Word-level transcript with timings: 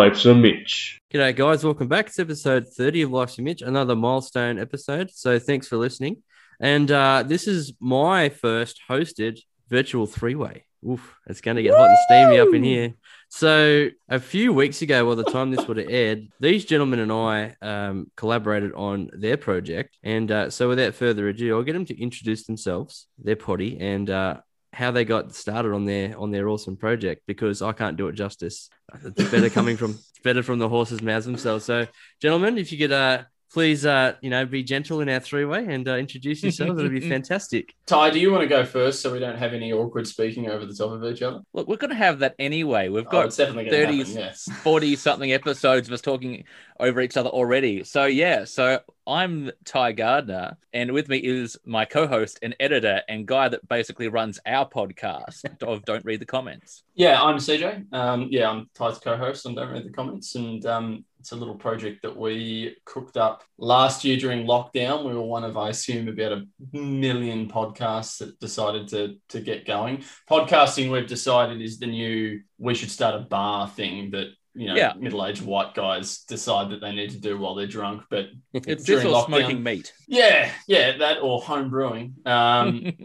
Life's 0.00 0.24
a 0.24 0.34
Mitch. 0.34 0.98
G'day, 1.12 1.36
guys. 1.36 1.62
Welcome 1.62 1.86
back. 1.86 2.06
It's 2.06 2.18
episode 2.18 2.66
30 2.66 3.02
of 3.02 3.10
Life's 3.10 3.38
a 3.38 3.42
Mitch, 3.42 3.60
another 3.60 3.94
milestone 3.94 4.58
episode. 4.58 5.10
So 5.10 5.38
thanks 5.38 5.68
for 5.68 5.76
listening. 5.76 6.22
And 6.58 6.90
uh, 6.90 7.22
this 7.26 7.46
is 7.46 7.74
my 7.80 8.30
first 8.30 8.80
hosted 8.88 9.40
virtual 9.68 10.06
three 10.06 10.36
way. 10.36 10.64
Oof, 10.88 11.14
it's 11.26 11.42
going 11.42 11.58
to 11.58 11.62
get 11.62 11.74
hot 11.74 11.90
and 11.90 11.98
steamy 12.06 12.38
up 12.38 12.54
in 12.54 12.64
here. 12.64 12.94
So 13.28 13.90
a 14.08 14.18
few 14.18 14.54
weeks 14.54 14.80
ago, 14.80 15.06
by 15.06 15.22
the 15.22 15.30
time 15.30 15.50
this 15.50 15.68
would 15.68 15.76
have 15.76 15.90
aired, 15.90 16.28
these 16.40 16.64
gentlemen 16.64 17.00
and 17.00 17.12
I 17.12 17.54
um, 17.60 18.10
collaborated 18.16 18.72
on 18.72 19.10
their 19.12 19.36
project. 19.36 19.98
And 20.02 20.32
uh, 20.32 20.48
so 20.48 20.70
without 20.70 20.94
further 20.94 21.28
ado, 21.28 21.54
I'll 21.54 21.62
get 21.62 21.74
them 21.74 21.84
to 21.84 22.00
introduce 22.00 22.46
themselves, 22.46 23.06
their 23.18 23.36
potty, 23.36 23.78
and 23.78 24.08
uh, 24.08 24.38
how 24.80 24.90
they 24.90 25.04
got 25.04 25.34
started 25.34 25.72
on 25.72 25.84
their 25.84 26.18
on 26.18 26.30
their 26.30 26.48
awesome 26.48 26.76
project 26.76 27.22
because 27.26 27.60
I 27.60 27.72
can't 27.72 27.98
do 27.98 28.08
it 28.08 28.14
justice. 28.14 28.70
It's 29.04 29.30
better 29.30 29.50
coming 29.50 29.76
from 29.76 29.98
better 30.24 30.42
from 30.42 30.58
the 30.58 30.68
horse's 30.68 31.02
mouths 31.02 31.26
themselves. 31.26 31.66
So, 31.66 31.86
gentlemen, 32.20 32.56
if 32.56 32.72
you 32.72 32.78
could 32.78 32.92
uh, 32.92 33.24
please 33.52 33.84
uh, 33.84 34.14
you 34.20 34.30
know 34.30 34.46
be 34.46 34.62
gentle 34.62 35.00
in 35.00 35.08
our 35.08 35.20
three 35.20 35.44
way 35.44 35.64
and 35.66 35.88
uh, 35.88 35.96
introduce 35.96 36.42
yourselves, 36.42 36.78
it'd 36.78 36.92
be 36.92 37.00
fantastic. 37.08 37.74
Ty, 37.86 38.10
do 38.10 38.20
you 38.20 38.30
want 38.30 38.42
to 38.42 38.46
go 38.48 38.64
first 38.64 39.00
so 39.00 39.12
we 39.12 39.18
don't 39.18 39.38
have 39.38 39.52
any 39.52 39.72
awkward 39.72 40.06
speaking 40.06 40.48
over 40.48 40.64
the 40.66 40.74
top 40.74 40.92
of 40.92 41.04
each 41.04 41.22
other? 41.22 41.40
Look, 41.52 41.66
we're 41.68 41.76
going 41.76 41.90
to 41.90 41.96
have 41.96 42.20
that 42.20 42.34
anyway. 42.38 42.88
We've 42.88 43.06
Oh, 43.06 43.10
got 43.10 43.26
it's 43.26 43.36
definitely 43.36 43.70
going 43.70 43.88
to 43.88 43.92
30s, 43.92 44.06
happen, 44.08 44.20
yes. 44.22 44.48
40 44.62 44.96
something 44.96 45.32
episodes 45.32 45.88
of 45.88 45.92
us 45.94 46.00
talking 46.00 46.44
over 46.78 47.00
each 47.00 47.16
other 47.16 47.28
already. 47.30 47.82
So, 47.84 48.06
yeah, 48.06 48.44
so 48.44 48.80
I'm 49.06 49.50
Ty 49.64 49.92
Gardner, 49.92 50.56
and 50.72 50.92
with 50.92 51.08
me 51.08 51.18
is 51.18 51.56
my 51.66 51.84
co 51.84 52.06
host 52.06 52.38
and 52.42 52.54
editor 52.60 53.02
and 53.08 53.26
guy 53.26 53.48
that 53.48 53.68
basically 53.68 54.08
runs 54.08 54.38
our 54.46 54.68
podcast 54.68 55.44
of 55.62 55.84
Don't 55.84 56.04
Read 56.04 56.20
the 56.20 56.26
Comments. 56.26 56.84
Yeah, 56.94 57.20
I'm 57.20 57.36
CJ. 57.36 57.92
Um, 57.92 58.28
yeah, 58.30 58.48
I'm 58.48 58.70
Ty's 58.74 58.98
co-host 58.98 59.46
on 59.46 59.54
Don't 59.56 59.70
Read 59.70 59.84
the 59.84 59.90
Comments, 59.90 60.34
and 60.36 60.64
um, 60.66 61.04
it's 61.20 61.32
a 61.32 61.36
little 61.36 61.54
project 61.54 62.02
that 62.02 62.16
we 62.16 62.76
cooked 62.84 63.16
up 63.16 63.44
last 63.58 64.04
year 64.04 64.16
during 64.16 64.46
lockdown. 64.46 65.04
We 65.06 65.14
were 65.14 65.20
one 65.22 65.44
of, 65.44 65.56
I 65.56 65.68
assume, 65.68 66.08
about 66.08 66.32
a 66.32 66.46
million 66.72 67.48
podcasts 67.48 68.18
that 68.18 68.40
decided 68.40 68.88
to 68.88 69.16
to 69.28 69.40
get 69.40 69.66
going. 69.66 70.02
Podcasting, 70.28 70.90
we've 70.90 71.06
decided, 71.06 71.60
is 71.60 71.78
the 71.78 71.86
new. 71.86 72.40
We 72.58 72.74
should 72.74 72.90
start 72.90 73.14
a 73.14 73.20
bar 73.20 73.68
thing 73.68 74.10
that. 74.12 74.28
You 74.52 74.66
know, 74.66 74.74
Yeah. 74.74 74.94
middle-aged 74.98 75.42
white 75.42 75.74
guys 75.74 76.24
decide 76.24 76.70
that 76.72 76.80
they 76.80 76.90
need 76.92 77.10
to 77.10 77.20
do 77.20 77.38
while 77.38 77.54
they're 77.54 77.68
drunk, 77.68 78.02
but 78.10 78.26
It's 78.52 78.82
During 78.84 79.06
lockdown. 79.06 79.26
smoking 79.26 79.62
meat. 79.62 79.92
yeah, 80.08 80.50
yeah, 80.66 80.96
that 80.98 81.18
or 81.22 81.40
home 81.40 81.70
brewing. 81.70 82.16
Um, 82.26 82.92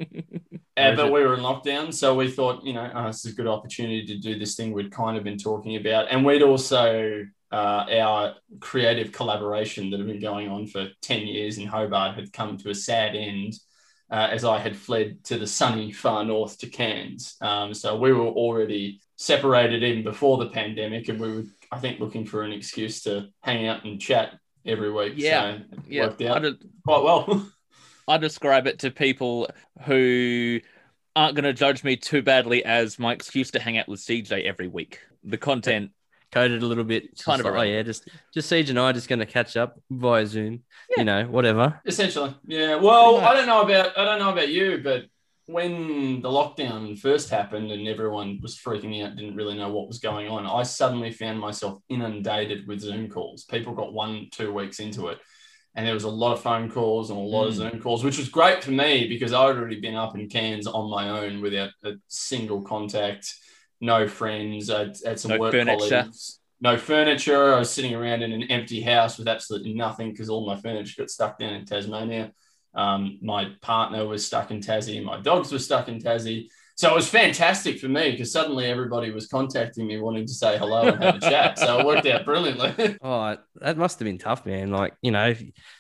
Uh, 0.78 0.94
but 0.94 1.06
we 1.10 1.22
were 1.22 1.36
in 1.36 1.40
lockdown, 1.40 1.94
so 1.94 2.14
we 2.16 2.30
thought, 2.30 2.62
you 2.66 2.74
know, 2.74 2.92
oh, 2.94 3.08
this 3.08 3.24
is 3.24 3.32
a 3.32 3.36
good 3.36 3.48
opportunity 3.48 4.06
to 4.06 4.18
do 4.18 4.38
this 4.38 4.56
thing 4.56 4.74
we'd 4.74 4.92
kind 4.92 5.16
of 5.18 5.24
been 5.24 5.38
talking 5.38 5.78
about. 5.78 6.12
And 6.12 6.26
we'd 6.26 6.42
also, 6.42 7.24
uh, 7.52 7.86
our 8.00 8.36
creative 8.60 9.12
collaboration 9.12 9.90
that 9.90 10.00
had 10.00 10.08
been 10.08 10.22
going 10.22 10.50
on 10.50 10.68
for 10.68 10.90
10 11.02 11.28
years 11.28 11.58
in 11.58 11.68
Hobart 11.68 12.16
had 12.16 12.34
come 12.34 12.58
to 12.58 12.70
a 12.70 12.76
sad 12.76 13.16
end 13.16 13.54
uh, 14.12 14.28
as 14.32 14.44
I 14.44 14.60
had 14.60 14.76
fled 14.76 15.24
to 15.26 15.38
the 15.38 15.48
sunny 15.48 15.92
far 15.92 16.24
north 16.24 16.58
to 16.60 16.68
Cairns. 16.68 17.36
Um, 17.42 17.74
so 17.74 17.98
we 17.98 18.14
were 18.14 18.28
already 18.28 19.00
separated 19.16 19.84
even 19.84 20.04
before 20.04 20.38
the 20.38 20.50
pandemic, 20.50 21.10
and 21.10 21.20
we 21.20 21.32
were, 21.32 21.44
I 21.72 21.80
think, 21.80 22.00
looking 22.00 22.26
for 22.26 22.44
an 22.44 22.52
excuse 22.52 23.02
to 23.04 23.30
hang 23.42 23.68
out 23.68 23.86
and 23.86 24.00
chat 24.00 24.38
every 24.66 24.92
week. 24.92 25.14
Yeah, 25.16 25.58
so 25.58 25.62
it 25.72 25.80
yeah, 25.88 26.08
worked 26.08 26.22
I, 26.22 26.28
out 26.28 26.42
de- 26.44 26.60
quite 26.86 27.04
well. 27.04 27.50
I 28.08 28.18
describe 28.18 28.68
it 28.68 28.80
to 28.80 28.92
people 28.92 29.50
who 29.84 30.60
aren't 31.16 31.36
going 31.36 31.46
to 31.46 31.54
judge 31.54 31.84
me 31.84 31.96
too 31.96 32.22
badly 32.22 32.64
as 32.64 33.00
my 33.00 33.14
excuse 33.14 33.50
to 33.52 33.60
hang 33.60 33.78
out 33.78 33.88
with 33.88 34.00
CJ 34.00 34.44
every 34.44 34.68
week. 34.68 35.00
The 35.24 35.38
content 35.38 35.92
Coded 36.36 36.62
a 36.62 36.66
little 36.66 36.84
bit, 36.84 37.06
It's 37.14 37.24
Kind 37.24 37.40
of 37.40 37.46
like, 37.46 37.56
oh 37.56 37.62
yeah, 37.62 37.82
just 37.82 38.10
just 38.34 38.52
CJ 38.52 38.72
and 38.72 38.80
I 38.80 38.90
are 38.90 38.94
just 38.94 39.08
going 39.08 39.20
to 39.20 39.26
catch 39.26 39.56
up 39.56 39.80
via 39.90 40.28
Zoom. 40.28 40.64
Yeah. 40.90 40.96
You 40.98 41.06
know, 41.06 41.24
whatever. 41.28 41.82
Essentially, 41.86 42.36
yeah. 42.46 42.76
Well, 42.76 43.22
I 43.22 43.34
don't 43.34 43.48
know 43.48 43.62
about 43.62 43.98
I 43.98 44.04
don't 44.04 44.20
know 44.20 44.34
about 44.34 44.50
you, 44.50 44.82
but 44.84 45.06
when 45.46 46.22
the 46.22 46.30
lockdown 46.30 47.00
first 47.00 47.30
happened 47.30 47.72
and 47.72 47.88
everyone 47.88 48.40
was 48.42 48.58
freaking 48.58 49.02
out, 49.02 49.16
didn't 49.16 49.36
really 49.36 49.56
know 49.56 49.70
what 49.70 49.88
was 49.88 50.00
going 50.00 50.28
on, 50.28 50.46
I 50.46 50.64
suddenly 50.64 51.12
found 51.12 51.40
myself 51.40 51.80
inundated 51.88 52.68
with 52.68 52.82
Zoom 52.82 53.10
calls. 53.10 53.46
People 53.46 53.74
got 53.74 53.94
one, 53.94 54.28
two 54.32 54.52
weeks 54.52 54.80
into 54.80 55.08
it, 55.10 55.20
and 55.76 55.86
there 55.88 55.94
was 55.94 56.04
a 56.04 56.10
lot 56.10 56.34
of 56.34 56.42
phone 56.42 56.70
calls 56.70 57.12
and 57.12 57.20
a 57.20 57.22
lot 57.22 57.48
of 57.48 57.54
Mm. 57.54 57.58
Zoom 57.58 57.80
calls, 57.82 58.04
which 58.04 58.18
was 58.18 58.28
great 58.28 58.62
for 58.64 58.72
me 58.72 59.08
because 59.08 59.32
I'd 59.34 59.56
already 59.56 59.80
been 59.80 59.96
up 59.96 60.18
in 60.18 60.28
Cairns 60.28 60.68
on 60.68 60.90
my 60.90 61.10
own 61.10 61.42
without 61.42 61.70
a 61.84 61.94
single 62.08 62.62
contact, 62.62 63.34
no 63.82 64.08
friends, 64.08 64.70
I 64.70 64.92
had 65.06 65.20
some 65.20 65.32
No 65.32 65.38
work 65.40 65.52
furniture. 65.52 65.90
colleagues. 66.04 66.40
No 66.62 66.78
furniture. 66.78 67.54
I 67.54 67.60
was 67.60 67.70
sitting 67.70 67.94
around 67.94 68.24
in 68.24 68.32
an 68.32 68.44
empty 68.44 68.82
house 68.82 69.18
with 69.18 69.28
absolutely 69.28 69.74
nothing 69.74 70.12
because 70.12 70.30
all 70.30 70.46
my 70.48 70.56
furniture 70.56 71.02
got 71.02 71.10
stuck 71.10 71.38
down 71.38 71.54
in 71.54 71.66
Tasmania. 71.66 72.32
Um, 72.74 73.20
my 73.22 73.52
partner 73.62 74.06
was 74.06 74.26
stuck 74.26 74.52
in 74.52 74.60
Tassie. 74.60 75.04
My 75.04 75.20
dogs 75.20 75.52
were 75.52 75.60
stuck 75.60 75.88
in 75.88 76.00
Tassie. 76.00 76.48
So 76.78 76.92
it 76.92 76.96
was 76.96 77.08
fantastic 77.08 77.80
for 77.80 77.88
me 77.88 78.12
because 78.12 78.32
suddenly 78.34 78.66
everybody 78.66 79.10
was 79.12 79.28
contacting 79.28 79.88
me 79.88 79.98
wanting 79.98 80.26
to 80.28 80.34
say 80.34 80.58
hello 80.58 80.82
and 80.90 81.02
have 81.02 81.16
a 81.16 81.20
chat. 81.20 81.58
So 81.58 81.80
it 81.80 81.86
worked 81.86 82.06
out 82.06 82.26
brilliantly. 82.26 82.98
Oh, 83.02 83.38
that 83.62 83.78
must 83.78 84.00
have 84.00 84.06
been 84.06 84.18
tough, 84.18 84.46
man. 84.46 84.72
Like, 84.72 84.94
you 85.02 85.12
know, 85.12 85.34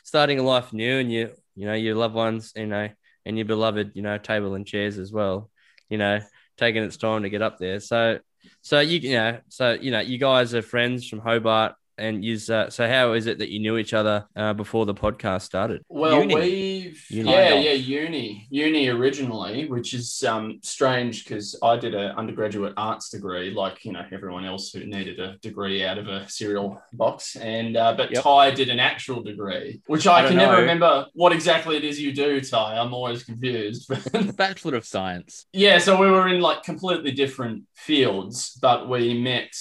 starting 0.03 0.39
a 0.39 0.44
life 0.44 0.72
new 0.72 1.00
and 1.00 1.11
you, 1.11 1.31
you 1.55 1.66
know, 1.66 1.73
your 1.73 1.95
loved 1.95 2.16
ones, 2.16 2.53
you 2.55 2.66
know, 2.67 2.88
and 3.25 3.38
your 3.38 3.45
beloved, 3.45 3.91
you 3.95 4.03
know, 4.03 4.17
table 4.17 4.55
and 4.55 4.66
chairs 4.66 4.97
as 4.97 5.11
well, 5.11 5.50
you 5.89 5.97
know, 5.97 6.19
taking 6.57 6.83
its 6.83 6.97
time 6.97 7.23
to 7.23 7.29
get 7.29 7.41
up 7.41 7.57
there. 7.57 7.79
So, 7.79 8.19
so 8.61 8.79
you, 8.79 8.99
you 8.99 9.16
know, 9.16 9.39
so, 9.49 9.73
you 9.73 9.91
know, 9.91 9.99
you 9.99 10.17
guys 10.17 10.53
are 10.53 10.61
friends 10.61 11.07
from 11.07 11.19
Hobart 11.19 11.75
and 11.97 12.23
you, 12.23 12.38
uh, 12.53 12.69
so 12.69 12.88
how 12.88 13.13
is 13.13 13.25
it 13.28 13.39
that 13.39 13.50
you 13.50 13.59
knew 13.59 13.78
each 13.78 13.94
other 13.94 14.25
uh, 14.35 14.53
before 14.53 14.85
the 14.85 14.94
podcast 14.94 15.44
started? 15.44 15.81
Well, 15.89 16.22
Uni. 16.22 16.35
we've 16.35 17.06
Uni. 17.09 17.31
yeah, 17.31 17.53
yeah, 17.56 17.72
uni, 17.72 18.47
uni 18.50 18.88
originally, 18.89 19.67
which 19.67 19.94
is 19.94 20.23
um, 20.23 20.59
strange 20.63 21.23
because 21.23 21.57
I 21.63 21.78
did 21.78 21.95
an 21.95 22.11
undergraduate 22.16 22.73
arts 22.78 23.09
degree, 23.09 23.51
like 23.51 23.84
you 23.85 23.91
know 23.94 24.05
everyone 24.11 24.45
else 24.45 24.72
who 24.72 24.85
needed 24.85 25.19
a 25.19 25.38
degree 25.38 25.84
out 25.85 25.97
of 25.97 26.07
a 26.07 26.28
cereal 26.29 26.81
box, 26.94 27.35
and 27.35 27.78
uh, 27.78 27.94
but 27.95 28.11
Yep. 28.11 28.23
Ty 28.23 28.51
did 28.51 28.69
an 28.69 28.79
actual 28.79 29.22
degree, 29.23 29.81
which 29.88 30.05
I, 30.07 30.17
I 30.17 30.22
don't 30.22 30.29
can 30.31 30.38
never 30.38 30.57
remember 30.61 31.07
what 31.13 31.31
exactly 31.31 31.75
it 31.78 31.84
is 31.84 32.00
you 32.00 32.13
do, 32.13 32.39
Ty. 32.41 32.78
I'm 32.78 32.94
always 32.94 33.23
confused. 33.23 33.89
Bachelor 34.38 34.75
of 34.75 34.85
Science. 34.85 35.45
yeah, 35.53 35.79
so 35.79 36.00
we 36.00 36.09
were 36.09 36.28
in 36.28 36.41
like 36.41 36.63
completely 36.63 37.11
different 37.11 37.63
fields, 37.73 38.57
but 38.61 38.88
we 38.89 39.13
met 39.19 39.53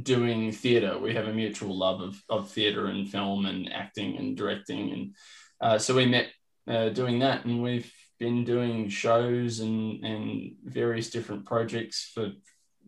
doing 0.00 0.52
theatre. 0.52 0.98
We 0.98 1.14
have 1.14 1.28
a 1.28 1.32
mutual 1.32 1.76
love 1.76 2.00
of, 2.00 2.22
of 2.28 2.50
theatre 2.50 2.86
and 2.86 3.08
film 3.08 3.46
and 3.46 3.72
acting 3.72 4.16
and 4.16 4.36
directing. 4.36 4.90
And 4.92 5.14
uh, 5.60 5.78
so 5.78 5.94
we 5.94 6.06
met 6.06 6.28
uh, 6.66 6.90
doing 6.90 7.18
that. 7.20 7.44
And 7.44 7.62
we've 7.62 7.92
been 8.18 8.44
doing 8.44 8.88
shows 8.88 9.60
and, 9.60 10.04
and 10.04 10.52
various 10.64 11.10
different 11.10 11.44
projects 11.44 12.10
for, 12.14 12.32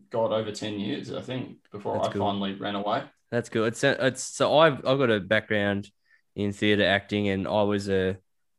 God, 0.09 0.31
over 0.31 0.51
10 0.51 0.79
years, 0.79 1.13
I 1.13 1.21
think, 1.21 1.57
before 1.71 1.95
That's 1.95 2.09
I 2.09 2.11
cool. 2.13 2.27
finally 2.27 2.53
ran 2.53 2.75
away. 2.75 3.03
That's 3.31 3.49
good. 3.49 3.67
It's, 3.67 3.83
it's, 3.83 4.23
so 4.23 4.57
I've, 4.57 4.85
I've 4.85 4.97
got 4.97 5.11
a 5.11 5.19
background 5.19 5.89
in 6.35 6.53
theatre 6.53 6.85
acting 6.85 7.27
and 7.29 7.47
I 7.47 7.63
was 7.63 7.89
a, 7.89 8.17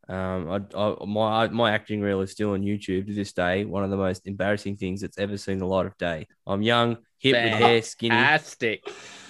um, 0.09 0.49
I, 0.49 0.77
I, 0.77 1.05
my 1.05 1.47
my 1.49 1.71
acting 1.71 2.01
reel 2.01 2.21
is 2.21 2.31
still 2.31 2.51
on 2.51 2.61
YouTube 2.61 3.07
to 3.07 3.13
this 3.13 3.33
day. 3.33 3.65
One 3.65 3.83
of 3.83 3.89
the 3.89 3.97
most 3.97 4.25
embarrassing 4.25 4.77
things 4.77 5.01
that's 5.01 5.17
ever 5.17 5.37
seen 5.37 5.57
the 5.57 5.65
light 5.65 5.85
of 5.85 5.97
day. 5.97 6.27
I'm 6.45 6.61
young, 6.61 6.97
hip 7.19 7.33
with 7.33 7.53
hair, 7.53 7.81
skinny. 7.81 8.15
Fantastic. 8.15 8.89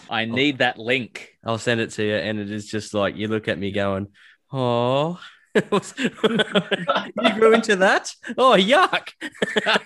I 0.09 0.25
need 0.25 0.59
that 0.59 0.77
link. 0.77 1.31
I'll 1.43 1.57
send 1.57 1.81
it 1.81 1.91
to 1.91 2.03
you, 2.03 2.15
and 2.15 2.39
it 2.39 2.51
is 2.51 2.67
just 2.67 2.93
like 2.93 3.15
you 3.15 3.27
look 3.27 3.47
at 3.47 3.57
me 3.57 3.71
going, 3.71 4.07
"Oh, 4.51 5.19
you 7.21 7.33
grew 7.33 7.53
into 7.53 7.75
that? 7.77 8.13
Oh, 8.37 8.51
yuck!" 8.57 9.09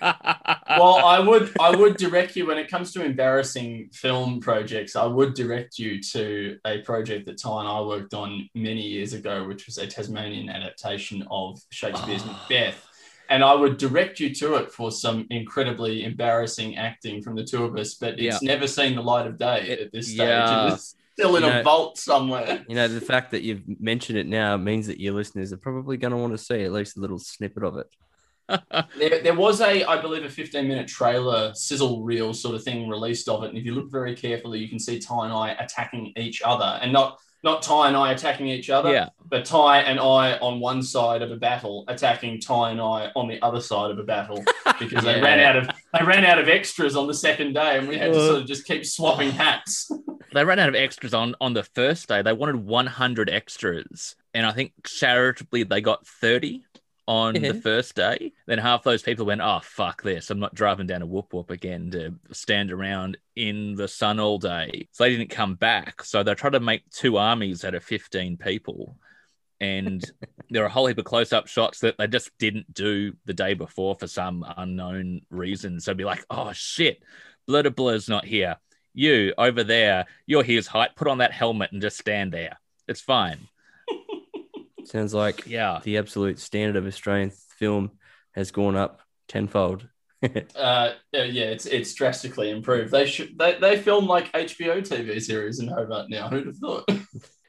well, 0.68 0.96
I 1.04 1.18
would 1.20 1.50
I 1.60 1.70
would 1.74 1.96
direct 1.96 2.36
you 2.36 2.46
when 2.46 2.58
it 2.58 2.68
comes 2.68 2.92
to 2.92 3.04
embarrassing 3.04 3.90
film 3.92 4.40
projects. 4.40 4.96
I 4.96 5.06
would 5.06 5.34
direct 5.34 5.78
you 5.78 6.00
to 6.02 6.58
a 6.66 6.78
project 6.82 7.26
that 7.26 7.38
Ty 7.38 7.60
and 7.60 7.68
I 7.68 7.80
worked 7.82 8.14
on 8.14 8.48
many 8.54 8.82
years 8.82 9.12
ago, 9.12 9.46
which 9.46 9.66
was 9.66 9.78
a 9.78 9.86
Tasmanian 9.86 10.48
adaptation 10.48 11.26
of 11.30 11.60
Shakespeare's 11.70 12.22
Oh. 12.24 12.32
Macbeth. 12.32 12.88
And 13.28 13.42
I 13.42 13.54
would 13.54 13.78
direct 13.78 14.20
you 14.20 14.34
to 14.34 14.56
it 14.56 14.72
for 14.72 14.90
some 14.90 15.26
incredibly 15.30 16.04
embarrassing 16.04 16.76
acting 16.76 17.22
from 17.22 17.34
the 17.34 17.44
two 17.44 17.64
of 17.64 17.74
us, 17.78 17.94
but 17.94 18.20
it's 18.20 18.42
never 18.42 18.66
seen 18.66 18.94
the 18.94 19.02
light 19.02 19.26
of 19.26 19.38
day 19.38 19.68
It- 19.68 19.80
at 19.80 19.92
this 19.92 20.08
stage. 20.08 20.18
yeah. 20.18 20.74
It's 20.74 20.96
still 21.12 21.36
in 21.36 21.42
You 21.42 21.50
a 21.50 21.62
vault 21.62 21.98
somewhere. 21.98 22.64
You 22.68 22.74
know, 22.74 22.88
the 22.88 23.00
fact 23.00 23.30
that 23.32 23.42
you've 23.42 23.62
mentioned 23.80 24.18
it 24.18 24.26
now 24.26 24.56
means 24.56 24.86
that 24.86 25.00
your 25.00 25.14
listeners 25.14 25.52
are 25.52 25.58
probably 25.58 25.96
going 25.96 26.12
to 26.12 26.16
want 26.16 26.32
to 26.32 26.38
see 26.38 26.62
at 26.62 26.72
least 26.72 26.96
a 26.96 27.00
little 27.00 27.18
snippet 27.18 27.62
of 27.62 27.78
it. 27.78 27.86
There, 28.98 29.22
there 29.22 29.34
was 29.34 29.60
a, 29.60 29.84
I 29.84 30.00
believe, 30.00 30.24
a 30.24 30.28
15 30.28 30.68
minute 30.68 30.86
trailer 30.86 31.54
sizzle 31.54 32.02
reel 32.02 32.34
sort 32.34 32.54
of 32.54 32.62
thing 32.62 32.88
released 32.88 33.28
of 33.28 33.44
it. 33.44 33.50
And 33.50 33.56
if 33.56 33.64
you 33.64 33.74
look 33.74 33.90
very 33.90 34.14
carefully, 34.14 34.58
you 34.58 34.68
can 34.68 34.78
see 34.78 34.98
Ty 34.98 35.24
and 35.24 35.32
I 35.32 35.50
attacking 35.52 36.12
each 36.16 36.42
other 36.42 36.78
and 36.82 36.92
not, 36.92 37.18
not 37.42 37.62
Ty 37.62 37.88
and 37.88 37.96
I 37.96 38.12
attacking 38.12 38.46
each 38.46 38.70
other, 38.70 38.92
yeah. 38.92 39.08
but 39.28 39.44
Ty 39.44 39.80
and 39.80 39.98
I 39.98 40.38
on 40.38 40.60
one 40.60 40.82
side 40.82 41.22
of 41.22 41.30
a 41.30 41.36
battle 41.36 41.84
attacking 41.88 42.40
Ty 42.40 42.70
and 42.70 42.80
I 42.80 43.10
on 43.16 43.28
the 43.28 43.40
other 43.42 43.60
side 43.60 43.90
of 43.90 43.98
a 43.98 44.04
battle 44.04 44.44
because 44.78 45.04
they 45.04 45.20
ran 45.20 45.40
out 45.40 45.56
of, 45.56 45.68
they 45.98 46.04
ran 46.04 46.24
out 46.24 46.38
of 46.38 46.48
extras 46.48 46.96
on 46.96 47.06
the 47.06 47.14
second 47.14 47.54
day 47.54 47.78
and 47.78 47.88
we 47.88 47.98
had 47.98 48.12
to 48.12 48.18
uh. 48.18 48.26
sort 48.26 48.40
of 48.42 48.46
just 48.46 48.64
keep 48.64 48.86
swapping 48.86 49.30
hats. 49.30 49.90
they 50.32 50.44
ran 50.44 50.58
out 50.58 50.68
of 50.68 50.74
extras 50.74 51.14
on 51.14 51.34
on 51.40 51.52
the 51.54 51.64
first 51.64 52.08
day. 52.08 52.22
They 52.22 52.32
wanted 52.32 52.56
100 52.56 53.28
extras, 53.28 54.14
and 54.34 54.46
I 54.46 54.52
think 54.52 54.72
charitably 54.84 55.64
they 55.64 55.80
got 55.80 56.06
30 56.06 56.62
on 57.06 57.34
Yeah. 57.34 57.40
the 57.40 57.48
mm-hmm. 57.48 57.60
first 57.60 57.94
day. 57.94 58.32
Then 58.46 58.58
half 58.58 58.82
those 58.82 59.02
people 59.02 59.26
went, 59.26 59.40
"Oh 59.40 59.60
fuck 59.62 60.02
this! 60.02 60.30
I'm 60.30 60.40
not 60.40 60.54
driving 60.54 60.86
down 60.86 61.02
a 61.02 61.06
whoop 61.06 61.32
whoop 61.32 61.50
again 61.50 61.90
to 61.92 62.14
stand 62.32 62.72
around 62.72 63.16
in 63.36 63.74
the 63.74 63.88
sun 63.88 64.20
all 64.20 64.38
day." 64.38 64.88
So 64.92 65.04
they 65.04 65.10
didn't 65.10 65.30
come 65.30 65.54
back. 65.54 66.04
So 66.04 66.22
they 66.22 66.34
tried 66.34 66.52
to 66.52 66.60
make 66.60 66.88
two 66.90 67.16
armies 67.16 67.64
out 67.64 67.74
of 67.74 67.84
15 67.84 68.36
people. 68.36 68.96
And 69.60 70.04
there 70.50 70.62
are 70.62 70.66
a 70.66 70.70
whole 70.70 70.86
heap 70.86 70.98
of 70.98 71.04
close 71.04 71.32
up 71.32 71.46
shots 71.46 71.80
that 71.80 71.96
they 71.98 72.06
just 72.06 72.30
didn't 72.38 72.72
do 72.72 73.14
the 73.24 73.34
day 73.34 73.54
before 73.54 73.94
for 73.94 74.06
some 74.06 74.44
unknown 74.56 75.22
reason. 75.30 75.80
So 75.80 75.94
be 75.94 76.04
like, 76.04 76.24
oh 76.30 76.52
shit, 76.52 77.02
Blur 77.46 77.70
Blur's 77.70 78.08
not 78.08 78.24
here. 78.24 78.56
You 78.94 79.32
over 79.38 79.64
there, 79.64 80.06
you're 80.26 80.42
his 80.42 80.66
height. 80.66 80.96
Put 80.96 81.08
on 81.08 81.18
that 81.18 81.32
helmet 81.32 81.72
and 81.72 81.80
just 81.80 81.98
stand 81.98 82.32
there. 82.32 82.58
It's 82.86 83.00
fine. 83.00 83.48
Sounds 84.92 85.14
like 85.14 85.46
Yeah. 85.46 85.80
the 85.82 85.96
absolute 85.96 86.38
standard 86.38 86.76
of 86.76 86.86
Australian 86.86 87.30
film 87.58 87.92
has 88.34 88.50
gone 88.50 88.76
up 88.76 89.00
tenfold. 89.28 89.88
Uh, 90.54 90.92
yeah, 91.10 91.24
yeah, 91.24 91.44
it's 91.46 91.66
it's 91.66 91.92
drastically 91.94 92.50
improved. 92.50 92.92
They 92.92 93.06
should 93.06 93.36
they, 93.36 93.58
they 93.58 93.76
film 93.76 94.06
like 94.06 94.30
HBO 94.30 94.80
TV 94.80 95.20
series 95.20 95.58
in 95.58 95.66
Hobart 95.66 96.10
now. 96.10 96.28
Who'd 96.28 96.46
have 96.46 96.56
thought? 96.58 96.88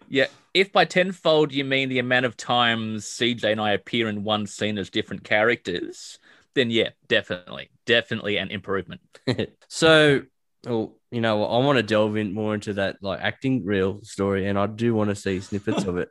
Yeah. 0.10 0.28
If 0.54 0.72
by 0.72 0.86
tenfold 0.86 1.52
you 1.54 1.64
mean 1.64 1.90
the 1.90 1.98
amount 2.00 2.26
of 2.28 2.38
times 2.38 3.06
CJ 3.06 3.52
and 3.52 3.62
I 3.62 3.72
appear 3.72 4.08
in 4.10 4.24
one 4.24 4.46
scene 4.46 4.78
as 4.78 4.92
different 4.92 5.24
characters, 5.24 6.20
then 6.54 6.70
yeah, 6.70 6.90
definitely, 7.08 7.70
definitely 7.88 8.38
an 8.38 8.52
improvement. 8.52 9.02
so, 9.70 10.22
well, 10.68 10.96
you 11.10 11.22
know, 11.22 11.44
I 11.46 11.58
want 11.66 11.78
to 11.78 11.84
delve 11.84 12.16
in 12.18 12.32
more 12.34 12.54
into 12.54 12.74
that 12.74 12.98
like 13.02 13.22
acting 13.22 13.66
real 13.66 14.02
story, 14.04 14.48
and 14.48 14.60
I 14.60 14.68
do 14.68 14.94
want 14.94 15.10
to 15.10 15.16
see 15.16 15.40
snippets 15.40 15.86
of 15.86 15.98
it. 15.98 16.10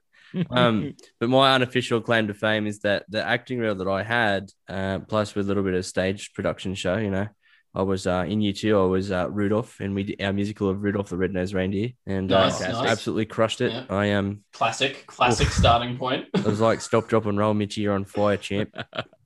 Um, 0.50 0.94
but 1.20 1.28
my 1.28 1.54
unofficial 1.54 2.00
claim 2.00 2.26
to 2.28 2.34
fame 2.34 2.66
is 2.66 2.80
that 2.80 3.04
the 3.08 3.22
acting 3.26 3.58
reel 3.58 3.74
that 3.76 3.88
I 3.88 4.02
had, 4.02 4.50
uh, 4.68 5.00
plus 5.00 5.34
with 5.34 5.46
a 5.46 5.48
little 5.48 5.62
bit 5.62 5.74
of 5.74 5.84
stage 5.86 6.32
production 6.34 6.74
show, 6.74 6.96
you 6.96 7.10
know, 7.10 7.28
I 7.74 7.82
was 7.82 8.06
uh, 8.06 8.24
in 8.28 8.42
year 8.42 8.52
two. 8.52 8.78
I 8.78 8.84
was 8.84 9.10
uh, 9.10 9.30
Rudolph, 9.30 9.80
and 9.80 9.94
we 9.94 10.02
did 10.04 10.20
our 10.22 10.32
musical 10.32 10.68
of 10.68 10.82
Rudolph 10.82 11.08
the 11.08 11.16
Red-Nosed 11.16 11.54
Reindeer, 11.54 11.90
and 12.06 12.28
Nice, 12.28 12.60
uh, 12.60 12.70
nice. 12.70 12.90
absolutely 12.90 13.24
crushed 13.24 13.62
it. 13.62 13.72
Yeah. 13.72 13.86
I 13.88 14.12
um, 14.12 14.40
Classic, 14.52 15.06
classic 15.06 15.48
starting 15.48 15.96
point. 15.96 16.26
it 16.34 16.44
was 16.44 16.60
like 16.60 16.82
stop, 16.82 17.08
drop, 17.08 17.24
and 17.24 17.38
roll, 17.38 17.54
Mitchy, 17.54 17.80
you're 17.80 17.94
on 17.94 18.04
fire, 18.04 18.36
champ. 18.36 18.74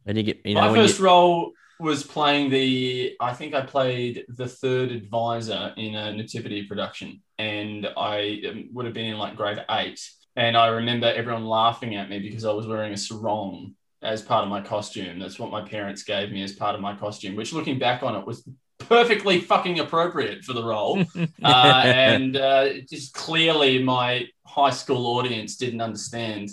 And 0.08 0.16
you 0.16 0.22
get, 0.22 0.40
you 0.44 0.54
know, 0.54 0.60
My 0.60 0.70
when 0.70 0.80
you- 0.80 0.86
first 0.86 1.00
role 1.00 1.50
was 1.80 2.04
playing 2.04 2.50
the. 2.50 3.16
I 3.20 3.32
think 3.32 3.54
I 3.54 3.62
played 3.62 4.24
the 4.28 4.46
third 4.46 4.92
advisor 4.92 5.74
in 5.76 5.96
a 5.96 6.12
nativity 6.12 6.62
production, 6.62 7.22
and 7.38 7.88
I 7.96 8.40
um, 8.48 8.68
would 8.72 8.84
have 8.84 8.94
been 8.94 9.06
in 9.06 9.18
like 9.18 9.34
grade 9.34 9.64
eight. 9.68 10.00
And 10.36 10.56
I 10.56 10.66
remember 10.68 11.06
everyone 11.06 11.46
laughing 11.46 11.96
at 11.96 12.10
me 12.10 12.18
because 12.18 12.44
I 12.44 12.52
was 12.52 12.66
wearing 12.66 12.92
a 12.92 12.96
sarong 12.96 13.74
as 14.02 14.20
part 14.20 14.44
of 14.44 14.50
my 14.50 14.60
costume. 14.60 15.18
That's 15.18 15.38
what 15.38 15.50
my 15.50 15.62
parents 15.62 16.02
gave 16.02 16.30
me 16.30 16.42
as 16.42 16.52
part 16.52 16.74
of 16.74 16.80
my 16.82 16.94
costume, 16.94 17.36
which 17.36 17.54
looking 17.54 17.78
back 17.78 18.02
on 18.02 18.14
it 18.14 18.26
was 18.26 18.46
perfectly 18.78 19.40
fucking 19.40 19.80
appropriate 19.80 20.44
for 20.44 20.52
the 20.52 20.62
role. 20.62 21.02
uh, 21.42 21.82
and 21.84 22.36
uh, 22.36 22.68
just 22.88 23.14
clearly 23.14 23.82
my 23.82 24.26
high 24.44 24.70
school 24.70 25.06
audience 25.06 25.56
didn't 25.56 25.80
understand, 25.80 26.50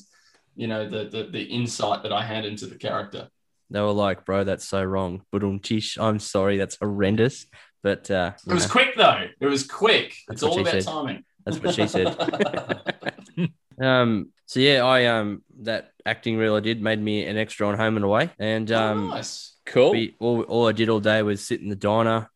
you 0.55 0.67
know, 0.67 0.89
the, 0.89 1.09
the 1.09 1.29
the 1.31 1.43
insight 1.43 2.03
that 2.03 2.13
I 2.13 2.23
had 2.23 2.45
into 2.45 2.65
the 2.65 2.75
character. 2.75 3.27
they 3.69 3.81
were 3.81 3.91
like, 3.91 4.25
bro, 4.25 4.45
that's 4.45 4.65
so 4.65 4.81
wrong. 4.81 5.23
But 5.31 5.43
um, 5.43 5.59
tish, 5.59 5.97
I'm 5.97 6.19
sorry, 6.19 6.57
that's 6.57 6.77
horrendous. 6.77 7.45
But 7.81 8.09
uh, 8.09 8.31
It 8.47 8.53
was 8.53 8.65
know, 8.65 8.71
quick 8.71 8.95
though. 8.95 9.27
It 9.41 9.45
was 9.45 9.67
quick. 9.67 10.15
That's 10.29 10.41
it's 10.41 10.43
all 10.43 10.59
about 10.59 10.71
said. 10.71 10.83
timing. 10.85 11.25
that's 11.45 11.59
what 11.61 11.75
she 11.75 11.85
said. 11.87 12.15
Um, 13.81 14.31
so 14.45 14.59
yeah, 14.59 14.83
I 14.83 15.05
um 15.05 15.43
that 15.61 15.91
acting 16.05 16.37
reel 16.37 16.55
I 16.55 16.59
did 16.59 16.81
made 16.81 16.99
me 17.01 17.25
an 17.25 17.37
extra 17.37 17.67
on 17.67 17.77
Home 17.77 17.95
and 17.95 18.05
Away, 18.05 18.29
and 18.39 18.71
um, 18.71 19.09
nice. 19.09 19.55
cool. 19.65 19.91
we, 19.91 20.15
all, 20.19 20.41
all 20.43 20.67
I 20.67 20.71
did 20.73 20.89
all 20.89 20.99
day 20.99 21.21
was 21.21 21.45
sit 21.45 21.61
in 21.61 21.69
the 21.69 21.75
diner, 21.75 22.29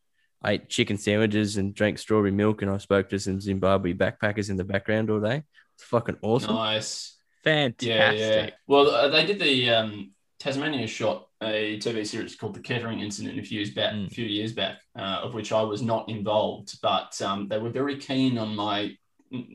ate 0.44 0.68
chicken 0.68 0.96
sandwiches, 0.98 1.56
and 1.56 1.74
drank 1.74 1.98
strawberry 1.98 2.30
milk, 2.32 2.62
and 2.62 2.70
I 2.70 2.78
spoke 2.78 3.10
to 3.10 3.18
some 3.18 3.40
Zimbabwe 3.40 3.92
backpackers 3.92 4.50
in 4.50 4.56
the 4.56 4.64
background 4.64 5.10
all 5.10 5.20
day. 5.20 5.42
It's 5.74 5.84
fucking 5.84 6.16
awesome. 6.22 6.54
Nice. 6.54 7.16
Fantastic. 7.44 7.88
Yeah, 7.88 8.12
yeah. 8.12 8.50
Well, 8.66 8.90
uh, 8.90 9.08
they 9.08 9.24
did 9.24 9.38
the 9.38 9.70
um, 9.70 10.12
Tasmania 10.40 10.86
shot 10.86 11.28
a 11.40 11.78
TV 11.78 12.04
series 12.04 12.34
called 12.34 12.54
The 12.54 12.60
Kettering 12.60 12.98
Incident 13.00 13.38
a 13.38 13.42
few 13.42 13.58
years 13.60 13.70
back, 13.70 13.92
Mm. 13.94 14.08
a 14.08 14.10
few 14.10 14.24
years 14.26 14.52
back, 14.52 14.78
uh, 14.98 15.20
of 15.22 15.34
which 15.34 15.52
I 15.52 15.62
was 15.62 15.82
not 15.82 16.08
involved, 16.08 16.78
but 16.82 17.20
um, 17.22 17.46
they 17.48 17.58
were 17.58 17.70
very 17.70 17.96
keen 17.96 18.38
on 18.38 18.56
my 18.56 18.96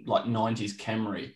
like 0.06 0.26
'90s 0.26 0.78
Camry 0.78 1.34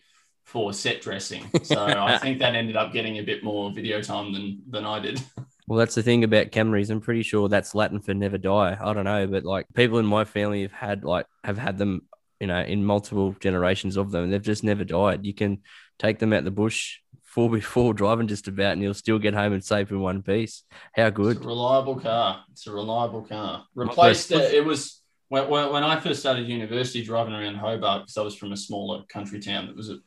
for 0.48 0.72
set 0.72 1.02
dressing. 1.02 1.44
So 1.62 1.86
I 1.86 2.16
think 2.18 2.38
that 2.38 2.54
ended 2.54 2.74
up 2.76 2.92
getting 2.92 3.18
a 3.18 3.22
bit 3.22 3.44
more 3.44 3.70
video 3.70 4.00
time 4.00 4.32
than 4.32 4.62
than 4.68 4.84
I 4.84 4.98
did. 4.98 5.20
Well, 5.68 5.78
that's 5.78 5.94
the 5.94 6.02
thing 6.02 6.24
about 6.24 6.50
Camrys. 6.50 6.88
I'm 6.88 7.02
pretty 7.02 7.22
sure 7.22 7.46
that's 7.46 7.74
Latin 7.74 8.00
for 8.00 8.14
never 8.14 8.38
die. 8.38 8.74
I 8.80 8.94
don't 8.94 9.04
know, 9.04 9.26
but 9.26 9.44
like 9.44 9.66
people 9.74 9.98
in 9.98 10.06
my 10.06 10.24
family 10.24 10.62
have 10.62 10.72
had 10.72 11.04
like 11.04 11.26
have 11.44 11.58
had 11.58 11.76
them, 11.76 12.08
you 12.40 12.46
know, 12.46 12.60
in 12.62 12.86
multiple 12.86 13.36
generations 13.38 13.98
of 13.98 14.10
them, 14.10 14.24
and 14.24 14.32
they've 14.32 14.40
just 14.40 14.64
never 14.64 14.82
died. 14.82 15.26
You 15.26 15.34
can 15.34 15.60
take 15.98 16.20
them 16.20 16.32
out 16.32 16.44
the 16.44 16.50
bush 16.50 17.00
four 17.22 17.50
before 17.50 17.92
driving 17.92 18.28
just 18.28 18.48
about, 18.48 18.72
and 18.72 18.82
you'll 18.82 18.94
still 18.94 19.18
get 19.18 19.34
home 19.34 19.52
and 19.52 19.62
safe 19.62 19.90
in 19.90 20.00
one 20.00 20.22
piece. 20.22 20.64
How 20.94 21.08
It's 21.08 21.16
good? 21.16 21.36
a 21.36 21.46
reliable 21.46 22.00
car. 22.00 22.44
It's 22.52 22.66
a 22.66 22.72
reliable 22.72 23.20
car. 23.26 23.66
Replaced 23.74 24.32
it. 24.32 24.54
It 24.54 24.64
was 24.64 25.02
when, 25.28 25.50
when 25.50 25.70
when 25.70 25.84
I 25.84 26.00
first 26.00 26.20
started 26.20 26.48
university 26.48 27.04
driving 27.04 27.34
around 27.34 27.56
Hobart 27.56 28.04
because 28.04 28.16
I 28.16 28.22
was 28.22 28.34
from 28.34 28.52
a 28.52 28.56
smaller 28.56 29.02
country 29.10 29.38
town 29.38 29.66
that 29.66 29.76
was 29.76 29.90
a 29.90 29.98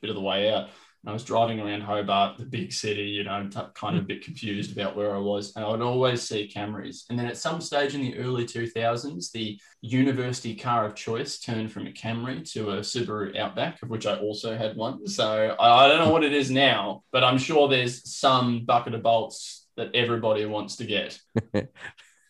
bit 0.00 0.10
of 0.10 0.16
the 0.16 0.22
way 0.22 0.52
out. 0.52 0.68
And 1.04 1.10
I 1.10 1.12
was 1.12 1.24
driving 1.24 1.60
around 1.60 1.82
Hobart, 1.82 2.38
the 2.38 2.44
big 2.44 2.72
city, 2.72 3.04
you 3.04 3.22
know, 3.22 3.48
t- 3.48 3.60
kind 3.74 3.96
of 3.96 4.02
a 4.02 4.06
bit 4.06 4.24
confused 4.24 4.72
about 4.72 4.96
where 4.96 5.14
I 5.14 5.18
was. 5.18 5.54
And 5.54 5.64
I 5.64 5.68
would 5.68 5.80
always 5.80 6.22
see 6.22 6.50
Camrys. 6.52 7.04
And 7.08 7.16
then 7.16 7.26
at 7.26 7.36
some 7.36 7.60
stage 7.60 7.94
in 7.94 8.00
the 8.00 8.18
early 8.18 8.44
2000s, 8.44 9.30
the 9.30 9.60
university 9.80 10.56
car 10.56 10.84
of 10.84 10.96
choice 10.96 11.38
turned 11.38 11.70
from 11.70 11.86
a 11.86 11.92
Camry 11.92 12.50
to 12.52 12.70
a 12.70 12.80
Subaru 12.80 13.38
Outback, 13.38 13.80
of 13.82 13.90
which 13.90 14.06
I 14.06 14.16
also 14.16 14.56
had 14.56 14.76
one. 14.76 15.06
So 15.06 15.56
I, 15.60 15.84
I 15.84 15.88
don't 15.88 16.04
know 16.04 16.12
what 16.12 16.24
it 16.24 16.32
is 16.32 16.50
now, 16.50 17.04
but 17.12 17.22
I'm 17.22 17.38
sure 17.38 17.68
there's 17.68 18.12
some 18.12 18.64
bucket 18.64 18.94
of 18.94 19.02
bolts 19.02 19.66
that 19.76 19.94
everybody 19.94 20.44
wants 20.46 20.76
to 20.76 20.84
get. 20.84 21.20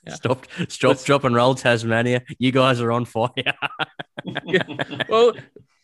Yeah. 0.06 0.14
Stop, 0.14 0.46
stop, 0.68 0.88
Let's- 0.88 1.04
drop, 1.04 1.24
and 1.24 1.34
roll, 1.34 1.54
Tasmania. 1.54 2.22
You 2.38 2.52
guys 2.52 2.80
are 2.80 2.92
on 2.92 3.04
fire. 3.04 3.30
Well, 5.08 5.32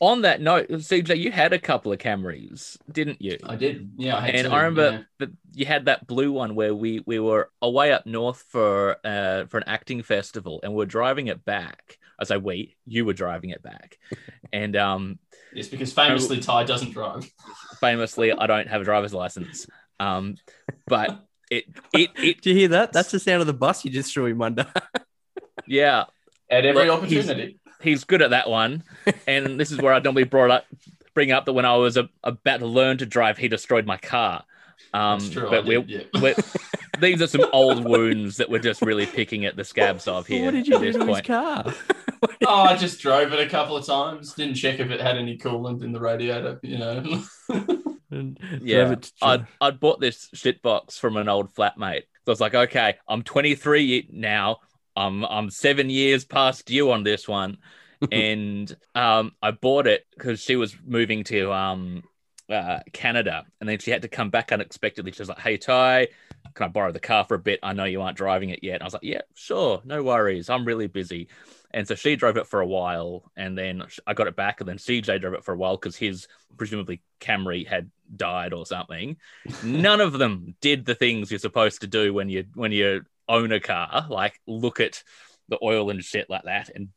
on 0.00 0.22
that 0.22 0.40
note, 0.40 0.68
CJ, 0.68 1.18
you 1.18 1.30
had 1.30 1.52
a 1.52 1.58
couple 1.58 1.92
of 1.92 1.98
Camrys, 1.98 2.76
didn't 2.90 3.22
you? 3.22 3.38
I 3.44 3.56
did. 3.56 3.92
Yeah, 3.96 4.16
I 4.16 4.20
had 4.22 4.34
and 4.34 4.48
two, 4.48 4.52
I 4.52 4.56
remember 4.58 4.90
yeah. 4.90 5.02
that 5.20 5.30
you 5.52 5.66
had 5.66 5.86
that 5.86 6.06
blue 6.06 6.32
one 6.32 6.54
where 6.54 6.74
we 6.74 7.02
we 7.06 7.18
were 7.20 7.50
away 7.62 7.92
up 7.92 8.04
north 8.04 8.44
for 8.48 8.96
uh 9.04 9.46
for 9.46 9.58
an 9.58 9.64
acting 9.66 10.02
festival 10.02 10.60
and 10.62 10.74
we're 10.74 10.84
driving 10.84 11.28
it 11.28 11.44
back. 11.44 11.98
I 12.18 12.24
say 12.24 12.36
we, 12.36 12.76
you 12.86 13.04
were 13.04 13.12
driving 13.12 13.50
it 13.50 13.62
back, 13.62 13.98
and 14.52 14.76
um 14.76 15.18
Yes, 15.54 15.68
because 15.68 15.92
famously 15.92 16.40
Ty 16.40 16.64
doesn't 16.64 16.90
drive. 16.90 17.30
famously 17.80 18.32
I 18.32 18.46
don't 18.46 18.68
have 18.68 18.80
a 18.80 18.84
driver's 18.84 19.14
license. 19.14 19.66
Um, 20.00 20.36
but 20.86 21.24
it 21.50 21.64
it 21.92 22.10
it 22.16 22.40
Do 22.40 22.50
you 22.50 22.56
hear 22.56 22.68
that? 22.68 22.92
That's 22.92 23.10
the 23.10 23.18
sound 23.18 23.40
of 23.40 23.46
the 23.46 23.54
bus 23.54 23.84
you 23.84 23.90
just 23.90 24.12
threw 24.12 24.26
him 24.26 24.42
under. 24.42 24.66
yeah, 25.66 26.04
At 26.50 26.64
every 26.64 26.86
Look, 26.86 27.02
opportunity. 27.02 27.58
he's 27.82 28.04
good 28.04 28.22
at 28.22 28.30
that 28.30 28.48
one. 28.48 28.84
And 29.26 29.58
this 29.58 29.70
is 29.70 29.80
where 29.80 29.92
I'd 29.92 30.04
normally 30.04 30.24
brought 30.24 30.50
up 30.50 30.64
bring 31.14 31.30
up 31.32 31.46
that 31.46 31.52
when 31.52 31.64
I 31.64 31.76
was 31.76 31.96
a, 31.96 32.08
about 32.22 32.60
to 32.60 32.66
learn 32.66 32.98
to 32.98 33.06
drive, 33.06 33.38
he 33.38 33.48
destroyed 33.48 33.86
my 33.86 33.96
car. 33.96 34.44
Um, 34.92 35.20
That's 35.20 35.30
true. 35.30 35.48
But 35.48 35.64
we're, 35.64 35.84
yeah. 35.86 36.02
we're, 36.20 36.34
these 37.00 37.22
are 37.22 37.26
some 37.26 37.46
old 37.52 37.84
wounds 37.84 38.36
that 38.36 38.50
we're 38.50 38.58
just 38.58 38.82
really 38.82 39.06
picking 39.06 39.44
at 39.44 39.56
the 39.56 39.64
scabs 39.64 40.06
of 40.06 40.26
here. 40.26 40.44
what 40.44 40.50
did 40.52 40.66
you 40.66 40.78
do 40.78 40.92
this 40.92 40.96
to 40.96 41.06
his 41.06 41.20
car? 41.22 41.64
oh, 42.46 42.62
I 42.62 42.76
just 42.76 43.00
drove 43.00 43.32
it 43.32 43.40
a 43.40 43.48
couple 43.48 43.76
of 43.76 43.86
times. 43.86 44.34
Didn't 44.34 44.54
check 44.54 44.80
if 44.80 44.90
it 44.90 45.00
had 45.00 45.16
any 45.16 45.38
coolant 45.38 45.82
in 45.82 45.92
the 45.92 46.00
radiator. 46.00 46.60
You 46.62 46.78
know. 46.78 47.24
And 48.14 48.38
Yeah, 48.62 48.94
I'd, 49.22 49.46
I'd 49.60 49.80
bought 49.80 50.00
this 50.00 50.28
shit 50.34 50.62
box 50.62 50.98
from 50.98 51.16
an 51.16 51.28
old 51.28 51.54
flatmate. 51.54 52.02
So 52.24 52.28
I 52.28 52.32
was 52.32 52.40
like, 52.40 52.54
okay, 52.54 52.94
I'm 53.06 53.22
23 53.22 54.08
now. 54.12 54.58
I'm 54.96 55.24
I'm 55.24 55.50
seven 55.50 55.90
years 55.90 56.24
past 56.24 56.66
due 56.66 56.92
on 56.92 57.02
this 57.02 57.26
one, 57.26 57.58
and 58.12 58.74
um, 58.94 59.32
I 59.42 59.50
bought 59.50 59.86
it 59.86 60.06
because 60.16 60.40
she 60.40 60.56
was 60.56 60.76
moving 60.84 61.24
to 61.24 61.52
um, 61.52 62.04
uh, 62.48 62.80
Canada, 62.92 63.44
and 63.60 63.68
then 63.68 63.78
she 63.78 63.90
had 63.90 64.02
to 64.02 64.08
come 64.08 64.30
back 64.30 64.52
unexpectedly. 64.52 65.12
She 65.12 65.20
was 65.20 65.28
like, 65.28 65.40
"Hey 65.40 65.56
Ty, 65.56 66.08
can 66.54 66.66
I 66.66 66.68
borrow 66.68 66.92
the 66.92 67.00
car 67.00 67.24
for 67.24 67.34
a 67.34 67.38
bit? 67.38 67.60
I 67.62 67.72
know 67.72 67.84
you 67.84 68.02
aren't 68.02 68.16
driving 68.16 68.50
it 68.50 68.62
yet." 68.62 68.74
And 68.74 68.82
I 68.82 68.86
was 68.86 68.94
like, 68.94 69.02
"Yeah, 69.02 69.22
sure, 69.34 69.82
no 69.84 70.02
worries. 70.02 70.48
I'm 70.50 70.64
really 70.64 70.86
busy." 70.86 71.28
And 71.72 71.88
so 71.88 71.94
she 71.96 72.14
drove 72.14 72.36
it 72.36 72.46
for 72.46 72.60
a 72.60 72.66
while, 72.66 73.30
and 73.36 73.58
then 73.58 73.82
I 74.06 74.14
got 74.14 74.28
it 74.28 74.36
back, 74.36 74.60
and 74.60 74.68
then 74.68 74.78
CJ 74.78 75.20
drove 75.20 75.34
it 75.34 75.44
for 75.44 75.52
a 75.52 75.56
while 75.56 75.76
because 75.76 75.96
his 75.96 76.28
presumably 76.56 77.02
Camry 77.20 77.66
had 77.66 77.90
died 78.16 78.52
or 78.52 78.64
something. 78.64 79.16
None 79.64 80.00
of 80.00 80.12
them 80.12 80.54
did 80.60 80.84
the 80.84 80.94
things 80.94 81.30
you're 81.30 81.40
supposed 81.40 81.80
to 81.80 81.86
do 81.88 82.14
when 82.14 82.28
you 82.28 82.44
when 82.54 82.70
you 82.72 83.04
own 83.28 83.50
a 83.52 83.60
car, 83.60 84.06
like 84.08 84.40
look 84.46 84.78
at 84.80 85.02
the 85.48 85.58
oil 85.62 85.90
and 85.90 86.04
shit 86.04 86.30
like 86.30 86.44
that, 86.44 86.70
and 86.74 86.88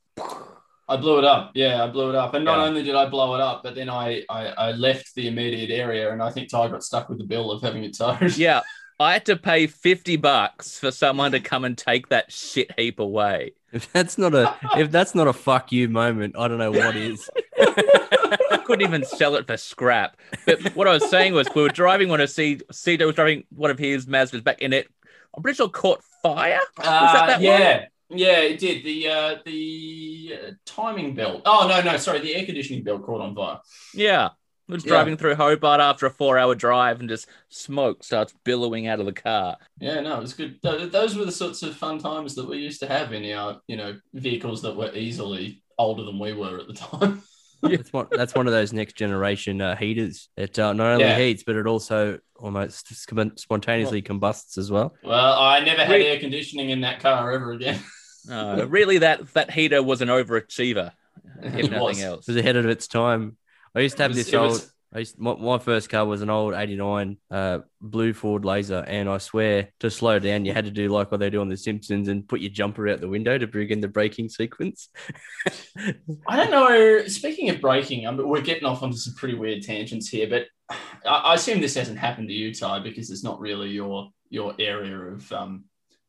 I 0.90 0.96
blew 0.96 1.18
it 1.18 1.26
up. 1.26 1.52
Yeah, 1.54 1.84
I 1.84 1.88
blew 1.88 2.10
it 2.10 2.16
up. 2.16 2.34
And 2.34 2.46
not 2.46 2.60
Yeah. 2.60 2.64
only 2.66 2.82
did 2.84 2.96
I 2.96 3.10
blow 3.10 3.36
it 3.36 3.42
up, 3.42 3.62
but 3.64 3.76
then 3.76 3.90
I, 3.90 4.24
I 4.30 4.48
I 4.48 4.72
left 4.72 5.16
the 5.16 5.28
immediate 5.28 5.70
area, 5.70 6.12
and 6.12 6.22
I 6.22 6.30
think 6.32 6.50
Ty 6.50 6.70
got 6.70 6.84
stuck 6.84 7.10
with 7.10 7.18
the 7.18 7.26
bill 7.26 7.52
of 7.52 7.62
having 7.62 7.84
it 7.84 7.98
towed. 7.98 8.38
Yeah, 8.38 8.62
I 9.00 9.14
had 9.14 9.26
to 9.28 9.36
pay 9.36 9.68
fifty 9.68 10.16
bucks 10.16 10.80
for 10.80 10.92
someone 10.92 11.32
to 11.34 11.40
come 11.40 11.64
and 11.64 11.78
take 11.78 12.10
that 12.10 12.32
shit 12.32 12.72
heap 12.80 13.00
away. 13.00 13.52
If 13.72 13.92
that's 13.92 14.18
not 14.18 14.34
a 14.34 14.56
if 14.76 14.92
that's 14.92 15.14
not 15.14 15.28
a 15.28 15.34
fuck 15.34 15.72
you 15.72 15.88
moment, 15.88 16.36
I 16.38 16.48
don't 16.48 16.58
know 16.58 16.72
what 16.72 16.96
is. 16.96 17.30
I 17.60 18.62
couldn't 18.66 18.88
even 18.88 19.06
sell 19.06 19.36
it 19.36 19.46
for 19.46 19.58
scrap. 19.58 20.18
But 20.46 20.76
what 20.76 20.88
I 20.88 20.94
was 20.94 21.10
saying 21.10 21.34
was, 21.34 21.48
we 21.54 21.62
were 21.62 21.70
driving 21.70 22.10
one 22.10 22.22
of 22.22 22.30
C. 22.30 22.60
CJ 22.72 23.06
was 23.06 23.16
driving 23.16 23.44
one 23.50 23.72
of 23.72 23.78
his 23.78 24.06
Mazdas 24.06 24.44
back, 24.44 24.62
in 24.62 24.74
it, 24.74 24.88
I'm 25.36 25.44
pretty 25.44 25.58
sure, 25.58 25.70
caught 25.70 26.04
fire. 26.24 26.60
Uh, 26.78 27.14
that 27.14 27.28
that 27.28 27.42
yeah. 27.42 27.86
Yeah, 28.10 28.40
it 28.40 28.60
did. 28.60 28.86
The 28.86 29.10
uh, 29.10 29.36
the 29.46 30.34
uh, 30.34 30.52
timing 30.66 31.14
belt. 31.14 31.42
Oh 31.46 31.68
no, 31.68 31.82
no, 31.82 31.98
sorry, 31.98 32.20
the 32.20 32.36
air 32.36 32.46
conditioning 32.46 32.84
belt 32.84 33.06
caught 33.06 33.22
on 33.22 33.36
fire. 33.36 33.60
Yeah. 33.94 34.30
I 34.70 34.74
was 34.74 34.84
Yeah. 34.86 34.90
driving 34.90 35.16
through 35.18 35.36
Hobart 35.36 35.80
after 35.80 36.06
a 36.06 36.10
four 36.10 36.38
hour 36.38 36.54
drive 36.56 37.00
and 37.00 37.08
just 37.08 37.28
smoke 37.50 38.04
starts 38.04 38.34
billowing 38.44 38.88
out 38.88 39.00
of 39.00 39.06
the 39.06 39.14
car. 39.14 39.58
Yeah, 39.80 40.02
no, 40.02 40.18
it 40.18 40.22
was 40.22 40.34
good. 40.34 40.60
Those 40.62 41.16
were 41.16 41.26
the 41.26 41.32
sorts 41.32 41.64
of 41.64 41.76
fun 41.76 42.00
times 42.00 42.36
that 42.36 42.48
we 42.48 42.58
used 42.58 42.80
to 42.82 42.88
have 42.88 43.14
in 43.14 43.32
our, 43.34 43.62
you 43.68 43.78
know, 43.78 43.98
vehicles 44.14 44.62
that 44.64 44.76
were 44.76 44.92
easily 44.94 45.62
older 45.78 46.04
than 46.04 46.20
we 46.20 46.34
were 46.34 46.58
at 46.60 46.68
the 46.68 46.74
time. 46.74 47.22
That's 47.64 47.92
one. 47.92 48.06
That's 48.12 48.36
one 48.36 48.46
of 48.46 48.54
those 48.54 48.72
next 48.72 48.96
generation 48.98 49.62
uh, 49.62 49.76
heaters. 49.76 50.30
It 50.38 50.60
uh, 50.60 50.74
not 50.74 50.88
only 50.94 51.06
Yeah. 51.06 51.18
heats, 51.18 51.44
but 51.44 51.56
it 51.56 51.66
also 51.66 52.20
almost 52.36 52.88
spontaneously 53.40 54.02
combusts 54.04 54.58
as 54.60 54.70
well. 54.70 54.94
Well, 55.04 55.40
I 55.40 55.62
never 55.62 55.84
had 55.84 55.96
Re- 55.96 56.06
air 56.08 56.20
conditioning 56.20 56.70
in 56.70 56.82
that 56.82 57.00
car 57.00 57.32
ever 57.32 57.52
again. 57.54 57.80
Uh, 58.30 58.66
really, 58.68 58.98
that 58.98 59.26
that 59.36 59.50
heater 59.50 59.82
was 59.82 60.02
an 60.02 60.10
overachiever, 60.10 60.92
if 61.42 61.72
nothing 61.72 61.80
was. 61.80 62.02
else. 62.04 62.28
It 62.28 62.34
was 62.34 62.36
ahead 62.42 62.58
of 62.58 62.66
its 62.66 62.86
time. 62.86 63.38
I 63.78 63.82
used 63.82 63.98
to 63.98 64.04
have 64.04 64.12
was- 64.12 64.26
this 64.26 64.34
old. 64.34 64.52
was- 64.52 64.74
I 64.94 65.00
used, 65.00 65.20
my, 65.20 65.36
my 65.36 65.60
first 65.60 65.90
car 65.90 66.06
was 66.06 66.22
an 66.22 66.30
old 66.30 66.54
'89 66.54 67.18
uh, 67.30 67.60
blue 67.82 68.14
Ford 68.14 68.46
Laser, 68.46 68.86
and 68.88 69.10
I 69.10 69.18
swear 69.18 69.70
to 69.82 69.92
slow 69.92 70.18
down, 70.18 70.46
you 70.46 70.54
had 70.54 70.64
to 70.64 70.72
do 70.72 70.88
like 70.88 71.12
what 71.12 71.20
they 71.20 71.30
do 71.30 71.42
on 71.42 71.50
The 71.50 71.58
Simpsons 71.58 72.08
and 72.08 72.26
put 72.26 72.40
your 72.40 72.52
jumper 72.52 72.88
out 72.88 73.02
the 73.02 73.10
window 73.10 73.38
to 73.38 73.48
bring 73.48 73.70
in 73.70 73.82
the 73.82 73.90
braking 73.90 74.30
sequence. 74.30 74.88
I 76.28 76.38
don't 76.38 76.52
know. 76.52 77.06
Speaking 77.08 77.50
of 77.50 77.60
braking, 77.60 78.08
I 78.08 78.12
mean, 78.12 78.30
we're 78.30 78.42
getting 78.42 78.64
off 78.64 78.82
onto 78.82 78.96
some 78.96 79.14
pretty 79.16 79.36
weird 79.36 79.62
tangents 79.62 80.08
here, 80.08 80.28
but 80.30 80.46
I, 81.06 81.16
I 81.16 81.34
assume 81.36 81.60
this 81.60 81.76
hasn't 81.76 82.00
happened 82.00 82.30
to 82.30 82.34
you, 82.34 82.54
Ty, 82.54 82.80
because 82.80 83.12
it's 83.12 83.26
not 83.26 83.42
really 83.42 83.70
your 83.70 84.10
your 84.30 84.56
area 84.58 84.98
of 84.98 85.30
um, 85.34 85.66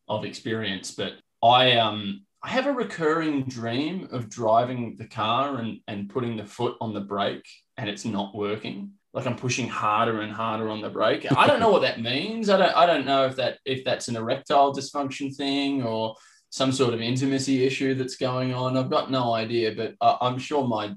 of 0.07 0.23
experience. 0.23 0.91
But 0.91 1.15
I 1.43 1.73
um 1.73 2.25
I 2.41 2.49
have 2.49 2.67
a 2.67 2.71
recurring 2.71 3.43
dream 3.43 4.07
of 4.11 4.29
driving 4.29 4.95
the 4.97 5.07
car 5.07 5.57
and 5.57 5.79
and 5.87 6.09
putting 6.09 6.37
the 6.37 6.45
foot 6.45 6.75
on 6.79 6.93
the 6.93 7.01
brake, 7.01 7.47
and 7.77 7.89
it's 7.89 8.05
not 8.05 8.33
working. 8.35 8.91
Like 9.13 9.25
I'm 9.25 9.35
pushing 9.35 9.67
harder 9.67 10.21
and 10.21 10.31
harder 10.31 10.69
on 10.69 10.81
the 10.81 10.89
brake. 10.89 11.25
I 11.35 11.47
don't 11.47 11.59
know 11.59 11.71
what 11.71 11.81
that 11.81 11.99
means. 11.99 12.49
I 12.49 12.57
don't 12.57 12.75
I 12.75 12.85
don't 12.85 13.05
know 13.05 13.25
if 13.25 13.35
that 13.37 13.57
if 13.65 13.83
that's 13.83 14.07
an 14.07 14.15
erectile 14.15 14.73
dysfunction 14.73 15.35
thing 15.35 15.83
or 15.83 16.15
some 16.51 16.71
sort 16.71 16.93
of 16.93 17.01
intimacy 17.01 17.65
issue 17.65 17.93
that's 17.95 18.15
going 18.17 18.53
on. 18.53 18.77
I've 18.77 18.89
got 18.89 19.11
no 19.11 19.33
idea, 19.33 19.73
but 19.75 19.95
uh, 20.01 20.17
I'm 20.21 20.39
sure 20.39 20.67
my 20.67 20.93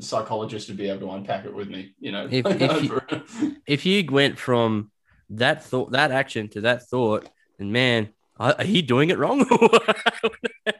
psychologist 0.00 0.68
would 0.68 0.76
be 0.78 0.88
able 0.88 1.00
to 1.08 1.10
unpack 1.12 1.44
it 1.44 1.54
with 1.54 1.68
me. 1.68 1.94
You 1.98 2.12
know, 2.12 2.28
If- 2.30 2.46
if 2.60 2.82
you- 2.84 3.56
if 3.66 3.86
you 3.86 4.04
went 4.10 4.38
from 4.38 4.90
that 5.30 5.64
thought, 5.64 5.92
that 5.92 6.10
action 6.12 6.48
to 6.50 6.60
that 6.62 6.88
thought, 6.88 7.28
and 7.58 7.72
man, 7.72 8.10
are, 8.38 8.54
are 8.58 8.64
you 8.64 8.82
doing 8.82 9.10
it 9.10 9.18
wrong? 9.18 9.44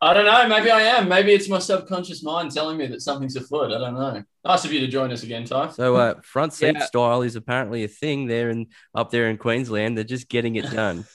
I 0.00 0.14
don't 0.14 0.26
know. 0.26 0.46
Maybe 0.48 0.70
I 0.70 0.80
am. 0.82 1.08
Maybe 1.08 1.32
it's 1.32 1.48
my 1.48 1.58
subconscious 1.58 2.22
mind 2.22 2.52
telling 2.52 2.76
me 2.76 2.86
that 2.86 3.02
something's 3.02 3.34
afoot. 3.34 3.72
I 3.72 3.78
don't 3.78 3.94
know. 3.94 4.22
Nice 4.44 4.64
of 4.64 4.72
you 4.72 4.78
to 4.80 4.86
join 4.86 5.10
us 5.10 5.24
again, 5.24 5.44
Ty. 5.44 5.70
so, 5.70 5.96
uh, 5.96 6.20
front 6.22 6.52
seat 6.52 6.76
Yeah. 6.76 6.84
style 6.84 7.22
is 7.22 7.34
apparently 7.34 7.82
a 7.82 7.88
thing 7.88 8.26
there 8.26 8.48
and 8.48 8.68
up 8.94 9.10
there 9.10 9.28
in 9.28 9.38
Queensland. 9.38 9.96
They're 9.96 10.04
just 10.04 10.28
getting 10.28 10.54
it 10.56 10.70
done. 10.70 11.04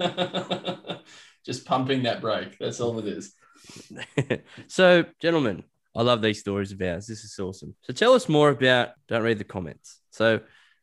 Just 1.44 1.64
pumping 1.64 2.04
that 2.04 2.20
brake. 2.20 2.56
That's 2.58 2.80
all 2.80 2.98
it 2.98 3.06
is. 3.06 3.34
so, 4.66 5.04
gentlemen, 5.20 5.64
I 5.94 6.02
love 6.02 6.22
these 6.22 6.40
stories 6.40 6.72
of 6.72 6.80
ours. 6.80 7.06
This 7.06 7.24
is 7.24 7.38
awesome. 7.38 7.74
So, 7.82 7.92
tell 7.92 8.12
us 8.12 8.28
more 8.28 8.50
about. 8.50 8.90
Don't 9.08 9.22
read 9.22 9.38
the 9.38 9.44
comments. 9.44 10.00
So, 10.10 10.40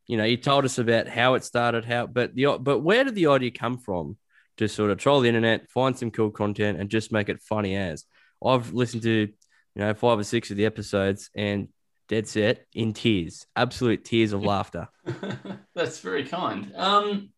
you 0.08 0.18
know, 0.18 0.24
you 0.24 0.38
told 0.38 0.66
us 0.66 0.78
about 0.78 1.08
how 1.08 1.36
it 1.36 1.44
started, 1.44 1.86
how, 1.86 2.08
but 2.08 2.36
the 2.36 2.58
but 2.60 2.80
where 2.80 3.04
did 3.04 3.16
the 3.16 3.28
idea 3.28 3.52
come 3.52 3.78
from 3.78 4.18
to 4.58 4.68
sort 4.68 4.92
of 4.92 4.98
troll 4.98 5.20
the 5.22 5.28
internet, 5.28 5.70
find 5.70 5.98
some 5.98 6.12
cool 6.12 6.32
content, 6.32 6.80
and 6.80 6.90
just 6.90 7.12
make 7.12 7.30
it 7.30 7.42
funny 7.42 7.76
as? 7.76 8.06
I've 8.44 8.74
listened 8.74 9.04
to, 9.04 9.12
you 9.12 9.30
know, 9.76 9.94
five 9.94 10.20
or 10.20 10.24
six 10.24 10.52
of 10.52 10.58
the 10.58 10.66
episodes 10.66 11.30
and 11.36 11.70
dead 12.08 12.28
set 12.28 12.66
in 12.74 12.94
tears, 12.94 13.46
absolute 13.56 14.06
tears 14.06 14.34
of 14.34 14.44
laughter. 14.54 14.88
That's 15.76 16.00
very 16.00 16.26
kind. 16.26 16.72
Um, 16.76 17.30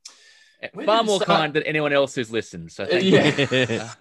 Far 0.85 1.03
more 1.03 1.21
start? 1.21 1.27
kind 1.39 1.53
than 1.53 1.63
anyone 1.63 1.93
else 1.93 2.15
who's 2.15 2.31
listened. 2.31 2.71
So 2.71 2.85
thank 2.85 3.03
Yeah. 3.05 3.35
you. 3.69 3.81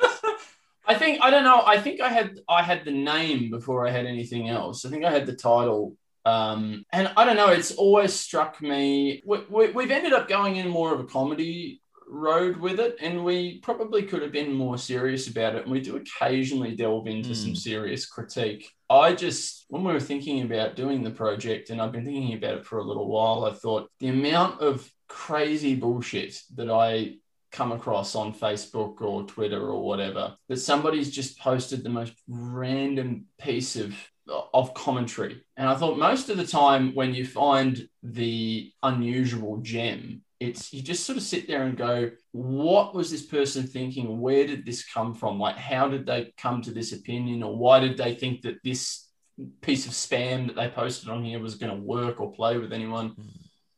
I 0.86 0.94
think 0.94 1.20
I 1.22 1.28
don't 1.30 1.44
know. 1.44 1.62
I 1.66 1.78
think 1.78 2.00
I 2.00 2.08
had 2.08 2.38
I 2.48 2.62
had 2.62 2.84
the 2.86 2.90
name 2.90 3.50
before 3.50 3.86
I 3.86 3.90
had 3.90 4.06
anything 4.06 4.48
else. 4.48 4.86
I 4.86 4.88
think 4.90 5.04
I 5.04 5.10
had 5.10 5.26
the 5.26 5.34
title. 5.36 5.96
Um, 6.24 6.84
and 6.92 7.10
I 7.16 7.24
don't 7.26 7.36
know. 7.36 7.48
It's 7.48 7.72
always 7.72 8.12
struck 8.14 8.60
me. 8.62 9.22
We, 9.24 9.38
we, 9.50 9.70
we've 9.70 9.90
ended 9.90 10.12
up 10.14 10.28
going 10.28 10.56
in 10.56 10.68
more 10.68 10.92
of 10.94 11.00
a 11.00 11.04
comedy 11.04 11.80
road 12.08 12.56
with 12.56 12.80
it, 12.80 12.96
and 13.00 13.24
we 13.24 13.58
probably 13.58 14.02
could 14.02 14.22
have 14.22 14.32
been 14.32 14.52
more 14.52 14.78
serious 14.78 15.28
about 15.28 15.54
it. 15.54 15.62
And 15.62 15.70
we 15.72 15.80
do 15.80 15.96
occasionally 15.96 16.74
delve 16.74 17.06
into 17.06 17.30
Hmm. 17.30 17.34
some 17.34 17.54
serious 17.54 18.06
critique. 18.06 18.70
I 18.90 19.12
just, 19.12 19.66
when 19.68 19.84
we 19.84 19.92
were 19.92 20.00
thinking 20.00 20.42
about 20.42 20.76
doing 20.76 21.02
the 21.02 21.10
project, 21.10 21.70
and 21.70 21.80
I've 21.80 21.92
been 21.92 22.04
thinking 22.04 22.34
about 22.34 22.58
it 22.58 22.66
for 22.66 22.78
a 22.78 22.84
little 22.84 23.08
while, 23.08 23.44
I 23.44 23.52
thought 23.52 23.90
the 24.00 24.08
amount 24.08 24.60
of 24.60 24.90
crazy 25.08 25.74
bullshit 25.74 26.40
that 26.54 26.70
I 26.70 27.16
come 27.50 27.72
across 27.72 28.14
on 28.14 28.34
Facebook 28.34 29.00
or 29.00 29.22
Twitter 29.24 29.60
or 29.60 29.82
whatever 29.82 30.36
that 30.48 30.58
somebody's 30.58 31.10
just 31.10 31.38
posted 31.38 31.82
the 31.82 31.88
most 31.88 32.12
random 32.28 33.26
piece 33.38 33.76
of 33.76 33.94
of 34.52 34.74
commentary. 34.74 35.42
And 35.56 35.66
I 35.66 35.74
thought 35.74 35.98
most 35.98 36.28
of 36.28 36.36
the 36.36 36.46
time 36.46 36.94
when 36.94 37.14
you 37.14 37.24
find 37.24 37.88
the 38.02 38.70
unusual 38.82 39.56
gem, 39.62 40.20
it's 40.40 40.72
you 40.72 40.82
just 40.82 41.04
sort 41.04 41.18
of 41.18 41.24
sit 41.24 41.48
there 41.48 41.64
and 41.64 41.76
go, 41.76 42.10
what 42.32 42.94
was 42.94 43.10
this 43.10 43.26
person 43.26 43.66
thinking? 43.66 44.20
Where 44.20 44.46
did 44.46 44.64
this 44.64 44.84
come 44.84 45.14
from? 45.14 45.38
Like 45.38 45.56
how 45.56 45.88
did 45.88 46.06
they 46.06 46.32
come 46.36 46.62
to 46.62 46.70
this 46.70 46.92
opinion 46.92 47.42
or 47.42 47.56
why 47.56 47.80
did 47.80 47.96
they 47.96 48.14
think 48.14 48.42
that 48.42 48.62
this 48.62 49.08
piece 49.60 49.86
of 49.86 49.92
spam 49.92 50.46
that 50.46 50.56
they 50.56 50.68
posted 50.68 51.08
on 51.08 51.24
here 51.24 51.40
was 51.40 51.56
going 51.56 51.74
to 51.74 51.82
work 51.82 52.20
or 52.20 52.32
play 52.32 52.58
with 52.58 52.72
anyone? 52.72 53.10
Hmm. 53.10 53.22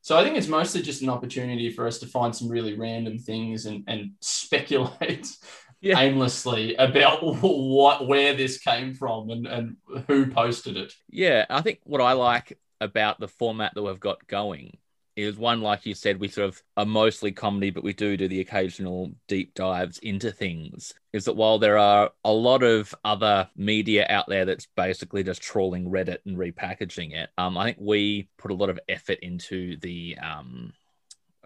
So 0.03 0.17
I 0.17 0.25
think 0.25 0.37
it's 0.37 0.49
mostly 0.49 0.81
just 0.81 1.03
an 1.03 1.11
opportunity 1.11 1.71
for 1.71 1.87
us 1.87 1.99
to 1.99 2.07
find 2.07 2.35
some 2.35 2.49
really 2.49 2.75
random 2.75 3.19
things 3.19 3.67
and, 3.67 3.85
and 3.87 4.13
speculate 4.21 5.29
Yeah. 5.83 5.99
aimlessly 5.99 6.75
about 6.75 7.21
what 7.23 8.07
where 8.07 8.35
this 8.35 8.59
came 8.59 8.93
from 8.93 9.31
and, 9.31 9.47
and 9.47 9.77
who 10.09 10.31
posted 10.31 10.77
it. 10.77 10.93
Yeah, 11.09 11.47
I 11.49 11.63
think 11.63 11.79
what 11.85 12.03
I 12.03 12.13
like 12.13 12.59
about 12.83 13.19
the 13.19 13.29
format 13.29 13.73
that 13.75 13.83
we've 13.83 13.99
got 13.99 14.27
going 14.27 14.77
is 15.17 15.37
one, 15.37 15.61
like 15.61 15.87
you 15.87 15.95
said, 15.95 16.21
we 16.21 16.29
sort 16.29 16.49
of 16.49 16.63
are 16.77 16.87
mostly 16.87 17.33
comedy, 17.33 17.71
but 17.71 17.85
we 17.85 17.93
do 17.93 18.17
do 18.17 18.29
the 18.29 18.41
occasional 18.41 19.13
deep 19.29 19.55
dives 19.55 19.99
into 19.99 20.31
things. 20.31 20.95
Is 21.13 21.25
that 21.25 21.37
while 21.37 21.59
there 21.59 21.79
are 21.79 22.11
a 22.25 22.33
lot 22.33 22.63
of 22.63 22.95
other 23.05 23.49
media 23.57 24.07
out 24.09 24.27
there 24.29 24.45
that's 24.45 24.67
basically 24.77 25.23
just 25.23 25.43
trawling 25.43 25.91
Reddit 25.91 26.19
and 26.25 26.37
repackaging 26.37 27.13
it, 27.15 27.31
um, 27.37 27.59
I 27.59 27.65
think 27.65 27.79
we 27.81 28.29
put 28.39 28.51
a 28.51 28.55
lot 28.55 28.71
of 28.71 28.79
effort 28.89 29.19
into 29.21 29.77
the 29.79 30.17
um, 30.23 30.73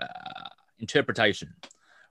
uh, 0.00 0.48
interpretation. 0.78 1.54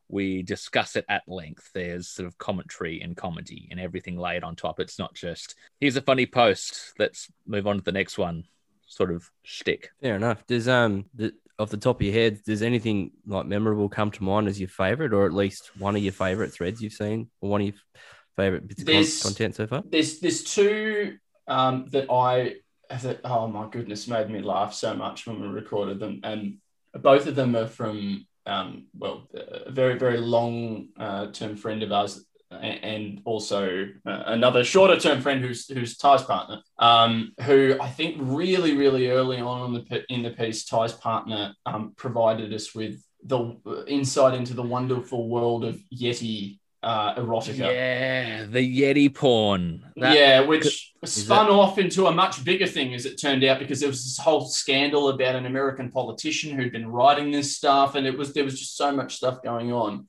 We 0.10 0.43
discuss 0.43 0.95
it 0.95 1.05
at 1.10 1.24
length. 1.27 1.69
There's 1.74 2.07
sort 2.07 2.27
of 2.27 2.38
commentary 2.38 3.01
and 3.01 3.15
comedy 3.15 3.67
and 3.72 3.79
everything 3.79 4.17
laid 4.17 4.43
on 4.43 4.55
top. 4.55 4.79
It's 4.79 5.00
not 5.00 5.13
just 5.13 5.55
here's 5.79 5.95
a 5.95 6.01
funny 6.01 6.25
post. 6.25 6.93
Let's 7.00 7.31
move 7.48 7.67
on 7.67 7.77
to 7.77 7.83
the 7.83 7.91
next 7.91 8.17
one. 8.17 8.43
Sort 8.86 9.12
of 9.12 9.29
shtick. 9.43 9.89
Fair 10.01 10.15
enough. 10.15 10.45
Does 10.45 10.67
um 10.67 11.05
the, 11.15 11.33
off 11.60 11.69
the 11.69 11.77
top 11.77 11.98
of 11.98 12.01
your 12.01 12.13
head, 12.13 12.41
does 12.43 12.62
anything 12.62 13.12
like 13.25 13.45
memorable 13.45 13.89
come 13.89 14.12
to 14.12 14.24
mind 14.24 14.48
as 14.48 14.60
your 14.60 14.69
favorite, 14.69 15.13
or 15.13 15.25
at 15.25 15.33
least 15.33 15.72
one 15.77 15.95
of 15.95 16.03
your 16.03 16.13
favorite 16.13 16.51
threads 16.53 16.81
you've 16.81 16.93
seen, 16.93 17.29
or 17.41 17.50
one 17.50 17.62
of 17.62 17.67
your 17.67 17.75
favorite 18.36 18.67
bits 18.67 18.81
of 19.19 19.24
content 19.24 19.55
so 19.55 19.67
far? 19.67 19.83
There's 19.86 20.19
there's 20.19 20.43
two 20.43 21.17
um, 21.48 21.88
that 21.91 22.12
I 22.12 22.55
that 22.89 23.22
oh 23.24 23.48
my 23.48 23.67
goodness 23.69 24.07
made 24.07 24.29
me 24.29 24.41
laugh 24.41 24.74
so 24.74 24.93
much 24.93 25.27
when 25.27 25.41
we 25.41 25.48
recorded 25.48 26.00
them, 26.00 26.22
and 26.24 26.57
both 26.93 27.27
of 27.27 27.36
them 27.36 27.55
are 27.55 27.67
from 27.67 28.25
um, 28.45 28.88
well 28.98 29.27
a 29.33 29.72
very 29.72 29.98
very 29.98 30.17
long 30.17 30.89
uh, 30.98 31.27
term 31.27 31.55
friend 31.55 31.83
of 31.83 31.91
ours. 31.91 32.25
And 32.62 33.22
also 33.25 33.88
uh, 34.05 34.24
another 34.27 34.63
shorter 34.63 35.00
term 35.00 35.22
friend 35.22 35.43
who's 35.43 35.67
who's 35.67 35.98
Ty's 35.98 36.24
partner, 36.24 36.62
um, 36.79 37.33
who 37.43 37.77
I 37.81 37.89
think 37.89 38.17
really 38.19 38.75
really 38.75 39.10
early 39.10 39.39
on 39.39 39.75
in 39.75 39.86
the 39.89 40.03
in 40.13 40.24
the 40.24 40.31
piece, 40.31 40.65
Ty's 40.65 40.93
partner 40.93 41.53
um, 41.65 41.93
provided 41.95 42.53
us 42.53 42.74
with 42.75 43.03
the 43.25 43.86
insight 43.88 44.33
into 44.33 44.53
the 44.53 44.63
wonderful 44.63 45.29
world 45.29 45.63
of 45.63 45.79
Yeti 45.95 46.60
uh, 46.83 47.15
erotica. 47.15 47.60
Yeah, 47.60 48.43
the 48.45 48.81
Yeti 48.81 49.13
porn. 49.13 49.86
That- 49.95 50.15
yeah, 50.15 50.41
which 50.41 50.93
spun 51.05 51.48
off 51.50 51.77
into 51.77 52.07
a 52.07 52.12
much 52.12 52.43
bigger 52.43 52.67
thing 52.67 52.93
as 52.93 53.05
it 53.05 53.19
turned 53.19 53.43
out 53.43 53.60
because 53.60 53.79
there 53.79 53.89
was 53.89 54.03
this 54.03 54.17
whole 54.17 54.45
scandal 54.45 55.10
about 55.10 55.36
an 55.36 55.45
American 55.45 55.89
politician 55.89 56.55
who'd 56.55 56.72
been 56.72 56.88
writing 56.88 57.31
this 57.31 57.55
stuff, 57.55 57.95
and 57.95 58.05
it 58.05 58.17
was 58.17 58.33
there 58.33 58.43
was 58.43 58.60
just 58.60 58.77
so 58.77 58.91
much 58.91 59.15
stuff 59.15 59.41
going 59.41 59.72
on. 59.72 60.07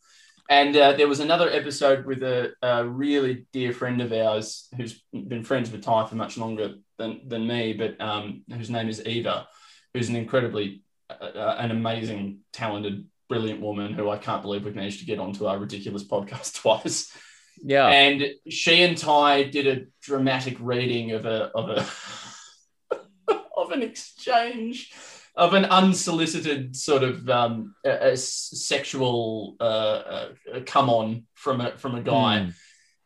And 0.49 0.77
uh, 0.77 0.93
there 0.93 1.09
was 1.09 1.21
another 1.21 1.49
episode 1.49 2.05
with 2.05 2.23
a, 2.23 2.53
a 2.63 2.87
really 2.87 3.47
dear 3.53 3.73
friend 3.73 4.03
of 4.03 4.13
ours 4.13 4.69
who's 4.77 5.03
been 5.13 5.43
friends 5.43 5.71
with 5.71 5.83
Ty 5.83 6.07
for 6.07 6.17
much 6.17 6.37
longer 6.37 6.75
than, 6.99 7.23
than 7.27 7.47
me, 7.47 7.73
but 7.73 7.99
um, 8.01 8.43
whose 8.53 8.69
name 8.69 8.89
is 8.89 9.05
Eva, 9.07 9.49
who's 9.95 10.11
an 10.11 10.17
incredibly, 10.17 10.83
uh, 11.09 11.25
uh, 11.25 11.57
an 11.59 11.71
amazing, 11.71 12.41
talented, 12.53 13.07
brilliant 13.29 13.63
woman 13.63 13.95
who 13.95 14.11
I 14.11 14.19
can't 14.19 14.43
believe 14.43 14.65
we've 14.65 14.77
managed 14.77 15.01
to 15.01 15.07
get 15.07 15.19
onto 15.19 15.47
our 15.47 15.59
ridiculous 15.59 16.05
podcast 16.05 16.55
twice. 16.61 17.11
yeah. 17.63 17.87
And 17.87 18.27
she 18.49 18.83
and 18.83 18.99
Ty 18.99 19.45
did 19.45 19.67
a 19.67 19.87
dramatic 20.03 20.59
reading 20.61 21.13
of 21.13 21.25
a 21.25 21.51
of 21.55 21.71
a 21.71 21.87
of 23.57 23.71
an 23.71 23.83
exchange 23.83 24.93
of 25.37 25.53
an 25.55 25.65
unsolicited 25.65 26.77
sort 26.77 27.03
of 27.03 27.29
um, 27.29 27.75
a, 27.85 28.13
a 28.13 28.17
sexual 28.17 29.57
uh, 29.61 29.65
uh, 29.65 30.29
come 30.67 30.89
on 30.89 31.25
from 31.35 31.61
a 31.61 31.77
from 31.79 31.95
a 31.97 32.03
guy, 32.03 32.39
Mm. 32.39 32.55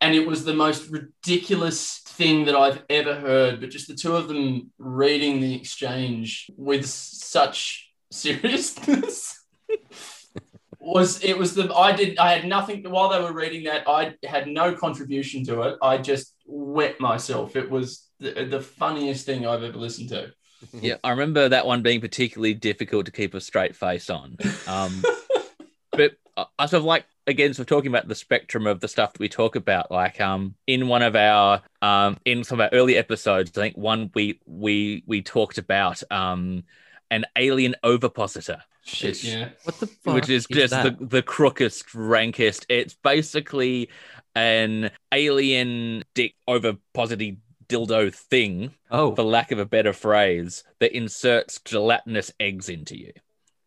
and 0.00 0.14
it 0.14 0.26
was 0.26 0.44
the 0.44 0.54
most 0.54 0.90
ridiculous 0.90 2.00
thing 2.06 2.44
that 2.47 2.54
I've 2.54 2.82
ever 2.90 3.14
heard. 3.14 3.61
But 3.61 3.70
just 3.70 3.88
the 3.88 3.94
two 3.94 4.14
of 4.14 4.28
them 4.28 4.70
reading 4.78 5.40
the 5.40 5.54
exchange 5.54 6.50
with 6.56 6.85
such 6.87 7.90
seriousness 8.11 9.44
was 10.80 11.23
it 11.25 11.37
was 11.37 11.54
the 11.54 11.73
I 11.75 11.92
did 11.92 12.18
I 12.18 12.32
had 12.32 12.47
nothing 12.47 12.82
while 12.88 13.08
they 13.11 13.20
were 13.20 13.32
reading 13.32 13.64
that 13.64 13.88
I 13.88 14.14
had 14.25 14.47
no 14.49 14.75
contribution 14.75 15.44
to 15.47 15.62
it. 15.62 15.76
I 15.82 15.99
just 15.99 16.35
wet 16.47 17.00
myself. 17.00 17.56
It 17.56 17.70
was 17.70 18.06
the, 18.20 18.44
the 18.44 18.61
funniest 18.61 19.26
thing 19.26 19.47
I've 19.47 19.62
ever 19.62 19.78
listened 19.78 20.11
to. 20.11 20.32
Yeah, 20.72 20.96
I 21.04 21.10
remember 21.10 21.48
that 21.48 21.66
one 21.66 21.82
being 21.82 22.00
particularly 22.00 22.54
difficult 22.54 23.06
to 23.06 23.12
keep 23.12 23.34
a 23.34 23.40
straight 23.40 23.76
face 23.76 24.10
on. 24.10 24.36
Um, 24.66 25.02
but 25.92 26.12
I 26.36 26.46
I 26.58 26.66
sort 26.66 26.80
of 26.80 26.84
like 26.84 27.04
again, 27.26 27.52
so 27.54 27.62
talking 27.64 27.88
about 27.90 28.08
the 28.08 28.14
spectrum 28.14 28.66
of 28.66 28.80
the 28.80 28.88
stuff 28.88 29.12
that 29.12 29.20
we 29.20 29.28
talk 29.28 29.54
about, 29.56 29.90
like 29.90 30.20
um, 30.20 30.54
in 30.66 30.88
one 30.88 31.02
of 31.02 31.14
our 31.16 31.62
um, 31.82 32.16
in 32.24 32.44
some 32.44 32.60
of 32.60 32.64
our 32.72 32.76
early 32.78 32.96
episodes, 32.96 33.50
I 33.56 33.60
think 33.60 33.76
one 33.76 34.10
we 34.14 34.40
we 34.46 35.02
we 35.06 35.22
talked 35.22 35.58
about 35.58 36.02
um, 36.10 36.64
an 37.10 37.24
alien 37.36 37.74
ovipositor, 37.84 38.62
Shit, 38.84 39.10
It's- 39.10 39.24
yeah. 39.24 39.48
What 39.64 39.78
the 39.80 39.86
fuck? 39.86 40.14
which 40.14 40.28
is 40.30 40.46
just 40.50 40.70
that? 40.72 40.98
the 40.98 41.06
the 41.06 41.22
crookest, 41.22 41.84
rankest. 41.94 42.66
It's 42.68 42.94
basically 42.94 43.90
an 44.34 44.90
alien 45.12 46.04
dick 46.14 46.34
oviposity 46.46 47.38
dildo 47.68 48.14
thing 48.14 48.72
oh, 48.90 49.14
for 49.14 49.22
lack 49.22 49.52
of 49.52 49.58
a 49.58 49.66
better 49.66 49.92
phrase, 49.92 50.64
that 50.80 50.96
inserts 50.96 51.60
gelatinous 51.64 52.32
eggs 52.40 52.68
into 52.68 52.98
you. 52.98 53.12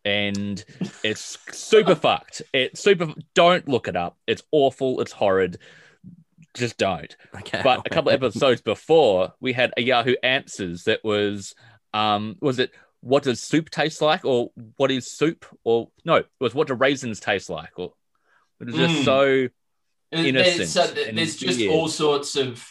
And 0.03 0.63
it's 1.03 1.37
super 1.51 1.95
fucked. 2.07 2.41
It's 2.53 2.81
super. 2.81 3.13
Don't 3.35 3.67
look 3.67 3.87
it 3.87 3.95
up. 3.95 4.17
It's 4.25 4.41
awful. 4.51 4.99
It's 5.01 5.11
horrid. 5.11 5.59
Just 6.55 6.77
don't. 6.77 7.15
okay. 7.35 7.61
But 7.63 7.85
a 7.85 7.89
couple 7.89 8.11
episodes 8.11 8.61
before, 8.61 9.33
we 9.39 9.53
had 9.53 9.73
a 9.77 9.81
Yahoo 9.81 10.15
Answers 10.23 10.85
that 10.85 11.03
was, 11.03 11.53
um, 11.93 12.35
was 12.41 12.59
it 12.59 12.71
what 13.01 13.23
does 13.23 13.41
soup 13.41 13.69
taste 13.69 14.01
like, 14.01 14.25
or 14.25 14.51
what 14.77 14.91
is 14.91 15.11
soup, 15.11 15.45
or 15.63 15.89
no, 16.05 16.15
it 16.17 16.27
was 16.39 16.53
what 16.53 16.67
do 16.67 16.73
raisins 16.73 17.19
taste 17.19 17.49
like, 17.49 17.71
or 17.77 17.93
it 18.59 18.67
was 18.67 18.75
just 18.75 18.93
Mm. 19.01 19.05
so 19.05 19.47
There's, 20.11 20.25
innocent 20.25 20.67
so 20.69 20.87
there's 20.87 21.35
just 21.35 21.61
all 21.67 21.87
sorts 21.87 22.35
of 22.35 22.63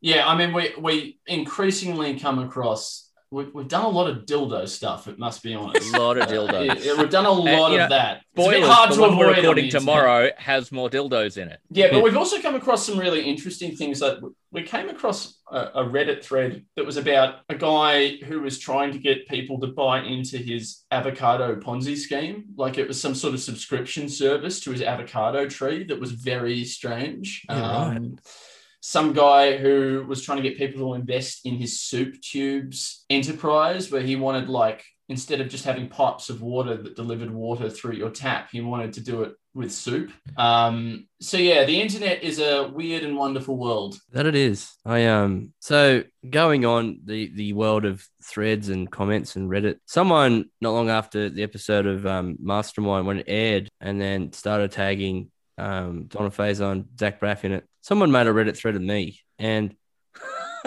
yeah. 0.00 0.26
I 0.26 0.36
mean, 0.36 0.52
we 0.52 0.72
we 0.78 1.18
increasingly 1.26 2.18
come 2.18 2.38
across. 2.38 3.04
We, 3.30 3.44
we've 3.44 3.68
done 3.68 3.84
a 3.84 3.88
lot 3.90 4.08
of 4.08 4.24
dildo 4.24 4.66
stuff. 4.66 5.06
It 5.06 5.18
must 5.18 5.42
be 5.42 5.54
honest. 5.54 5.94
a 5.94 6.00
lot 6.00 6.16
of 6.16 6.28
dildos. 6.28 6.82
yeah, 6.82 6.94
we've 6.96 7.10
done 7.10 7.26
a 7.26 7.30
lot 7.30 7.72
you 7.72 7.78
of 7.78 7.90
know, 7.90 7.96
that. 7.96 8.22
It's 8.34 8.46
a 8.46 8.50
bit 8.50 8.62
hard 8.62 8.90
the 8.90 8.94
to 8.94 9.00
one 9.02 9.10
avoid. 9.10 9.18
we're 9.18 9.26
on 9.26 9.34
the 9.34 9.40
recording 9.42 9.70
tomorrow 9.70 10.30
has 10.38 10.72
more 10.72 10.88
dildos 10.88 11.36
in 11.36 11.48
it. 11.48 11.60
Yeah, 11.70 11.90
but 11.90 12.02
we've 12.02 12.16
also 12.16 12.40
come 12.40 12.54
across 12.54 12.86
some 12.86 12.98
really 12.98 13.20
interesting 13.20 13.76
things. 13.76 14.00
Like 14.00 14.16
we 14.50 14.62
came 14.62 14.88
across 14.88 15.42
a, 15.52 15.58
a 15.58 15.84
Reddit 15.84 16.24
thread 16.24 16.64
that 16.76 16.86
was 16.86 16.96
about 16.96 17.40
a 17.50 17.54
guy 17.54 18.16
who 18.16 18.40
was 18.40 18.58
trying 18.58 18.92
to 18.92 18.98
get 18.98 19.28
people 19.28 19.60
to 19.60 19.66
buy 19.66 20.00
into 20.00 20.38
his 20.38 20.84
avocado 20.90 21.56
Ponzi 21.56 21.98
scheme. 21.98 22.44
Like 22.56 22.78
it 22.78 22.88
was 22.88 22.98
some 22.98 23.14
sort 23.14 23.34
of 23.34 23.40
subscription 23.40 24.08
service 24.08 24.58
to 24.60 24.70
his 24.70 24.80
avocado 24.80 25.46
tree 25.46 25.84
that 25.84 26.00
was 26.00 26.12
very 26.12 26.64
strange. 26.64 27.44
Yeah, 27.50 27.62
um, 27.62 27.90
right. 27.90 28.20
Some 28.80 29.12
guy 29.12 29.56
who 29.56 30.04
was 30.08 30.22
trying 30.22 30.42
to 30.42 30.48
get 30.48 30.58
people 30.58 30.88
to 30.88 31.00
invest 31.00 31.40
in 31.44 31.56
his 31.56 31.80
soup 31.80 32.20
tubes 32.20 33.04
enterprise, 33.10 33.90
where 33.90 34.02
he 34.02 34.16
wanted 34.16 34.48
like 34.48 34.84
instead 35.08 35.40
of 35.40 35.48
just 35.48 35.64
having 35.64 35.88
pipes 35.88 36.28
of 36.28 36.42
water 36.42 36.76
that 36.76 36.96
delivered 36.96 37.30
water 37.30 37.70
through 37.70 37.94
your 37.94 38.10
tap, 38.10 38.50
he 38.52 38.60
wanted 38.60 38.92
to 38.92 39.00
do 39.00 39.22
it 39.22 39.32
with 39.54 39.72
soup. 39.72 40.12
Um, 40.36 41.08
so 41.20 41.36
yeah, 41.36 41.64
the 41.64 41.80
internet 41.80 42.22
is 42.22 42.38
a 42.38 42.68
weird 42.68 43.02
and 43.02 43.16
wonderful 43.16 43.56
world. 43.56 43.98
That 44.12 44.26
it 44.26 44.34
is. 44.34 44.70
I 44.84 45.06
um 45.06 45.52
so 45.58 46.04
going 46.28 46.64
on 46.64 47.00
the 47.04 47.32
the 47.34 47.52
world 47.54 47.84
of 47.84 48.06
threads 48.22 48.68
and 48.68 48.90
comments 48.90 49.36
and 49.36 49.50
Reddit. 49.50 49.78
Someone 49.86 50.46
not 50.60 50.72
long 50.72 50.90
after 50.90 51.28
the 51.28 51.42
episode 51.42 51.86
of 51.86 52.06
um 52.06 52.36
Mastermind 52.40 53.06
when 53.06 53.18
it 53.18 53.26
aired 53.28 53.68
and 53.80 54.00
then 54.00 54.32
started 54.32 54.70
tagging 54.70 55.30
um 55.56 56.04
Donald 56.04 56.34
Faison 56.34 56.84
Zach 56.98 57.20
Braff 57.20 57.44
in 57.44 57.52
it. 57.52 57.67
Someone 57.88 58.12
made 58.12 58.26
a 58.26 58.30
Reddit 58.30 58.54
thread 58.54 58.76
of 58.76 58.82
me 58.82 59.18
and 59.38 59.74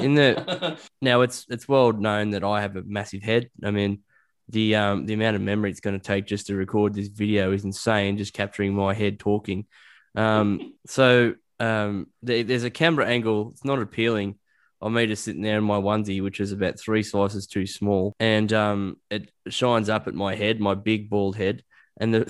in 0.00 0.14
the 0.16 0.76
now 1.00 1.20
it's 1.20 1.46
it's 1.48 1.68
well 1.68 1.92
known 1.92 2.30
that 2.30 2.42
I 2.42 2.60
have 2.62 2.74
a 2.74 2.82
massive 2.82 3.22
head. 3.22 3.50
I 3.62 3.70
mean 3.70 4.00
the 4.48 4.74
um 4.74 5.06
the 5.06 5.14
amount 5.14 5.36
of 5.36 5.42
memory 5.42 5.70
it's 5.70 5.78
going 5.78 5.96
to 5.96 6.04
take 6.04 6.26
just 6.26 6.48
to 6.48 6.56
record 6.56 6.92
this 6.92 7.06
video 7.06 7.52
is 7.52 7.64
insane 7.64 8.16
just 8.18 8.32
capturing 8.34 8.74
my 8.74 8.94
head 8.94 9.20
talking. 9.20 9.66
Um 10.16 10.74
so 10.86 11.34
um, 11.60 12.08
there- 12.20 12.42
there's 12.42 12.64
a 12.64 12.70
camera 12.70 13.06
angle. 13.06 13.50
It's 13.52 13.64
not 13.64 13.78
appealing. 13.78 14.40
of 14.80 14.90
me 14.90 15.06
just 15.06 15.22
sitting 15.22 15.42
there 15.42 15.58
in 15.58 15.62
my 15.62 15.76
onesie, 15.78 16.20
which 16.20 16.40
is 16.40 16.50
about 16.50 16.80
three 16.80 17.04
sizes 17.04 17.46
too 17.46 17.64
small, 17.68 18.12
and 18.18 18.52
um, 18.52 18.96
it 19.08 19.30
shines 19.46 19.88
up 19.88 20.08
at 20.08 20.14
my 20.14 20.34
head, 20.34 20.58
my 20.58 20.74
big 20.74 21.08
bald 21.08 21.36
head. 21.36 21.62
And 22.00 22.14
the 22.14 22.20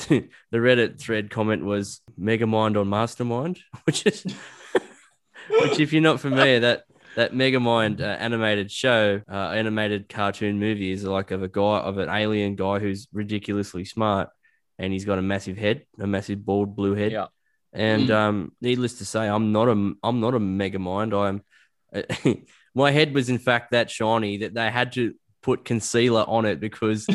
the 0.51 0.59
Reddit 0.59 0.99
thread 1.01 1.31
comment 1.31 1.65
was 1.65 2.01
Megamind 2.19 2.79
on 2.81 2.89
Mastermind, 2.89 3.59
which 3.85 4.07
is 4.07 4.25
which, 5.49 5.81
if 5.81 5.93
you're 5.93 6.03
not 6.03 6.21
familiar, 6.21 6.61
that 6.61 6.85
that 7.17 7.33
Megamind 7.33 8.01
uh, 8.01 8.05
animated 8.05 8.71
show, 8.71 9.21
uh, 9.31 9.35
animated 9.51 10.09
cartoon 10.09 10.59
movie 10.59 10.93
is 10.93 11.05
like 11.05 11.31
of 11.31 11.43
a 11.43 11.49
guy 11.49 11.79
of 11.81 11.99
an 11.99 12.09
alien 12.09 12.57
guy 12.57 12.79
who's 12.79 13.07
ridiculously 13.13 13.85
smart, 13.85 14.31
and 14.79 14.93
he's 14.93 15.05
got 15.05 15.19
a 15.19 15.23
massive 15.23 15.57
head, 15.57 15.85
a 16.01 16.07
massive 16.07 16.45
bald 16.45 16.75
blue 16.75 16.95
head. 16.95 17.13
Yeah. 17.13 17.27
And 17.75 18.09
Mm. 18.09 18.15
um, 18.15 18.53
needless 18.61 18.99
to 18.99 19.05
say, 19.05 19.27
I'm 19.29 19.53
not 19.53 19.69
a 19.69 19.93
I'm 20.03 20.21
not 20.21 20.35
a 20.35 20.39
Megamind. 20.41 21.13
I'm 21.15 21.43
my 22.75 22.91
head 22.91 23.15
was 23.15 23.29
in 23.29 23.39
fact 23.39 23.73
that 23.73 23.91
shiny 23.91 24.39
that 24.39 24.55
they 24.55 24.71
had 24.71 24.93
to 24.93 25.15
put 25.43 25.65
concealer 25.65 26.25
on 26.27 26.45
it 26.47 26.61
because 26.61 27.07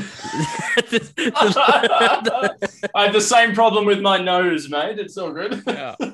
I 1.96 2.60
have 2.96 3.14
the 3.14 3.22
same 3.22 3.54
problem 3.54 3.86
with 3.86 4.02
my 4.02 4.18
nose, 4.18 4.70
mate. 4.70 5.00
It's 5.00 5.18
all 5.18 5.32
good. 5.32 5.64
Yeah. 5.66 5.96
I 6.02 6.06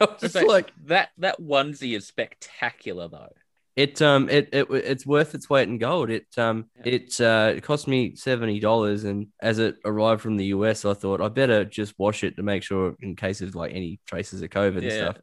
was 0.00 0.20
just 0.20 0.34
It's 0.36 0.48
like 0.48 0.72
that 0.86 1.10
that 1.18 1.40
onesie 1.40 1.96
is 1.96 2.06
spectacular 2.06 3.08
though. 3.08 3.32
it 3.76 4.02
um 4.02 4.28
it, 4.28 4.48
it 4.52 4.66
it's 4.70 5.06
worth 5.06 5.34
its 5.34 5.48
weight 5.48 5.68
in 5.68 5.78
gold. 5.78 6.10
It 6.10 6.26
um 6.36 6.66
Yeah. 6.84 6.92
it 6.92 7.20
uh 7.20 7.52
it 7.56 7.62
cost 7.62 7.88
me 7.88 8.14
seventy 8.16 8.60
dollars 8.60 9.04
and 9.04 9.28
as 9.40 9.58
it 9.58 9.76
arrived 9.84 10.20
from 10.20 10.36
the 10.36 10.46
US 10.46 10.84
I 10.84 10.94
thought 10.94 11.20
I 11.20 11.28
better 11.28 11.64
just 11.64 11.94
wash 11.98 12.24
it 12.24 12.36
to 12.36 12.42
make 12.42 12.62
sure 12.62 12.96
in 13.00 13.16
case 13.16 13.40
of 13.40 13.54
like 13.54 13.72
any 13.72 14.00
traces 14.06 14.42
of 14.42 14.50
COVID 14.50 14.78
and 14.78 14.92
stuff. 14.92 15.16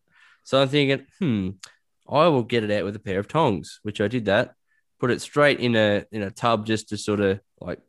So 0.44 0.62
I'm 0.62 0.68
thinking, 0.68 1.06
hmm, 1.20 1.50
I 2.10 2.28
will 2.28 2.44
get 2.44 2.64
it 2.64 2.72
out 2.72 2.86
with 2.86 2.96
a 2.96 3.00
pair 3.00 3.20
of 3.20 3.28
tongs, 3.28 3.80
which 3.84 4.02
I 4.02 4.08
did 4.08 4.26
that. 4.26 4.56
Put 5.00 5.12
it 5.12 5.22
straight 5.22 5.60
in 5.60 5.76
a 5.76 6.06
in 6.12 6.22
a 6.24 6.32
tub 6.32 6.66
just 6.66 6.90
to 6.90 6.98
sort 6.98 7.20
of 7.20 7.40
like 7.62 7.80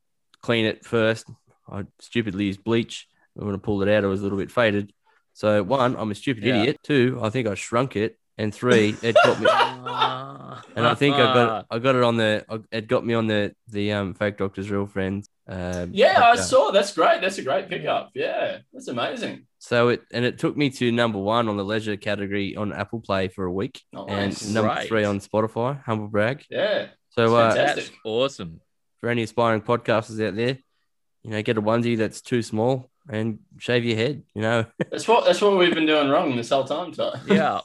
clean 0.42 0.64
it 0.66 0.84
first. 0.84 1.26
I 1.68 1.84
stupidly 2.00 2.44
used 2.46 2.64
bleach. 2.64 3.06
When 3.34 3.54
I 3.54 3.58
pulled 3.58 3.82
it 3.82 3.88
out, 3.88 4.04
it 4.04 4.08
was 4.08 4.20
a 4.20 4.22
little 4.22 4.38
bit 4.38 4.50
faded. 4.50 4.92
So 5.34 5.62
one, 5.62 5.96
I'm 5.96 6.10
a 6.10 6.14
stupid 6.14 6.44
Yeah. 6.44 6.60
idiot. 6.62 6.78
Two, 6.82 7.18
I 7.22 7.30
think 7.30 7.46
I 7.48 7.54
shrunk 7.54 7.96
it. 7.96 8.16
And 8.38 8.54
three, 8.54 8.96
it 9.02 9.14
got 9.22 9.38
me 9.38 9.46
and 10.76 10.86
I 10.86 10.94
think 10.94 11.16
I 11.16 11.34
got 11.34 11.66
I 11.70 11.78
got 11.78 11.94
it 11.94 12.02
on 12.02 12.16
the 12.16 12.44
it 12.72 12.86
got 12.88 13.04
me 13.04 13.14
on 13.14 13.26
the 13.26 13.54
the 13.68 13.92
um 13.92 14.14
fake 14.14 14.38
doctor's 14.38 14.70
real 14.70 14.86
friends. 14.86 15.28
Um, 15.46 15.90
yeah, 15.92 16.22
I 16.22 16.36
saw. 16.36 16.70
That's 16.70 16.92
great. 16.94 17.20
That's 17.20 17.38
a 17.38 17.42
great 17.42 17.68
pickup. 17.68 18.10
Yeah, 18.14 18.58
that's 18.72 18.86
amazing. 18.88 19.46
So 19.58 19.88
it 19.88 20.02
and 20.12 20.24
it 20.24 20.38
took 20.38 20.56
me 20.56 20.70
to 20.70 20.90
number 20.92 21.18
one 21.18 21.48
on 21.48 21.56
the 21.56 21.64
leisure 21.64 21.96
category 21.96 22.56
on 22.56 22.72
Apple 22.72 23.00
Play 23.00 23.28
for 23.28 23.44
a 23.44 23.52
week, 23.52 23.82
Nice. 23.92 24.42
and 24.42 24.54
number 24.54 24.82
three 24.84 25.04
on 25.04 25.18
Spotify. 25.20 25.82
Humble 25.84 26.08
brag. 26.08 26.44
yeah. 26.50 26.86
So 27.28 27.36
uh, 27.36 27.54
That's 27.54 27.90
awesome. 28.04 28.60
for 28.98 29.08
any 29.10 29.22
aspiring 29.22 29.60
podcasters 29.60 30.26
out 30.26 30.36
there, 30.36 30.58
you 31.22 31.30
know, 31.30 31.42
get 31.42 31.58
a 31.58 31.62
onesie 31.62 31.98
that's 31.98 32.20
too 32.22 32.42
small. 32.42 32.90
and 33.08 33.40
shave 33.58 33.84
your 33.84 33.96
head. 33.96 34.22
You 34.34 34.42
know, 34.42 34.64
That's 34.90 35.06
what 35.08 35.24
that's 35.26 35.40
what 35.42 35.56
we've 35.58 35.74
been 35.74 35.86
doing 35.86 36.08
wrong 36.08 36.36
this 36.36 36.50
whole 36.50 36.64
time, 36.64 36.92
Ty. 36.92 37.20
Yeah. 37.26 37.60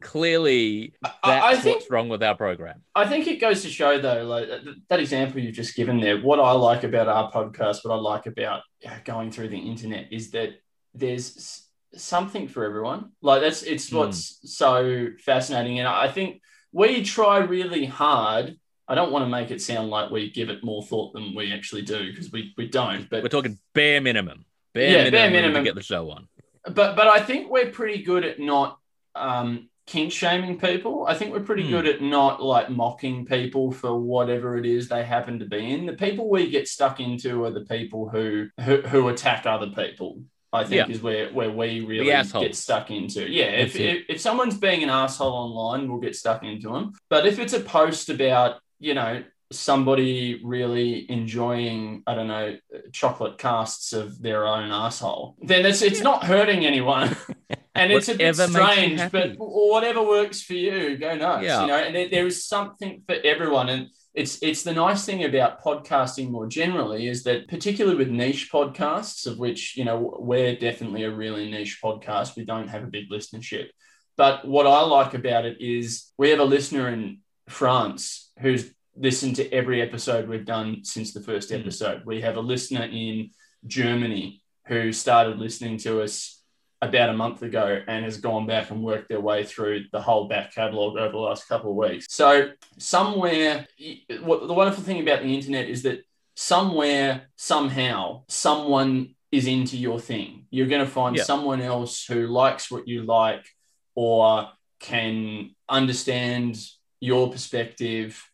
Clearly, 0.00 0.94
I, 1.04 1.10
that's 1.24 1.44
I 1.44 1.56
think 1.56 1.76
what's 1.76 1.90
wrong 1.90 2.08
with 2.08 2.22
our 2.22 2.34
program. 2.34 2.82
I 2.94 3.06
think 3.06 3.26
it 3.26 3.38
goes 3.40 3.62
to 3.62 3.68
show 3.68 4.00
though, 4.00 4.24
like 4.24 4.46
th- 4.48 4.76
that 4.88 4.98
example 4.98 5.40
you've 5.40 5.54
just 5.54 5.76
given 5.76 6.00
there. 6.00 6.18
What 6.18 6.40
I 6.40 6.52
like 6.52 6.84
about 6.84 7.06
our 7.06 7.30
podcast, 7.30 7.84
what 7.84 7.92
I 7.92 7.98
like 7.98 8.26
about 8.26 8.62
uh, 8.86 8.96
going 9.04 9.30
through 9.30 9.48
the 9.48 9.58
internet, 9.58 10.06
is 10.10 10.30
that 10.30 10.54
there's 10.94 11.66
something 11.94 12.48
for 12.48 12.64
everyone. 12.64 13.10
Like 13.20 13.42
that's 13.42 13.62
it's 13.62 13.90
Hmm. 13.90 13.96
what's 13.98 14.40
so 14.42 15.08
fascinating, 15.22 15.78
and 15.80 15.86
I 15.86 16.08
think 16.08 16.40
we 16.72 17.02
try 17.04 17.38
really 17.38 17.84
hard. 17.84 18.56
I 18.88 18.94
don't 18.94 19.12
want 19.12 19.24
to 19.24 19.28
make 19.28 19.50
it 19.50 19.62
sound 19.62 19.88
like 19.90 20.10
we 20.10 20.30
give 20.30 20.48
it 20.50 20.64
more 20.64 20.82
thought 20.82 21.12
than 21.12 21.34
we 21.34 21.52
actually 21.52 21.82
do 21.82 22.10
because 22.10 22.32
we, 22.32 22.52
we 22.56 22.66
don't. 22.68 23.08
But 23.08 23.22
We're 23.22 23.28
talking 23.28 23.58
bare 23.74 24.00
minimum. 24.00 24.44
Bare 24.74 24.84
Yeah, 24.90 24.96
minimum, 25.04 25.12
bare 25.12 25.26
to 25.28 25.36
minimum. 25.36 25.64
get 25.64 25.74
the 25.76 25.82
show 25.82 26.10
on. 26.10 26.28
but 26.64 26.96
but 26.96 27.06
I 27.06 27.20
think 27.20 27.50
we're 27.50 27.70
pretty 27.70 28.02
good 28.02 28.24
at 28.24 28.38
not 28.40 28.78
um, 29.14 29.68
kink 29.86 30.12
shaming 30.12 30.58
people. 30.58 31.04
I 31.06 31.14
think 31.14 31.32
we're 31.32 31.40
pretty 31.40 31.64
Hmm. 31.64 31.70
good 31.70 31.86
at 31.86 32.02
not 32.02 32.42
like 32.42 32.68
mocking 32.70 33.26
people 33.26 33.70
for 33.72 33.98
whatever 33.98 34.56
it 34.58 34.66
is 34.66 34.88
they 34.88 35.04
happen 35.04 35.38
to 35.40 35.46
be 35.46 35.72
in. 35.72 35.86
The 35.86 35.92
people 35.94 36.28
we 36.28 36.50
get 36.50 36.68
stuck 36.68 37.00
into 37.00 37.44
are 37.44 37.50
the 37.50 37.64
people 37.64 38.08
who 38.08 38.48
who, 38.60 38.82
who 38.82 39.08
attack 39.08 39.46
other 39.46 39.68
people. 39.68 40.22
I 40.52 40.64
think 40.64 40.88
Yeah. 40.88 40.94
is 40.94 41.00
where 41.02 41.30
where 41.30 41.50
we 41.50 41.80
really 41.80 42.06
get 42.06 42.56
stuck 42.56 42.90
into. 42.90 43.30
Yeah, 43.30 43.44
if, 43.44 43.76
if 43.76 44.04
if 44.08 44.20
someone's 44.20 44.58
being 44.58 44.82
an 44.82 44.90
asshole 44.90 45.32
online, 45.32 45.88
we'll 45.88 46.00
get 46.00 46.16
stuck 46.16 46.42
into 46.42 46.68
them. 46.70 46.92
But 47.08 47.26
if 47.26 47.38
it's 47.38 47.52
a 47.52 47.60
post 47.60 48.08
about 48.10 48.60
you 48.78 48.94
know 48.94 49.22
somebody 49.52 50.40
really 50.44 51.10
enjoying 51.10 52.02
I 52.06 52.14
don't 52.14 52.28
know 52.28 52.56
chocolate 52.92 53.38
casts 53.38 53.92
of 53.92 54.20
their 54.22 54.46
own 54.46 54.70
asshole, 54.70 55.36
then 55.42 55.66
it's 55.66 55.82
it's 55.82 56.00
not 56.00 56.24
hurting 56.24 56.64
anyone. 56.66 57.16
And 57.72 57.92
it's 57.92 58.08
a 58.08 58.16
bit 58.16 58.36
Whatever 58.36 58.52
makes 58.52 58.76
you 58.76 58.98
strange, 58.98 59.12
but 59.12 59.34
whatever 59.38 60.02
works 60.02 60.42
for 60.42 60.54
you, 60.54 60.98
go 60.98 61.14
nuts. 61.14 61.44
Yeah. 61.44 61.60
You 61.62 61.66
know, 61.68 61.76
and 61.76 61.94
there, 61.94 62.08
there 62.10 62.26
is 62.26 62.44
something 62.44 63.02
for 63.06 63.14
everyone. 63.24 63.68
And 63.68 63.90
it's 64.14 64.42
it's 64.42 64.62
the 64.64 64.72
nice 64.72 65.04
thing 65.04 65.24
about 65.24 65.62
podcasting 65.62 66.30
more 66.30 66.46
generally 66.48 67.06
is 67.06 67.22
that 67.24 67.48
particularly 67.48 67.96
with 67.96 68.08
niche 68.08 68.50
podcasts, 68.52 69.26
of 69.26 69.38
which 69.38 69.76
you 69.76 69.84
know 69.84 70.16
we're 70.18 70.56
definitely 70.56 71.04
a 71.04 71.10
really 71.14 71.50
niche 71.50 71.78
podcast. 71.82 72.36
We 72.36 72.44
don't 72.44 72.68
have 72.68 72.82
a 72.82 72.88
big 72.88 73.08
listenership, 73.10 73.68
but 74.16 74.46
what 74.46 74.66
I 74.66 74.80
like 74.82 75.14
about 75.14 75.44
it 75.44 75.60
is 75.60 76.12
we 76.18 76.30
have 76.30 76.40
a 76.40 76.44
listener 76.44 76.88
in 76.88 77.18
France 77.48 78.32
who's 78.40 78.72
listened 78.96 79.36
to 79.36 79.50
every 79.52 79.80
episode 79.80 80.28
we've 80.28 80.44
done 80.44 80.84
since 80.84 81.12
the 81.12 81.22
first 81.22 81.50
Mm. 81.50 81.60
episode. 81.60 82.02
We 82.04 82.20
have 82.22 82.36
a 82.36 82.40
listener 82.40 82.84
in 82.84 83.30
Germany 83.66 84.42
who 84.66 84.92
started 84.92 85.38
listening 85.38 85.78
to 85.78 86.02
us 86.02 86.39
about 86.82 87.10
a 87.10 87.12
month 87.14 87.42
ago 87.42 87.82
and 87.86 88.04
has 88.04 88.16
gone 88.18 88.46
back 88.46 88.70
and 88.70 88.82
worked 88.82 89.08
their 89.08 89.20
way 89.20 89.44
through 89.44 89.84
the 89.92 90.00
whole 90.00 90.28
back 90.28 90.54
catalogue 90.54 90.96
over 90.96 91.12
the 91.12 91.18
last 91.18 91.46
couple 91.46 91.70
of 91.70 91.76
weeks. 91.76 92.06
So 92.08 92.52
somewhere, 92.78 93.66
what 94.22 94.46
the 94.46 94.54
wonderful 94.54 94.82
thing 94.82 95.00
about 95.00 95.22
the 95.22 95.34
internet 95.34 95.68
is 95.68 95.82
that 95.82 96.04
somewhere, 96.34 97.28
somehow, 97.36 98.22
someone 98.28 99.14
is 99.30 99.46
into 99.46 99.76
your 99.76 100.00
thing. 100.00 100.46
You're 100.50 100.68
going 100.68 100.84
to 100.84 100.90
find 100.90 101.16
Yeah. 101.16 101.24
someone 101.24 101.60
else 101.60 102.04
who 102.06 102.26
likes 102.26 102.70
what 102.70 102.88
you 102.88 103.02
like 103.02 103.44
or 103.94 104.48
can 104.80 105.54
understand 105.68 106.58
your 106.98 107.30
perspective. 107.30 108.26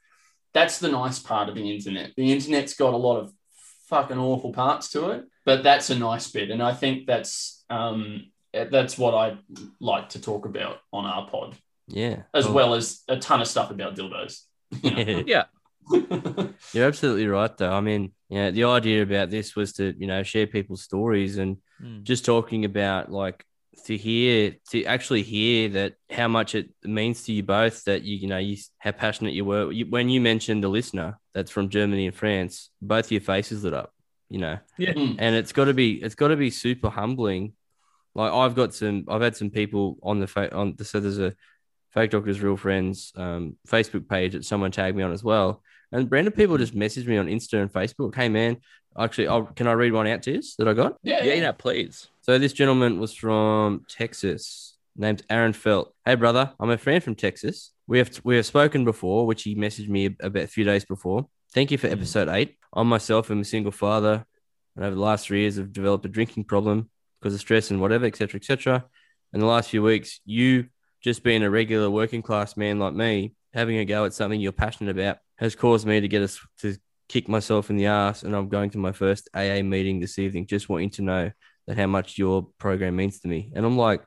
That's 0.54 0.78
the 0.78 0.88
nice 0.90 1.18
part 1.18 1.48
of 1.48 1.56
the 1.56 1.68
internet. 1.74 2.12
The 2.16 2.32
internet's 2.32 2.74
got 2.74 2.94
a 2.94 2.96
lot 2.96 3.18
of 3.18 3.32
fucking 3.88 4.18
awful 4.18 4.52
parts 4.52 4.90
to 4.92 5.10
it, 5.10 5.24
but 5.44 5.62
that's 5.64 5.90
a 5.90 5.98
nice 5.98 6.30
bit. 6.30 6.50
And 6.50 6.62
I 6.62 6.72
think 6.74 7.06
that's 7.06 7.64
um, 7.68 8.30
that's 8.64 8.98
what 8.98 9.14
I 9.14 9.36
like 9.80 10.10
to 10.10 10.20
talk 10.20 10.46
about 10.46 10.78
on 10.92 11.04
our 11.06 11.28
pod, 11.28 11.56
yeah. 11.88 12.22
as 12.34 12.48
well 12.48 12.74
as 12.74 13.02
a 13.08 13.16
ton 13.16 13.40
of 13.40 13.46
stuff 13.48 13.70
about 13.70 13.96
dildos. 13.96 14.42
yeah. 14.82 15.22
Yeah. 15.26 15.44
You're 16.72 16.86
absolutely 16.88 17.26
right, 17.28 17.56
though. 17.56 17.72
I 17.72 17.80
mean, 17.80 18.12
yeah, 18.28 18.50
the 18.50 18.64
idea 18.64 19.02
about 19.02 19.30
this 19.30 19.54
was 19.54 19.72
to, 19.74 19.94
you 19.96 20.06
know, 20.06 20.22
share 20.22 20.46
people's 20.46 20.82
stories 20.82 21.38
and 21.38 21.58
Mm. 21.82 22.04
just 22.04 22.24
talking 22.24 22.64
about 22.64 23.12
like 23.12 23.44
to 23.84 23.98
hear, 23.98 24.56
to 24.70 24.84
actually 24.86 25.20
hear 25.20 25.68
that 25.68 25.92
how 26.10 26.26
much 26.26 26.54
it 26.54 26.70
means 26.82 27.24
to 27.24 27.34
you 27.34 27.42
both 27.42 27.84
that 27.84 28.02
you, 28.02 28.16
you 28.16 28.28
know, 28.28 28.38
you 28.38 28.56
how 28.78 28.92
passionate 28.92 29.34
you 29.34 29.44
were. 29.44 29.70
You, 29.70 29.84
when 29.84 30.08
you 30.08 30.18
mentioned 30.22 30.64
the 30.64 30.68
listener 30.68 31.18
that's 31.34 31.50
from 31.50 31.68
Germany 31.68 32.06
and 32.06 32.16
France, 32.16 32.70
both 32.80 33.12
your 33.12 33.20
faces 33.20 33.62
lit 33.62 33.74
up, 33.74 33.92
you 34.30 34.38
know, 34.38 34.58
Yeah. 34.78 34.92
and 34.96 35.36
it's 35.36 35.52
got 35.52 35.66
to 35.66 35.74
be, 35.74 36.02
it's 36.02 36.14
got 36.14 36.28
to 36.28 36.36
be 36.36 36.48
super 36.48 36.88
humbling. 36.88 37.52
Like 38.16 38.32
I've 38.32 38.54
got 38.54 38.74
some, 38.74 39.04
I've 39.08 39.20
had 39.22 39.36
some 39.36 39.50
people 39.50 39.98
on 40.02 40.20
the 40.20 40.26
fa- 40.26 40.54
on 40.54 40.74
the 40.76 40.84
so 40.84 41.00
there's 41.00 41.18
a 41.18 41.34
fake 41.92 42.10
doctors 42.10 42.40
real 42.40 42.56
friends 42.56 43.12
um, 43.16 43.56
Facebook 43.68 44.08
page 44.08 44.32
that 44.32 44.44
someone 44.44 44.70
tagged 44.70 44.96
me 44.96 45.02
on 45.02 45.12
as 45.12 45.22
well. 45.22 45.62
And 45.92 46.10
random 46.10 46.32
people 46.32 46.56
just 46.58 46.74
messaged 46.74 47.06
me 47.06 47.16
on 47.16 47.26
Insta 47.26 47.60
and 47.60 47.72
Facebook. 47.72 48.14
Hey 48.14 48.28
man, 48.28 48.56
actually, 48.98 49.28
I'll, 49.28 49.44
can 49.44 49.66
I 49.68 49.72
read 49.72 49.92
one 49.92 50.06
out 50.06 50.22
to 50.24 50.32
you 50.32 50.42
that 50.58 50.66
I 50.66 50.72
got? 50.72 50.96
yeah, 51.02 51.22
Yeah, 51.22 51.34
you 51.34 51.42
know, 51.42 51.52
please. 51.52 52.08
So 52.22 52.38
this 52.38 52.52
gentleman 52.52 52.98
was 52.98 53.14
from 53.14 53.84
Texas, 53.88 54.76
named 54.96 55.22
Aaron 55.30 55.52
Felt. 55.52 55.94
Hey 56.04 56.14
brother, 56.16 56.52
I'm 56.58 56.70
a 56.70 56.78
friend 56.78 57.02
from 57.04 57.14
Texas. 57.16 57.72
We 57.86 57.98
have 57.98 58.10
we 58.24 58.36
have 58.36 58.46
spoken 58.46 58.84
before, 58.84 59.26
which 59.26 59.42
he 59.44 59.54
messaged 59.54 59.88
me 59.88 60.06
about 60.20 60.42
a 60.42 60.48
few 60.48 60.64
days 60.64 60.84
before. 60.84 61.28
Thank 61.52 61.70
you 61.70 61.78
for 61.78 61.88
Mm. 61.88 61.92
episode 61.92 62.28
eight. 62.28 62.56
I 62.74 62.82
myself 62.82 63.30
am 63.30 63.40
a 63.40 63.44
single 63.44 63.72
father, 63.72 64.24
and 64.74 64.84
over 64.84 64.94
the 64.94 65.00
last 65.00 65.26
three 65.26 65.42
years, 65.42 65.56
have 65.56 65.72
developed 65.72 66.04
a 66.04 66.08
drinking 66.08 66.44
problem 66.44 66.90
because 67.26 67.34
of 67.34 67.40
stress 67.40 67.72
and 67.72 67.80
whatever, 67.80 68.06
etc., 68.06 68.38
etc. 68.38 68.84
In 69.32 69.40
the 69.40 69.46
last 69.46 69.70
few 69.70 69.82
weeks, 69.82 70.20
you 70.24 70.66
just 71.02 71.24
being 71.24 71.42
a 71.42 71.50
regular 71.50 71.90
working 71.90 72.22
class 72.22 72.56
man 72.56 72.78
like 72.78 72.94
me, 72.94 73.34
having 73.52 73.78
a 73.78 73.84
go 73.84 74.04
at 74.04 74.14
something 74.14 74.40
you're 74.40 74.52
passionate 74.52 74.92
about, 74.92 75.18
has 75.34 75.56
caused 75.56 75.88
me 75.88 76.00
to 76.00 76.06
get 76.06 76.22
us 76.22 76.38
to 76.60 76.76
kick 77.08 77.28
myself 77.28 77.68
in 77.68 77.76
the 77.76 77.86
ass. 77.86 78.22
And 78.22 78.32
I'm 78.32 78.48
going 78.48 78.70
to 78.70 78.78
my 78.78 78.92
first 78.92 79.28
AA 79.34 79.60
meeting 79.62 79.98
this 79.98 80.20
evening. 80.20 80.46
Just 80.46 80.68
want 80.68 80.84
you 80.84 80.90
to 80.90 81.02
know 81.02 81.32
that 81.66 81.76
how 81.76 81.88
much 81.88 82.16
your 82.16 82.46
program 82.58 82.94
means 82.94 83.18
to 83.20 83.28
me. 83.28 83.50
And 83.56 83.66
I'm 83.66 83.76
like, 83.76 84.04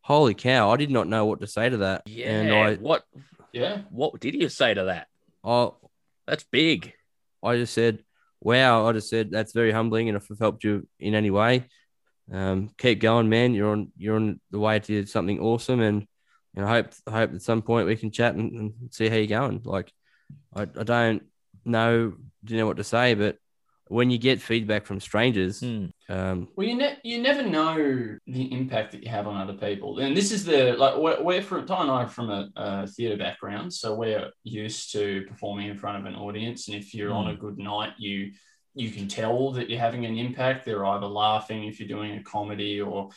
holy 0.00 0.32
cow, 0.32 0.70
I 0.70 0.78
did 0.78 0.90
not 0.90 1.08
know 1.08 1.26
what 1.26 1.42
to 1.42 1.46
say 1.46 1.68
to 1.68 1.76
that. 1.78 2.04
Yeah. 2.06 2.30
And 2.30 2.54
I, 2.54 2.74
what 2.76 3.04
yeah. 3.52 3.82
what 3.90 4.18
did 4.18 4.34
you 4.34 4.48
say 4.48 4.72
to 4.72 4.84
that? 4.84 5.08
Oh, 5.44 5.76
That's 6.26 6.44
big. 6.44 6.94
I 7.42 7.56
just 7.56 7.74
said, 7.74 8.02
wow. 8.40 8.88
I 8.88 8.92
just 8.92 9.10
said, 9.10 9.30
that's 9.30 9.52
very 9.52 9.72
humbling. 9.72 10.08
And 10.08 10.16
if 10.16 10.26
I've 10.30 10.38
helped 10.38 10.64
you 10.64 10.88
in 10.98 11.14
any 11.14 11.30
way, 11.30 11.66
um, 12.32 12.70
keep 12.78 13.00
going, 13.00 13.28
man. 13.28 13.54
You're 13.54 13.72
on, 13.72 13.92
you're 13.96 14.16
on 14.16 14.40
the 14.50 14.58
way 14.58 14.78
to 14.80 15.06
something 15.06 15.38
awesome. 15.40 15.80
And, 15.80 16.06
and 16.56 16.64
I 16.64 16.68
hope, 16.68 16.92
I 17.06 17.10
hope 17.12 17.34
at 17.34 17.42
some 17.42 17.62
point 17.62 17.86
we 17.86 17.96
can 17.96 18.10
chat 18.10 18.34
and, 18.34 18.52
and 18.52 18.72
see 18.90 19.08
how 19.08 19.16
you're 19.16 19.26
going. 19.26 19.60
Like, 19.64 19.92
I, 20.54 20.62
I 20.62 20.82
don't 20.84 21.22
know, 21.64 22.14
do 22.44 22.56
know 22.56 22.66
what 22.66 22.78
to 22.78 22.84
say, 22.84 23.14
but 23.14 23.36
when 23.88 24.10
you 24.10 24.16
get 24.16 24.40
feedback 24.40 24.86
from 24.86 25.00
strangers, 25.00 25.60
Hmm. 25.60 25.86
um, 26.08 26.48
Well, 26.56 26.66
you 26.66 26.76
ne- 26.76 26.96
you 27.04 27.20
never 27.20 27.42
know 27.42 28.16
the 28.26 28.52
impact 28.52 28.92
that 28.92 29.02
you 29.02 29.10
have 29.10 29.26
on 29.26 29.36
other 29.36 29.52
people, 29.58 29.98
and 29.98 30.16
this 30.16 30.32
is 30.32 30.46
the 30.46 30.72
like 30.78 30.96
we're, 30.96 31.22
we're 31.22 31.42
from 31.42 31.66
Ty 31.66 31.82
and 31.82 31.90
I 31.90 32.04
are 32.04 32.08
from 32.08 32.30
a, 32.30 32.48
a 32.56 32.86
theatre 32.86 33.18
background, 33.18 33.74
so 33.74 33.94
we're 33.94 34.30
used 34.44 34.92
to 34.92 35.26
performing 35.28 35.68
in 35.68 35.76
front 35.76 35.98
of 35.98 36.06
an 36.06 36.18
audience, 36.18 36.68
and 36.68 36.76
if 36.76 36.94
you're 36.94 37.12
on 37.12 37.28
a 37.28 37.36
good 37.36 37.58
night, 37.58 37.92
you 37.98 38.32
you 38.74 38.90
can 38.90 39.08
tell 39.08 39.52
that 39.52 39.68
you're 39.68 39.78
having 39.78 40.06
an 40.06 40.16
impact. 40.16 40.64
They're 40.64 40.84
either 40.84 41.06
laughing 41.06 41.64
if 41.64 41.78
you're 41.78 41.88
doing 41.88 42.16
a 42.16 42.22
comedy, 42.22 42.80
or 42.80 43.10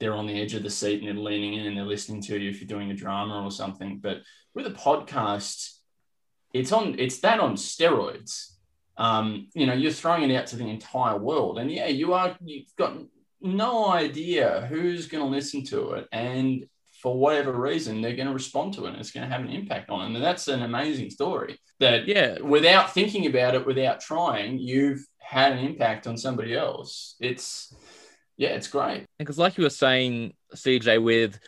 they're 0.00 0.14
on 0.14 0.26
the 0.26 0.40
edge 0.40 0.54
of 0.54 0.62
the 0.62 0.70
seat 0.70 1.00
and 1.00 1.08
they're 1.08 1.24
leaning 1.24 1.54
in 1.54 1.66
and 1.66 1.76
they're 1.76 1.84
listening 1.84 2.22
to 2.22 2.38
you 2.38 2.50
if 2.50 2.60
you're 2.60 2.68
doing 2.68 2.90
a 2.90 2.94
drama 2.94 3.42
or 3.42 3.50
something. 3.50 3.98
But 3.98 4.22
with 4.54 4.66
a 4.66 4.70
podcast, 4.70 5.76
it's 6.52 6.72
on 6.72 6.96
it's 6.98 7.20
that 7.20 7.40
on 7.40 7.54
steroids 7.54 8.52
um, 8.96 9.48
you 9.54 9.66
know, 9.66 9.72
you're 9.72 9.92
throwing 9.92 10.30
it 10.30 10.36
out 10.36 10.46
to 10.48 10.56
the 10.56 10.68
entire 10.68 11.16
world. 11.16 11.58
And 11.58 11.70
yeah, 11.70 11.86
you 11.86 12.12
are, 12.12 12.36
you've 12.40 12.74
got 12.76 12.96
no 13.40 13.90
idea 13.90 14.66
who's 14.68 15.08
going 15.08 15.24
to 15.24 15.30
listen 15.30 15.64
to 15.66 15.92
it. 15.92 16.08
And 16.12 16.66
for 17.02 17.18
whatever 17.18 17.52
reason, 17.52 18.00
they're 18.00 18.14
going 18.16 18.28
to 18.28 18.32
respond 18.32 18.72
to 18.74 18.84
it 18.86 18.90
and 18.90 18.98
it's 18.98 19.10
going 19.10 19.26
to 19.28 19.32
have 19.34 19.44
an 19.44 19.50
impact 19.50 19.90
on 19.90 20.00
them. 20.04 20.14
And 20.14 20.24
that's 20.24 20.46
an 20.48 20.62
amazing 20.62 21.10
story 21.10 21.58
that 21.80 22.06
Yeah. 22.06 22.38
without 22.40 22.94
thinking 22.94 23.26
about 23.26 23.54
it, 23.56 23.66
without 23.66 24.00
trying, 24.00 24.58
you've 24.58 25.04
had 25.18 25.52
an 25.52 25.58
impact 25.58 26.06
on 26.06 26.16
somebody 26.16 26.54
else. 26.56 27.16
It's, 27.20 27.74
yeah, 28.36 28.50
it's 28.50 28.68
great. 28.68 29.04
because 29.18 29.38
like 29.38 29.58
you 29.58 29.64
were 29.64 29.70
saying 29.70 30.34
cj 30.54 31.02
with 31.02 31.38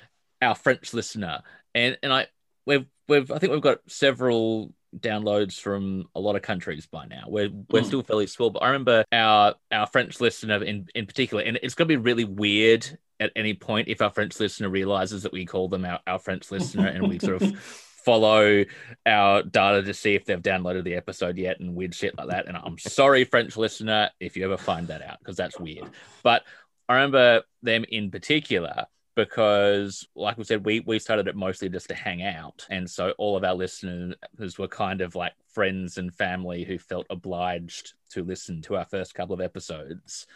our 0.42 0.54
french 0.54 0.92
listener 0.94 1.40
and 1.74 1.96
and 2.02 2.12
i 2.12 2.26
we've 2.66 2.86
we've 3.08 3.30
i 3.30 3.38
think 3.38 3.52
we've 3.52 3.60
got 3.70 3.78
several 3.88 4.72
downloads 5.00 5.58
from 5.60 6.04
a 6.14 6.20
lot 6.20 6.36
of 6.36 6.42
countries 6.42 6.86
by 6.86 7.04
now 7.06 7.24
we're 7.26 7.50
we're 7.70 7.82
Mm. 7.82 7.86
still 7.86 8.02
fairly 8.02 8.26
small 8.26 8.50
but 8.50 8.62
i 8.62 8.66
remember 8.68 9.04
our 9.12 9.54
our 9.72 9.86
french 9.86 10.20
listener 10.20 10.62
in 10.62 10.86
in 10.94 11.06
particular 11.06 11.42
and 11.42 11.58
it's 11.62 11.74
going 11.74 11.88
to 11.88 11.92
be 11.92 12.02
really 12.02 12.24
weird 12.24 12.98
at 13.20 13.32
any 13.36 13.54
point 13.54 13.88
if 13.88 14.00
our 14.02 14.10
french 14.10 14.38
listener 14.40 14.68
realizes 14.68 15.22
that 15.24 15.32
we 15.32 15.44
call 15.46 15.68
them 15.68 15.84
our, 15.84 16.00
our 16.06 16.18
french 16.18 16.50
listener 16.50 16.86
and 16.86 17.08
we 17.08 17.18
sort 17.18 17.42
of 17.42 17.58
follow 18.04 18.64
our 19.06 19.42
data 19.42 19.82
to 19.82 19.94
see 19.94 20.14
if 20.14 20.26
they've 20.26 20.42
downloaded 20.42 20.84
the 20.84 20.94
episode 20.94 21.38
yet 21.38 21.58
and 21.58 21.74
weird 21.74 21.94
shit 21.94 22.14
like 22.18 22.28
that. 22.28 22.46
And 22.46 22.54
I'm 22.54 22.76
sorry, 22.76 23.24
French 23.24 23.56
listener, 23.56 24.10
if 24.20 24.36
you 24.36 24.44
ever 24.44 24.58
find 24.58 24.88
that 24.88 25.00
out 25.00 25.18
because 25.20 25.38
that's 25.38 25.58
weird. 25.58 25.88
But 26.22 26.42
I 26.86 26.96
remember 26.96 27.44
them 27.62 27.86
in 27.88 28.10
particular 28.10 28.84
because 29.16 30.06
like 30.14 30.36
we 30.36 30.44
said 30.44 30.64
we 30.64 30.80
we 30.80 30.98
started 30.98 31.28
it 31.28 31.36
mostly 31.36 31.68
just 31.68 31.88
to 31.88 31.94
hang 31.94 32.22
out 32.22 32.66
and 32.70 32.88
so 32.88 33.12
all 33.18 33.36
of 33.36 33.44
our 33.44 33.54
listeners 33.54 34.58
were 34.58 34.68
kind 34.68 35.00
of 35.00 35.14
like 35.14 35.32
friends 35.52 35.98
and 35.98 36.14
family 36.14 36.64
who 36.64 36.78
felt 36.78 37.06
obliged 37.10 37.94
to 38.10 38.24
listen 38.24 38.60
to 38.60 38.76
our 38.76 38.84
first 38.84 39.14
couple 39.14 39.34
of 39.34 39.40
episodes 39.40 40.26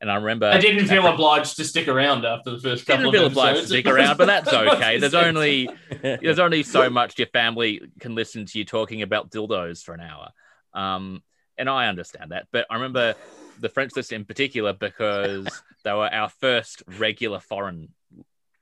and 0.00 0.10
I 0.10 0.14
remember 0.14 0.46
I 0.46 0.58
didn't 0.58 0.86
feel 0.86 1.06
obliged 1.06 1.56
to 1.56 1.64
stick 1.64 1.86
around 1.86 2.24
after 2.24 2.52
the 2.52 2.58
first 2.58 2.86
couple 2.86 3.10
didn't 3.10 3.12
feel 3.12 3.26
of 3.26 3.32
obliged 3.32 3.60
to 3.60 3.66
stick 3.66 3.86
around, 3.86 4.16
but 4.16 4.26
that's 4.26 4.48
okay. 4.52 4.96
There's 4.98 5.12
only 5.12 5.68
there's 6.00 6.38
only 6.38 6.62
so 6.62 6.88
much 6.88 7.18
your 7.18 7.26
family 7.28 7.82
can 8.00 8.14
listen 8.14 8.46
to 8.46 8.58
you 8.58 8.64
talking 8.64 9.02
about 9.02 9.30
dildos 9.30 9.84
for 9.84 9.92
an 9.92 10.00
hour. 10.00 10.30
Um, 10.72 11.22
and 11.58 11.68
I 11.68 11.88
understand 11.88 12.30
that. 12.30 12.46
But 12.50 12.66
I 12.70 12.76
remember 12.76 13.14
the 13.58 13.68
French 13.68 13.94
list 13.94 14.12
in 14.12 14.24
particular 14.24 14.72
because 14.72 15.46
they 15.84 15.92
were 15.92 16.08
our 16.08 16.30
first 16.30 16.82
regular 16.98 17.38
foreign 17.38 17.90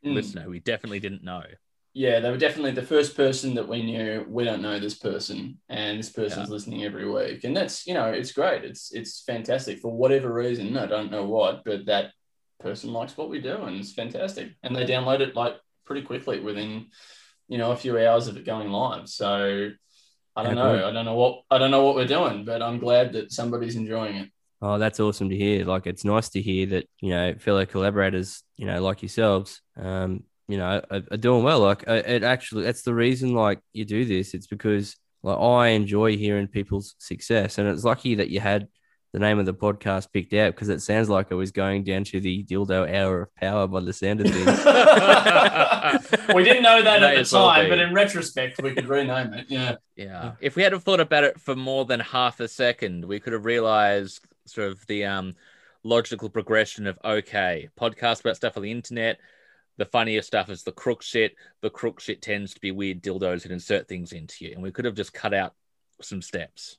Mm. 0.05 0.15
listener. 0.15 0.49
We 0.49 0.61
definitely 0.61 1.01
didn't 1.01 1.25
know. 1.25 1.43
Yeah, 1.95 2.21
they 2.21 2.31
were 2.31 2.37
definitely 2.37 2.73
the 2.73 2.83
first 2.83 3.17
person 3.17 3.55
that 3.55 3.67
we 3.67 3.83
knew. 3.83 4.25
We 4.29 4.45
don't 4.45 4.63
know 4.63 4.79
this 4.79 4.95
person, 4.95 5.59
and 5.69 5.99
this 5.99 6.11
person's 6.11 6.51
listening 6.51 6.85
every 6.85 7.11
week, 7.11 7.43
and 7.43 7.57
that's 7.57 7.87
you 7.87 7.95
know 7.95 8.07
it's 8.07 8.33
great. 8.33 8.65
It's 8.65 8.93
it's 8.93 9.23
fantastic 9.23 9.81
for 9.81 9.91
whatever 9.91 10.33
reason. 10.33 10.77
I 10.77 10.87
don't 10.87 11.11
know 11.11 11.25
what, 11.25 11.65
but 11.65 11.87
that 11.87 12.13
person 12.61 12.93
likes 12.93 13.17
what 13.17 13.31
we 13.31 13.41
do, 13.41 13.57
and 13.63 13.81
it's 13.81 13.93
fantastic. 13.93 14.53
And 14.63 14.77
they 14.77 14.85
download 14.85 15.21
it 15.21 15.35
like 15.35 15.57
pretty 15.87 16.03
quickly 16.03 16.39
within 16.39 16.87
you 17.49 17.59
know 17.59 17.73
a 17.73 17.77
few 17.77 17.99
hours 17.99 18.29
of 18.29 18.37
it 18.37 18.47
going 18.47 18.71
live. 18.71 19.09
So 19.09 19.71
I 20.37 20.43
don't 20.45 20.55
know. 20.55 20.87
I 20.87 20.93
don't 20.93 21.05
know 21.05 21.17
what 21.17 21.43
I 21.51 21.59
don't 21.59 21.73
know 21.73 21.83
what 21.83 21.97
we're 21.97 22.07
doing, 22.07 22.45
but 22.45 22.63
I'm 22.63 22.79
glad 22.79 23.15
that 23.15 23.33
somebody's 23.33 23.75
enjoying 23.75 24.17
it. 24.17 24.31
Oh, 24.61 24.79
that's 24.79 24.99
awesome 25.01 25.29
to 25.31 25.37
hear. 25.37 25.64
Like, 25.64 25.87
it's 25.87 26.05
nice 26.05 26.31
to 26.31 26.42
hear 26.42 26.66
that 26.66 26.88
you 27.01 27.11
know 27.11 27.35
fellow 27.35 27.64
collaborators, 27.64 28.42
you 28.57 28.66
know, 28.66 28.83
like 28.83 29.03
yourselves, 29.03 29.61
um, 29.77 30.25
you 30.49 30.59
know, 30.59 30.83
are, 30.90 31.03
are 31.11 31.16
doing 31.16 31.44
well. 31.44 31.61
Like, 31.61 31.87
uh, 31.88 32.03
it 32.05 32.25
actually, 32.25 32.64
that's 32.64 32.83
the 32.83 32.94
reason 32.94 33.35
like 33.35 33.61
you 33.73 33.85
do 33.85 34.05
this. 34.05 34.35
It's 34.35 34.47
because 34.47 34.97
like 35.23 35.38
I 35.38 35.68
enjoy 35.68 36.16
hearing 36.16 36.49
people's 36.49 36.94
success, 36.99 37.59
and 37.59 37.68
it's 37.68 37.85
lucky 37.85 38.16
that 38.16 38.31
you 38.31 38.40
had 38.40 38.68
the 39.12 39.18
name 39.18 39.38
of 39.38 39.47
the 39.47 39.55
podcast 39.55 40.12
picked 40.12 40.35
out 40.35 40.55
because 40.55 40.68
it 40.68 40.83
sounds 40.83 41.09
like 41.09 41.29
it 41.31 41.35
was 41.35 41.51
going 41.51 41.83
down 41.83 42.05
to 42.05 42.21
the 42.21 42.44
dildo 42.44 42.94
hour 42.94 43.23
of 43.23 43.35
power 43.37 43.66
by 43.66 43.81
the 43.81 43.92
sound 43.92 44.21
of 44.21 44.27
things. 44.33 44.47
we 46.35 46.44
didn't 46.44 46.62
know 46.62 46.83
that 46.83 47.03
at 47.03 47.16
the 47.16 47.25
time, 47.25 47.64
be. 47.64 47.71
but 47.71 47.79
in 47.79 47.94
retrospect, 47.94 48.61
we 48.62 48.75
could 48.75 48.87
rename 48.87 49.33
it. 49.33 49.47
Yeah. 49.49 49.77
Yeah. 49.97 50.33
If 50.40 50.57
we 50.57 50.62
had 50.62 50.73
have 50.73 50.85
thought 50.85 51.01
about 51.01 51.25
it 51.25 51.40
for 51.40 51.57
more 51.57 51.85
than 51.87 52.01
half 52.01 52.40
a 52.40 52.49
second, 52.49 53.05
we 53.05 53.18
could 53.18 53.33
have 53.33 53.47
realized 53.47 54.21
sort 54.49 54.69
of 54.69 54.87
the 54.87 55.05
um, 55.05 55.35
logical 55.85 56.29
progression 56.29 56.87
of 56.87 56.99
okay, 57.05 57.69
podcast 57.79 58.21
about 58.21 58.37
stuff 58.37 58.57
on 58.57 58.63
the 58.63 58.71
internet. 58.71 59.19
The 59.77 59.85
funniest 59.85 60.27
stuff 60.27 60.51
is 60.51 60.65
the 60.65 60.73
crook 60.73 61.03
shit. 61.03 61.35
The 61.63 61.71
crook 61.71 62.01
shit 62.01 62.21
tends 62.21 62.55
to 62.55 62.61
be 62.61 62.73
weird 62.73 63.03
dildos 63.03 63.43
that 63.43 63.53
insert 63.53 63.87
things 63.87 64.13
into 64.13 64.45
you. 64.45 64.53
And 64.53 64.63
we 64.63 64.73
could 64.73 64.85
have 64.85 64.97
just 64.97 65.15
cut 65.15 65.33
out 65.33 65.55
some 66.03 66.21
steps. 66.21 66.79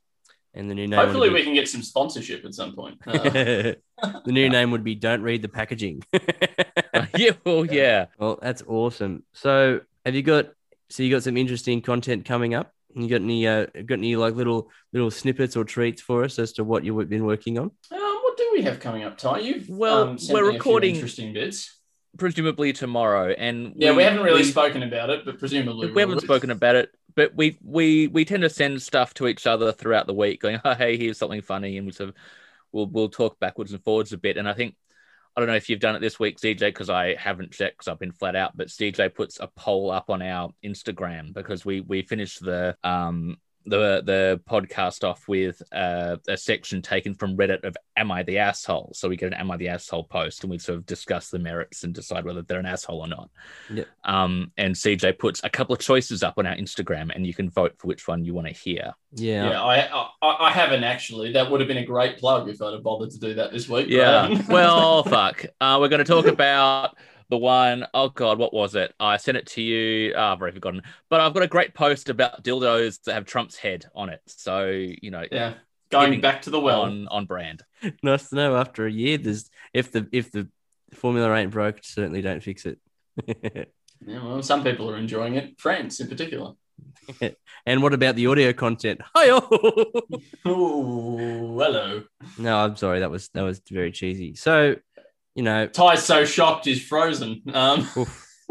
and 0.53 0.69
the 0.69 0.75
new 0.75 0.87
name. 0.87 0.99
Hopefully, 0.99 1.29
would 1.29 1.35
we 1.35 1.43
can 1.43 1.53
get 1.53 1.69
some 1.69 1.81
sponsorship 1.81 2.43
at 2.43 2.53
some 2.53 2.73
point. 2.73 2.97
Uh, 3.07 3.13
the 3.23 3.77
new 4.25 4.49
name 4.49 4.71
would 4.71 4.83
be 4.83 4.95
"Don't 4.95 5.21
Read 5.21 5.41
the 5.41 5.49
Packaging." 5.49 6.03
yeah, 7.17 7.31
well, 7.45 7.65
yeah. 7.65 8.07
Well, 8.17 8.37
that's 8.41 8.63
awesome. 8.67 9.23
So, 9.33 9.81
have 10.05 10.15
you 10.15 10.23
got? 10.23 10.49
So 10.89 11.03
you 11.03 11.11
got 11.11 11.23
some 11.23 11.37
interesting 11.37 11.81
content 11.81 12.25
coming 12.25 12.53
up. 12.53 12.73
You 12.95 13.07
got 13.07 13.21
any? 13.21 13.47
Uh, 13.47 13.65
got 13.85 13.99
any 13.99 14.15
like 14.15 14.33
little 14.35 14.69
little 14.93 15.11
snippets 15.11 15.55
or 15.55 15.63
treats 15.63 16.01
for 16.01 16.23
us 16.23 16.39
as 16.39 16.53
to 16.53 16.63
what 16.63 16.83
you've 16.83 17.09
been 17.09 17.25
working 17.25 17.57
on? 17.59 17.71
Um, 17.91 17.99
what 18.23 18.35
do 18.37 18.49
we 18.53 18.61
have 18.63 18.79
coming 18.79 19.03
up, 19.03 19.17
Ty? 19.17 19.39
You've 19.39 19.69
Well, 19.69 20.09
um, 20.09 20.17
sent 20.17 20.33
we're 20.33 20.43
me 20.43 20.47
a 20.47 20.51
few 20.51 20.57
recording- 20.59 20.95
interesting 20.95 21.33
bits. 21.33 21.75
Presumably 22.17 22.73
tomorrow. 22.73 23.29
And 23.37 23.73
Yeah, 23.75 23.95
we, 23.95 24.01
haven't 24.01 24.23
really 24.23 24.41
we- 24.41 24.43
spoken 24.43 24.81
about 24.81 25.11
it, 25.11 25.25
but 25.25 25.37
presumably 25.37 25.91
we 25.91 26.01
haven't 26.01 26.21
spoken 26.21 26.49
about 26.49 26.75
it, 26.75 26.89
but 27.15 27.35
we 27.35 27.59
we 27.63 28.07
we 28.07 28.25
tend 28.25 28.41
to 28.41 28.49
send 28.49 28.81
stuff 28.81 29.13
to 29.15 29.27
each 29.27 29.45
other 29.45 29.71
throughout 29.71 30.07
the 30.07 30.13
week, 30.15 30.41
going, 30.41 30.59
"Oh, 30.65 30.73
hey, 30.73 30.97
here's 30.97 31.19
something 31.19 31.43
funny," 31.43 31.77
and 31.77 31.85
we 31.85 31.93
sort 31.93 32.09
of 32.09 32.15
we'll 32.71 32.87
we'll 32.87 33.09
talk 33.09 33.39
backwards 33.39 33.71
and 33.73 33.83
forwards 33.83 34.11
a 34.11 34.17
bit. 34.17 34.37
And 34.37 34.49
I 34.49 34.53
think 34.53 34.75
I 35.35 35.41
don't 35.41 35.47
know 35.47 35.55
if 35.55 35.69
you've 35.69 35.79
done 35.79 35.95
it 35.95 35.99
this 35.99 36.19
week, 36.19 36.37
CJ, 36.39 36.59
because 36.59 36.89
I 36.89 37.15
haven't 37.15 37.51
checked 37.51 37.77
because 37.77 37.87
I've 37.87 37.99
been 37.99 38.11
flat 38.11 38.35
out. 38.35 38.57
But 38.57 38.67
CJ 38.67 39.15
puts 39.15 39.39
a 39.39 39.47
poll 39.47 39.91
up 39.91 40.09
on 40.09 40.21
our 40.21 40.49
Instagram 40.65 41.33
because 41.33 41.65
we 41.65 41.81
we 41.81 42.01
finished 42.01 42.43
the 42.43 42.75
um 42.83 43.37
the 43.69 44.01
the 44.05 44.41
podcast 44.49 45.03
off 45.03 45.27
with 45.27 45.61
uh, 45.71 46.17
a 46.27 46.37
section 46.37 46.81
taken 46.81 47.13
from 47.13 47.37
Reddit 47.37 47.63
of 47.63 47.77
"Am 47.95 48.11
I 48.11 48.23
the 48.23 48.39
asshole?" 48.39 48.91
So 48.93 49.07
we 49.07 49.15
get 49.15 49.27
an 49.27 49.33
"Am 49.33 49.51
I 49.51 49.57
the 49.57 49.69
asshole?" 49.69 50.03
post, 50.03 50.43
and 50.43 50.51
we 50.51 50.57
sort 50.57 50.77
of 50.77 50.85
discuss 50.85 51.29
the 51.29 51.39
merits 51.39 51.83
and 51.83 51.93
decide 51.93 52.25
whether 52.25 52.41
they're 52.41 52.59
an 52.59 52.65
asshole 52.65 53.01
or 53.01 53.07
not. 53.07 53.29
Yep. 53.73 53.87
Um, 54.03 54.51
and 54.57 54.75
CJ 54.75 55.19
puts 55.19 55.41
a 55.43 55.49
couple 55.49 55.73
of 55.73 55.79
choices 55.79 56.23
up 56.23 56.35
on 56.37 56.45
our 56.45 56.55
Instagram, 56.55 57.15
and 57.15 57.25
you 57.25 57.33
can 57.33 57.49
vote 57.49 57.75
for 57.77 57.87
which 57.87 58.07
one 58.07 58.25
you 58.25 58.33
want 58.33 58.47
to 58.47 58.53
hear. 58.53 58.93
Yeah. 59.13 59.49
Yeah, 59.49 59.61
I, 59.63 60.09
I 60.21 60.47
I 60.47 60.51
haven't 60.51 60.83
actually. 60.83 61.33
That 61.33 61.49
would 61.49 61.61
have 61.61 61.67
been 61.67 61.77
a 61.77 61.85
great 61.85 62.17
plug 62.17 62.49
if 62.49 62.61
I'd 62.61 62.73
have 62.73 62.83
bothered 62.83 63.11
to 63.11 63.19
do 63.19 63.33
that 63.35 63.51
this 63.51 63.69
week. 63.69 63.87
Yeah. 63.89 64.27
haven't. 64.27 64.47
well, 64.49 65.03
fuck. 65.03 65.45
Uh, 65.61 65.77
we're 65.79 65.89
going 65.89 66.03
to 66.03 66.05
talk 66.05 66.25
about 66.25 66.97
the 67.29 67.37
one 67.37 67.85
oh 67.93 68.09
god, 68.09 68.37
what 68.37 68.53
was 68.53 68.75
it? 68.75 68.93
I 68.99 69.17
sent 69.17 69.37
it 69.37 69.47
to 69.47 69.61
you. 69.61 70.13
Oh, 70.15 70.33
I've 70.33 70.41
already 70.41 70.55
forgotten. 70.55 70.81
But 71.09 71.21
I've 71.21 71.33
got 71.33 71.43
a 71.43 71.47
great 71.47 71.73
post 71.73 72.09
about 72.09 72.43
dildos 72.43 73.03
that 73.03 73.13
have 73.13 73.25
Trump's 73.25 73.57
head 73.57 73.85
on 73.95 74.09
it. 74.09 74.21
So 74.27 74.67
you 74.67 75.11
know, 75.11 75.23
yeah, 75.31 75.55
going 75.91 76.21
back 76.21 76.43
to 76.43 76.49
the 76.49 76.59
well. 76.59 76.81
on 76.81 77.07
on 77.07 77.25
brand. 77.25 77.63
Nice 78.03 78.29
to 78.29 78.35
know. 78.35 78.57
After 78.57 78.85
a 78.85 78.91
year, 78.91 79.17
there's 79.17 79.49
if 79.73 79.91
the 79.91 80.07
if 80.11 80.31
the 80.31 80.49
formula 80.93 81.33
ain't 81.35 81.51
broke, 81.51 81.79
certainly 81.83 82.21
don't 82.21 82.43
fix 82.43 82.65
it. 82.65 82.79
Yeah, 84.05 84.23
well, 84.23 84.41
some 84.41 84.63
people 84.63 84.89
are 84.89 84.97
enjoying 84.97 85.35
it. 85.35 85.59
France, 85.59 85.99
in 85.99 86.07
particular. 86.07 86.53
and 87.65 87.83
what 87.83 87.93
about 87.93 88.15
the 88.15 88.27
audio 88.27 88.53
content? 88.53 89.01
Hi. 89.15 89.29
Oh, 90.45 91.59
hello. 91.59 92.03
no, 92.37 92.57
I'm 92.57 92.75
sorry. 92.77 93.01
That 93.01 93.11
was 93.11 93.29
that 93.33 93.41
was 93.41 93.61
very 93.69 93.91
cheesy. 93.91 94.35
So, 94.35 94.75
you 95.35 95.43
know, 95.43 95.67
Ty's 95.67 96.03
so 96.03 96.25
shocked 96.25 96.65
he's 96.65 96.85
frozen. 96.85 97.41
Um, 97.53 97.87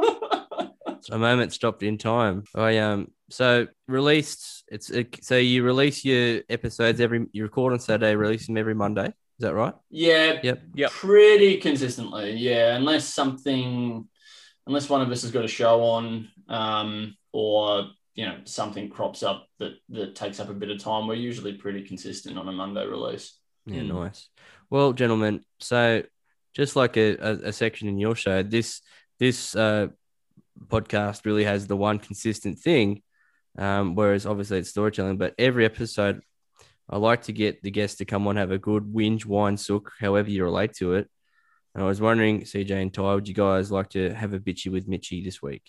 a 1.11 1.19
moment 1.19 1.53
stopped 1.53 1.83
in 1.83 1.99
time. 1.99 2.45
I 2.55 2.79
um 2.79 3.09
so 3.31 3.67
released 3.87 4.65
it's 4.69 4.91
it, 4.91 5.23
so 5.25 5.37
you 5.37 5.63
release 5.65 6.05
your 6.05 6.43
episodes 6.49 7.01
every 7.01 7.27
you 7.33 7.43
record 7.43 7.73
on 7.73 7.79
Saturday, 7.79 8.15
release 8.15 8.47
them 8.47 8.57
every 8.57 8.75
Monday. 8.75 9.07
Is 9.07 9.43
that 9.45 9.55
right? 9.55 9.75
yeah, 9.91 10.41
Yep. 10.43 10.63
Yep. 10.75 10.91
pretty 10.91 11.59
consistently. 11.59 12.33
Yeah, 12.33 12.75
unless 12.75 13.05
something, 13.07 14.09
unless 14.67 14.89
one 14.89 15.01
of 15.01 15.11
us 15.13 15.23
has 15.23 15.31
got 15.31 15.45
a 15.45 15.49
show 15.49 15.83
on, 15.85 16.29
um, 16.49 17.17
or 17.33 17.87
you 18.17 18.27
know 18.27 18.39
something 18.45 18.91
crops 18.91 19.23
up 19.23 19.47
that 19.61 19.75
that 19.91 20.17
takes 20.17 20.41
up 20.41 20.49
a 20.51 20.55
bit 20.55 20.71
of 20.71 20.83
time, 20.83 21.07
we're 21.07 21.15
usually 21.15 21.53
pretty 21.53 21.85
consistent 21.85 22.37
on 22.37 22.49
a 22.49 22.53
Monday 22.53 22.85
release. 22.85 23.39
Yeah, 23.67 23.83
Hmm. 23.83 23.89
nice. 24.03 24.29
Well, 24.71 24.93
gentlemen, 24.93 25.45
so 25.61 26.03
just 26.59 26.75
like 26.75 26.97
a, 26.97 27.17
a, 27.17 27.33
a 27.49 27.53
section 27.53 27.89
in 27.89 27.99
your 27.99 28.17
show, 28.17 28.43
this 28.43 28.83
this 29.19 29.55
uh, 29.55 29.89
podcast 30.67 31.25
really 31.25 31.45
has 31.45 31.67
the 31.67 31.77
one 31.77 31.99
consistent 31.99 32.59
thing. 32.59 33.03
Um, 33.57 33.95
whereas 33.95 34.27
obviously 34.27 34.59
it's 34.59 34.71
storytelling, 34.71 35.17
but 35.17 35.35
every 35.39 35.65
episode, 35.65 36.21
I 36.89 36.99
like 36.99 37.23
to 37.23 37.33
get 37.33 37.63
the 37.63 37.71
guests 37.71 37.99
to 37.99 38.05
come 38.05 38.27
on, 38.29 38.37
have 38.37 38.53
a 38.53 38.59
good 38.59 38.85
whinge, 38.85 39.25
wine, 39.25 39.57
sook, 39.57 39.93
however 39.99 40.31
you 40.31 40.45
relate 40.45 40.75
to 40.75 40.95
it. 40.95 41.09
And 41.75 41.83
I 41.83 41.87
was 41.87 42.01
wondering, 42.01 42.43
CJ 42.43 42.71
and 42.71 42.95
Ty, 42.95 43.15
would 43.15 43.29
you 43.29 43.35
guys 43.35 43.71
like 43.71 43.91
to 43.91 44.15
have 44.15 44.33
a 44.33 44.41
bitchy 44.41 44.71
with 44.71 44.89
Mitchy 44.89 45.25
this 45.25 45.43
week? 45.43 45.63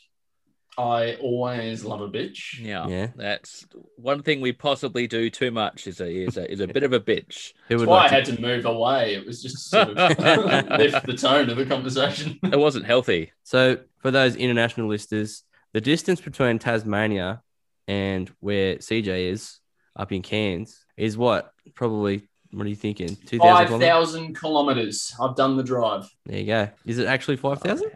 I 0.77 1.15
always 1.15 1.83
love 1.83 1.99
a 2.01 2.07
bitch. 2.09 2.57
Yeah. 2.59 2.87
Yeah. 2.87 3.07
That's 3.15 3.65
one 3.97 4.23
thing 4.23 4.39
we 4.39 4.53
possibly 4.53 5.07
do 5.07 5.29
too 5.29 5.51
much 5.51 5.87
is 5.87 5.99
a 5.99 6.07
is 6.09 6.37
a, 6.37 6.49
is 6.49 6.61
a 6.61 6.67
bit 6.67 6.83
of 6.83 6.93
a 6.93 6.99
bitch. 6.99 7.51
Who 7.67 7.75
That's 7.75 7.79
would 7.81 7.89
why 7.89 7.97
I 7.97 8.01
like 8.03 8.09
to- 8.11 8.15
had 8.15 8.25
to 8.37 8.41
move 8.41 8.65
away. 8.65 9.15
It 9.15 9.25
was 9.25 9.41
just 9.41 9.55
to 9.71 9.85
sort 9.85 9.97
of 9.97 10.19
lift 10.79 11.05
the 11.05 11.17
tone 11.17 11.49
of 11.49 11.57
the 11.57 11.65
conversation. 11.65 12.39
It 12.43 12.59
wasn't 12.59 12.85
healthy. 12.85 13.31
So, 13.43 13.79
for 13.97 14.11
those 14.11 14.35
international 14.37 14.87
listeners, 14.87 15.43
the 15.73 15.81
distance 15.81 16.21
between 16.21 16.59
Tasmania 16.59 17.41
and 17.87 18.31
where 18.39 18.75
CJ 18.77 19.31
is 19.31 19.59
up 19.97 20.11
in 20.13 20.21
Cairns 20.21 20.85
is 20.95 21.17
what? 21.17 21.51
Probably, 21.75 22.29
what 22.51 22.65
are 22.65 22.69
you 22.69 22.75
thinking? 22.75 23.17
2,000 23.25 23.39
Five 23.39 23.67
kilometers? 23.67 24.39
kilometers. 24.39 25.13
I've 25.21 25.35
done 25.35 25.57
the 25.57 25.63
drive. 25.63 26.09
There 26.25 26.39
you 26.39 26.45
go. 26.45 26.69
Is 26.85 26.97
it 26.99 27.07
actually 27.07 27.35
5,000? 27.37 27.91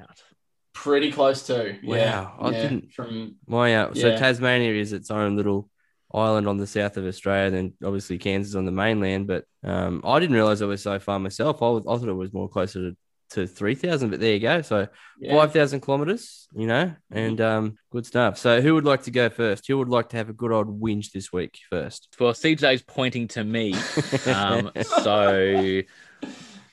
Pretty 0.74 1.12
close 1.12 1.44
to. 1.48 1.78
Yeah. 1.82 2.22
Wow, 2.22 2.36
I 2.40 2.50
yeah. 2.52 2.62
didn't- 2.64 2.94
From 2.94 3.36
My, 3.48 3.70
yeah. 3.70 3.94
So, 3.94 4.18
Tasmania 4.18 4.74
is 4.74 4.92
its 4.94 5.12
own 5.12 5.36
little 5.38 5.70
island 6.14 6.48
on 6.48 6.58
the 6.58 6.68
south 6.68 6.98
of 6.98 7.06
Australia. 7.06 7.52
Then, 7.52 7.74
obviously, 7.84 8.18
Cairns 8.18 8.48
is 8.48 8.56
on 8.56 8.66
the 8.66 8.72
mainland. 8.72 9.28
But 9.28 9.46
um, 9.64 10.02
I 10.04 10.20
didn't 10.20 10.36
realize 10.36 10.62
it 10.62 10.66
was 10.66 10.82
so 10.84 11.00
far 11.00 11.20
myself. 11.20 11.62
I, 11.62 11.70
was, 11.70 11.86
I 11.88 11.98
thought 11.98 12.10
it 12.10 12.14
was 12.14 12.34
more 12.34 12.50
closer 12.50 12.90
to 12.92 12.98
to 13.30 13.48
three 13.48 13.74
thousand. 13.74 14.12
But 14.12 14.20
there 14.20 14.34
you 14.34 14.40
go. 14.40 14.62
So 14.62 14.88
Yeah. 15.20 15.36
five 15.36 15.54
thousand 15.54 15.80
kilometers, 15.82 16.48
you 16.56 16.68
know, 16.68 16.94
and 17.10 17.42
um, 17.42 17.78
good 17.92 18.06
stuff. 18.06 18.38
So 18.38 18.62
who 18.62 18.76
would 18.76 18.86
like 18.86 19.04
to 19.04 19.12
go 19.12 19.30
first? 19.30 19.66
Who 19.68 19.80
would 19.80 19.90
like 19.90 20.10
to 20.10 20.18
have 20.18 20.30
a 20.30 20.34
good 20.34 20.52
old 20.52 20.80
whinge 20.80 21.12
this 21.12 21.34
week 21.34 21.58
first? 21.72 22.16
Well, 22.20 22.34
CJ's 22.34 22.84
pointing 22.84 23.28
to 23.30 23.44
me. 23.44 23.74
Um, 24.28 24.72
so 24.84 25.82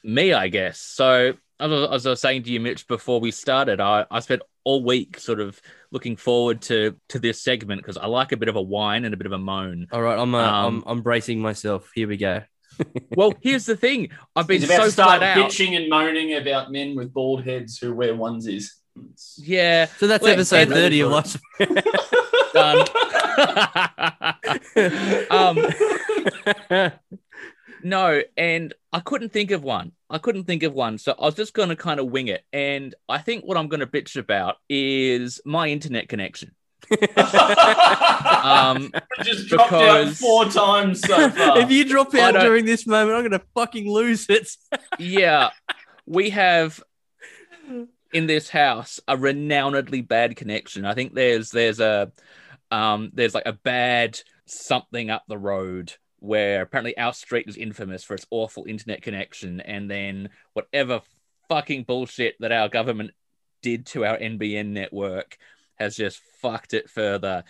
me, 0.02 0.32
I 0.34 0.48
guess. 0.48 0.80
So 0.80 1.34
as 1.60 2.06
I, 2.06 2.10
was 2.10 2.20
saying 2.20 2.44
to 2.44 2.50
you, 2.50 2.60
Mitch, 2.60 2.86
before 2.88 3.20
we 3.20 3.30
started, 3.30 3.80
I, 3.80 4.06
I 4.10 4.20
spent 4.20 4.42
all 4.64 4.82
week 4.84 5.18
sort 5.18 5.40
of 5.40 5.60
looking 5.92 6.16
forward 6.16 6.60
to 6.62 6.96
to 7.10 7.18
this 7.18 7.42
segment 7.42 7.82
because 7.82 7.96
I 7.96 8.06
like 8.06 8.32
a 8.32 8.36
bit 8.36 8.48
of 8.48 8.56
a 8.56 8.62
whine 8.62 9.04
and 9.04 9.14
a 9.14 9.16
bit 9.16 9.26
of 9.26 9.32
a 9.32 9.38
moan. 9.38 9.86
All 9.92 10.02
right, 10.02 10.18
I'm 10.18 10.34
uh, 10.34 10.38
Um, 10.42 10.64
I'm 10.64 10.82
I'm 10.86 11.02
bracing 11.02 11.40
myself. 11.40 11.90
Here 11.94 12.08
we 12.08 12.16
go. 12.16 12.42
Well, 13.14 13.34
here's 13.42 13.66
the 13.66 13.76
thing: 13.76 14.08
I've 14.34 14.46
been 14.46 14.60
He's 14.60 14.70
about 14.70 14.78
so 14.78 14.84
to 14.86 14.90
start 14.92 15.18
flat 15.18 15.36
out. 15.36 15.50
bitching 15.50 15.76
and 15.76 15.88
moaning 15.90 16.34
about 16.36 16.70
men 16.72 16.94
with 16.96 17.12
bald 17.12 17.44
heads 17.44 17.76
who 17.78 17.92
wear 17.94 18.14
onesies. 18.14 18.70
Yeah, 19.36 19.86
So 19.98 20.06
that's 20.06 20.24
Wait, 20.24 20.32
episode 20.32 20.62
and- 20.68 20.72
thirty 20.72 21.00
of 21.00 21.10
Lost. 21.10 21.38
done. 22.54 22.86
um, 25.30 26.92
No, 27.82 28.22
and 28.36 28.74
I 28.92 29.00
couldn't 29.00 29.32
think 29.32 29.50
of 29.50 29.62
one. 29.62 29.92
I 30.08 30.18
couldn't 30.18 30.44
think 30.44 30.62
of 30.62 30.72
one. 30.72 30.98
So 30.98 31.14
I 31.18 31.24
was 31.26 31.34
just 31.34 31.54
going 31.54 31.68
to 31.68 31.76
kind 31.76 32.00
of 32.00 32.06
wing 32.06 32.28
it. 32.28 32.44
And 32.52 32.94
I 33.08 33.18
think 33.18 33.44
what 33.44 33.56
I'm 33.56 33.68
going 33.68 33.80
to 33.80 33.86
bitch 33.86 34.16
about 34.16 34.56
is 34.68 35.40
my 35.44 35.68
internet 35.68 36.08
connection. 36.08 36.54
Um, 38.42 38.90
just 39.22 39.48
dropped 39.48 39.72
out 39.72 40.08
four 40.14 40.46
times 40.46 41.00
so 41.00 41.30
far. 41.30 41.58
if 41.58 41.70
you 41.70 41.84
drop 41.84 42.14
out 42.14 42.40
during 42.40 42.64
this 42.64 42.86
moment, 42.86 43.16
I'm 43.16 43.22
gonna 43.22 43.42
fucking 43.54 43.90
lose 43.90 44.26
it. 44.28 44.48
yeah, 44.98 45.50
we 46.06 46.30
have 46.30 46.82
in 48.12 48.26
this 48.26 48.48
house 48.48 48.98
a 49.06 49.16
renownedly 49.16 50.06
bad 50.06 50.36
connection. 50.36 50.84
I 50.84 50.94
think 50.94 51.14
there's 51.14 51.50
there's 51.50 51.80
a 51.80 52.12
um 52.70 53.10
there's 53.12 53.34
like 53.34 53.46
a 53.46 53.52
bad 53.52 54.18
something 54.46 55.10
up 55.10 55.24
the 55.28 55.38
road 55.38 55.92
where 56.20 56.62
apparently 56.62 56.96
our 56.96 57.12
street 57.12 57.48
is 57.48 57.56
infamous 57.56 58.04
for 58.04 58.14
its 58.14 58.26
awful 58.30 58.64
internet 58.66 59.02
connection, 59.02 59.60
and 59.60 59.90
then 59.90 60.30
whatever 60.52 61.00
fucking 61.48 61.82
bullshit 61.82 62.36
that 62.40 62.52
our 62.52 62.68
government 62.68 63.10
did 63.62 63.86
to 63.86 64.04
our 64.04 64.16
NBN 64.16 64.68
network 64.68 65.36
has 65.76 65.96
just 65.96 66.20
fucked 66.40 66.74
it 66.74 66.88
further. 66.88 67.44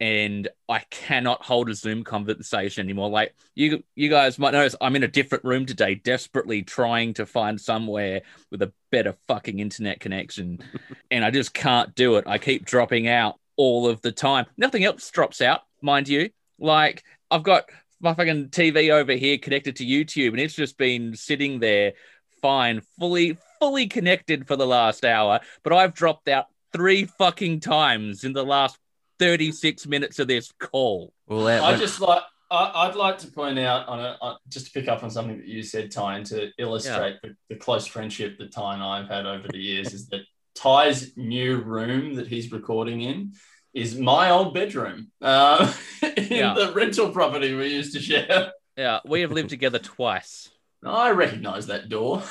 And 0.00 0.48
I 0.68 0.80
cannot 0.90 1.44
hold 1.44 1.70
a 1.70 1.74
Zoom 1.74 2.02
conversation 2.02 2.84
anymore. 2.84 3.10
Like 3.10 3.34
you, 3.54 3.84
you 3.94 4.10
guys 4.10 4.38
might 4.38 4.52
notice, 4.52 4.74
I'm 4.80 4.96
in 4.96 5.04
a 5.04 5.08
different 5.08 5.44
room 5.44 5.66
today, 5.66 5.94
desperately 5.94 6.62
trying 6.62 7.14
to 7.14 7.26
find 7.26 7.60
somewhere 7.60 8.22
with 8.50 8.62
a 8.62 8.72
better 8.90 9.14
fucking 9.28 9.60
internet 9.60 10.00
connection, 10.00 10.58
and 11.10 11.24
I 11.24 11.30
just 11.30 11.54
can't 11.54 11.94
do 11.94 12.16
it. 12.16 12.24
I 12.26 12.38
keep 12.38 12.64
dropping 12.64 13.08
out 13.08 13.38
all 13.56 13.88
of 13.88 14.00
the 14.02 14.12
time. 14.12 14.46
Nothing 14.56 14.84
else 14.84 15.08
drops 15.10 15.40
out, 15.40 15.60
mind 15.80 16.08
you. 16.08 16.30
Like 16.58 17.04
I've 17.30 17.42
got 17.42 17.64
my 18.04 18.14
fucking 18.14 18.50
TV 18.50 18.90
over 18.90 19.12
here 19.12 19.38
connected 19.38 19.76
to 19.76 19.84
YouTube, 19.84 20.28
and 20.28 20.40
it's 20.40 20.54
just 20.54 20.78
been 20.78 21.16
sitting 21.16 21.58
there 21.58 21.94
fine, 22.40 22.82
fully, 22.98 23.38
fully 23.58 23.86
connected 23.86 24.46
for 24.46 24.54
the 24.54 24.66
last 24.66 25.04
hour. 25.04 25.40
But 25.62 25.72
I've 25.72 25.94
dropped 25.94 26.28
out 26.28 26.46
three 26.72 27.06
fucking 27.06 27.60
times 27.60 28.22
in 28.22 28.34
the 28.34 28.44
last 28.44 28.78
36 29.18 29.86
minutes 29.86 30.18
of 30.18 30.28
this 30.28 30.52
call. 30.60 31.12
Well, 31.26 31.44
that, 31.44 31.62
I 31.62 31.76
just 31.76 32.00
like 32.00 32.22
I, 32.50 32.86
I'd 32.86 32.94
like 32.94 33.18
to 33.18 33.28
point 33.28 33.58
out 33.58 33.88
on 33.88 34.00
a 34.00 34.18
on, 34.20 34.36
just 34.48 34.66
to 34.66 34.72
pick 34.72 34.88
up 34.88 35.02
on 35.02 35.10
something 35.10 35.38
that 35.38 35.46
you 35.46 35.62
said, 35.62 35.90
Ty, 35.90 36.18
and 36.18 36.26
to 36.26 36.50
illustrate 36.58 37.16
the, 37.22 37.34
the 37.48 37.56
close 37.56 37.86
friendship 37.86 38.38
that 38.38 38.52
Ty 38.52 38.74
and 38.74 38.82
I 38.82 38.98
have 38.98 39.08
had 39.08 39.26
over 39.26 39.48
the 39.48 39.58
years 39.58 39.94
is 39.94 40.08
that 40.08 40.20
Ty's 40.54 41.16
new 41.16 41.56
room 41.62 42.14
that 42.16 42.28
he's 42.28 42.52
recording 42.52 43.00
in 43.00 43.32
is 43.74 43.96
my 43.96 44.30
old 44.30 44.54
bedroom 44.54 45.10
uh, 45.20 45.72
in 46.16 46.28
Yeah. 46.30 46.54
the 46.54 46.72
rental 46.74 47.10
property 47.10 47.54
we 47.54 47.68
used 47.68 47.92
to 47.94 48.00
share. 48.00 48.52
Yeah, 48.76 49.00
we 49.04 49.20
have 49.20 49.32
lived 49.32 49.50
together 49.50 49.78
twice. 49.78 50.48
I 50.84 51.10
recognise 51.10 51.66
that 51.68 51.88
door. 51.88 52.22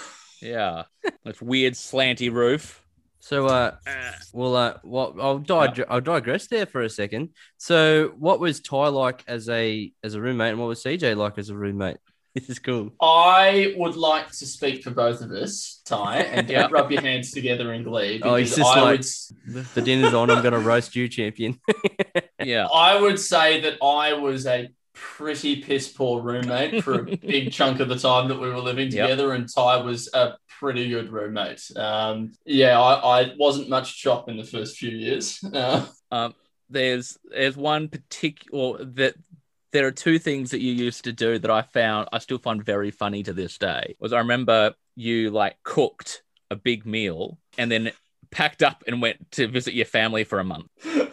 Yeah, 0.41 0.83
that's 1.23 1.41
weird 1.41 1.73
slanty 1.73 2.31
roof. 2.31 2.83
so 3.19 3.45
uh, 3.47 3.75
well, 4.33 4.55
uh, 4.55 4.77
well, 4.83 5.15
I'll 5.21 5.39
dig- 5.39 5.85
I'll 5.89 6.01
digress 6.01 6.47
there 6.47 6.65
for 6.65 6.81
a 6.81 6.89
second. 6.89 7.29
So, 7.57 8.13
what 8.17 8.39
was 8.41 8.59
Ty 8.59 8.87
like 8.89 9.23
as 9.27 9.47
a 9.47 9.91
as 10.03 10.15
a 10.15 10.21
roommate, 10.21 10.49
and 10.51 10.59
what 10.59 10.67
was 10.67 10.83
CJ 10.83 11.15
like 11.15 11.37
as 11.37 11.49
a 11.49 11.55
roommate? 11.55 11.97
This 12.35 12.49
is 12.49 12.57
cool. 12.57 12.91
I 12.99 13.75
would 13.77 13.95
like 13.95 14.29
to 14.31 14.45
speak 14.47 14.83
for 14.83 14.89
both 14.89 15.21
of 15.21 15.31
us, 15.31 15.81
Ty, 15.85 16.17
and 16.21 16.49
Yeah. 16.49 16.63
don't 16.63 16.71
rub 16.71 16.91
your 16.91 17.01
hands 17.01 17.31
together 17.31 17.73
in 17.73 17.83
glee. 17.83 18.19
Oh, 18.23 18.35
he's 18.35 18.55
because 18.55 18.57
just 18.57 18.77
I 18.77 18.81
like- 18.81 19.55
would 19.55 19.65
The 19.75 19.81
dinner's 19.81 20.13
on. 20.15 20.31
I'm 20.31 20.41
gonna 20.41 20.59
roast 20.59 20.95
you, 20.95 21.07
champion. 21.07 21.59
Yeah, 22.43 22.65
I 22.73 22.99
would 22.99 23.19
say 23.19 23.61
that 23.61 23.77
I 23.81 24.13
was 24.13 24.45
a 24.45 24.67
pretty 24.93 25.61
piss 25.61 25.87
poor 25.87 26.21
roommate 26.21 26.83
for 26.83 26.95
a 26.99 27.03
big 27.17 27.53
chunk 27.53 27.79
of 27.79 27.87
the 27.87 27.97
time 27.97 28.27
that 28.27 28.37
we 28.39 28.49
were 28.49 28.59
living 28.59 28.91
Yep. 28.91 29.07
together, 29.09 29.31
and 29.33 29.47
Ty 29.47 29.77
was 29.77 30.09
a 30.13 30.33
pretty 30.59 30.89
good 30.89 31.09
roommate. 31.11 31.61
Um, 31.77 32.33
yeah, 32.45 32.77
I, 32.81 33.21
I 33.21 33.33
wasn't 33.37 33.69
much 33.69 33.97
chop 34.01 34.27
in 34.27 34.35
the 34.35 34.43
first 34.43 34.75
few 34.77 34.89
years. 34.91 35.39
Uh, 35.53 35.85
there's 36.69 37.17
there's 37.31 37.55
one 37.55 37.87
particular 37.87 38.83
that 38.83 39.15
there 39.73 39.85
are 39.87 39.91
two 39.91 40.19
things 40.19 40.51
that 40.51 40.61
you 40.61 40.71
used 40.71 41.03
to 41.03 41.11
do 41.11 41.37
that 41.39 41.51
I 41.51 41.63
found 41.63 42.07
I 42.13 42.19
still 42.19 42.37
find 42.37 42.63
very 42.63 42.91
funny 42.91 43.23
to 43.23 43.33
this 43.33 43.57
day. 43.57 43.95
Was 43.99 44.13
I 44.13 44.19
remember 44.19 44.75
you 44.95 45.31
like 45.31 45.57
cooked 45.63 46.23
a 46.49 46.55
big 46.55 46.85
meal 46.85 47.39
and 47.57 47.69
then 47.71 47.91
packed 48.31 48.63
up 48.63 48.83
and 48.87 49.01
went 49.01 49.31
to 49.31 49.47
visit 49.47 49.73
your 49.73 49.85
family 49.85 50.23
for 50.23 50.39
a 50.39 50.43
month. 50.43 50.69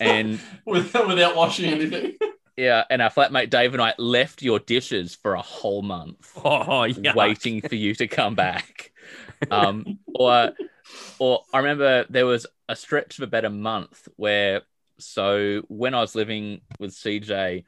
And 0.00 0.38
without, 0.64 1.08
without 1.08 1.34
washing 1.34 1.72
anything. 1.72 2.14
yeah, 2.56 2.84
and 2.88 3.02
our 3.02 3.10
flatmate 3.10 3.50
Dave 3.50 3.72
and 3.72 3.82
I 3.82 3.94
left 3.98 4.42
your 4.42 4.60
dishes 4.60 5.16
for 5.16 5.34
a 5.34 5.42
whole 5.42 5.82
month. 5.82 6.30
oh, 6.44 6.86
waiting 7.16 7.62
for 7.62 7.74
you 7.74 7.96
to 7.96 8.06
come 8.06 8.36
back. 8.36 8.92
Um, 9.50 9.98
or, 10.14 10.52
or 11.18 11.42
I 11.52 11.58
remember 11.58 12.06
there 12.08 12.26
was 12.26 12.46
a 12.68 12.76
stretch 12.76 13.18
of 13.18 13.24
about 13.24 13.44
a 13.44 13.50
month 13.50 14.06
where, 14.14 14.62
so 14.98 15.62
when 15.68 15.94
I 15.94 16.00
was 16.00 16.14
living 16.14 16.60
with 16.78 16.92
CJ, 16.92 17.64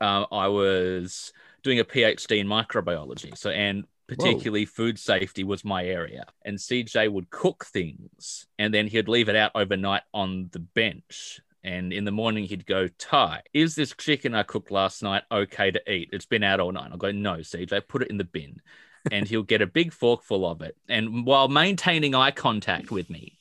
um, 0.00 0.26
I 0.30 0.48
was 0.48 1.32
doing 1.62 1.80
a 1.80 1.84
PhD 1.84 2.38
in 2.38 2.46
microbiology. 2.46 3.36
So, 3.36 3.50
and 3.50 3.84
particularly 4.08 4.64
food 4.64 4.98
safety 4.98 5.44
was 5.44 5.64
my 5.64 5.84
area. 5.84 6.24
And 6.44 6.58
CJ 6.58 7.12
would 7.12 7.30
cook 7.30 7.66
things 7.66 8.46
and 8.58 8.72
then 8.72 8.86
he'd 8.86 9.08
leave 9.08 9.28
it 9.28 9.36
out 9.36 9.52
overnight 9.54 10.02
on 10.14 10.48
the 10.52 10.60
bench. 10.60 11.40
And 11.62 11.92
in 11.92 12.04
the 12.04 12.12
morning, 12.12 12.44
he'd 12.44 12.66
go, 12.66 12.88
Ty, 12.98 13.42
is 13.52 13.74
this 13.74 13.92
chicken 13.98 14.34
I 14.34 14.44
cooked 14.44 14.70
last 14.70 15.02
night 15.02 15.24
okay 15.30 15.70
to 15.70 15.92
eat? 15.92 16.10
It's 16.12 16.24
been 16.24 16.42
out 16.42 16.60
all 16.60 16.72
night. 16.72 16.88
I'll 16.90 16.96
go, 16.96 17.10
no, 17.10 17.38
CJ, 17.38 17.88
put 17.88 18.02
it 18.02 18.10
in 18.10 18.16
the 18.16 18.24
bin. 18.24 18.62
And 19.10 19.28
he'll 19.28 19.42
get 19.42 19.62
a 19.62 19.66
big 19.66 19.92
forkful 19.92 20.46
of 20.46 20.62
it. 20.62 20.76
And 20.88 21.26
while 21.26 21.48
maintaining 21.48 22.14
eye 22.14 22.30
contact 22.30 22.90
with 22.90 23.10
me, 23.10 23.38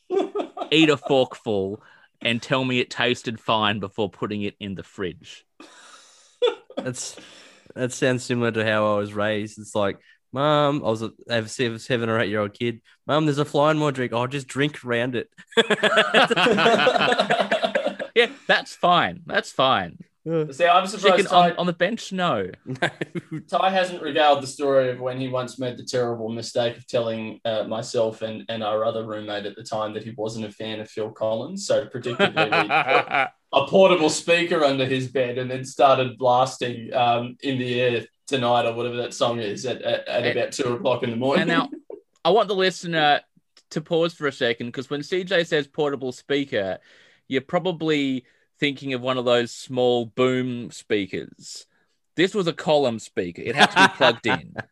eat 0.72 0.90
a 0.90 0.98
forkful 0.98 1.82
and 2.22 2.42
tell 2.42 2.64
me 2.64 2.80
it 2.80 2.90
tasted 2.90 3.40
fine 3.40 3.80
before 3.80 4.10
putting 4.10 4.44
it 4.44 4.56
in 4.60 4.76
the 4.76 4.84
fridge. 4.84 5.46
That's 6.78 7.16
that 7.76 7.92
sounds 7.92 8.24
similar 8.24 8.52
to 8.52 8.66
how 8.66 8.96
I 8.96 8.98
was 8.98 9.14
raised. 9.14 9.60
It's 9.60 9.76
like, 9.76 10.00
Mom, 10.32 10.84
I 10.84 10.90
was 10.90 11.02
a, 11.02 11.12
I 11.30 11.36
have 11.36 11.46
a 11.46 11.50
seven, 11.50 11.80
seven 11.80 12.10
or 12.10 12.20
eight 12.20 12.30
year 12.30 12.42
old 12.42 12.54
kid. 12.54 12.82
Mom, 13.06 13.26
there's 13.26 13.38
a 13.38 13.46
fly 13.46 13.72
in 13.72 13.78
my 13.78 13.92
drink. 13.92 14.14
I'll 14.14 14.28
just 14.28 14.48
drink 14.48 14.84
around 14.84 15.16
it. 15.16 15.30
Yeah, 18.18 18.32
that's 18.48 18.76
fine. 18.76 19.22
That's 19.28 19.52
fine. 19.52 20.00
See, 20.52 20.66
I'm 20.66 20.86
surprised 20.88 21.16
Chicken 21.18 21.26
Ty, 21.26 21.52
on, 21.52 21.58
on 21.58 21.66
the 21.68 21.74
bench? 21.74 22.12
No. 22.12 22.50
Ty 23.48 23.70
hasn't 23.70 24.02
regaled 24.02 24.44
the 24.44 24.48
story 24.48 24.90
of 24.90 25.00
when 25.00 25.20
he 25.20 25.30
once 25.30 25.58
made 25.58 25.78
the 25.78 25.84
terrible 25.84 26.30
mistake 26.30 26.76
of 26.76 26.86
telling 26.88 27.40
uh, 27.46 27.64
myself 27.64 28.22
and, 28.22 28.44
and 28.50 28.62
our 28.62 28.84
other 28.84 29.06
roommate 29.06 29.46
at 29.46 29.56
the 29.56 29.64
time 29.64 29.94
that 29.94 30.04
he 30.04 30.12
wasn't 30.18 30.46
a 30.46 30.52
fan 30.52 30.80
of 30.80 30.90
Phil 30.90 31.12
Collins. 31.12 31.66
So, 31.66 31.86
particularly 31.86 32.68
a 33.54 33.66
portable 33.68 34.10
speaker 34.10 34.64
under 34.66 34.86
his 34.86 35.08
bed 35.08 35.38
and 35.38 35.50
then 35.50 35.64
started 35.64 36.18
blasting 36.18 36.94
um, 36.94 37.38
in 37.42 37.58
the 37.58 37.80
air 37.80 38.06
tonight 38.28 38.66
or 38.66 38.74
whatever 38.74 38.98
that 38.98 39.14
song 39.14 39.40
is 39.40 39.66
at, 39.66 39.82
at, 39.82 40.08
at 40.08 40.24
And- 40.24 40.38
about 40.38 40.52
two 40.52 40.74
o'clock 40.74 41.04
in 41.04 41.12
the 41.12 41.16
morning. 41.16 41.44
and 41.44 41.50
now 41.50 41.70
I 42.26 42.32
want 42.32 42.50
the 42.50 42.56
listener 42.56 43.22
to 43.70 43.82
pause 43.82 44.14
for 44.14 44.28
a 44.28 44.34
second 44.34 44.68
because 44.68 44.90
when 44.90 45.00
CJ 45.00 45.48
says 45.48 45.68
portable 45.68 46.12
speaker, 46.12 46.80
you're 47.30 47.42
probably 47.42 48.26
thinking 48.60 48.94
of 48.94 49.02
one 49.02 49.18
of 49.18 49.26
those 49.26 49.52
small 49.52 50.06
boom 50.06 50.72
speakers. 50.72 51.66
This 52.16 52.34
was 52.34 52.48
a 52.48 52.54
column 52.54 53.00
speaker. 53.00 53.42
It 53.44 53.56
had 53.56 53.72
to 53.72 53.88
be 53.88 53.96
plugged 53.96 54.28
in. 54.28 54.56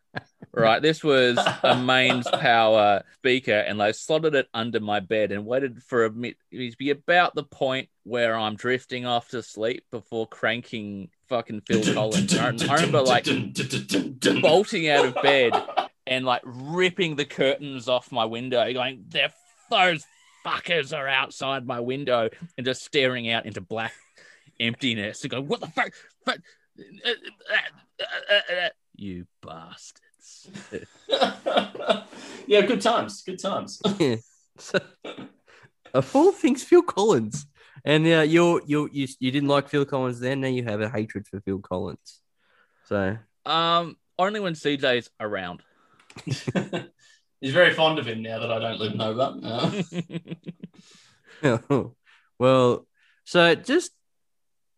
Right. 0.56 0.80
This 0.80 1.04
was 1.04 1.38
a 1.62 1.76
mains 1.76 2.26
power 2.32 3.02
speaker, 3.18 3.52
and 3.52 3.82
I 3.82 3.90
slotted 3.90 4.34
it 4.34 4.48
under 4.54 4.80
my 4.80 5.00
bed 5.00 5.30
and 5.30 5.44
waited 5.44 5.82
for 5.82 6.06
a 6.06 6.10
minute. 6.10 6.38
It'd 6.50 6.78
be 6.78 6.88
about 6.90 7.34
the 7.34 7.42
point 7.42 7.90
where 8.04 8.34
I'm 8.34 8.56
drifting 8.56 9.04
off 9.04 9.28
to 9.28 9.42
sleep 9.42 9.84
before 9.90 10.26
cranking 10.26 11.10
fucking 11.28 11.60
Phil 11.66 11.92
Collins. 11.92 12.38
I, 12.38 12.46
I 12.46 12.74
remember 12.76 13.02
like 13.02 13.26
bolting 14.40 14.88
out 14.88 15.04
of 15.04 15.14
bed 15.22 15.52
and 16.06 16.24
like 16.24 16.42
ripping 16.46 17.16
the 17.16 17.26
curtains 17.26 17.86
off 17.86 18.10
my 18.10 18.24
window, 18.24 18.72
going, 18.72 19.04
"They're 19.08 19.34
those 19.70 20.06
fuckers 20.46 20.96
are 20.96 21.08
outside 21.08 21.66
my 21.66 21.80
window," 21.80 22.28
and 22.56 22.64
just 22.64 22.84
staring 22.84 23.30
out 23.30 23.46
into 23.46 23.60
black 23.60 23.92
emptiness 24.60 25.22
and 25.22 25.30
going, 25.30 25.48
"What 25.48 25.60
the 25.60 25.66
fuck? 25.68 25.92
fuck 26.24 26.38
you 28.94 29.26
bastards!" 29.42 30.48
yeah, 32.46 32.60
good 32.62 32.80
times. 32.80 33.22
Good 33.22 33.38
times. 33.38 33.80
So, 34.58 34.78
of 35.92 36.16
all 36.16 36.32
things, 36.32 36.64
Phil 36.64 36.80
Collins, 36.80 37.46
and 37.84 38.06
uh, 38.06 38.22
you 38.22 38.62
you 38.66 38.88
you 38.90 39.06
you 39.20 39.30
didn't 39.30 39.50
like 39.50 39.68
Phil 39.68 39.84
Collins 39.84 40.18
then. 40.18 40.40
Now 40.40 40.48
you 40.48 40.64
have 40.64 40.80
a 40.80 40.88
hatred 40.88 41.28
for 41.28 41.42
Phil 41.42 41.58
Collins. 41.58 42.22
So 42.84 43.18
Um, 43.44 43.98
only 44.18 44.40
when 44.40 44.54
CJ's 44.54 45.10
around. 45.20 45.62
He's 47.40 47.52
very 47.52 47.72
fond 47.72 47.98
of 47.98 48.06
him 48.06 48.22
now 48.22 48.38
that 48.40 48.50
I 48.50 48.58
don't 48.58 48.80
live 48.80 48.92
in 48.92 48.98
Hobart. 48.98 49.42
Uh, 51.42 51.84
well, 52.38 52.86
so 53.24 53.54
just 53.54 53.90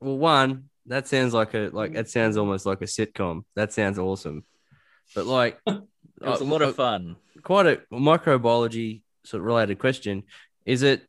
well, 0.01 0.19
one 0.19 0.71
that 0.87 1.07
sounds 1.07 1.33
like 1.33 1.55
a 1.55 1.71
like 1.73 1.93
that 1.93 2.09
sounds 2.09 2.37
almost 2.37 2.67
like 2.67 2.81
a 2.81 2.87
sitcom. 2.87 3.43
That 3.55 3.73
sounds 3.73 3.99
awesome, 3.99 4.45
but 5.15 5.27
like 5.27 5.59
It 6.21 6.27
was 6.27 6.41
a 6.41 6.45
lot 6.45 6.63
of 6.63 6.75
fun. 6.75 7.15
quite 7.43 7.67
a 7.67 7.77
microbiology 7.93 9.03
sort 9.25 9.41
of 9.41 9.47
related 9.47 9.79
question. 9.79 10.25
Is 10.67 10.83
it 10.83 11.07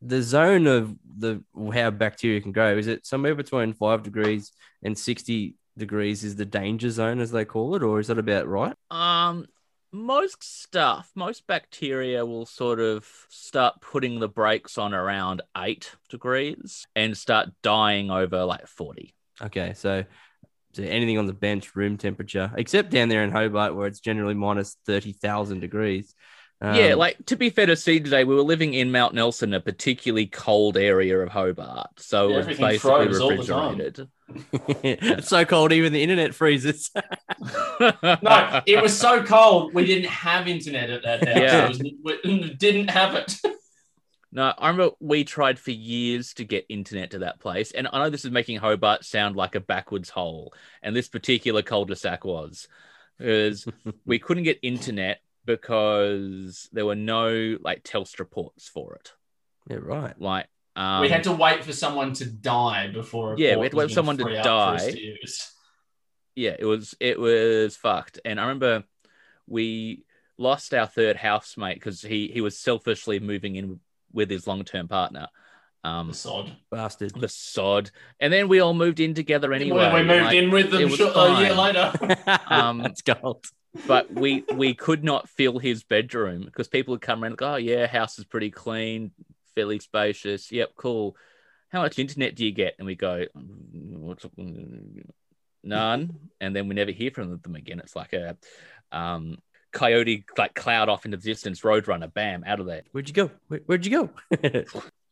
the 0.00 0.20
zone 0.20 0.66
of 0.66 0.96
the 1.16 1.44
how 1.72 1.90
bacteria 1.90 2.40
can 2.40 2.50
grow? 2.50 2.76
Is 2.76 2.88
it 2.88 3.06
somewhere 3.06 3.36
between 3.36 3.72
five 3.72 4.02
degrees 4.02 4.50
and 4.82 4.98
sixty 4.98 5.54
degrees 5.78 6.24
is 6.24 6.34
the 6.36 6.44
danger 6.44 6.90
zone 6.90 7.20
as 7.20 7.30
they 7.30 7.44
call 7.44 7.76
it, 7.76 7.82
or 7.82 8.00
is 8.00 8.08
that 8.08 8.18
about 8.18 8.48
right? 8.48 8.74
Um, 8.90 9.46
most 9.92 10.42
stuff, 10.42 11.10
most 11.14 11.46
bacteria 11.46 12.24
will 12.24 12.46
sort 12.46 12.80
of 12.80 13.06
start 13.28 13.80
putting 13.80 14.20
the 14.20 14.28
brakes 14.28 14.78
on 14.78 14.94
around 14.94 15.42
eight 15.56 15.94
degrees 16.08 16.86
and 16.96 17.16
start 17.16 17.50
dying 17.62 18.10
over 18.10 18.44
like 18.44 18.66
40. 18.66 19.14
Okay, 19.42 19.74
so, 19.74 20.04
so 20.72 20.82
anything 20.82 21.18
on 21.18 21.26
the 21.26 21.32
bench, 21.32 21.76
room 21.76 21.98
temperature, 21.98 22.50
except 22.56 22.90
down 22.90 23.08
there 23.08 23.22
in 23.22 23.30
Hobart 23.30 23.74
where 23.74 23.86
it's 23.86 24.00
generally 24.00 24.34
minus 24.34 24.76
thirty 24.86 25.12
thousand 25.12 25.60
degrees. 25.60 26.14
yeah, 26.62 26.92
Um, 26.92 26.98
like 26.98 27.16
to 27.26 27.36
be 27.36 27.50
fair 27.50 27.66
to 27.66 27.76
see 27.76 28.00
today, 28.00 28.24
we 28.24 28.34
were 28.34 28.42
living 28.42 28.72
in 28.74 28.92
Mount 28.92 29.14
Nelson, 29.14 29.52
a 29.52 29.60
particularly 29.60 30.26
cold 30.26 30.76
area 30.76 31.18
of 31.18 31.28
Hobart. 31.28 31.90
So 31.98 32.28
Yeah, 32.28 32.34
it 32.40 32.46
was 32.46 32.58
basically 32.58 32.78
froze 32.78 33.20
all 33.20 33.36
the 33.36 33.44
time. 33.44 33.76
refrigerated. 33.76 34.08
it's 34.82 35.28
so 35.28 35.44
cold, 35.44 35.72
even 35.72 35.92
the 35.92 36.02
internet 36.02 36.34
freezes. 36.34 36.90
no, 37.80 38.62
it 38.66 38.82
was 38.82 38.96
so 38.96 39.22
cold 39.22 39.74
we 39.74 39.86
didn't 39.86 40.08
have 40.08 40.48
internet 40.48 40.90
at 40.90 41.02
that 41.02 41.26
house. 41.26 41.36
Yeah. 41.36 41.68
Was, 41.68 42.18
we 42.24 42.54
didn't 42.58 42.88
have 42.88 43.14
it. 43.14 43.36
No, 44.34 44.52
I 44.56 44.70
remember 44.70 44.94
we 44.98 45.24
tried 45.24 45.58
for 45.58 45.72
years 45.72 46.32
to 46.34 46.44
get 46.44 46.64
internet 46.68 47.10
to 47.10 47.18
that 47.20 47.38
place. 47.38 47.72
And 47.72 47.86
I 47.92 47.98
know 47.98 48.08
this 48.08 48.24
is 48.24 48.30
making 48.30 48.58
Hobart 48.58 49.04
sound 49.04 49.36
like 49.36 49.54
a 49.54 49.60
backwards 49.60 50.08
hole. 50.08 50.54
And 50.82 50.96
this 50.96 51.08
particular 51.08 51.60
cul-de-sac 51.60 52.24
was. 52.24 52.66
Because 53.18 53.66
we 54.06 54.18
couldn't 54.18 54.44
get 54.44 54.58
internet 54.62 55.20
because 55.44 56.68
there 56.72 56.86
were 56.86 56.94
no 56.94 57.58
like 57.60 57.82
Telstra 57.82 58.28
ports 58.28 58.68
for 58.68 58.94
it. 58.94 59.12
yeah, 59.68 59.78
right. 59.80 60.18
Like 60.18 60.46
um, 60.76 61.00
we 61.02 61.08
had 61.08 61.24
to 61.24 61.32
wait 61.32 61.64
for 61.64 61.72
someone 61.72 62.12
to 62.14 62.24
die 62.26 62.88
before. 62.88 63.34
a 63.34 63.38
Yeah, 63.38 63.56
we 63.56 63.62
had 63.64 63.72
to 63.72 63.76
wait 63.78 63.88
for 63.88 63.94
someone 63.94 64.16
to 64.18 64.24
free 64.24 64.36
up 64.38 64.44
for 64.44 64.50
us 64.76 64.84
die. 64.86 64.90
to 64.92 65.16
yeah, 66.34 66.56
it 66.58 66.64
was 66.64 66.94
it 66.98 67.20
was 67.20 67.76
fucked. 67.76 68.18
And 68.24 68.40
I 68.40 68.44
remember 68.44 68.84
we 69.46 70.04
lost 70.38 70.72
our 70.72 70.86
third 70.86 71.16
housemate 71.16 71.76
because 71.76 72.00
he 72.00 72.28
he 72.28 72.40
was 72.40 72.58
selfishly 72.58 73.20
moving 73.20 73.56
in 73.56 73.80
with 74.12 74.30
his 74.30 74.46
long 74.46 74.64
term 74.64 74.88
partner, 74.88 75.28
um, 75.84 76.08
The 76.08 76.14
sod. 76.14 76.56
Bastard. 76.70 77.12
the 77.14 77.28
sod. 77.28 77.90
And 78.20 78.32
then 78.32 78.48
we 78.48 78.60
all 78.60 78.74
moved 78.74 79.00
in 79.00 79.12
together 79.14 79.52
anyway. 79.52 79.92
we 79.92 80.02
moved 80.02 80.24
like- 80.26 80.36
in 80.36 80.50
with 80.50 80.66
it 80.66 80.70
them 80.78 80.90
was 80.90 80.96
short, 80.98 81.14
a 81.16 81.40
year 81.40 81.54
later. 81.54 81.92
Um, 82.48 82.78
That's 82.78 83.02
gold. 83.02 83.44
but 83.86 84.10
we 84.12 84.44
we 84.54 84.72
could 84.74 85.04
not 85.04 85.28
fill 85.28 85.58
his 85.58 85.82
bedroom 85.84 86.44
because 86.44 86.68
people 86.68 86.92
would 86.92 87.00
come 87.02 87.22
around 87.22 87.32
and 87.32 87.38
go, 87.38 87.52
oh 87.54 87.56
yeah, 87.56 87.86
house 87.86 88.18
is 88.18 88.24
pretty 88.24 88.50
clean, 88.50 89.10
fairly 89.54 89.78
spacious. 89.78 90.52
Yep, 90.52 90.70
cool. 90.76 91.16
How 91.70 91.82
much 91.82 91.98
internet 91.98 92.34
do 92.34 92.44
you 92.44 92.52
get? 92.52 92.74
And 92.78 92.86
we 92.86 92.94
go, 92.94 93.24
"Mm, 93.36 93.98
what's 93.98 94.26
none. 95.64 96.18
And 96.40 96.54
then 96.54 96.68
we 96.68 96.74
never 96.74 96.90
hear 96.90 97.10
from 97.10 97.38
them 97.38 97.56
again. 97.56 97.80
It's 97.80 97.96
like 97.96 98.12
a 98.12 98.36
um, 98.90 99.38
coyote 99.72 100.24
like 100.36 100.54
cloud 100.54 100.88
off 100.88 101.04
into 101.04 101.16
the 101.16 101.22
distance, 101.22 101.60
roadrunner, 101.62 102.12
bam, 102.12 102.44
out 102.46 102.60
of 102.60 102.66
there. 102.66 102.82
Where'd 102.92 103.08
you 103.08 103.14
go? 103.14 103.30
Where, 103.48 103.60
where'd 103.66 103.86
you 103.86 103.92
go? 103.92 104.10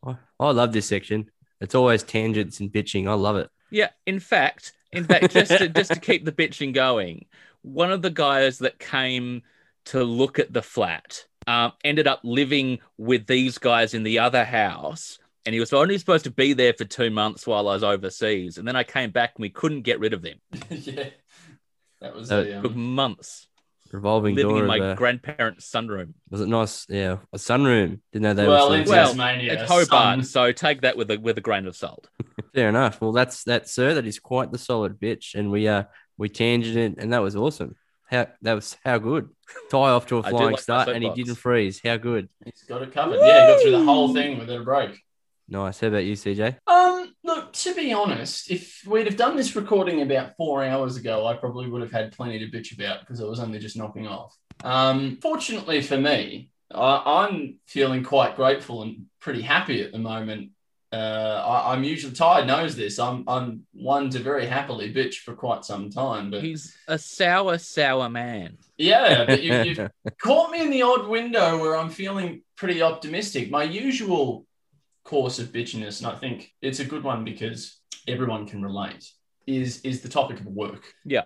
I, 0.05 0.17
I 0.39 0.51
love 0.51 0.73
this 0.73 0.87
section. 0.87 1.29
It's 1.59 1.75
always 1.75 2.03
tangents 2.03 2.59
and 2.59 2.71
bitching. 2.71 3.07
I 3.07 3.13
love 3.13 3.37
it. 3.37 3.49
Yeah, 3.69 3.89
in 4.05 4.19
fact, 4.19 4.73
in 4.91 5.05
fact, 5.05 5.31
just 5.31 5.51
to, 5.51 5.69
just 5.69 5.93
to 5.93 5.99
keep 5.99 6.25
the 6.25 6.31
bitching 6.31 6.73
going, 6.73 7.25
one 7.61 7.91
of 7.91 8.01
the 8.01 8.09
guys 8.09 8.59
that 8.59 8.79
came 8.79 9.43
to 9.85 10.03
look 10.03 10.39
at 10.39 10.51
the 10.51 10.61
flat 10.61 11.25
um, 11.47 11.71
ended 11.83 12.07
up 12.07 12.21
living 12.23 12.79
with 12.97 13.25
these 13.27 13.57
guys 13.57 13.93
in 13.93 14.03
the 14.03 14.19
other 14.19 14.43
house, 14.45 15.17
and 15.45 15.53
he 15.53 15.59
was 15.59 15.73
only 15.73 15.97
supposed 15.97 16.25
to 16.25 16.31
be 16.31 16.53
there 16.53 16.73
for 16.73 16.85
two 16.85 17.09
months 17.09 17.47
while 17.47 17.67
I 17.67 17.73
was 17.73 17.83
overseas, 17.83 18.57
and 18.57 18.67
then 18.67 18.75
I 18.75 18.83
came 18.83 19.11
back 19.11 19.33
and 19.35 19.41
we 19.43 19.49
couldn't 19.49 19.81
get 19.81 19.99
rid 19.99 20.13
of 20.13 20.21
them. 20.21 20.37
yeah, 20.69 21.09
that 22.01 22.15
was 22.15 22.31
Uh, 22.31 22.41
the, 22.43 22.57
It 22.57 22.61
took 22.61 22.71
um, 22.73 22.95
months 22.95 23.47
Revolving 23.91 24.35
living 24.35 24.51
door. 24.51 24.61
in 24.61 24.67
my 24.67 24.77
of, 24.91 24.97
grandparents' 24.97 25.69
sunroom. 25.69 26.13
was 26.29 26.39
it 26.39 26.47
nice? 26.47 26.85
Yeah, 26.87 27.17
a 27.33 27.37
sunroom. 27.37 27.99
Didn't 28.13 28.23
know 28.23 28.33
they 28.33 28.47
well 28.47 28.69
were. 28.69 28.77
in 28.77 28.85
so- 28.85 28.91
Well, 28.93 29.07
Tasmania. 29.07 29.53
it's 29.53 29.63
Hobart, 29.69 29.87
sun- 29.89 30.23
so 30.23 30.51
take 30.53 30.81
that 30.81 30.95
with 30.95 31.11
a 31.11 31.17
with 31.17 31.37
a 31.37 31.41
grain 31.41 31.65
of 31.65 31.75
salt. 31.75 32.07
Fair 32.55 32.69
enough. 32.69 33.01
Well, 33.01 33.11
that's 33.11 33.43
that, 33.45 33.67
sir. 33.67 33.93
That 33.95 34.05
is 34.07 34.17
quite 34.19 34.51
the 34.51 34.57
solid 34.57 34.97
bitch, 34.99 35.35
and 35.35 35.51
we 35.51 35.67
uh 35.67 35.83
we 36.17 36.29
tangented, 36.29 36.99
and 36.99 37.11
that 37.11 37.21
was 37.21 37.35
awesome. 37.35 37.75
How 38.11 38.27
that 38.41 38.53
was 38.53 38.75
how 38.83 38.97
good. 38.97 39.29
Ty 39.69 39.77
off 39.77 40.05
to 40.07 40.17
a 40.17 40.23
flying 40.23 40.51
like 40.51 40.59
start, 40.59 40.89
and 40.89 40.97
he 40.97 41.09
soapbox. 41.09 41.15
didn't 41.15 41.37
freeze. 41.37 41.81
How 41.83 41.95
good. 41.95 42.27
He's 42.43 42.63
got 42.67 42.81
it 42.81 42.91
covered. 42.91 43.19
Yeah, 43.21 43.47
he 43.47 43.53
got 43.53 43.61
through 43.61 43.71
the 43.71 43.85
whole 43.85 44.13
thing 44.13 44.37
without 44.37 44.59
a 44.59 44.63
break. 44.63 44.99
Nice. 45.47 45.79
How 45.79 45.87
about 45.87 46.03
you, 46.03 46.13
CJ? 46.13 46.57
Um, 46.67 47.13
look, 47.23 47.53
to 47.53 47.73
be 47.73 47.93
honest, 47.93 48.51
if 48.51 48.83
we'd 48.85 49.07
have 49.07 49.17
done 49.17 49.37
this 49.37 49.55
recording 49.55 50.01
about 50.01 50.35
four 50.35 50.63
hours 50.63 50.97
ago, 50.97 51.25
I 51.25 51.35
probably 51.35 51.69
would 51.69 51.81
have 51.81 51.91
had 51.91 52.11
plenty 52.11 52.39
to 52.39 52.47
bitch 52.47 52.73
about 52.73 52.99
because 53.01 53.21
I 53.21 53.25
was 53.25 53.39
only 53.39 53.59
just 53.59 53.77
knocking 53.77 54.07
off. 54.07 54.35
Um, 54.63 55.17
fortunately 55.21 55.81
for 55.81 55.97
me, 55.97 56.51
I, 56.73 57.23
I'm 57.23 57.59
feeling 57.65 58.03
quite 58.03 58.35
grateful 58.35 58.81
and 58.81 59.05
pretty 59.19 59.41
happy 59.41 59.81
at 59.83 59.91
the 59.91 59.99
moment. 59.99 60.51
Uh, 60.93 61.41
I, 61.45 61.73
I'm 61.73 61.83
usually 61.83 62.13
Ty 62.13 62.43
knows 62.45 62.75
this. 62.75 62.99
I'm 62.99 63.23
I'm 63.27 63.65
one 63.73 64.09
to 64.09 64.19
very 64.19 64.45
happily 64.45 64.93
bitch 64.93 65.19
for 65.19 65.33
quite 65.33 65.63
some 65.63 65.89
time, 65.89 66.29
but 66.29 66.43
He's 66.43 66.75
a 66.87 66.97
sour, 66.97 67.57
sour 67.57 68.09
man. 68.09 68.57
yeah, 68.77 69.25
but 69.25 69.41
you, 69.41 69.53
you've 69.63 69.89
caught 70.21 70.51
me 70.51 70.61
in 70.61 70.69
the 70.69 70.81
odd 70.81 71.07
window 71.07 71.57
where 71.59 71.77
I'm 71.77 71.89
feeling 71.89 72.41
pretty 72.57 72.81
optimistic. 72.81 73.49
My 73.49 73.63
usual 73.63 74.45
course 75.05 75.39
of 75.39 75.47
bitchiness, 75.53 75.99
and 75.99 76.07
I 76.11 76.15
think 76.19 76.51
it's 76.61 76.79
a 76.79 76.85
good 76.85 77.03
one 77.03 77.23
because 77.23 77.79
everyone 78.07 78.45
can 78.45 78.61
relate, 78.61 79.09
is 79.47 79.81
is 79.81 80.01
the 80.01 80.09
topic 80.09 80.39
of 80.41 80.45
work. 80.47 80.83
Yeah. 81.05 81.23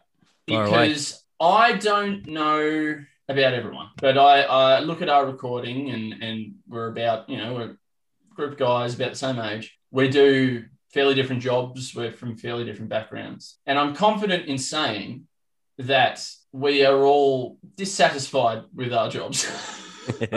Fire 0.47 0.65
away. 0.65 0.87
Because 0.89 1.23
I 1.39 1.73
don't 1.73 2.27
know 2.27 2.95
about 3.27 3.53
everyone, 3.55 3.89
but 3.97 4.15
I, 4.19 4.43
I 4.43 4.79
look 4.81 5.01
at 5.01 5.09
our 5.09 5.25
recording 5.25 5.89
and 5.89 6.21
and 6.21 6.53
we're 6.67 6.87
about, 6.89 7.27
you 7.27 7.37
know, 7.37 7.55
we're 7.55 7.71
a 7.71 7.77
group 8.35 8.53
of 8.53 8.57
guys 8.57 8.95
about 8.95 9.11
the 9.11 9.17
same 9.17 9.39
age. 9.39 9.77
We 9.91 10.09
do 10.09 10.65
fairly 10.93 11.15
different 11.15 11.41
jobs. 11.41 11.95
We're 11.95 12.11
from 12.11 12.37
fairly 12.37 12.65
different 12.65 12.89
backgrounds. 12.89 13.57
And 13.65 13.79
I'm 13.79 13.95
confident 13.95 14.47
in 14.47 14.57
saying 14.57 15.27
that 15.77 16.25
we 16.51 16.85
are 16.85 17.03
all 17.03 17.57
dissatisfied 17.75 18.63
with 18.73 18.93
our 18.93 19.09
jobs. 19.09 19.49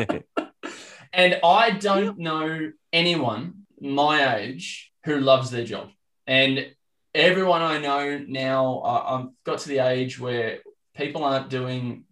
and 1.13 1.39
I 1.45 1.71
don't 1.71 2.19
know 2.19 2.73
anyone 2.93 3.67
my 3.81 4.37
age 4.39 4.93
who 5.05 5.21
loves 5.21 5.51
their 5.51 5.65
job. 5.65 5.91
And 6.27 6.75
everyone 7.15 7.63
I 7.63 7.79
know 7.79 8.25
now, 8.27 8.83
I've 8.83 9.29
got 9.45 9.61
to 9.61 9.69
the 9.69 9.79
age 9.79 10.19
where 10.19 10.59
people 10.97 11.25
aren't 11.25 11.51
doing, 11.51 12.05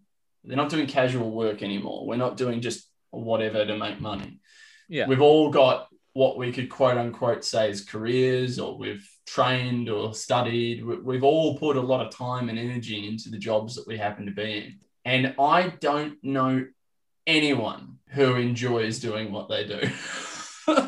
they're 0.43 0.57
not 0.57 0.69
doing 0.69 0.87
casual 0.87 1.31
work 1.31 1.61
anymore. 1.61 2.05
We're 2.07 2.15
not 2.15 2.37
doing 2.37 2.61
just 2.61 2.89
whatever 3.11 3.65
to 3.65 3.77
make 3.77 3.99
money. 3.99 4.39
Yeah. 4.87 5.07
We've 5.07 5.21
all 5.21 5.49
got 5.51 5.87
what 6.13 6.37
we 6.37 6.51
could 6.51 6.69
quote 6.69 6.97
unquote 6.97 7.43
say 7.45 7.69
as 7.69 7.83
careers, 7.83 8.59
or 8.59 8.77
we've 8.77 9.07
trained 9.25 9.89
or 9.89 10.13
studied. 10.13 10.83
We- 10.83 10.97
We've 10.99 11.23
all 11.23 11.57
put 11.57 11.77
a 11.77 11.81
lot 11.81 12.05
of 12.05 12.11
time 12.15 12.49
and 12.49 12.57
energy 12.57 13.07
into 13.07 13.29
the 13.29 13.37
jobs 13.37 13.75
that 13.75 13.87
we 13.87 13.97
happen 13.97 14.25
to 14.25 14.31
be 14.31 14.57
in. 14.57 14.79
And 15.05 15.35
I 15.39 15.69
don't 15.79 16.17
know 16.23 16.65
anyone 17.25 17.97
who 18.09 18.35
enjoys 18.35 18.99
doing 18.99 19.31
what 19.31 19.49
they 19.49 19.65
do. 19.65 19.81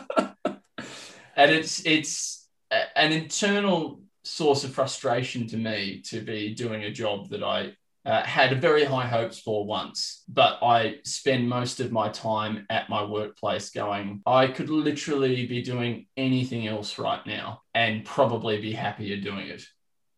and 1.36 1.52
it's 1.52 1.86
it's 1.86 2.48
an 2.96 3.12
internal 3.12 4.02
source 4.24 4.64
of 4.64 4.74
frustration 4.74 5.48
to 5.48 5.58
me 5.58 6.02
to 6.06 6.22
be 6.22 6.54
doing 6.54 6.84
a 6.84 6.92
job 6.92 7.30
that 7.30 7.44
I 7.44 7.74
uh, 8.06 8.24
had 8.24 8.62
very 8.62 8.86
high 8.86 9.06
hopes 9.08 9.40
for 9.40 9.66
once, 9.66 10.24
but 10.28 10.60
I 10.62 11.00
spend 11.04 11.50
most 11.50 11.80
of 11.80 11.92
my 11.92 12.10
time 12.10 12.66
at 12.70 12.90
my 12.90 13.04
workplace 13.04 13.72
going, 13.72 14.22
I 14.26 14.48
could 14.48 14.70
literally 14.70 15.46
be 15.46 15.62
doing 15.62 16.08
anything 16.16 16.68
else 16.68 16.98
right 16.98 17.26
now 17.26 17.62
and 17.74 18.06
probably 18.06 18.62
be 18.62 18.72
happier 18.72 19.18
doing 19.18 19.48
it. 19.48 19.64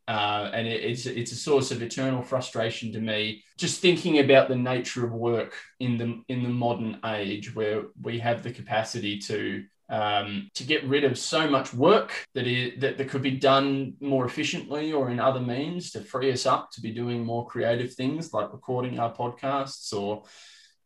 Uh, 0.07 0.49
and 0.53 0.67
it, 0.67 0.83
it's 0.83 1.05
it's 1.05 1.31
a 1.31 1.35
source 1.35 1.71
of 1.71 1.81
eternal 1.81 2.21
frustration 2.21 2.91
to 2.91 2.99
me. 2.99 3.43
Just 3.57 3.81
thinking 3.81 4.19
about 4.19 4.49
the 4.49 4.55
nature 4.55 5.05
of 5.05 5.13
work 5.13 5.55
in 5.79 5.97
the 5.97 6.21
in 6.27 6.43
the 6.43 6.49
modern 6.49 6.99
age, 7.05 7.55
where 7.55 7.83
we 8.01 8.19
have 8.19 8.43
the 8.43 8.51
capacity 8.51 9.19
to 9.19 9.63
um, 9.91 10.49
to 10.55 10.63
get 10.63 10.85
rid 10.85 11.03
of 11.03 11.17
so 11.17 11.49
much 11.49 11.73
work 11.73 12.25
that, 12.33 12.47
is, 12.47 12.79
that 12.79 12.97
that 12.97 13.09
could 13.09 13.21
be 13.21 13.31
done 13.31 13.93
more 13.99 14.25
efficiently 14.25 14.93
or 14.93 15.11
in 15.11 15.19
other 15.19 15.41
means 15.41 15.91
to 15.91 16.01
free 16.01 16.31
us 16.31 16.45
up 16.45 16.71
to 16.71 16.81
be 16.81 16.91
doing 16.91 17.25
more 17.25 17.45
creative 17.45 17.93
things 17.93 18.33
like 18.33 18.53
recording 18.53 18.99
our 18.99 19.13
podcasts 19.13 19.93
or 19.93 20.23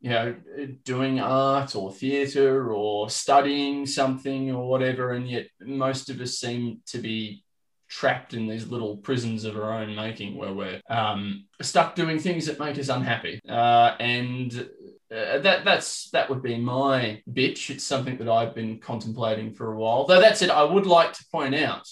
you 0.01 0.09
know 0.09 0.35
doing 0.83 1.19
art 1.19 1.75
or 1.75 1.93
theater 1.93 2.73
or 2.73 3.09
studying 3.09 3.85
something 3.85 4.51
or 4.51 4.67
whatever. 4.67 5.11
And 5.13 5.29
yet 5.29 5.47
most 5.61 6.09
of 6.09 6.19
us 6.19 6.39
seem 6.39 6.81
to 6.87 6.97
be 6.97 7.43
trapped 7.87 8.33
in 8.33 8.47
these 8.47 8.67
little 8.67 8.97
prisons 8.97 9.45
of 9.45 9.55
our 9.55 9.71
own 9.71 9.95
making 9.95 10.35
where 10.35 10.51
we're 10.51 10.81
um, 10.89 11.45
stuck 11.61 11.93
doing 11.93 12.17
things 12.17 12.47
that 12.47 12.59
make 12.59 12.77
us 12.79 12.89
unhappy. 12.89 13.39
Uh, 13.47 13.95
and 13.99 14.67
uh, 15.11 15.39
that 15.39 15.63
that's 15.65 16.09
that 16.11 16.29
would 16.29 16.41
be 16.41 16.57
my 16.57 17.21
bitch. 17.31 17.69
It's 17.69 17.83
something 17.83 18.17
that 18.17 18.29
I've 18.29 18.55
been 18.55 18.79
contemplating 18.79 19.53
for 19.53 19.71
a 19.73 19.77
while. 19.77 20.05
Though 20.05 20.21
that 20.21 20.37
said, 20.37 20.49
I 20.49 20.63
would 20.63 20.85
like 20.85 21.13
to 21.13 21.25
point 21.31 21.55
out 21.55 21.87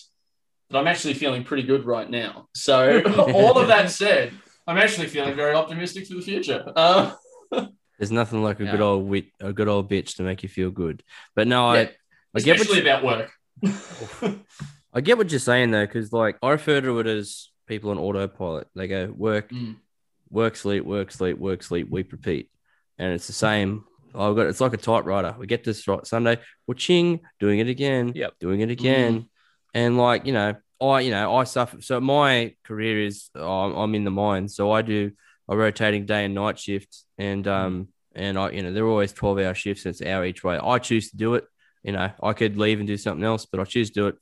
that 0.69 0.77
I'm 0.77 0.87
actually 0.87 1.13
feeling 1.13 1.43
pretty 1.43 1.63
good 1.63 1.85
right 1.85 2.09
now. 2.09 2.47
So 2.55 3.01
all 3.33 3.57
of 3.57 3.67
that 3.67 3.91
said, 3.91 4.33
I'm 4.65 4.77
actually 4.77 5.07
feeling 5.07 5.35
very 5.35 5.53
optimistic 5.53 6.07
for 6.07 6.15
the 6.15 6.21
future. 6.21 6.63
Uh, 6.75 7.13
There's 7.99 8.11
nothing 8.11 8.43
like 8.43 8.59
a 8.59 8.65
good 8.65 8.81
old 8.81 9.07
wit, 9.07 9.25
a 9.39 9.53
good 9.53 9.67
old 9.67 9.89
bitch 9.89 10.15
to 10.15 10.23
make 10.23 10.41
you 10.43 10.49
feel 10.49 10.71
good. 10.71 11.03
But 11.35 11.47
no, 11.47 11.71
yeah, 11.73 11.79
I, 11.79 11.91
I 12.35 12.39
get 12.39 12.59
especially 12.59 12.83
you, 12.83 12.89
about 12.89 13.03
work. 13.03 13.31
I 14.93 15.01
get 15.01 15.17
what 15.17 15.31
you're 15.31 15.39
saying 15.39 15.71
though, 15.71 15.85
because 15.85 16.11
like 16.11 16.37
I 16.41 16.49
refer 16.49 16.81
to 16.81 16.99
it 16.99 17.07
as 17.07 17.49
people 17.67 17.91
on 17.91 17.97
autopilot. 17.97 18.67
They 18.75 18.87
go 18.87 19.13
work, 19.15 19.49
Mm. 19.49 19.77
work, 20.29 20.55
sleep, 20.55 20.83
work, 20.85 21.11
sleep, 21.11 21.37
work, 21.37 21.63
sleep, 21.63 21.89
weep, 21.89 22.11
repeat, 22.11 22.49
and 22.97 23.13
it's 23.13 23.27
the 23.27 23.33
same. 23.33 23.83
I've 24.15 24.35
got 24.35 24.45
it's 24.47 24.61
like 24.61 24.73
a 24.73 24.77
typewriter. 24.77 25.35
We 25.39 25.47
get 25.47 25.63
this 25.63 25.87
right 25.87 26.05
Sunday, 26.05 26.39
we're 26.67 26.75
ching, 26.75 27.21
doing 27.39 27.59
it 27.59 27.67
again, 27.67 28.11
Yep. 28.15 28.33
doing 28.39 28.61
it 28.61 28.69
again, 28.69 29.27
and 29.73 29.97
like 29.97 30.25
you 30.25 30.33
know, 30.33 30.55
I 30.81 30.99
you 31.01 31.11
know 31.11 31.35
I 31.35 31.43
suffer. 31.45 31.81
So 31.81 31.99
my 31.99 32.55
career 32.63 33.05
is 33.05 33.29
I'm, 33.35 33.73
I'm 33.75 33.95
in 33.95 34.03
the 34.03 34.11
mine, 34.11 34.47
so 34.49 34.71
I 34.71 34.81
do 34.83 35.11
a 35.49 35.57
rotating 35.57 36.05
day 36.05 36.25
and 36.25 36.35
night 36.35 36.59
shift, 36.59 37.03
and 37.17 37.47
um 37.47 37.87
and 38.15 38.37
I 38.37 38.51
you 38.51 38.61
know 38.61 38.71
they're 38.71 38.87
always 38.87 39.13
twelve 39.13 39.39
hour 39.39 39.55
shifts. 39.55 39.85
And 39.85 39.93
it's 39.93 40.01
an 40.01 40.07
hour 40.07 40.25
each 40.25 40.43
way. 40.43 40.57
I 40.57 40.77
choose 40.79 41.09
to 41.11 41.17
do 41.17 41.33
it. 41.33 41.45
You 41.83 41.91
know, 41.93 42.11
I 42.21 42.33
could 42.33 42.55
leave 42.57 42.79
and 42.79 42.87
do 42.87 42.95
something 42.97 43.25
else, 43.25 43.45
but 43.45 43.59
I 43.59 43.63
choose 43.65 43.89
to 43.89 43.93
do 43.93 44.07
it 44.07 44.15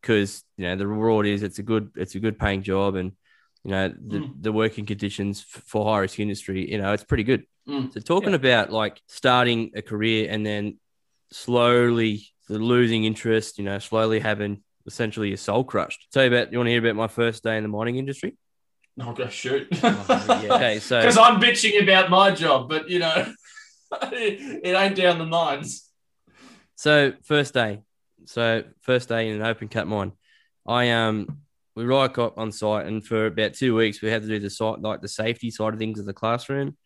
because 0.00 0.44
you 0.56 0.64
know 0.66 0.76
the 0.76 0.86
reward 0.86 1.26
is 1.26 1.42
it's 1.42 1.58
a 1.58 1.62
good 1.62 1.90
it's 1.96 2.14
a 2.14 2.20
good 2.20 2.38
paying 2.38 2.62
job 2.62 2.94
and 2.94 3.12
you 3.64 3.70
know 3.72 3.88
the, 3.88 4.18
Mm. 4.18 4.42
the 4.42 4.52
working 4.52 4.86
conditions 4.86 5.40
for 5.42 5.84
high 5.84 5.98
risk 6.00 6.18
industry 6.18 6.68
you 6.70 6.78
know 6.78 6.92
it's 6.92 7.04
pretty 7.04 7.22
good 7.22 7.44
Mm. 7.68 7.92
so 7.92 8.00
talking 8.00 8.34
about 8.34 8.72
like 8.72 9.00
starting 9.06 9.70
a 9.76 9.82
career 9.82 10.28
and 10.28 10.44
then 10.44 10.78
slowly 11.30 12.26
losing 12.48 13.04
interest 13.04 13.56
you 13.58 13.64
know 13.64 13.78
slowly 13.78 14.18
having 14.18 14.62
essentially 14.86 15.28
your 15.28 15.36
soul 15.36 15.62
crushed 15.62 16.08
tell 16.12 16.24
you 16.24 16.34
about 16.34 16.50
you 16.50 16.58
want 16.58 16.66
to 16.66 16.72
hear 16.72 16.80
about 16.80 16.96
my 16.96 17.06
first 17.06 17.44
day 17.44 17.56
in 17.56 17.62
the 17.62 17.68
mining 17.68 17.96
industry 17.96 18.36
I'll 19.00 19.14
go 19.14 19.28
shoot. 19.28 19.68
Oh, 19.82 20.40
yeah. 20.44 20.54
okay 20.56 20.78
so 20.78 21.00
Because 21.00 21.16
I'm 21.16 21.40
bitching 21.40 21.82
about 21.82 22.10
my 22.10 22.30
job, 22.30 22.68
but 22.68 22.90
you 22.90 22.98
know, 22.98 23.32
it 24.02 24.76
ain't 24.76 24.96
down 24.96 25.18
the 25.18 25.26
mines. 25.26 25.88
So 26.76 27.12
first 27.24 27.54
day, 27.54 27.82
so 28.26 28.64
first 28.80 29.08
day 29.08 29.28
in 29.28 29.36
an 29.36 29.46
open 29.46 29.68
cut 29.68 29.86
mine, 29.86 30.12
I 30.66 30.90
um 30.90 31.38
we 31.74 31.84
rock 31.84 32.18
up 32.18 32.36
on 32.36 32.52
site, 32.52 32.86
and 32.86 33.04
for 33.04 33.26
about 33.26 33.54
two 33.54 33.74
weeks 33.74 34.02
we 34.02 34.10
had 34.10 34.22
to 34.22 34.28
do 34.28 34.38
the 34.38 34.50
site 34.50 34.80
like 34.80 35.00
the 35.00 35.08
safety 35.08 35.50
side 35.50 35.72
of 35.72 35.78
things 35.78 35.98
of 35.98 36.06
the 36.06 36.12
classroom. 36.12 36.76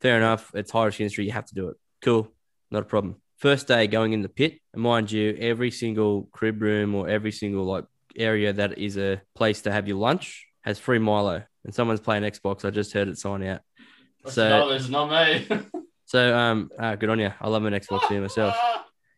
Fair 0.00 0.16
enough, 0.16 0.50
it's 0.54 0.70
high 0.70 0.86
risk 0.86 1.00
industry, 1.00 1.26
you 1.26 1.32
have 1.32 1.46
to 1.46 1.54
do 1.54 1.68
it. 1.68 1.76
Cool, 2.02 2.28
not 2.70 2.82
a 2.82 2.86
problem. 2.86 3.16
First 3.38 3.68
day 3.68 3.86
going 3.86 4.12
in 4.12 4.22
the 4.22 4.28
pit, 4.28 4.58
and 4.72 4.82
mind 4.82 5.10
you, 5.10 5.36
every 5.38 5.70
single 5.70 6.28
crib 6.32 6.60
room 6.62 6.94
or 6.94 7.08
every 7.08 7.32
single 7.32 7.64
like 7.64 7.84
area 8.16 8.52
that 8.52 8.78
is 8.78 8.96
a 8.98 9.20
place 9.34 9.62
to 9.62 9.72
have 9.72 9.86
your 9.88 9.96
lunch 9.98 10.46
has 10.62 10.78
free 10.78 10.98
Milo, 10.98 11.42
and 11.64 11.74
someone's 11.74 12.00
playing 12.00 12.22
Xbox. 12.22 12.64
I 12.64 12.70
just 12.70 12.92
heard 12.92 13.08
it 13.08 13.18
sign 13.18 13.42
out. 13.44 13.60
So- 14.26 14.48
no, 14.48 14.68
it's 14.70 14.88
not 14.88 15.10
me. 15.10 15.46
So 16.06 16.36
um, 16.36 16.70
ah, 16.76 16.96
good 16.96 17.08
on 17.08 17.20
you. 17.20 17.30
I 17.40 17.48
love 17.48 17.64
an 17.64 17.72
Xbox 17.72 18.08
here 18.08 18.20
myself. 18.20 18.56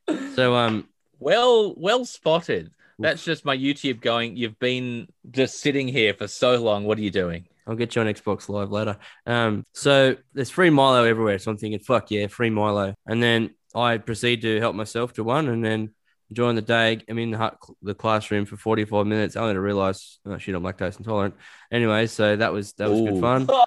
So 0.35 0.55
um, 0.55 0.87
Well, 1.19 1.75
well 1.77 2.05
spotted. 2.05 2.71
That's 2.99 3.25
just 3.25 3.47
my 3.47 3.57
YouTube 3.57 4.03
going. 4.03 4.37
You've 4.37 4.59
been 4.59 5.07
just 5.31 5.61
sitting 5.61 5.89
here 5.89 6.13
for 6.13 6.29
so 6.29 6.57
long. 6.63 6.85
What 6.85 6.99
are 6.99 7.01
you 7.01 7.11
doing? 7.11 7.47
I'll 7.67 7.77
get 7.77 7.95
you 7.95 8.03
on 8.03 8.09
Xbox 8.09 8.49
Live 8.49 8.71
later. 8.71 8.97
Um, 9.27 9.65
so 9.73 10.17
there's 10.35 10.51
free 10.51 10.71
Milo 10.71 11.05
everywhere. 11.05 11.39
So 11.39 11.51
I'm 11.51 11.59
thinking, 11.59 11.81
fuck 11.81 12.11
yeah, 12.11 12.27
free 12.27 12.51
Milo. 12.51 12.95
And 13.07 13.23
then 13.23 13.55
I 13.75 13.99
proceed 13.99 14.43
to 14.43 14.59
help 14.61 14.75
myself 14.75 15.13
to 15.15 15.25
one, 15.25 15.49
and 15.49 15.65
then 15.65 15.95
join 16.33 16.55
the 16.55 16.63
day. 16.63 17.01
I'm 17.09 17.19
in 17.19 17.31
the, 17.31 17.53
the 17.83 17.95
classroom 17.95 18.47
for 18.47 18.57
45 18.57 19.07
minutes. 19.07 19.37
Only 19.37 19.55
to 19.55 19.61
realize, 19.61 20.19
oh 20.27 20.39
shit, 20.39 20.55
I'm 20.55 20.63
lactose 20.63 20.99
intolerant. 20.99 21.35
Anyway, 21.71 22.07
so 22.07 22.37
that 22.37 22.53
was 22.53 22.73
that 22.75 22.91
was 22.91 23.01
Ooh. 23.01 23.11
good 23.11 23.21
fun. 23.21 23.49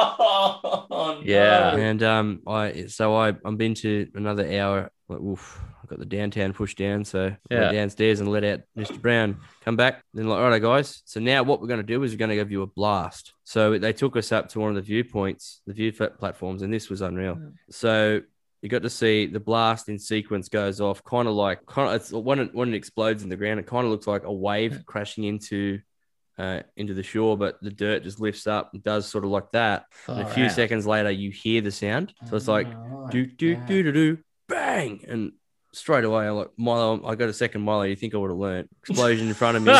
Oh, 0.47 1.15
no. 1.15 1.21
Yeah. 1.23 1.75
And 1.75 2.03
um, 2.03 2.41
I 2.47 2.85
so 2.87 3.15
I 3.15 3.33
I'm 3.43 3.57
been 3.57 3.73
to 3.75 4.07
another 4.13 4.45
hour. 4.59 4.91
Like, 5.09 5.19
oof, 5.19 5.59
got 5.87 5.99
the 5.99 6.05
downtown 6.05 6.53
pushed 6.53 6.77
down, 6.77 7.03
so 7.05 7.35
Yeah. 7.49 7.71
downstairs 7.71 8.19
and 8.19 8.29
let 8.31 8.43
out 8.43 8.61
Mr. 8.77 9.01
Brown. 9.01 9.37
Come 9.63 9.75
back, 9.75 10.03
then 10.13 10.27
like, 10.27 10.39
all 10.39 10.49
right, 10.49 10.61
guys. 10.61 11.01
So 11.05 11.19
now 11.19 11.43
what 11.43 11.61
we're 11.61 11.67
going 11.67 11.79
to 11.79 11.85
do 11.85 12.01
is 12.03 12.11
we're 12.11 12.17
going 12.17 12.29
to 12.29 12.35
give 12.35 12.51
you 12.51 12.61
a 12.61 12.67
blast. 12.67 13.33
So 13.43 13.77
they 13.77 13.93
took 13.93 14.15
us 14.17 14.31
up 14.31 14.49
to 14.49 14.59
one 14.59 14.69
of 14.69 14.75
the 14.75 14.81
viewpoints, 14.81 15.61
the 15.67 15.73
view 15.73 15.91
platforms, 15.91 16.61
and 16.61 16.73
this 16.73 16.89
was 16.89 17.01
unreal. 17.01 17.39
So 17.69 18.21
you 18.61 18.69
got 18.69 18.81
to 18.83 18.89
see 18.89 19.27
the 19.27 19.39
blast 19.39 19.89
in 19.89 19.99
sequence 19.99 20.49
goes 20.49 20.81
off, 20.81 21.03
kind 21.03 21.27
of 21.27 21.35
like 21.35 21.65
kind 21.67 21.89
of 21.89 21.95
it's 21.95 22.11
when 22.11 22.39
it 22.39 22.53
when 22.55 22.73
it 22.73 22.77
explodes 22.77 23.21
in 23.23 23.29
the 23.29 23.35
ground, 23.35 23.59
it 23.59 23.67
kind 23.67 23.85
of 23.85 23.91
looks 23.91 24.07
like 24.07 24.23
a 24.23 24.33
wave 24.33 24.83
crashing 24.85 25.23
into. 25.25 25.79
Uh, 26.37 26.61
into 26.75 26.93
the 26.93 27.01
shore, 27.01 27.37
but 27.37 27.55
the 27.61 27.69
dirt 27.71 28.03
just 28.03 28.19
lifts 28.19 28.45
up 28.45 28.71
and 28.73 28.83
does 28.83 29.07
sort 29.07 29.23
of 29.23 29.29
like 29.29 29.49
that. 29.53 29.85
And 30.05 30.19
a 30.19 30.25
few 30.25 30.43
out. 30.43 30.51
seconds 30.51 30.85
later, 30.85 31.09
you 31.09 31.31
hear 31.31 31.61
the 31.61 31.71
sound. 31.71 32.13
So 32.29 32.35
it's 32.35 32.49
like 32.49 32.67
Alright, 32.67 33.09
do 33.09 33.25
do 33.25 33.47
yeah. 33.51 33.65
do 33.65 33.83
do 33.83 33.91
do 33.93 34.17
bang, 34.49 35.05
and 35.07 35.31
straight 35.75 36.03
away 36.03 36.27
I'm 36.27 36.35
like 36.35 36.51
Milo. 36.57 37.05
I 37.05 37.15
got 37.15 37.29
a 37.29 37.33
second 37.33 37.61
Milo. 37.61 37.83
You 37.83 37.95
think 37.95 38.13
I 38.13 38.17
would 38.17 38.31
have 38.31 38.39
learned 38.39 38.69
explosion 38.79 39.27
in 39.27 39.33
front 39.33 39.57
of 39.57 39.63
me, 39.63 39.73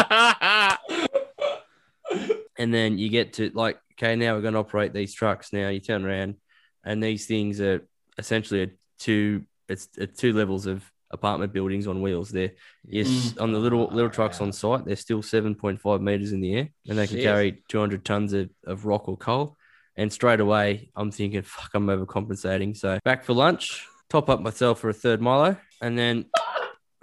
and 2.58 2.74
then 2.74 2.98
you 2.98 3.10
get 3.10 3.34
to 3.34 3.52
like 3.54 3.80
okay, 3.93 4.16
now 4.16 4.36
we're 4.36 4.41
going 4.41 4.54
to 4.54 4.60
operate 4.60 4.93
these 4.93 5.14
trucks. 5.14 5.54
Now 5.54 5.70
you 5.70 5.80
turn 5.80 6.06
around, 6.06 6.36
and 6.84 7.02
these 7.02 7.26
things 7.26 7.62
are 7.62 7.88
essentially 8.18 8.64
a 8.64 8.68
two. 9.00 9.46
It's 9.68 9.89
a 9.98 10.06
two 10.06 10.34
levels 10.34 10.68
of 10.68 10.89
apartment 11.12 11.54
buildings 11.54 11.88
on 11.88 12.02
wheels. 12.02 12.30
There, 12.30 12.52
yes, 12.86 13.08
mm. 13.08 13.41
on 13.41 13.52
the 13.52 13.60
little 13.60 13.88
little 13.88 14.10
trucks 14.10 14.41
on 14.41 14.52
site, 14.52 14.86
they're 14.86 14.96
still 14.96 15.22
seven 15.22 15.56
point 15.56 15.82
five 15.82 16.02
meters 16.02 16.32
in 16.32 16.41
the 16.41 16.56
air, 16.56 16.70
and 16.88 16.98
they 16.98 17.08
can 17.08 17.18
Shit. 17.18 17.26
carry 17.26 17.64
two 17.68 17.80
hundred 17.80 18.06
tons 18.06 18.34
of, 18.34 18.50
of 18.66 18.86
rock 18.86 19.08
or 19.08 19.18
coal. 19.18 19.58
And 19.98 20.12
straight 20.12 20.41
away, 20.41 20.89
I'm 20.93 21.10
thinking, 21.10 21.41
fuck, 21.41 21.72
I'm 21.74 21.88
overcompensating. 21.88 22.76
So 22.76 23.00
back 23.06 23.24
for 23.24 23.34
lunch, 23.34 23.88
top 24.10 24.30
up 24.30 24.41
myself 24.41 24.80
for 24.80 24.89
a 24.89 24.93
third 24.93 25.22
Milo, 25.22 25.56
and 25.82 25.97
then 25.97 26.26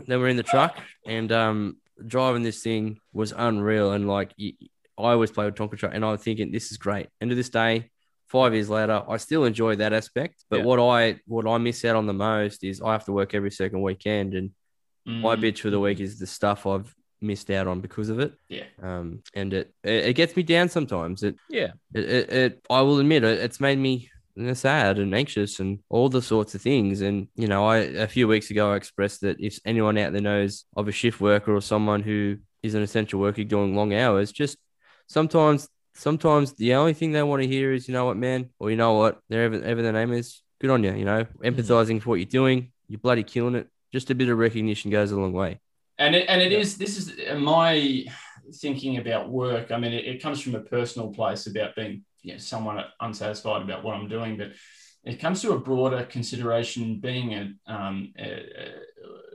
then 0.07 0.21
we're 0.21 0.29
in 0.29 0.37
the 0.37 0.43
truck, 0.43 0.79
and 1.07 1.31
um, 1.33 1.77
driving 2.07 2.43
this 2.43 2.63
thing 2.63 2.99
was 3.13 3.33
unreal. 3.37 3.93
And 3.93 4.09
like, 4.09 4.33
I 4.41 4.53
always 4.97 5.31
play 5.31 5.45
with 5.47 5.55
Tonka 5.55 5.77
truck, 5.79 5.93
and 5.95 6.05
I'm 6.05 6.19
thinking, 6.19 6.51
this 6.53 6.71
is 6.73 6.77
great. 6.79 7.09
And 7.21 7.31
to 7.31 7.37
this 7.37 7.49
day, 7.51 7.91
five 8.29 8.53
years 8.55 8.69
later, 8.71 9.03
I 9.09 9.17
still 9.19 9.45
enjoy 9.45 9.77
that 9.77 9.93
aspect. 9.93 10.45
But 10.51 10.61
Yeah. 10.61 10.65
what 10.65 10.81
I 10.81 11.21
what 11.27 11.47
I 11.47 11.59
miss 11.59 11.85
out 11.85 11.97
on 11.97 12.07
the 12.07 12.13
most 12.15 12.65
is 12.65 12.81
I 12.81 12.93
have 12.93 13.05
to 13.07 13.13
work 13.13 13.35
every 13.35 13.51
second 13.51 13.83
weekend, 13.83 14.35
and 14.35 14.51
my 15.05 15.37
Mm. 15.37 15.43
bitch 15.43 15.59
for 15.61 15.71
the 15.71 15.81
week 15.81 16.01
is 16.01 16.19
the 16.19 16.27
stuff 16.27 16.67
I've 16.67 16.95
missed 17.21 17.51
out 17.51 17.67
on 17.69 17.81
because 17.81 18.09
of 18.09 18.19
it. 18.19 18.33
Yeah. 18.49 18.65
Um, 18.83 19.23
and 19.35 19.53
it 19.53 19.73
it, 19.85 20.07
it 20.07 20.13
gets 20.15 20.35
me 20.37 20.43
down 20.43 20.69
sometimes. 20.69 21.23
It 21.23 21.37
yeah. 21.49 21.73
it, 21.95 22.05
it, 22.05 22.33
it 22.33 22.67
I 22.71 22.81
will 22.83 22.99
admit 22.99 23.23
it, 23.25 23.39
it's 23.41 23.61
made 23.61 23.79
me 23.79 24.11
sad 24.55 24.99
and 24.99 25.15
anxious 25.15 25.61
and 25.61 25.81
all 25.89 26.09
the 26.09 26.23
sorts 26.23 26.55
of 26.55 26.63
things. 26.63 27.01
And 27.01 27.29
you 27.35 27.49
know, 27.49 27.67
I 27.67 27.79
a 27.79 28.07
few 28.07 28.29
weeks 28.29 28.51
ago 28.51 28.73
I 28.73 28.77
expressed 28.77 29.21
that 29.23 29.41
if 29.41 29.59
anyone 29.65 29.99
out 29.99 30.13
there 30.13 30.23
knows 30.23 30.65
of 30.77 30.89
a 30.89 30.93
shift 30.93 31.21
worker 31.21 31.55
or 31.55 31.61
someone 31.61 32.03
who 32.03 32.39
is 32.63 32.75
an 32.75 32.83
essential 32.83 33.21
worker 33.21 33.45
doing 33.45 33.75
long 33.75 33.95
hours, 33.95 34.33
just 34.33 34.57
sometimes 35.07 35.69
sometimes 35.95 36.55
the 36.55 36.75
only 36.75 36.95
thing 36.95 37.13
they 37.13 37.23
want 37.23 37.43
to 37.43 37.49
hear 37.49 37.73
is, 37.73 37.87
you 37.89 37.95
know 37.95 38.07
what, 38.07 38.17
man, 38.17 38.51
or 38.59 38.71
you 38.71 38.77
know 38.77 38.95
what, 38.95 39.19
their 39.29 39.45
ever, 39.45 39.63
ever 39.63 39.83
their 39.83 39.93
name 39.93 40.13
is, 40.13 40.43
good 40.61 40.71
on 40.71 40.83
you, 40.83 40.95
you 40.95 41.05
know, 41.05 41.25
mm-hmm. 41.25 41.45
empathizing 41.45 42.01
for 42.01 42.11
what 42.11 42.17
you're 42.17 42.27
doing, 42.27 42.73
you're 42.89 42.99
bloody 42.99 43.23
killing 43.23 43.55
it. 43.55 43.69
Just 43.93 44.11
a 44.11 44.15
bit 44.15 44.31
of 44.31 44.39
recognition 44.39 44.91
goes 44.91 45.13
a 45.13 45.21
long 45.21 45.35
way. 45.35 45.61
and 45.99 46.15
it, 46.15 46.27
and 46.29 46.41
it 46.41 46.51
is 46.53 46.79
this 46.79 46.97
is 46.97 47.13
my 47.39 48.07
thinking 48.55 48.99
about 48.99 49.31
work, 49.31 49.71
I 49.71 49.79
mean, 49.79 49.93
it, 49.93 50.05
it 50.05 50.23
comes 50.23 50.41
from 50.41 50.55
a 50.55 50.61
personal 50.61 51.13
place 51.13 51.47
about 51.47 51.75
being 51.77 52.05
you 52.23 52.33
know, 52.33 52.39
somewhat 52.39 52.87
unsatisfied 53.01 53.63
about 53.63 53.85
what 53.85 53.95
I'm 53.95 54.09
doing, 54.09 54.37
but 54.37 54.53
it 55.05 55.21
comes 55.21 55.43
to 55.43 55.53
a 55.53 55.59
broader 55.59 56.05
consideration 56.05 57.01
being 57.01 57.35
a, 57.35 57.73
um, 57.73 58.13
a, 58.19 58.47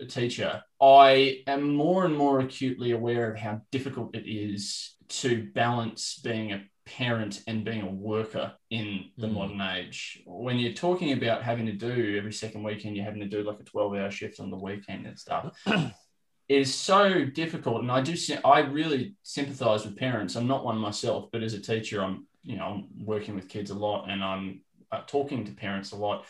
a, 0.01 0.05
teacher. 0.05 0.63
I 0.81 1.43
am 1.45 1.75
more 1.75 2.05
and 2.05 2.15
more 2.15 2.39
acutely 2.39 2.91
aware 2.91 3.29
of 3.29 3.37
how 3.37 3.61
difficult 3.71 4.15
it 4.15 4.29
is 4.29 4.95
to 5.09 5.49
balance 5.53 6.19
being 6.23 6.53
a 6.53 6.63
parent 6.87 7.43
and 7.47 7.65
being 7.65 7.81
a 7.81 7.91
worker 7.91 8.53
in 8.69 9.05
the 9.17 9.27
mm. 9.27 9.33
modern 9.33 9.61
age. 9.61 10.21
When 10.25 10.57
you're 10.57 10.73
talking 10.73 11.11
about 11.11 11.43
having 11.43 11.65
to 11.65 11.73
do 11.73 12.15
every 12.17 12.33
second 12.33 12.63
weekend 12.63 12.95
you're 12.95 13.05
having 13.05 13.21
to 13.21 13.27
do 13.27 13.43
like 13.43 13.59
a 13.59 13.63
12 13.63 13.95
hour 13.95 14.11
shift 14.11 14.39
on 14.39 14.49
the 14.49 14.57
weekend 14.57 15.05
and 15.05 15.19
stuff 15.19 15.57
it 15.65 15.91
is 16.49 16.73
so 16.73 17.25
difficult. 17.25 17.81
And 17.81 17.91
i 17.91 18.01
do 18.01 18.15
i 18.45 18.59
really 18.59 19.15
sympathize 19.23 19.85
with 19.85 19.97
parents. 19.97 20.35
I'm 20.35 20.47
not 20.47 20.63
one 20.63 20.77
myself 20.77 21.29
but 21.31 21.43
as 21.43 21.53
a 21.53 21.61
teacher 21.61 22.01
i'm 22.01 22.25
you 22.47 22.57
know 22.57 22.65
i'm 22.65 23.05
working 23.05 23.35
with 23.35 23.49
kids 23.49 23.69
a 23.69 23.75
lot 23.75 24.09
and 24.09 24.23
i'm 24.23 24.61
uh, 24.91 25.01
talking 25.07 25.45
to 25.45 25.51
parents 25.51 25.91
a 25.91 25.95
lot, 25.95 26.25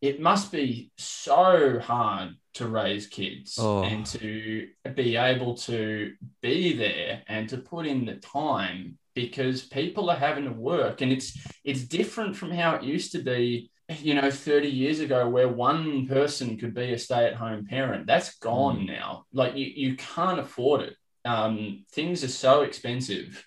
it 0.00 0.20
must 0.20 0.52
be 0.52 0.90
so 0.98 1.80
hard 1.80 2.30
to 2.54 2.68
raise 2.68 3.06
kids 3.06 3.56
oh. 3.58 3.82
and 3.82 4.04
to 4.06 4.68
be 4.94 5.16
able 5.16 5.54
to 5.54 6.12
be 6.42 6.76
there 6.76 7.22
and 7.28 7.48
to 7.48 7.56
put 7.56 7.86
in 7.86 8.04
the 8.04 8.16
time 8.16 8.98
because 9.14 9.62
people 9.62 10.10
are 10.10 10.16
having 10.16 10.44
to 10.44 10.52
work 10.52 11.00
and 11.00 11.12
it's 11.12 11.38
it's 11.64 11.84
different 11.84 12.36
from 12.36 12.50
how 12.50 12.74
it 12.74 12.82
used 12.82 13.12
to 13.12 13.18
be 13.18 13.70
you 14.00 14.14
know 14.14 14.30
30 14.30 14.68
years 14.68 15.00
ago 15.00 15.28
where 15.28 15.48
one 15.48 16.06
person 16.06 16.58
could 16.58 16.74
be 16.74 16.92
a 16.92 16.98
stay-at-home 16.98 17.66
parent 17.66 18.06
that's 18.06 18.36
gone 18.38 18.80
mm. 18.80 18.88
now 18.88 19.24
like 19.32 19.56
you, 19.56 19.66
you 19.66 19.96
can't 19.96 20.40
afford 20.40 20.82
it 20.82 20.94
um, 21.24 21.84
things 21.92 22.22
are 22.22 22.28
so 22.28 22.62
expensive 22.62 23.44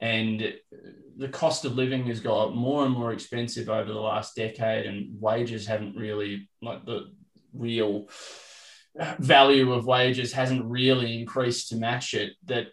and 0.00 0.54
the 1.16 1.28
cost 1.28 1.64
of 1.64 1.74
living 1.74 2.06
has 2.06 2.20
got 2.20 2.54
more 2.54 2.84
and 2.84 2.94
more 2.94 3.12
expensive 3.12 3.68
over 3.68 3.92
the 3.92 3.98
last 3.98 4.34
decade 4.36 4.86
and 4.86 5.20
wages 5.20 5.66
haven't 5.66 5.96
really 5.96 6.48
like 6.60 6.84
the 6.84 7.12
real 7.52 8.08
value 9.18 9.72
of 9.72 9.86
wages 9.86 10.32
hasn't 10.32 10.64
really 10.64 11.20
increased 11.20 11.68
to 11.68 11.76
match 11.76 12.14
it 12.14 12.34
that 12.44 12.68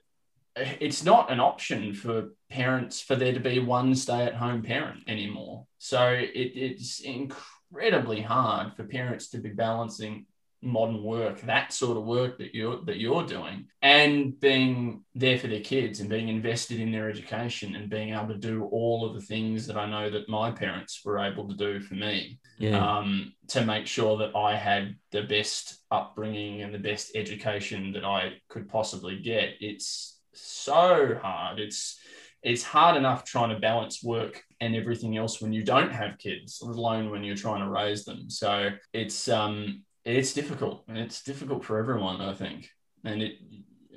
it's 0.56 1.04
not 1.04 1.32
an 1.32 1.40
option 1.40 1.94
for 1.94 2.30
parents 2.50 3.02
for 3.02 3.16
there 3.16 3.34
to 3.34 3.40
be 3.40 3.60
one 3.60 3.96
stay-at-home 3.96 4.62
parent 4.64 5.04
anymore. 5.08 5.66
So 5.78 6.10
it, 6.10 6.32
it's 6.34 7.00
incredibly 7.00 8.22
hard 8.22 8.76
for 8.76 8.84
parents 8.84 9.30
to 9.30 9.38
be 9.38 9.50
balancing 9.50 10.26
modern 10.62 11.03
work, 11.03 11.41
that 11.41 11.72
sort 11.72 11.97
of 11.97 12.03
work 12.05 12.38
that 12.38 12.53
you're 12.53 12.84
that 12.86 12.97
you're 12.97 13.26
doing, 13.26 13.68
and 13.82 14.39
being 14.39 15.03
there 15.16 15.38
for 15.38 15.47
their 15.47 15.62
kids 15.62 15.99
and 15.99 16.10
being 16.10 16.28
invested 16.28 16.80
in 16.80 16.91
their 16.91 17.10
education 17.10 17.76
and 17.76 17.89
being 17.89 18.14
able 18.14 18.28
to 18.28 18.38
do 18.38 18.66
all 18.66 19.05
of 19.05 19.16
the 19.16 19.22
things 19.22 19.68
that 19.68 19.78
I 19.78 19.89
know 19.89 20.10
that 20.10 20.30
my 20.30 20.51
parents 20.51 21.01
were 21.05 21.20
able 21.20 21.47
to 21.47 21.55
do 21.55 21.80
for 21.80 21.95
me. 21.95 22.39
Yeah. 22.57 22.78
Um, 22.78 23.34
to 23.49 23.66
make 23.66 23.88
sure 23.88 24.18
that 24.18 24.36
I 24.36 24.55
had 24.55 24.95
the 25.12 25.24
best 25.24 25.80
upbringing 25.91 26.62
and 26.62 26.74
the 26.74 26.80
best 26.80 27.12
education 27.16 27.93
that 27.93 28.05
I 28.05 28.34
could 28.49 28.70
possibly 28.70 29.20
get. 29.20 29.55
It's 29.60 30.20
so 30.34 31.18
hard. 31.22 31.60
It's 31.60 31.99
it's 32.41 32.64
hard 32.64 32.95
enough 32.95 33.26
trying 33.26 33.49
to 33.49 33.60
balance 33.60 34.01
work 34.03 34.41
and 34.62 34.76
everything 34.76 35.18
else 35.18 35.41
when 35.41 35.51
you 35.51 35.64
don't 35.64 35.91
have 35.91 36.18
kids, 36.18 36.60
let 36.62 36.76
alone 36.76 37.10
when 37.10 37.24
you're 37.24 37.36
trying 37.36 37.62
to 37.62 37.70
raise 37.70 38.05
them. 38.05 38.30
So 38.30 38.70
it's 38.93 39.28
um 39.28 39.84
it's 40.18 40.34
difficult. 40.34 40.84
And 40.88 40.97
it's 40.97 41.24
difficult 41.24 41.64
for 41.64 41.78
everyone, 41.78 42.22
I 42.22 42.34
think. 42.34 42.70
And 43.03 43.22
it, 43.22 43.34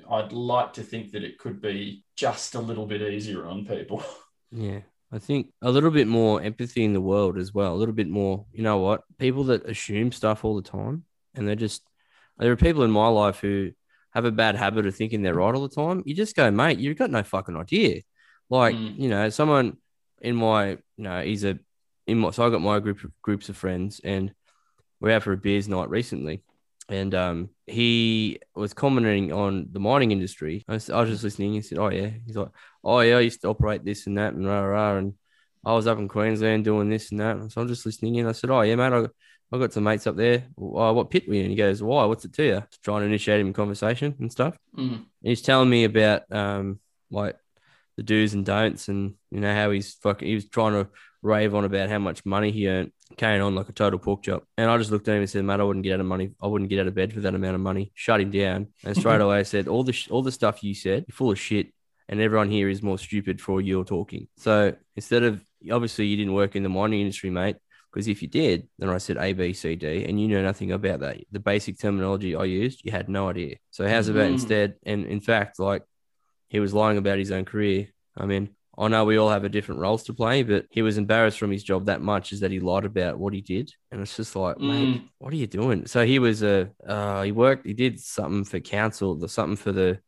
I'd 0.09 0.31
like 0.31 0.73
to 0.73 0.83
think 0.83 1.11
that 1.11 1.23
it 1.23 1.37
could 1.37 1.61
be 1.61 2.03
just 2.15 2.55
a 2.55 2.59
little 2.59 2.85
bit 2.85 3.01
easier 3.01 3.45
on 3.45 3.65
people. 3.65 4.03
Yeah. 4.55 4.81
I 5.11 5.17
think 5.17 5.51
a 5.63 5.71
little 5.71 5.89
bit 5.89 6.07
more 6.07 6.39
empathy 6.39 6.83
in 6.83 6.93
the 6.93 7.01
world 7.01 7.39
as 7.39 7.55
well. 7.55 7.73
A 7.73 7.75
little 7.75 7.95
bit 7.95 8.07
more, 8.07 8.45
you 8.51 8.61
know 8.61 8.77
what? 8.77 9.01
People 9.17 9.45
that 9.45 9.67
assume 9.67 10.11
stuff 10.11 10.45
all 10.45 10.55
the 10.55 10.61
time 10.61 11.05
and 11.33 11.47
they're 11.47 11.55
just, 11.55 11.81
there 12.37 12.51
are 12.51 12.55
people 12.55 12.83
in 12.83 12.91
my 12.91 13.07
life 13.07 13.39
who 13.39 13.71
have 14.11 14.25
a 14.25 14.31
bad 14.31 14.55
habit 14.55 14.85
of 14.85 14.95
thinking 14.95 15.23
they're 15.23 15.33
right 15.33 15.55
all 15.55 15.67
the 15.67 15.75
time. 15.75 16.03
You 16.05 16.13
just 16.13 16.35
go, 16.35 16.51
mate, 16.51 16.77
you've 16.77 16.97
got 16.97 17.09
no 17.09 17.23
fucking 17.23 17.57
idea. 17.57 18.01
Like, 18.49 18.75
mm. 18.75 18.99
you 18.99 19.09
know, 19.09 19.29
someone 19.29 19.77
in 20.21 20.35
my, 20.35 20.69
you 20.69 20.79
know, 20.97 21.23
he's 21.23 21.43
a, 21.43 21.57
in 22.05 22.19
my, 22.19 22.29
so 22.29 22.45
I 22.45 22.51
got 22.51 22.61
my 22.61 22.79
group 22.79 23.03
of 23.03 23.11
groups 23.23 23.49
of 23.49 23.57
friends 23.57 24.01
and 24.03 24.31
we 25.03 25.11
are 25.11 25.17
out 25.17 25.23
for 25.23 25.33
a 25.33 25.37
beers 25.37 25.67
night 25.67 25.89
recently, 25.89 26.41
and 26.87 27.13
um, 27.13 27.49
he 27.67 28.39
was 28.55 28.73
commenting 28.73 29.33
on 29.33 29.67
the 29.71 29.79
mining 29.79 30.11
industry. 30.11 30.63
I 30.67 30.75
was, 30.75 30.89
I 30.89 31.01
was 31.01 31.09
just 31.09 31.23
listening. 31.25 31.53
He 31.53 31.61
said, 31.61 31.77
"Oh 31.77 31.89
yeah," 31.89 32.09
he's 32.25 32.37
like, 32.37 32.47
"Oh 32.83 33.01
yeah, 33.01 33.17
I 33.17 33.19
used 33.19 33.41
to 33.41 33.49
operate 33.49 33.83
this 33.83 34.07
and 34.07 34.17
that 34.17 34.33
and 34.33 34.47
rah 34.47 34.61
rah." 34.61 34.97
And 34.97 35.13
I 35.65 35.73
was 35.73 35.87
up 35.87 35.99
in 35.99 36.07
Queensland 36.07 36.63
doing 36.63 36.89
this 36.89 37.11
and 37.11 37.19
that. 37.19 37.35
And 37.35 37.51
so 37.51 37.61
I'm 37.61 37.67
just 37.67 37.85
listening 37.85 38.15
in. 38.15 38.27
I 38.27 38.31
said, 38.31 38.49
"Oh 38.49 38.61
yeah, 38.61 38.75
mate, 38.75 38.93
I, 38.93 39.07
I 39.53 39.59
got 39.59 39.73
some 39.73 39.83
mates 39.83 40.07
up 40.07 40.15
there. 40.15 40.45
Oh, 40.57 40.93
what 40.93 41.09
pit 41.09 41.27
were 41.27 41.33
you?" 41.33 41.41
And 41.41 41.51
he 41.51 41.57
goes, 41.57 41.83
"Why? 41.83 42.05
What's 42.05 42.23
it 42.23 42.33
to 42.35 42.43
you?" 42.43 42.63
Just 42.71 42.81
trying 42.81 43.01
to 43.01 43.07
initiate 43.07 43.41
him 43.41 43.47
in 43.47 43.53
conversation 43.53 44.15
and 44.19 44.31
stuff. 44.31 44.55
Mm. 44.73 44.93
And 44.93 45.05
he's 45.21 45.41
telling 45.41 45.69
me 45.69 45.83
about 45.83 46.31
um 46.31 46.79
like 47.11 47.35
the 47.97 48.03
do's 48.03 48.33
and 48.33 48.45
don'ts, 48.45 48.87
and 48.87 49.15
you 49.31 49.39
know 49.39 49.53
how 49.53 49.71
he's 49.71 49.93
fucking. 49.95 50.27
He 50.27 50.35
was 50.35 50.47
trying 50.47 50.73
to 50.73 50.89
rave 51.21 51.55
on 51.55 51.63
about 51.63 51.89
how 51.89 51.99
much 51.99 52.25
money 52.25 52.51
he 52.51 52.67
earned 52.67 52.91
carrying 53.17 53.41
on 53.41 53.55
like 53.55 53.69
a 53.69 53.73
total 53.73 53.99
pork 53.99 54.23
chop. 54.23 54.43
And 54.57 54.69
I 54.69 54.77
just 54.77 54.91
looked 54.91 55.07
at 55.07 55.15
him 55.15 55.21
and 55.21 55.29
said, 55.29 55.45
"Mate, 55.45 55.59
I 55.59 55.63
wouldn't 55.63 55.83
get 55.83 55.93
out 55.93 55.99
of 55.99 56.05
money. 56.05 56.31
I 56.41 56.47
wouldn't 56.47 56.69
get 56.69 56.79
out 56.79 56.87
of 56.87 56.95
bed 56.95 57.13
for 57.13 57.21
that 57.21 57.35
amount 57.35 57.55
of 57.55 57.61
money." 57.61 57.91
Shut 57.95 58.21
him 58.21 58.31
down. 58.31 58.67
And 58.83 58.95
straight 58.95 59.21
away 59.21 59.39
I 59.39 59.43
said, 59.43 59.67
"All 59.67 59.83
the 59.83 59.93
sh- 59.93 60.09
all 60.09 60.21
the 60.21 60.31
stuff 60.31 60.63
you 60.63 60.73
said, 60.73 61.05
you're 61.07 61.15
full 61.15 61.31
of 61.31 61.39
shit." 61.39 61.73
And 62.09 62.19
everyone 62.19 62.49
here 62.49 62.69
is 62.69 62.83
more 62.83 62.97
stupid 62.97 63.39
for 63.39 63.61
your 63.61 63.85
talking. 63.85 64.27
So 64.37 64.75
instead 64.95 65.23
of 65.23 65.43
obviously 65.71 66.05
you 66.07 66.17
didn't 66.17 66.33
work 66.33 66.55
in 66.55 66.63
the 66.63 66.69
mining 66.69 67.01
industry, 67.01 67.29
mate. 67.29 67.57
Because 67.91 68.07
if 68.07 68.23
you 68.23 68.27
did, 68.27 68.67
then 68.79 68.89
I 68.89 68.97
said 68.97 69.17
A, 69.17 69.33
B, 69.33 69.53
C, 69.53 69.75
D, 69.75 70.05
and 70.05 70.19
you 70.19 70.27
know 70.27 70.41
nothing 70.41 70.71
about 70.71 71.01
that. 71.01 71.17
The 71.31 71.39
basic 71.39 71.79
terminology 71.79 72.35
I 72.35 72.45
used, 72.45 72.81
you 72.83 72.91
had 72.91 73.07
no 73.07 73.29
idea. 73.29 73.57
So 73.69 73.87
how's 73.87 74.07
about 74.07 74.29
mm. 74.29 74.33
instead? 74.33 74.77
And 74.83 75.05
in 75.05 75.19
fact, 75.19 75.59
like 75.59 75.83
he 76.53 76.61
was 76.61 76.73
lying 76.73 76.97
about 76.97 77.17
his 77.17 77.31
own 77.31 77.43
career. 77.43 77.87
I 78.15 78.25
mean, 78.27 78.49
I 78.77 78.87
know 78.87 79.05
we 79.05 79.17
all 79.17 79.29
have 79.29 79.43
a 79.43 79.49
different 79.49 79.81
roles 79.81 80.03
to 80.03 80.13
play, 80.13 80.43
but 80.43 80.67
he 80.69 80.83
was 80.83 80.97
embarrassed 80.97 81.39
from 81.39 81.51
his 81.51 81.63
job 81.63 81.87
that 81.87 82.01
much 82.01 82.31
is 82.31 82.39
that 82.41 82.51
he 82.51 82.59
lied 82.59 82.85
about 82.85 83.19
what 83.19 83.33
he 83.33 83.41
did. 83.41 83.73
And 83.91 83.99
it's 84.01 84.15
just 84.15 84.35
like, 84.35 84.57
mm. 84.57 84.67
mate, 84.67 85.01
what 85.17 85.33
are 85.33 85.35
you 85.35 85.47
doing? 85.47 85.87
So 85.87 86.05
he 86.05 86.19
was 86.19 86.43
a, 86.43 86.69
uh, 86.87 87.23
he 87.23 87.31
worked, 87.31 87.65
he 87.65 87.73
did 87.73 87.99
something 87.99 88.43
for 88.45 88.59
council, 88.59 89.15
the 89.15 89.27
something 89.27 89.57
for 89.57 89.71
the, 89.71 89.99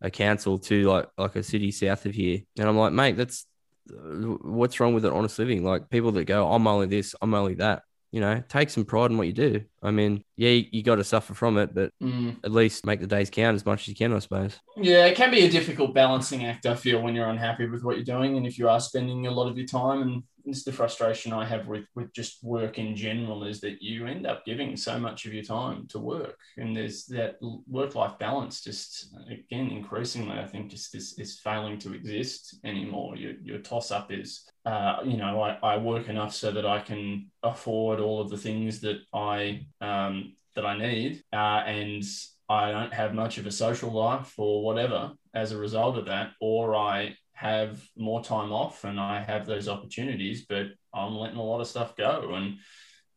a 0.00 0.10
council 0.10 0.58
to 0.58 0.88
like, 0.88 1.06
like 1.18 1.36
a 1.36 1.42
city 1.42 1.70
south 1.70 2.06
of 2.06 2.14
here. 2.14 2.40
And 2.58 2.66
I'm 2.66 2.78
like, 2.78 2.92
mate, 2.92 3.16
that's, 3.16 3.46
what's 3.86 4.80
wrong 4.80 4.94
with 4.94 5.04
an 5.04 5.12
honest 5.12 5.38
living? 5.38 5.64
Like 5.64 5.90
people 5.90 6.12
that 6.12 6.24
go, 6.24 6.50
I'm 6.50 6.66
only 6.66 6.86
this, 6.86 7.14
I'm 7.20 7.34
only 7.34 7.56
that 7.56 7.82
you 8.12 8.20
know, 8.20 8.42
take 8.48 8.70
some 8.70 8.84
pride 8.84 9.10
in 9.10 9.18
what 9.18 9.26
you 9.26 9.32
do. 9.32 9.62
I 9.82 9.90
mean, 9.90 10.24
yeah, 10.36 10.50
you, 10.50 10.66
you 10.72 10.82
got 10.82 10.96
to 10.96 11.04
suffer 11.04 11.32
from 11.32 11.58
it, 11.58 11.74
but 11.74 11.92
mm. 12.02 12.36
at 12.44 12.50
least 12.50 12.84
make 12.84 13.00
the 13.00 13.06
days 13.06 13.30
count 13.30 13.54
as 13.54 13.64
much 13.64 13.82
as 13.82 13.88
you 13.88 13.94
can, 13.94 14.12
I 14.12 14.18
suppose. 14.18 14.58
Yeah, 14.76 15.06
it 15.06 15.16
can 15.16 15.30
be 15.30 15.44
a 15.44 15.50
difficult 15.50 15.94
balancing 15.94 16.44
act, 16.44 16.66
I 16.66 16.74
feel, 16.74 17.02
when 17.02 17.14
you're 17.14 17.28
unhappy 17.28 17.66
with 17.66 17.84
what 17.84 17.96
you're 17.96 18.04
doing. 18.04 18.36
And 18.36 18.46
if 18.46 18.58
you 18.58 18.68
are 18.68 18.80
spending 18.80 19.26
a 19.26 19.30
lot 19.30 19.48
of 19.48 19.56
your 19.56 19.66
time 19.66 20.02
and 20.02 20.22
it's 20.44 20.64
the 20.64 20.72
frustration 20.72 21.32
I 21.32 21.44
have 21.44 21.66
with 21.66 21.84
with 21.94 22.12
just 22.12 22.42
work 22.42 22.78
in 22.78 22.96
general 22.96 23.44
is 23.44 23.60
that 23.60 23.82
you 23.82 24.06
end 24.06 24.26
up 24.26 24.44
giving 24.44 24.76
so 24.76 24.98
much 24.98 25.26
of 25.26 25.32
your 25.32 25.44
time 25.44 25.86
to 25.88 25.98
work, 25.98 26.38
and 26.56 26.76
there's 26.76 27.06
that 27.06 27.36
work 27.68 27.94
life 27.94 28.18
balance. 28.18 28.62
Just 28.62 29.14
again, 29.30 29.70
increasingly, 29.70 30.38
I 30.38 30.46
think 30.46 30.70
just 30.70 30.94
is, 30.94 31.18
is 31.18 31.40
failing 31.40 31.78
to 31.80 31.94
exist 31.94 32.58
anymore. 32.64 33.16
Your 33.16 33.32
your 33.42 33.58
toss 33.58 33.90
up 33.90 34.12
is, 34.12 34.48
uh, 34.64 34.98
you 35.04 35.16
know, 35.16 35.40
I, 35.40 35.58
I 35.62 35.76
work 35.76 36.08
enough 36.08 36.34
so 36.34 36.50
that 36.50 36.66
I 36.66 36.80
can 36.80 37.30
afford 37.42 38.00
all 38.00 38.20
of 38.20 38.30
the 38.30 38.38
things 38.38 38.80
that 38.80 38.98
I 39.12 39.66
um, 39.80 40.34
that 40.56 40.66
I 40.66 40.76
need, 40.78 41.22
uh, 41.32 41.62
and 41.66 42.04
I 42.48 42.72
don't 42.72 42.92
have 42.92 43.14
much 43.14 43.38
of 43.38 43.46
a 43.46 43.52
social 43.52 43.92
life 43.92 44.34
or 44.36 44.64
whatever 44.64 45.12
as 45.34 45.52
a 45.52 45.58
result 45.58 45.96
of 45.96 46.06
that, 46.06 46.32
or 46.40 46.74
I 46.74 47.14
have 47.40 47.82
more 47.96 48.22
time 48.22 48.52
off 48.52 48.84
and 48.84 49.00
I 49.00 49.22
have 49.22 49.46
those 49.46 49.66
opportunities, 49.66 50.44
but 50.46 50.66
I'm 50.92 51.14
letting 51.14 51.38
a 51.38 51.42
lot 51.42 51.62
of 51.62 51.66
stuff 51.66 51.96
go. 51.96 52.34
And 52.34 52.58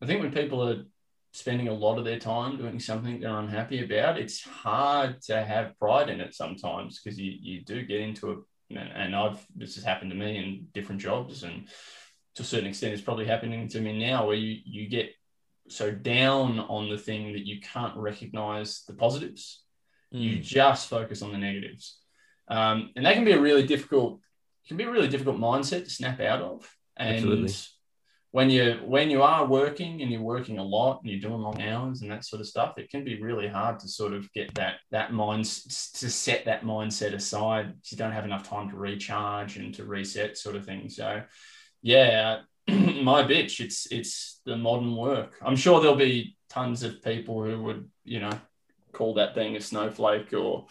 I 0.01 0.05
think 0.05 0.21
when 0.21 0.31
people 0.31 0.65
are 0.65 0.83
spending 1.33 1.67
a 1.67 1.73
lot 1.73 1.97
of 1.97 2.05
their 2.05 2.19
time 2.19 2.55
doing 2.55 2.79
something 2.79 3.19
they're 3.19 3.37
unhappy 3.37 3.83
about, 3.83 4.17
it's 4.17 4.41
hard 4.41 5.21
to 5.23 5.43
have 5.43 5.77
pride 5.77 6.09
in 6.09 6.21
it 6.21 6.33
sometimes 6.33 7.01
because 7.01 7.19
you, 7.19 7.33
you 7.37 7.65
do 7.65 7.83
get 7.83 7.99
into 7.99 8.31
a 8.31 8.73
And 8.73 9.13
I've, 9.13 9.45
this 9.57 9.75
has 9.75 9.83
happened 9.83 10.11
to 10.11 10.17
me 10.17 10.37
in 10.37 10.67
different 10.73 11.01
jobs. 11.01 11.43
And 11.43 11.67
to 12.35 12.43
a 12.43 12.45
certain 12.45 12.69
extent, 12.69 12.93
it's 12.93 13.01
probably 13.01 13.25
happening 13.25 13.67
to 13.67 13.81
me 13.81 13.99
now 13.99 14.25
where 14.25 14.37
you, 14.37 14.59
you 14.63 14.87
get 14.87 15.09
so 15.67 15.91
down 15.91 16.59
on 16.59 16.89
the 16.89 16.97
thing 16.97 17.33
that 17.33 17.45
you 17.45 17.59
can't 17.59 17.97
recognize 17.97 18.83
the 18.87 18.93
positives. 18.93 19.65
Mm. 20.13 20.21
You 20.21 20.39
just 20.39 20.87
focus 20.87 21.21
on 21.21 21.33
the 21.33 21.37
negatives. 21.37 22.02
Um, 22.47 22.91
and 22.95 23.05
that 23.05 23.15
can 23.15 23.25
be 23.25 23.31
a 23.31 23.39
really 23.39 23.65
difficult, 23.65 24.19
can 24.67 24.77
be 24.77 24.83
a 24.83 24.91
really 24.91 25.07
difficult 25.07 25.37
mindset 25.37 25.85
to 25.85 25.89
snap 25.89 26.19
out 26.19 26.41
of. 26.41 26.69
And 26.97 27.15
Absolutely. 27.15 27.53
when 28.31 28.49
you 28.49 28.79
when 28.83 29.09
you 29.09 29.23
are 29.23 29.45
working 29.45 30.01
and 30.01 30.11
you're 30.11 30.21
working 30.21 30.59
a 30.59 30.63
lot 30.63 31.01
and 31.01 31.11
you're 31.11 31.21
doing 31.21 31.41
long 31.41 31.61
hours 31.61 32.01
and 32.01 32.11
that 32.11 32.25
sort 32.25 32.41
of 32.41 32.47
stuff, 32.47 32.77
it 32.77 32.89
can 32.89 33.03
be 33.03 33.21
really 33.21 33.47
hard 33.47 33.79
to 33.79 33.87
sort 33.87 34.13
of 34.13 34.31
get 34.33 34.53
that 34.55 34.75
that 34.91 35.13
mind 35.13 35.45
to 35.45 36.09
set 36.09 36.45
that 36.45 36.63
mindset 36.63 37.13
aside. 37.13 37.73
You 37.85 37.97
don't 37.97 38.11
have 38.11 38.25
enough 38.25 38.47
time 38.47 38.69
to 38.69 38.77
recharge 38.77 39.57
and 39.57 39.73
to 39.75 39.85
reset, 39.85 40.37
sort 40.37 40.55
of 40.55 40.65
thing. 40.65 40.89
So, 40.89 41.23
yeah, 41.81 42.41
my 42.67 43.23
bitch, 43.23 43.59
it's 43.59 43.87
it's 43.91 44.41
the 44.45 44.57
modern 44.57 44.95
work. 44.95 45.35
I'm 45.41 45.55
sure 45.55 45.81
there'll 45.81 45.95
be 45.95 46.37
tons 46.49 46.83
of 46.83 47.01
people 47.01 47.43
who 47.43 47.63
would 47.63 47.89
you 48.03 48.19
know 48.19 48.39
call 48.91 49.15
that 49.15 49.33
being 49.33 49.55
a 49.55 49.61
snowflake 49.61 50.33
or 50.33 50.67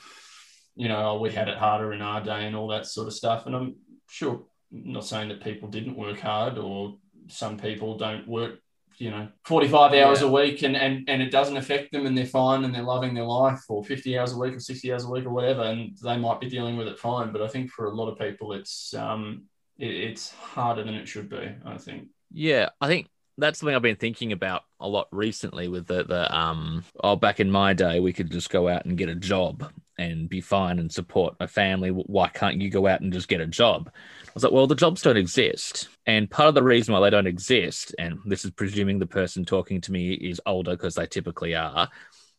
you 0.76 0.88
know 0.88 1.10
oh, 1.10 1.20
we 1.20 1.30
had 1.30 1.48
it 1.48 1.58
harder 1.58 1.92
in 1.92 2.02
our 2.02 2.22
day 2.22 2.46
and 2.46 2.56
all 2.56 2.68
that 2.68 2.86
sort 2.86 3.06
of 3.06 3.14
stuff. 3.14 3.46
And 3.46 3.54
I'm 3.54 3.76
sure 4.08 4.44
I'm 4.72 4.92
not 4.92 5.04
saying 5.04 5.28
that 5.28 5.44
people 5.44 5.68
didn't 5.68 5.96
work 5.96 6.20
hard 6.20 6.58
or 6.58 6.96
some 7.28 7.56
people 7.58 7.96
don't 7.96 8.26
work 8.26 8.58
you 8.98 9.10
know 9.10 9.28
45 9.44 9.94
hours 9.94 10.20
yeah. 10.20 10.26
a 10.26 10.30
week 10.30 10.62
and, 10.62 10.76
and 10.76 11.08
and 11.08 11.22
it 11.22 11.30
doesn't 11.30 11.56
affect 11.56 11.92
them 11.92 12.06
and 12.06 12.16
they're 12.16 12.26
fine 12.26 12.64
and 12.64 12.74
they're 12.74 12.82
loving 12.82 13.14
their 13.14 13.24
life 13.24 13.62
or 13.68 13.82
50 13.82 14.18
hours 14.18 14.32
a 14.32 14.38
week 14.38 14.54
or 14.54 14.60
60 14.60 14.92
hours 14.92 15.04
a 15.04 15.08
week 15.08 15.24
or 15.24 15.30
whatever 15.30 15.62
and 15.62 15.96
they 16.02 16.16
might 16.16 16.40
be 16.40 16.48
dealing 16.48 16.76
with 16.76 16.88
it 16.88 16.98
fine 16.98 17.32
but 17.32 17.42
i 17.42 17.48
think 17.48 17.70
for 17.70 17.86
a 17.86 17.94
lot 17.94 18.08
of 18.08 18.18
people 18.18 18.52
it's 18.52 18.94
um 18.94 19.44
it, 19.78 19.90
it's 19.90 20.32
harder 20.32 20.84
than 20.84 20.94
it 20.94 21.08
should 21.08 21.28
be 21.28 21.50
i 21.64 21.76
think 21.78 22.08
yeah 22.32 22.68
i 22.80 22.86
think 22.86 23.08
that's 23.38 23.58
something 23.58 23.74
I've 23.74 23.82
been 23.82 23.96
thinking 23.96 24.32
about 24.32 24.64
a 24.78 24.86
lot 24.86 25.08
recently 25.10 25.66
with 25.66 25.86
the, 25.86 26.04
the 26.04 26.36
um 26.36 26.84
oh 27.02 27.16
back 27.16 27.40
in 27.40 27.50
my 27.50 27.72
day 27.72 27.98
we 27.98 28.12
could 28.12 28.30
just 28.30 28.50
go 28.50 28.68
out 28.68 28.84
and 28.84 28.98
get 28.98 29.08
a 29.08 29.14
job 29.14 29.72
and 29.98 30.28
be 30.28 30.40
fine 30.40 30.78
and 30.78 30.90
support 30.90 31.34
a 31.40 31.46
family 31.46 31.90
why 31.90 32.28
can't 32.28 32.60
you 32.60 32.70
go 32.70 32.86
out 32.86 33.00
and 33.00 33.12
just 33.12 33.28
get 33.28 33.40
a 33.40 33.46
job 33.46 33.90
I 34.32 34.34
was 34.34 34.44
like, 34.44 34.52
well, 34.54 34.66
the 34.66 34.74
jobs 34.74 35.02
don't 35.02 35.18
exist. 35.18 35.88
And 36.06 36.30
part 36.30 36.48
of 36.48 36.54
the 36.54 36.62
reason 36.62 36.94
why 36.94 37.00
they 37.00 37.10
don't 37.10 37.26
exist, 37.26 37.94
and 37.98 38.18
this 38.24 38.46
is 38.46 38.50
presuming 38.50 38.98
the 38.98 39.06
person 39.06 39.44
talking 39.44 39.82
to 39.82 39.92
me 39.92 40.14
is 40.14 40.40
older 40.46 40.70
because 40.70 40.94
they 40.94 41.04
typically 41.04 41.54
are, 41.54 41.90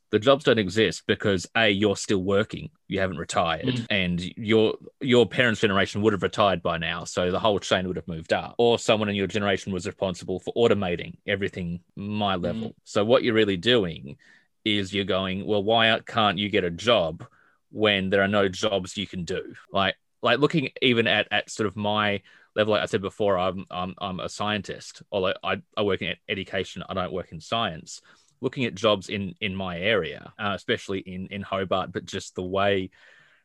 the 0.09 0.17
jobs 0.17 0.43
don't 0.43 0.57
exist 0.57 1.03
because 1.07 1.47
a 1.55 1.69
you're 1.69 1.95
still 1.95 2.21
working 2.21 2.69
you 2.87 2.99
haven't 2.99 3.17
retired 3.17 3.65
mm. 3.65 3.85
and 3.89 4.21
your 4.37 4.75
your 5.01 5.25
parents 5.25 5.59
generation 5.61 6.03
would 6.03 6.13
have 6.13 6.21
retired 6.21 6.61
by 6.61 6.77
now 6.77 7.03
so 7.03 7.31
the 7.31 7.39
whole 7.39 7.57
chain 7.57 7.87
would 7.87 7.95
have 7.95 8.07
moved 8.07 8.31
up 8.31 8.53
or 8.59 8.77
someone 8.77 9.09
in 9.09 9.15
your 9.15 9.25
generation 9.25 9.73
was 9.73 9.87
responsible 9.87 10.39
for 10.39 10.53
automating 10.53 11.15
everything 11.25 11.79
my 11.95 12.37
mm. 12.37 12.43
level 12.43 12.69
mm. 12.69 12.75
so 12.83 13.03
what 13.03 13.23
you're 13.23 13.33
really 13.33 13.57
doing 13.57 14.15
is 14.63 14.93
you're 14.93 15.03
going 15.03 15.47
well 15.47 15.63
why 15.63 15.99
can't 16.05 16.37
you 16.37 16.47
get 16.47 16.63
a 16.63 16.69
job 16.69 17.25
when 17.73 18.09
there 18.09 18.21
are 18.21 18.27
no 18.27 18.47
jobs 18.47 18.95
you 18.95 19.07
can 19.07 19.25
do. 19.25 19.55
Like 19.71 19.95
like 20.23 20.39
looking 20.39 20.69
even 20.81 21.05
at 21.05 21.27
at 21.29 21.51
sort 21.51 21.67
of 21.67 21.75
my 21.75 22.21
level 22.55 22.71
like 22.71 22.81
i 22.81 22.85
said 22.85 23.01
before 23.01 23.37
i'm 23.37 23.65
i'm, 23.69 23.93
I'm 23.99 24.19
a 24.19 24.29
scientist 24.29 25.03
although 25.11 25.33
I, 25.43 25.61
I 25.77 25.83
work 25.83 26.01
in 26.01 26.15
education 26.27 26.83
i 26.87 26.93
don't 26.95 27.13
work 27.13 27.31
in 27.31 27.39
science. 27.39 28.01
Looking 28.41 28.65
at 28.65 28.75
jobs 28.75 29.07
in 29.07 29.35
in 29.39 29.55
my 29.55 29.79
area 29.79 30.33
uh, 30.39 30.51
especially 30.53 30.99
in 30.99 31.27
in 31.27 31.41
hobart 31.41 31.91
but 31.93 32.05
just 32.05 32.35
the 32.35 32.43
way 32.43 32.89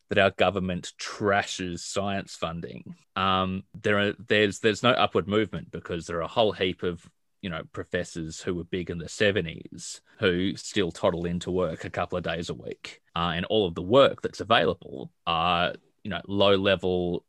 that 0.08 0.18
our 0.18 0.30
government 0.30 0.92
trashes 0.98 1.80
science 1.80 2.34
funding 2.34 2.96
um, 3.14 3.62
there 3.80 3.98
are 4.00 4.12
there's 4.26 4.58
there's 4.58 4.82
no 4.82 4.90
upward 4.90 5.28
movement 5.28 5.70
because 5.70 6.06
there 6.06 6.16
are 6.16 6.22
a 6.22 6.28
whole 6.28 6.52
heap 6.52 6.82
of 6.82 7.08
you 7.42 7.50
know 7.50 7.62
professors 7.72 8.40
who 8.40 8.54
were 8.54 8.64
big 8.64 8.90
in 8.90 8.98
the 8.98 9.06
70s 9.06 10.00
who 10.18 10.56
still 10.56 10.90
toddle 10.90 11.24
into 11.24 11.50
work 11.50 11.84
a 11.84 11.90
couple 11.90 12.18
of 12.18 12.24
days 12.24 12.48
a 12.48 12.54
week. 12.54 13.00
Uh, 13.14 13.32
and 13.34 13.44
all 13.46 13.66
of 13.66 13.74
the 13.74 13.82
work 13.82 14.22
that's 14.22 14.40
available 14.40 15.10
are 15.26 15.74
you 16.02 16.10
know 16.10 16.20
low 16.26 16.56
level 16.56 17.24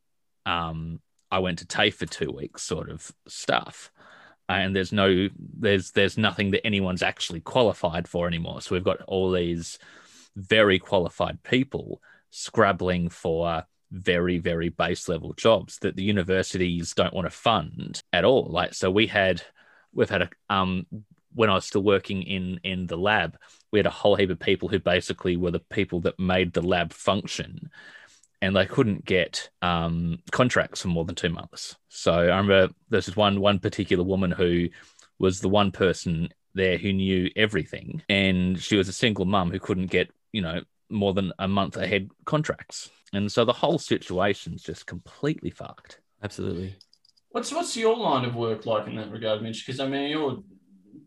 um 0.45 0.99
i 1.31 1.39
went 1.39 1.59
to 1.59 1.65
tafe 1.65 1.95
for 1.95 2.05
two 2.05 2.31
weeks 2.31 2.63
sort 2.63 2.89
of 2.89 3.11
stuff. 3.27 3.91
And 4.47 4.75
there's 4.75 4.91
no 4.91 5.29
there's 5.37 5.91
there's 5.91 6.17
nothing 6.17 6.51
that 6.51 6.65
anyone's 6.65 7.03
actually 7.03 7.41
qualified 7.41 8.07
for 8.07 8.27
anymore. 8.27 8.61
So 8.61 8.73
we've 8.73 8.83
got 8.83 9.01
all 9.03 9.31
these 9.31 9.77
very 10.35 10.79
qualified 10.79 11.43
people 11.43 12.01
scrabbling 12.31 13.09
for 13.09 13.63
very 13.91 14.39
very 14.39 14.69
base 14.69 15.07
level 15.07 15.33
jobs 15.33 15.77
that 15.79 15.95
the 15.95 16.03
universities 16.03 16.93
don't 16.93 17.13
want 17.13 17.27
to 17.27 17.31
fund 17.31 18.01
at 18.11 18.25
all. 18.25 18.47
Like 18.49 18.73
so 18.73 18.89
we 18.89 19.05
had 19.05 19.43
we've 19.93 20.09
had 20.09 20.23
a 20.23 20.29
um 20.49 20.85
when 21.33 21.49
I 21.49 21.55
was 21.55 21.65
still 21.65 21.83
working 21.83 22.23
in 22.23 22.59
in 22.63 22.87
the 22.87 22.97
lab, 22.97 23.37
we 23.71 23.79
had 23.79 23.85
a 23.85 23.91
whole 23.91 24.15
heap 24.15 24.29
of 24.29 24.39
people 24.39 24.67
who 24.67 24.79
basically 24.79 25.37
were 25.37 25.51
the 25.51 25.59
people 25.59 25.99
that 26.01 26.19
made 26.19 26.53
the 26.53 26.61
lab 26.61 26.91
function 26.91 27.69
and 28.41 28.55
they 28.55 28.65
couldn't 28.65 29.05
get 29.05 29.49
um, 29.61 30.19
contracts 30.31 30.81
for 30.81 30.87
more 30.87 31.05
than 31.05 31.15
two 31.15 31.29
months. 31.29 31.75
So 31.89 32.13
I 32.13 32.37
remember 32.37 32.69
there's 32.89 33.05
this 33.05 33.07
is 33.09 33.17
one 33.17 33.41
one 33.41 33.59
particular 33.59 34.03
woman 34.03 34.31
who 34.31 34.69
was 35.17 35.41
the 35.41 35.49
one 35.49 35.71
person 35.71 36.29
there 36.53 36.77
who 36.77 36.93
knew 36.93 37.29
everything, 37.35 38.01
and 38.09 38.59
she 38.59 38.77
was 38.77 38.87
a 38.87 38.93
single 38.93 39.25
mum 39.25 39.51
who 39.51 39.59
couldn't 39.59 39.87
get 39.87 40.09
you 40.31 40.41
know 40.41 40.61
more 40.89 41.13
than 41.13 41.31
a 41.39 41.47
month 41.47 41.77
ahead 41.77 42.09
contracts, 42.25 42.89
and 43.13 43.31
so 43.31 43.45
the 43.45 43.53
whole 43.53 43.77
situation's 43.77 44.63
just 44.63 44.85
completely 44.85 45.49
fucked. 45.49 45.99
Absolutely. 46.23 46.75
What's 47.31 47.51
what's 47.51 47.77
your 47.77 47.95
line 47.95 48.25
of 48.25 48.35
work 48.35 48.65
like 48.65 48.87
in 48.87 48.95
that 48.95 49.11
regard, 49.11 49.41
Mitch? 49.41 49.65
Because 49.65 49.79
I 49.79 49.87
mean, 49.87 50.09
you're 50.09 50.39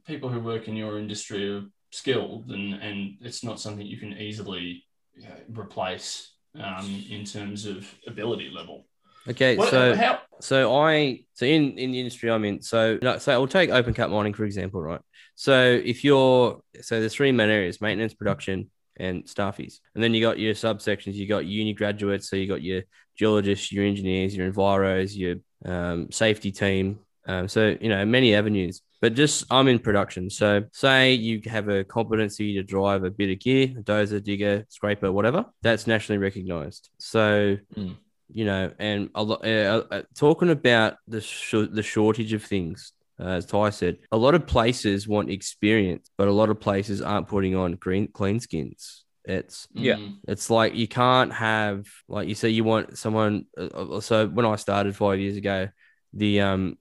people 0.07 0.29
who 0.29 0.41
work 0.41 0.68
in 0.68 0.77
your 0.77 0.99
industry 0.99 1.51
are 1.53 1.62
skilled, 1.91 2.51
and 2.51 2.75
and 2.75 3.16
it's 3.20 3.43
not 3.43 3.61
something 3.61 3.87
you 3.87 3.99
can 3.99 4.12
easily 4.12 4.85
you 5.14 5.25
know, 5.25 5.61
replace 5.61 6.33
um, 6.61 7.05
in 7.11 7.25
terms 7.25 7.66
of 7.66 7.93
ability 8.07 8.51
level. 8.55 8.87
Okay, 9.29 9.57
what, 9.57 9.70
so 9.70 9.95
how? 9.95 10.20
so 10.41 10.75
I 10.75 11.20
so 11.35 11.47
in 11.47 11.79
in 11.79 11.93
the 11.93 11.99
industry 11.99 12.31
I'm 12.31 12.45
in, 12.45 12.62
so 12.62 12.99
so 13.18 13.33
I'll 13.33 13.47
take 13.47 13.70
open 13.70 13.95
cut 13.95 14.11
mining 14.11 14.35
for 14.35 14.45
example, 14.45 14.81
right? 14.81 15.01
So 15.35 15.81
if 15.85 16.05
you're 16.05 16.61
so 16.81 17.01
there's 17.01 17.14
three 17.14 17.33
main 17.33 17.49
areas: 17.49 17.81
maintenance, 17.81 18.14
production, 18.14 18.70
and 18.97 19.25
staffies, 19.25 19.79
and 19.95 20.03
then 20.03 20.14
you 20.14 20.20
got 20.20 20.39
your 20.39 20.55
subsections. 20.55 21.14
You 21.14 21.29
got 21.29 21.47
uni 21.47 21.73
graduates, 21.73 22.29
so 22.29 22.37
you 22.37 22.49
got 22.49 22.62
your 22.62 22.83
geologists, 23.16 23.70
your 23.70 23.85
engineers, 23.85 24.35
your 24.35 24.51
enviros, 24.51 25.16
your 25.16 25.37
um, 25.65 26.11
safety 26.11 26.53
team. 26.53 27.01
Um, 27.27 27.47
so 27.49 27.77
you 27.81 27.89
know 27.89 28.05
many 28.05 28.35
avenues 28.35 28.83
but 29.03 29.15
just 29.15 29.45
I'm 29.51 29.67
in 29.67 29.81
production. 29.81 30.31
So 30.31 30.63
say 30.73 31.15
you 31.15 31.43
have 31.47 31.69
a 31.69 31.83
competency 31.83 32.55
to 32.55 32.63
drive 32.63 33.03
a 33.03 33.11
bit 33.11 33.31
of 33.31 33.41
gear, 33.41 33.65
a 33.77 33.83
dozer, 33.83 34.23
digger, 34.23 34.65
scraper, 34.69 35.13
whatever. 35.13 35.45
That's 35.61 35.87
nationally 35.87 36.19
recognized. 36.19 36.89
So. 36.99 37.59
Mm. 37.77 37.97
You 38.35 38.47
know, 38.47 38.73
and 38.79 39.11
a 39.15 39.23
lot, 39.23 39.45
uh, 39.45 39.83
uh, 39.91 40.03
talking 40.15 40.49
about 40.49 40.97
the 41.07 41.21
sh- 41.21 41.69
the 41.71 41.83
shortage 41.83 42.33
of 42.33 42.43
things, 42.43 42.95
uh, 43.21 43.25
as 43.25 43.45
Ty 43.45 43.69
said, 43.69 43.99
a 44.11 44.17
lot 44.17 44.35
of 44.35 44.47
places 44.47 45.07
want 45.07 45.29
experience, 45.29 46.11
but 46.17 46.29
a 46.29 46.33
lot 46.33 46.49
of 46.49 46.59
places 46.59 47.03
aren't 47.03 47.29
putting 47.29 47.55
on 47.55 47.73
green 47.73 48.09
clean 48.09 48.41
skins. 48.41 49.01
It's 49.25 49.68
yeah, 49.73 49.99
it's 50.27 50.51
like 50.51 50.75
you 50.75 50.89
can't 50.89 51.33
have 51.33 51.87
like 52.09 52.29
you 52.29 52.35
say 52.35 52.49
you 52.49 52.64
want 52.64 52.99
someone. 52.99 53.47
Uh, 53.57 53.97
uh 53.97 54.01
so 54.01 54.27
when 54.27 54.47
I 54.47 54.57
started 54.57 54.97
five 54.97 55.20
years 55.20 55.37
ago, 55.37 55.68
the 56.12 56.41
um 56.41 56.79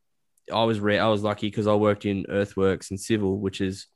I 0.51 0.63
was 0.63 0.79
rare. 0.79 1.01
I 1.01 1.07
was 1.07 1.23
lucky 1.23 1.47
because 1.47 1.67
I 1.67 1.75
worked 1.75 2.05
in 2.05 2.25
earthworks 2.29 2.89
and 2.89 2.99
civil, 2.99 3.39
which 3.39 3.61
is, 3.61 3.87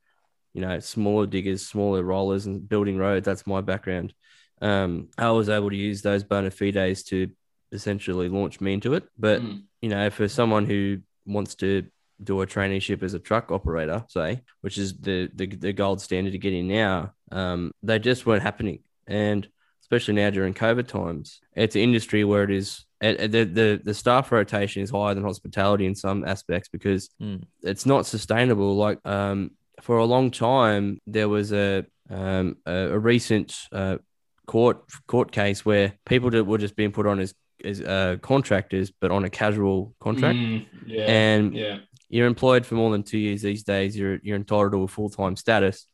you 0.54 0.62
know, 0.62 0.80
smaller 0.80 1.26
diggers, 1.26 1.66
smaller 1.66 2.04
rollers, 2.04 2.46
and 2.46 2.68
building 2.68 2.98
roads. 2.98 3.26
That's 3.26 3.48
my 3.48 3.62
background. 3.62 4.14
Um, 4.62 5.10
I 5.18 5.32
was 5.32 5.50
able 5.50 5.70
to 5.70 5.76
use 5.76 6.02
those 6.02 6.24
bona 6.24 6.52
fides 6.52 7.04
to 7.06 7.30
essentially 7.72 8.30
launch 8.30 8.62
me 8.62 8.74
into 8.74 8.94
it. 8.94 9.04
But 9.18 9.42
mm. 9.42 9.64
you 9.82 9.90
know, 9.90 10.10
for 10.10 10.28
someone 10.28 10.66
who 10.66 11.00
wants 11.26 11.56
to 11.56 11.86
do 12.24 12.42
a 12.42 12.48
traineeship 12.48 13.04
as 13.04 13.14
a 13.14 13.20
truck 13.20 13.52
operator, 13.52 14.06
say, 14.08 14.42
which 14.62 14.78
is 14.78 14.98
the 14.98 15.30
the, 15.34 15.48
the 15.48 15.74
gold 15.74 16.02
standard 16.02 16.32
to 16.32 16.40
get 16.40 16.54
in 16.54 16.68
now, 16.68 17.14
um, 17.32 17.72
they 17.84 18.00
just 18.00 18.26
weren't 18.26 18.44
happening. 18.44 18.80
And 19.08 19.48
especially 19.82 20.16
now 20.16 20.30
during 20.30 20.54
COVID 20.54 20.88
times, 20.88 21.40
it's 21.56 21.76
an 21.76 21.82
industry 21.82 22.24
where 22.24 22.44
it 22.44 22.52
is 22.52 22.86
the, 23.02 23.50
the 23.52 23.82
the 23.84 23.94
staff 23.94 24.32
rotation 24.32 24.82
is 24.82 24.90
higher 24.90 25.14
than 25.14 25.24
hospitality 25.24 25.86
in 25.86 25.96
some 25.96 26.26
aspects 26.26 26.70
because 26.70 27.10
mm. 27.22 27.44
it's 27.62 27.86
not 27.86 28.06
sustainable. 28.06 28.76
Like 28.76 29.00
um, 29.06 29.52
for 29.82 29.98
a 29.98 30.06
long 30.06 30.32
time, 30.32 31.00
there 31.06 31.30
was 31.30 31.52
a 31.52 31.86
um, 32.10 32.58
a, 32.66 32.94
a, 32.94 33.00
recent 33.00 33.56
uh, 33.72 33.98
court 34.48 34.84
court 35.08 35.32
case 35.32 35.66
where 35.66 35.94
people 36.06 36.30
that 36.32 36.44
were 36.44 36.58
just 36.58 36.76
being 36.76 36.92
put 36.92 37.06
on 37.06 37.20
as 37.20 37.34
as 37.64 37.82
uh, 37.82 38.18
contractors, 38.22 38.92
but 38.92 39.12
on 39.12 39.24
a 39.24 39.30
casual 39.30 39.96
contract, 40.00 40.38
mm, 40.38 40.66
yeah, 40.86 41.04
and 41.04 41.56
yeah. 41.56 41.78
you're 42.10 42.28
employed 42.28 42.66
for 42.66 42.76
more 42.76 42.92
than 42.92 43.04
two 43.04 43.18
years 43.18 43.42
these 43.42 43.64
days. 43.64 43.98
You're 43.98 44.20
you're 44.24 44.38
entitled 44.38 44.72
to 44.72 44.84
a 44.84 44.88
full 44.88 45.10
time 45.10 45.36
status. 45.36 45.88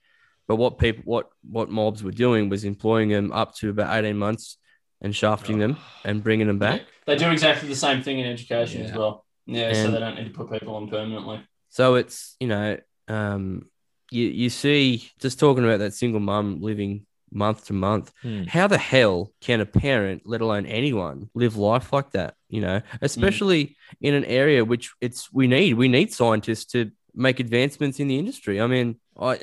But 0.51 0.57
what 0.57 0.77
people 0.77 1.03
what 1.05 1.29
what 1.49 1.69
mobs 1.69 2.03
were 2.03 2.11
doing 2.11 2.49
was 2.49 2.65
employing 2.65 3.07
them 3.07 3.31
up 3.31 3.55
to 3.59 3.69
about 3.69 3.95
eighteen 3.95 4.17
months 4.17 4.57
and 4.99 5.15
shafting 5.15 5.59
them 5.59 5.77
and 6.03 6.21
bringing 6.21 6.47
them 6.47 6.59
back. 6.59 6.81
They 7.05 7.15
do 7.15 7.29
exactly 7.31 7.69
the 7.69 7.75
same 7.77 8.03
thing 8.03 8.19
in 8.19 8.27
education 8.27 8.81
yeah. 8.81 8.87
as 8.87 8.93
well. 8.93 9.25
Yeah, 9.45 9.67
and 9.69 9.77
so 9.77 9.91
they 9.91 9.99
don't 9.99 10.15
need 10.15 10.25
to 10.25 10.31
put 10.31 10.51
people 10.51 10.75
on 10.75 10.89
permanently. 10.89 11.41
So 11.69 11.95
it's 11.95 12.35
you 12.41 12.47
know, 12.47 12.77
um, 13.07 13.69
you 14.11 14.25
you 14.25 14.49
see 14.49 15.09
just 15.21 15.39
talking 15.39 15.63
about 15.63 15.79
that 15.79 15.93
single 15.93 16.19
mum 16.19 16.59
living 16.59 17.05
month 17.31 17.67
to 17.67 17.73
month. 17.73 18.11
Hmm. 18.21 18.43
How 18.43 18.67
the 18.67 18.77
hell 18.77 19.31
can 19.39 19.61
a 19.61 19.65
parent, 19.65 20.23
let 20.25 20.41
alone 20.41 20.65
anyone, 20.65 21.29
live 21.33 21.55
life 21.55 21.93
like 21.93 22.11
that? 22.11 22.35
You 22.49 22.59
know, 22.59 22.81
especially 23.01 23.77
in 24.01 24.15
an 24.15 24.25
area 24.25 24.65
which 24.65 24.91
it's 24.99 25.31
we 25.31 25.47
need. 25.47 25.75
We 25.75 25.87
need 25.87 26.11
scientists 26.11 26.73
to 26.73 26.91
make 27.15 27.39
advancements 27.39 28.01
in 28.01 28.09
the 28.09 28.19
industry. 28.19 28.59
I 28.59 28.67
mean, 28.67 28.99
I 29.17 29.39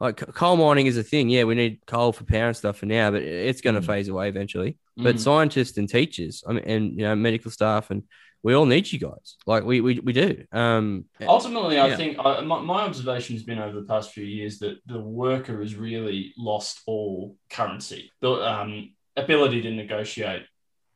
like 0.00 0.16
coal 0.34 0.56
mining 0.56 0.86
is 0.86 0.96
a 0.96 1.02
thing. 1.02 1.28
Yeah, 1.28 1.44
we 1.44 1.54
need 1.54 1.80
coal 1.86 2.12
for 2.12 2.24
power 2.24 2.48
and 2.48 2.56
stuff 2.56 2.78
for 2.78 2.86
now, 2.86 3.10
but 3.10 3.22
it's 3.22 3.60
going 3.60 3.74
to 3.74 3.82
Mm. 3.82 3.86
phase 3.86 4.08
away 4.08 4.28
eventually. 4.28 4.78
But 4.96 5.16
Mm. 5.16 5.20
scientists 5.20 5.76
and 5.78 5.88
teachers, 5.88 6.42
I 6.46 6.54
mean, 6.54 6.64
and 6.64 6.92
you 6.92 7.02
know, 7.02 7.14
medical 7.14 7.50
staff, 7.50 7.90
and 7.90 8.02
we 8.42 8.54
all 8.54 8.64
need 8.64 8.90
you 8.90 8.98
guys. 8.98 9.36
Like 9.46 9.64
we 9.64 9.80
we, 9.82 10.00
we 10.00 10.12
do. 10.14 10.44
Um, 10.52 11.04
Ultimately, 11.20 11.78
I 11.78 11.94
think 11.96 12.18
I, 12.18 12.40
my, 12.40 12.60
my 12.60 12.82
observation 12.82 13.36
has 13.36 13.44
been 13.44 13.58
over 13.58 13.78
the 13.78 13.86
past 13.86 14.12
few 14.12 14.24
years 14.24 14.58
that 14.60 14.78
the 14.86 14.98
worker 15.00 15.60
has 15.60 15.74
really 15.74 16.32
lost 16.38 16.80
all 16.86 17.36
currency, 17.50 18.10
the 18.20 18.30
um, 18.32 18.94
ability 19.16 19.60
to 19.62 19.70
negotiate. 19.70 20.44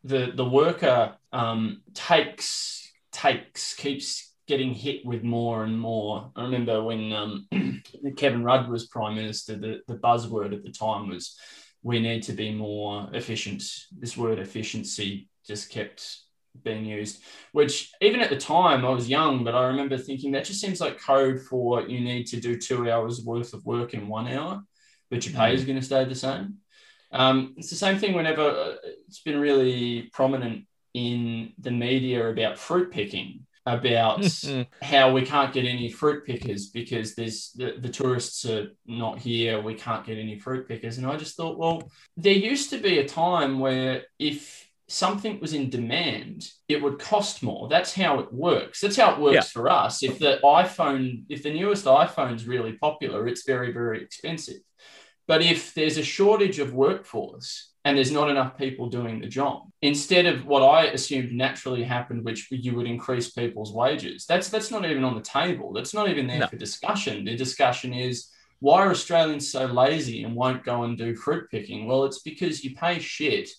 The 0.05 0.33
the 0.35 0.45
worker 0.45 1.17
um, 1.33 1.83
takes 1.93 2.91
takes 3.13 3.75
keeps 3.75 4.34
getting 4.47 4.75
hit 4.75 5.05
with 5.05 5.23
more 5.23 5.65
and 5.65 5.79
more. 5.79 6.31
I 6.37 6.43
remember 6.43 6.83
when 6.83 7.13
um, 7.13 7.49
Kevin 8.17 8.45
Rudd 8.45 8.69
was 8.69 8.87
prime 8.87 9.17
minister, 9.17 9.57
the, 9.57 9.81
the 9.89 9.95
buzzword 9.95 10.55
at 10.55 10.63
the 10.63 10.73
time 10.73 11.09
was 11.09 11.39
we 11.83 12.01
need 12.01 12.23
to 12.25 12.33
be 12.33 12.53
more 12.53 13.09
efficient. 13.13 13.63
This 13.99 14.17
word 14.17 14.39
efficiency 14.39 15.29
just 15.47 15.71
kept 15.71 16.19
being 16.63 16.85
used 16.85 17.21
which 17.55 17.93
even 18.01 18.21
at 18.21 18.31
the 18.31 18.37
time 18.37 18.85
I 18.85 18.91
was 18.91 19.09
young, 19.09 19.45
but 19.45 19.55
I 19.55 19.69
remember 19.69 19.97
thinking 19.97 20.33
that 20.33 20.45
just 20.45 20.61
seems 20.61 20.81
like 20.81 21.01
code 21.01 21.41
for 21.41 21.83
you 21.83 22.01
need 22.01 22.27
to 22.27 22.41
do 22.41 22.59
two 22.59 22.91
hours 22.91 23.23
worth 23.25 23.55
of 23.55 23.65
work 23.65 23.95
in 23.95 24.09
one 24.09 24.27
hour, 24.27 24.61
but 25.09 25.25
your 25.25 25.37
pay 25.37 25.55
is 25.55 25.65
going 25.65 25.79
to 25.79 25.85
stay 25.85 26.05
the 26.05 26.17
same. 26.17 26.57
Um, 27.13 27.55
it's 27.57 27.71
the 27.71 27.77
same 27.77 27.99
thing 27.99 28.13
whenever 28.13 28.43
uh, 28.43 28.75
it's 29.07 29.21
been 29.21 29.39
really 29.39 30.11
prominent 30.13 30.67
in 30.95 31.53
the 31.61 31.71
media 31.71 32.29
about 32.29 32.59
fruit 32.59 32.91
picking, 32.91 33.44
about 33.67 34.25
how 34.83 35.13
we 35.13 35.23
can't 35.23 35.53
get 35.53 35.65
any 35.65 35.91
fruit 35.91 36.27
pickers 36.27 36.69
because 36.69 37.15
there's 37.15 37.53
the, 37.53 37.77
the 37.79 37.89
tourists 37.89 38.45
are 38.45 38.69
not 38.87 39.19
here. 39.19 39.61
We 39.61 39.75
can't 39.75 40.05
get 40.05 40.19
any 40.19 40.39
fruit 40.39 40.69
pickers. 40.69 40.99
And 40.99 41.07
I 41.07 41.17
just 41.17 41.37
thought, 41.37 41.59
well, 41.59 41.91
there 42.17 42.35
used 42.35 42.71
to 42.71 42.79
be 42.79 42.99
a 42.99 43.09
time 43.09 43.61
where 43.61 44.03
if 44.19 44.69
something 44.89 45.41
was 45.41 45.55
in 45.55 45.71
demand, 45.71 46.47
it 46.69 46.83
would 46.83 46.99
cost 46.99 47.43
more. 47.43 47.69
That's 47.69 47.95
how 47.95 48.21
it 48.21 48.33
works. 48.33 48.81
That's 48.81 48.97
how 48.97 49.15
it 49.15 49.21
works 49.21 49.35
Yeah. 49.35 49.41
for 49.43 49.71
us. 49.71 50.03
If 50.03 50.19
the 50.19 50.41
iPhone, 50.45 51.25
if 51.31 51.43
the 51.43 51.53
newest 51.55 51.87
iPhone's 51.87 52.47
really 52.47 52.73
popular, 52.75 53.27
it's 53.27 53.47
very, 53.47 53.73
very 53.73 54.03
expensive. 54.03 54.59
But 55.27 55.41
if 55.41 55.73
there's 55.73 55.97
a 55.97 56.03
shortage 56.03 56.59
of 56.59 56.75
workforce 56.75 57.71
and 57.85 57.97
there's 57.97 58.11
not 58.11 58.31
enough 58.31 58.57
people 58.57 58.89
doing 58.89 59.21
the 59.21 59.27
job, 59.27 59.69
instead 59.83 60.27
of 60.27 60.47
what 60.47 60.63
I 60.63 60.87
assumed 60.87 61.33
naturally 61.33 61.83
happened, 61.83 62.25
which 62.25 62.49
you 62.51 62.75
would 62.75 62.87
increase 62.87 63.31
people's 63.31 63.73
wages, 63.73 64.25
that's 64.27 64.49
that's 64.49 64.71
not 64.71 64.87
even 64.87 65.05
on 65.05 65.15
the 65.15 65.21
table. 65.21 65.73
That's 65.73 65.95
not 65.95 66.09
even 66.09 66.27
there 66.27 66.41
No. 66.41 66.47
for 66.47 66.57
discussion. 66.57 67.25
The 67.25 67.37
discussion 67.37 67.93
is 67.93 68.31
why 68.61 68.81
are 68.81 68.91
Australians 68.91 69.51
so 69.51 69.67
lazy 69.67 70.23
and 70.25 70.35
won't 70.35 70.65
go 70.65 70.85
and 70.85 70.97
do 70.97 71.15
fruit 71.15 71.51
picking? 71.51 71.87
Well, 71.87 72.05
it's 72.05 72.21
because 72.21 72.65
you 72.65 72.75
pay 72.75 72.99
shit 72.99 73.51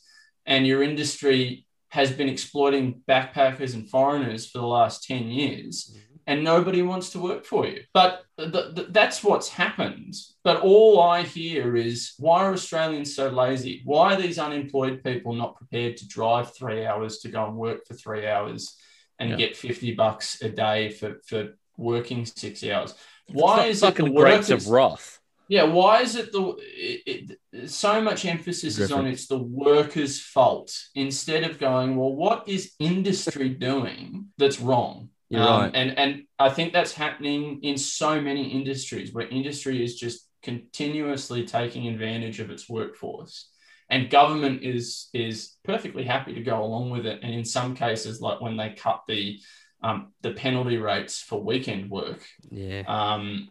and 0.48 0.66
your 0.66 0.82
industry 0.82 1.66
has 1.90 2.12
been 2.12 2.28
exploiting 2.28 3.02
backpackers 3.08 3.76
and 3.76 3.90
foreigners 3.90 4.50
for 4.50 4.58
the 4.58 4.66
last 4.66 5.04
10 5.04 5.28
years 5.28 5.92
mm-hmm. 5.96 6.15
And 6.28 6.44
nobody 6.44 6.82
wants 6.82 7.12
to 7.12 7.20
work 7.20 7.46
for 7.46 7.66
you. 7.68 7.82
But 7.94 8.24
th- 8.38 8.52
th- 8.76 8.88
that's 8.90 9.24
what's 9.24 9.50
happened. 9.50 10.16
But 10.44 10.62
all 10.62 11.00
I 11.02 11.22
hear 11.24 11.76
is 11.76 12.14
why 12.18 12.44
are 12.46 12.54
Australians 12.54 13.16
so 13.16 13.30
lazy? 13.30 13.82
Why 13.86 14.14
are 14.14 14.22
these 14.22 14.40
unemployed 14.40 15.04
people 15.04 15.34
not 15.34 15.56
prepared 15.56 15.98
to 15.98 16.08
drive 16.08 16.56
three 16.56 16.86
hours 16.86 17.20
to 17.20 17.30
go 17.30 17.46
and 17.46 17.56
work 17.56 17.86
for 17.88 17.94
three 17.94 18.28
hours 18.28 18.76
and 19.20 19.30
Yeah. 19.32 19.36
get 19.38 19.56
50 19.58 19.94
bucks 19.94 20.42
a 20.42 20.50
day 20.50 20.90
for, 20.90 21.22
for 21.28 21.58
working 21.78 22.26
six 22.26 22.64
hours? 22.64 22.96
Why 23.32 23.66
is 23.66 23.84
it 23.84 23.96
the 23.96 24.12
workers- 24.12 24.50
of 24.50 24.68
wrath? 24.68 25.20
yeah, 25.48 25.64
why 25.64 26.02
is 26.02 26.16
it 26.16 26.32
the 26.32 26.56
it, 26.60 27.38
it, 27.54 27.70
so 27.70 28.02
much 28.02 28.26
emphasis 28.26 28.80
is 28.80 28.92
on 28.92 29.06
it's 29.06 29.28
the 29.28 29.38
workers' 29.38 30.20
fault 30.20 30.72
instead 30.96 31.44
of 31.44 31.60
going, 31.60 31.96
well, 31.96 32.14
what 32.16 32.50
is 32.50 32.74
industry 32.80 33.50
doing 33.50 34.28
that's 34.40 34.60
wrong? 34.60 35.10
You're 35.36 35.44
Um, 35.44 35.62
right. 35.62 35.72
And 35.76 35.98
and 35.98 36.24
I 36.40 36.50
think 36.50 36.74
that's 36.74 36.94
happening 36.94 37.60
in 37.64 37.78
so 37.78 38.22
many 38.22 38.50
industries 38.60 39.14
where 39.14 39.28
industry 39.28 39.84
is 39.84 39.96
just 39.96 40.28
continuously 40.44 41.46
taking 41.46 41.88
advantage 41.88 42.40
of 42.40 42.50
its 42.50 42.70
workforce. 42.70 43.50
And 43.90 44.10
government 44.10 44.64
is 44.64 45.10
is 45.14 45.58
perfectly 45.64 46.04
happy 46.04 46.34
to 46.36 46.42
go 46.42 46.64
along 46.64 46.90
with 46.90 47.06
it. 47.06 47.20
And 47.24 47.34
in 47.34 47.46
some 47.46 47.76
cases, 47.76 48.22
like 48.22 48.42
when 48.42 48.58
they 48.58 48.72
cut 48.72 49.02
the 49.08 49.40
um, 49.84 50.14
the 50.22 50.32
penalty 50.32 50.78
rates 50.78 51.22
for 51.22 51.42
weekend 51.44 51.92
work, 51.92 52.22
Yeah. 52.50 52.84
um, 52.88 53.50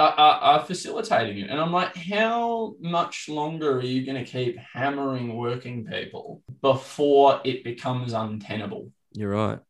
are, 0.00 0.14
are, 0.26 0.38
are 0.40 0.64
facilitating 0.64 1.38
it. 1.38 1.50
And 1.50 1.60
I'm 1.60 1.72
like, 1.72 1.94
how 1.94 2.74
much 2.80 3.28
longer 3.28 3.76
are 3.78 3.82
you 3.94 4.04
going 4.04 4.24
to 4.24 4.28
keep 4.28 4.58
hammering 4.58 5.36
working 5.36 5.84
people 5.86 6.42
before 6.60 7.40
it 7.44 7.62
becomes 7.62 8.12
untenable? 8.12 8.90
You're 9.12 9.30
right. 9.30 9.60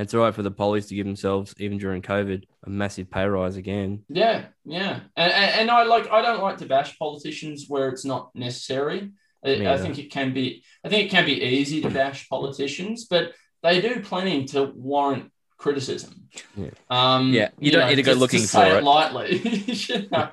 And 0.00 0.06
it's 0.06 0.14
all 0.14 0.22
right 0.22 0.34
for 0.34 0.42
the 0.42 0.50
police 0.50 0.86
to 0.86 0.94
give 0.94 1.04
themselves, 1.04 1.54
even 1.58 1.76
during 1.76 2.00
COVID, 2.00 2.44
a 2.64 2.70
massive 2.70 3.10
pay 3.10 3.26
rise 3.26 3.56
again. 3.56 4.02
Yeah, 4.08 4.46
yeah. 4.64 5.00
And, 5.14 5.30
and, 5.30 5.60
and 5.60 5.70
I 5.70 5.82
like, 5.82 6.10
I 6.10 6.22
don't 6.22 6.40
like 6.40 6.56
to 6.58 6.64
bash 6.64 6.98
politicians 6.98 7.66
where 7.68 7.90
it's 7.90 8.06
not 8.06 8.34
necessary. 8.34 9.10
I, 9.44 9.66
I 9.66 9.76
think 9.76 9.98
it 9.98 10.10
can 10.10 10.32
be, 10.32 10.64
I 10.82 10.88
think 10.88 11.04
it 11.04 11.10
can 11.10 11.26
be 11.26 11.42
easy 11.42 11.82
to 11.82 11.90
bash 11.90 12.30
politicians, 12.30 13.08
but 13.10 13.32
they 13.62 13.82
do 13.82 14.00
plenty 14.00 14.46
to 14.46 14.72
warrant 14.74 15.32
criticism. 15.58 16.30
Yeah. 16.56 16.70
Um, 16.88 17.34
Yeah, 17.34 17.50
you 17.58 17.70
don't 17.70 17.86
need 17.86 17.96
to 17.96 18.02
go 18.02 18.14
looking 18.14 18.40
say 18.40 18.70
for 18.70 18.78
it. 18.78 18.82
lightly. 18.82 19.36
you 19.66 20.08
know? 20.10 20.30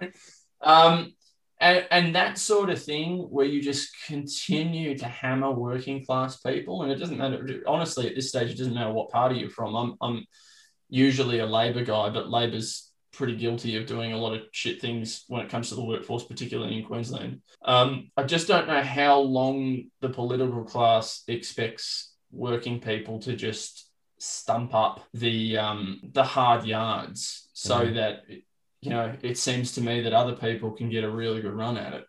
um, 0.62 1.14
and, 1.60 1.86
and 1.92 2.16
that 2.16 2.38
sort 2.38 2.70
of 2.70 2.82
thing 2.82 3.20
where 3.30 3.46
you 3.46 3.62
just 3.62 3.90
continue 4.06 4.98
to 4.98 5.06
hammer 5.06 5.52
working 5.52 6.06
class 6.06 6.38
people, 6.42 6.84
and 6.84 6.92
it 6.92 6.98
doesn't 6.98 7.18
matter. 7.18 7.62
Honestly, 7.68 8.08
at 8.08 8.16
this 8.16 8.30
stage, 8.30 8.52
it 8.52 8.58
doesn't 8.58 8.74
matter 8.74 8.92
what 8.92 9.10
party 9.10 9.38
you're 9.40 9.50
from. 9.50 9.76
I'm, 9.76 9.96
I'm 10.02 10.26
usually 10.90 11.40
a 11.40 11.46
Labor 11.46 11.84
guy, 11.84 12.10
but 12.10 12.30
Labor's 12.30 12.92
pretty 13.14 13.36
guilty 13.36 13.76
of 13.78 13.88
doing 13.88 14.14
a 14.14 14.18
lot 14.18 14.34
of 14.36 14.42
shit 14.52 14.80
things 14.80 15.24
when 15.28 15.42
it 15.42 15.50
comes 15.50 15.70
to 15.70 15.76
the 15.76 15.84
workforce, 15.84 16.24
particularly 16.24 16.78
in 16.78 16.86
Queensland. 16.86 17.42
Um, 17.66 18.12
I 18.16 18.24
just 18.24 18.48
don't 18.48 18.68
know 18.68 18.82
how 18.84 19.20
long 19.20 19.86
the 20.02 20.10
political 20.10 20.64
class 20.64 21.24
expects 21.28 22.14
working 22.32 22.80
people 22.80 23.20
to 23.22 23.36
just 23.36 23.90
stump 24.20 24.74
up 24.76 25.04
the 25.14 25.58
um, 25.58 26.02
the 26.14 26.24
hard 26.24 26.66
yards 26.66 27.50
so 27.54 27.82
Yeah. 27.84 27.92
that 27.92 28.20
you 28.82 28.90
know 28.92 29.14
it 29.22 29.38
seems 29.38 29.74
to 29.74 29.82
me 29.82 30.02
that 30.02 30.14
other 30.14 30.34
people 30.36 30.72
can 30.72 30.90
get 30.90 31.04
a 31.04 31.10
really 31.10 31.42
good 31.42 31.54
run 31.54 31.78
at 31.78 31.94
it. 31.94 32.06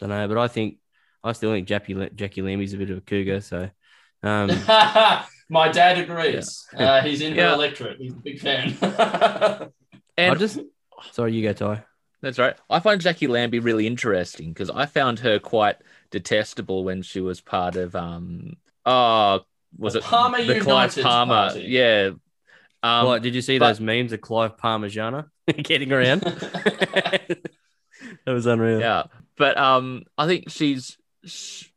Don't 0.00 0.08
know, 0.10 0.26
but 0.28 0.38
I 0.38 0.48
think 0.48 0.78
I 1.24 1.32
still 1.32 1.52
think 1.52 1.66
Jackie 1.68 2.10
Jackie 2.14 2.42
Lambie's 2.42 2.74
a 2.74 2.78
bit 2.78 2.90
of 2.90 2.98
a 2.98 3.00
cougar. 3.02 3.40
So, 3.40 3.70
um, 4.22 4.48
My 5.48 5.68
dad 5.68 5.98
agrees. 5.98 6.66
Uh, 6.76 7.00
he's 7.02 7.20
in 7.20 7.34
Yeah. 7.34 7.48
the 7.48 7.54
electorate. 7.54 7.98
He's 7.98 8.12
a 8.12 8.16
big 8.16 8.40
fan. 8.40 8.76
I 10.18 10.34
just 10.34 10.58
sorry, 11.12 11.34
you 11.34 11.42
go, 11.42 11.52
Ty. 11.52 11.84
That's 12.22 12.38
right. 12.38 12.56
I 12.70 12.80
find 12.80 13.00
Jackie 13.00 13.26
Lambie 13.26 13.58
really 13.60 13.86
interesting 13.86 14.48
because 14.52 14.70
I 14.70 14.86
found 14.86 15.18
her 15.20 15.38
quite 15.38 15.76
detestable 16.10 16.82
when 16.84 17.02
she 17.02 17.20
was 17.20 17.40
part 17.40 17.76
of 17.76 17.94
um 17.94 18.54
oh 18.84 19.40
was 19.78 19.92
The 19.92 19.98
it 20.00 20.04
Palmer 20.04 20.38
the 20.38 20.60
Clive 20.60 20.96
United 20.96 21.02
Palmer? 21.04 21.34
Party. 21.48 21.64
Yeah. 21.68 22.10
Um, 22.86 23.06
what 23.06 23.22
did 23.22 23.34
you 23.34 23.42
see 23.42 23.58
but- 23.58 23.68
those 23.68 23.80
memes 23.80 24.12
of 24.12 24.20
Clive 24.20 24.56
Parmigiana 24.56 25.28
getting 25.62 25.92
around? 25.92 26.20
that 26.20 27.46
was 28.26 28.46
unreal. 28.46 28.80
yeah, 28.80 29.04
but 29.36 29.56
um, 29.58 30.04
I 30.16 30.26
think 30.26 30.50
she's 30.50 30.96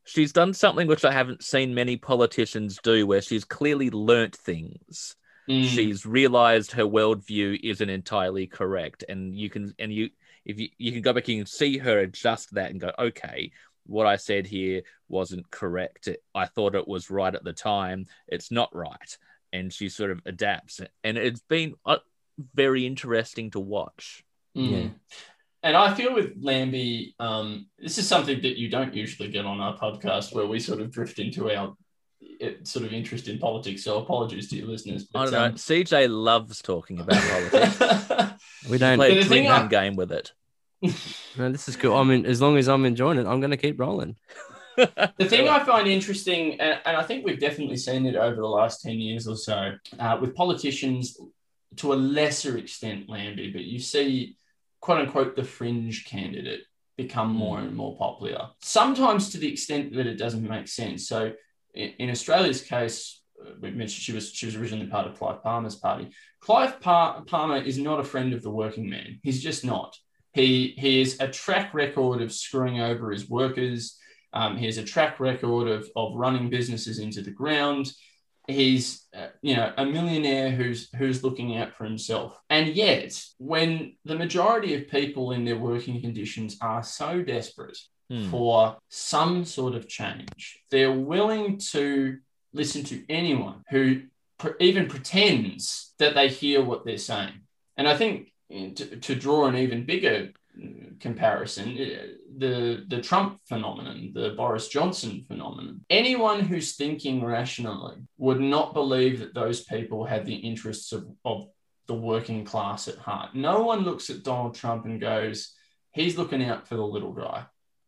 she's 0.05 0.33
done 0.33 0.53
something 0.53 0.87
which 0.87 1.05
I 1.05 1.11
haven't 1.11 1.43
seen 1.43 1.73
many 1.73 1.97
politicians 1.97 2.79
do, 2.83 3.05
where 3.07 3.21
she's 3.21 3.43
clearly 3.43 3.89
learnt 3.89 4.35
things. 4.35 5.15
Mm. 5.49 5.65
She's 5.65 6.05
realized 6.05 6.73
her 6.73 6.83
worldview 6.85 7.59
isn't 7.63 7.89
entirely 7.89 8.45
correct, 8.47 9.03
and 9.09 9.35
you 9.35 9.49
can 9.49 9.73
and 9.79 9.91
you 9.91 10.09
if 10.45 10.59
you 10.59 10.69
you 10.77 10.91
can 10.91 11.01
go 11.01 11.13
back, 11.13 11.27
you 11.27 11.37
can 11.37 11.45
see 11.45 11.77
her 11.77 11.99
adjust 11.99 12.53
that 12.53 12.71
and 12.71 12.79
go, 12.79 12.91
okay, 12.99 13.51
what 13.85 14.05
I 14.05 14.17
said 14.17 14.45
here 14.45 14.83
wasn't 15.07 15.49
correct. 15.49 16.07
I 16.35 16.45
thought 16.45 16.75
it 16.75 16.87
was 16.87 17.09
right 17.09 17.33
at 17.33 17.43
the 17.43 17.53
time. 17.53 18.05
It's 18.27 18.51
not 18.51 18.73
right, 18.75 19.17
and 19.53 19.71
she 19.73 19.89
sort 19.89 20.11
of 20.11 20.21
adapts, 20.25 20.81
and 21.03 21.17
it's 21.17 21.41
been 21.49 21.75
uh, 21.85 21.97
very 22.53 22.85
interesting 22.85 23.51
to 23.51 23.59
watch. 23.59 24.23
Mm. 24.57 24.71
Yeah. 24.71 24.87
And 25.61 25.75
I 25.75 25.93
feel 25.93 26.13
with 26.13 26.31
Lambie, 26.39 27.15
um, 27.19 27.67
this 27.77 27.97
is 27.97 28.07
something 28.07 28.41
that 28.41 28.57
you 28.57 28.69
don't 28.69 28.93
usually 28.93 29.29
get 29.29 29.45
on 29.45 29.59
our 29.59 29.77
podcast 29.77 30.33
where 30.33 30.45
we 30.47 30.59
sort 30.59 30.79
of 30.79 30.89
drift 30.89 31.19
into 31.19 31.51
our 31.51 31.75
uh, 32.41 32.47
sort 32.63 32.85
of 32.85 32.93
interest 32.93 33.27
in 33.27 33.39
politics. 33.39 33.83
So 33.83 33.97
apologies 33.97 34.49
to 34.49 34.55
your 34.55 34.67
listeners. 34.67 35.07
I 35.13 35.23
don't 35.23 35.33
know. 35.33 35.43
um, 35.45 35.53
CJ 35.55 36.07
loves 36.09 36.61
talking 36.61 37.01
about 37.01 37.21
politics. 37.51 38.33
We 38.69 38.77
don't. 38.77 38.97
Play 38.97 39.15
the 39.15 39.19
a 39.21 39.25
thing 39.25 39.47
I- 39.49 39.67
game 39.67 39.95
with 39.97 40.11
it. 40.13 40.31
No, 41.37 41.51
this 41.51 41.67
is 41.67 41.75
cool. 41.75 41.97
I 41.97 42.03
mean, 42.05 42.25
as 42.25 42.41
long 42.41 42.57
as 42.57 42.69
I'm 42.69 42.85
enjoying 42.85 43.17
it, 43.17 43.27
I'm 43.27 43.41
going 43.41 43.51
to 43.51 43.57
keep 43.57 43.77
rolling. 43.79 44.15
The 45.17 45.25
thing 45.25 45.47
I 45.49 45.63
find 45.63 45.87
interesting, 45.87 46.59
and, 46.59 46.79
and 46.85 46.97
I 46.97 47.03
think 47.03 47.25
we've 47.25 47.39
definitely 47.39 47.77
seen 47.77 48.05
it 48.05 48.15
over 48.15 48.35
the 48.35 48.47
last 48.47 48.81
10 48.81 48.99
years 48.99 49.27
or 49.27 49.35
so, 49.35 49.73
uh, 49.99 50.17
with 50.21 50.35
politicians 50.35 51.17
to 51.77 51.93
a 51.93 51.95
lesser 51.95 52.57
extent, 52.57 53.09
Lambie, 53.09 53.51
but 53.51 53.63
you 53.63 53.79
see, 53.79 54.37
quote 54.79 54.99
unquote, 54.99 55.35
the 55.35 55.43
fringe 55.43 56.05
candidate 56.05 56.61
become 56.97 57.29
more 57.29 57.59
and 57.59 57.75
more 57.75 57.95
popular, 57.97 58.49
sometimes 58.61 59.29
to 59.29 59.37
the 59.37 59.51
extent 59.51 59.95
that 59.95 60.07
it 60.07 60.17
doesn't 60.17 60.47
make 60.47 60.67
sense. 60.67 61.07
So 61.07 61.33
in, 61.73 61.89
in 61.99 62.09
Australia's 62.09 62.61
case, 62.61 63.21
uh, 63.41 63.51
we 63.61 63.71
mentioned 63.71 64.01
she 64.01 64.11
was 64.11 64.31
she 64.31 64.45
was 64.45 64.55
originally 64.55 64.87
part 64.87 65.07
of 65.07 65.17
Clive 65.17 65.43
Palmer's 65.43 65.75
party. 65.75 66.09
Clive 66.41 66.79
Par- 66.81 67.23
Palmer 67.25 67.57
is 67.57 67.77
not 67.77 67.99
a 67.99 68.03
friend 68.03 68.33
of 68.33 68.41
the 68.41 68.49
working 68.49 68.89
man. 68.89 69.19
He's 69.23 69.41
just 69.41 69.63
not. 69.63 69.95
He 70.33 70.75
he 70.77 70.99
has 70.99 71.19
a 71.19 71.27
track 71.27 71.73
record 71.73 72.21
of 72.21 72.33
screwing 72.33 72.81
over 72.81 73.11
his 73.11 73.29
workers. 73.29 73.97
Um, 74.33 74.57
he 74.57 74.65
has 74.65 74.77
a 74.77 74.83
track 74.83 75.19
record 75.19 75.67
of, 75.67 75.89
of 75.95 76.15
running 76.15 76.49
businesses 76.49 76.99
into 76.99 77.21
the 77.21 77.31
ground. 77.31 77.91
He's 78.47 79.05
uh, 79.15 79.27
you 79.41 79.55
know 79.55 79.71
a 79.77 79.85
millionaire 79.85 80.49
who's 80.49 80.89
who's 80.95 81.23
looking 81.23 81.57
out 81.57 81.75
for 81.75 81.83
himself. 81.83 82.39
And 82.49 82.69
yet, 82.69 83.23
when 83.37 83.95
the 84.05 84.15
majority 84.15 84.73
of 84.73 84.87
people 84.87 85.31
in 85.33 85.45
their 85.45 85.57
working 85.57 86.01
conditions 86.01 86.57
are 86.61 86.83
so 86.83 87.21
desperate 87.21 87.77
Hmm. 88.11 88.31
for 88.31 88.77
some 88.89 89.45
sort 89.45 89.75
of 89.75 89.87
change, 89.87 90.63
they're 90.71 90.91
willing 90.91 91.59
to 91.73 92.17
listen 92.53 92.83
to 92.85 93.03
anyone 93.07 93.63
who 93.69 94.01
pr- 94.39 94.57
even 94.59 94.87
pretends 94.87 95.93
that 95.99 96.15
they 96.15 96.27
hear 96.27 96.63
what 96.63 96.85
they're 96.85 96.97
saying. 96.97 97.41
And 97.77 97.87
I 97.87 97.95
think 97.95 98.33
to, 98.49 98.95
to 98.97 99.13
draw 99.13 99.45
an 99.45 99.55
even 99.55 99.85
bigger 99.85 100.31
comparison, 100.99 101.77
eh, 101.77 102.07
the 102.37 102.85
the 102.87 103.01
Trump 103.01 103.39
phenomenon, 103.47 104.11
the 104.13 104.31
Boris 104.31 104.67
Johnson 104.67 105.23
phenomenon, 105.27 105.81
anyone 105.89 106.41
who's 106.41 106.75
thinking 106.75 107.23
rationally 107.23 107.97
would 108.17 108.39
not 108.39 108.73
believe 108.73 109.19
that 109.19 109.33
those 109.33 109.63
people 109.63 110.05
have 110.05 110.25
the 110.25 110.35
interests 110.35 110.91
of, 110.91 111.07
of 111.25 111.47
the 111.87 111.95
working 111.95 112.45
class 112.45 112.87
at 112.87 112.97
heart. 112.97 113.35
No 113.35 113.63
one 113.63 113.81
looks 113.81 114.09
at 114.09 114.23
Donald 114.23 114.55
Trump 114.55 114.85
and 114.85 115.01
goes, 115.01 115.53
he's 115.91 116.17
looking 116.17 116.43
out 116.43 116.67
for 116.67 116.75
the 116.75 116.85
little 116.85 117.13
guy. 117.13 117.45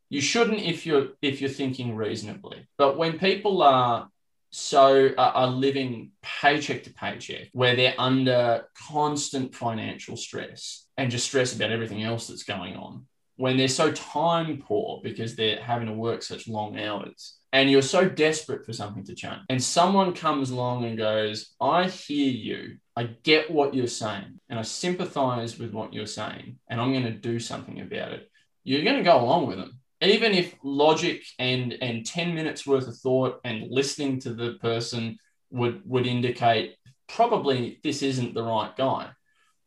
You 0.10 0.22
shouldn't 0.22 0.60
if 0.60 0.86
you're 0.86 1.10
if 1.22 1.40
you're 1.40 1.50
thinking 1.50 1.96
reasonably. 1.96 2.68
But 2.78 2.98
when 2.98 3.20
people 3.20 3.62
are 3.62 4.10
so 4.52 5.10
uh, 5.18 5.32
are 5.34 5.48
living 5.48 6.12
paycheck 6.22 6.84
to 6.84 6.94
paycheck 6.94 7.48
where 7.54 7.76
they're 7.76 7.96
under 7.98 8.68
constant 8.90 9.56
financial 9.56 10.18
stress 10.18 10.88
and 11.02 11.10
just 11.10 11.26
stress 11.26 11.56
about 11.56 11.72
everything 11.72 12.04
else 12.04 12.28
that's 12.28 12.44
going 12.44 12.76
on. 12.76 13.08
When 13.36 13.58
they're 13.58 13.68
so 13.68 13.92
time 13.92 14.60
poor 14.60 15.02
because 15.04 15.36
they're 15.36 15.60
having 15.60 15.88
to 15.88 15.94
work 15.94 16.22
such 16.22 16.48
long 16.48 16.80
hours 16.80 17.38
and 17.52 17.72
you're 17.72 17.82
so 17.82 18.08
desperate 18.08 18.64
for 18.66 18.72
something 18.72 19.04
to 19.06 19.16
change 19.16 19.42
and 19.50 19.62
someone 19.62 20.14
comes 20.14 20.52
along 20.52 20.86
and 20.86 20.98
goes 20.98 21.56
i 21.60 21.86
hear 21.88 22.32
you. 22.32 22.78
I 22.96 23.04
get 23.24 23.50
what 23.50 23.74
you're 23.74 23.88
saying 23.88 24.40
and 24.50 24.60
i 24.60 24.62
sympathize 24.62 25.58
with 25.58 25.72
what 25.74 25.92
you're 25.92 26.06
saying 26.06 26.60
and 26.70 26.80
i'm 26.80 26.92
going 26.92 27.12
to 27.12 27.12
do 27.12 27.40
something 27.40 27.82
about 27.82 28.12
it. 28.12 28.30
You're 28.64 28.84
going 28.84 28.98
to 28.98 29.04
go 29.04 29.20
along 29.20 29.48
with 29.48 29.58
them. 29.58 29.80
Even 30.02 30.34
if 30.34 30.54
logic 30.64 31.24
and 31.40 31.74
and 31.82 32.06
10 32.06 32.36
minutes 32.36 32.68
worth 32.68 32.88
of 32.88 32.96
thought 32.98 33.40
and 33.44 33.72
listening 33.72 34.20
to 34.20 34.36
the 34.36 34.54
person 34.62 35.18
would 35.50 35.82
would 35.86 36.06
indicate 36.06 36.76
probably 37.08 37.80
this 37.84 38.04
isn't 38.04 38.36
the 38.36 38.44
right 38.44 38.76
guy 38.78 39.10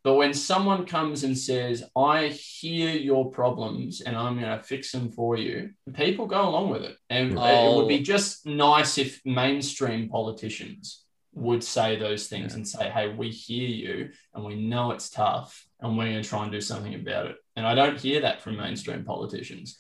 but 0.05 0.15
when 0.15 0.35
someone 0.35 0.85
comes 0.87 1.25
and 1.25 1.37
says 1.37 1.83
i 1.97 2.29
hear 2.29 2.91
your 2.91 3.31
problems 3.31 4.01
and 4.03 4.17
i'm 4.17 4.39
going 4.39 4.57
to 4.59 4.63
fix 4.63 4.93
them 4.93 5.11
for 5.11 5.37
you 5.37 5.71
people 5.95 6.27
go 6.27 6.49
along 6.49 6.71
with 6.71 6.83
it 6.83 6.97
and 7.11 7.33
it 7.33 7.77
would 7.77 7.89
be 7.89 7.99
Oh. 8.01 8.03
just 8.03 8.47
nice 8.47 8.99
if 8.99 9.21
mainstream 9.25 10.09
politicians 10.09 11.05
would 11.33 11.65
say 11.65 11.97
those 11.97 12.29
things 12.29 12.53
Yeah. 12.53 12.57
and 12.57 12.69
say 12.69 12.91
hey 12.91 13.09
we 13.09 13.31
hear 13.31 13.69
you 13.69 14.11
and 14.35 14.45
we 14.45 14.55
know 14.55 14.93
it's 14.93 15.11
tough 15.11 15.67
and 15.81 15.97
we're 15.99 16.05
going 16.11 16.23
to 16.23 16.29
try 16.29 16.43
and 16.45 16.53
do 16.53 16.61
something 16.61 16.95
about 16.95 17.27
it 17.27 17.37
and 17.57 17.67
i 17.67 17.75
don't 17.75 17.99
hear 18.01 18.21
that 18.21 18.41
from 18.41 18.57
mainstream 18.57 19.05
politicians 19.05 19.79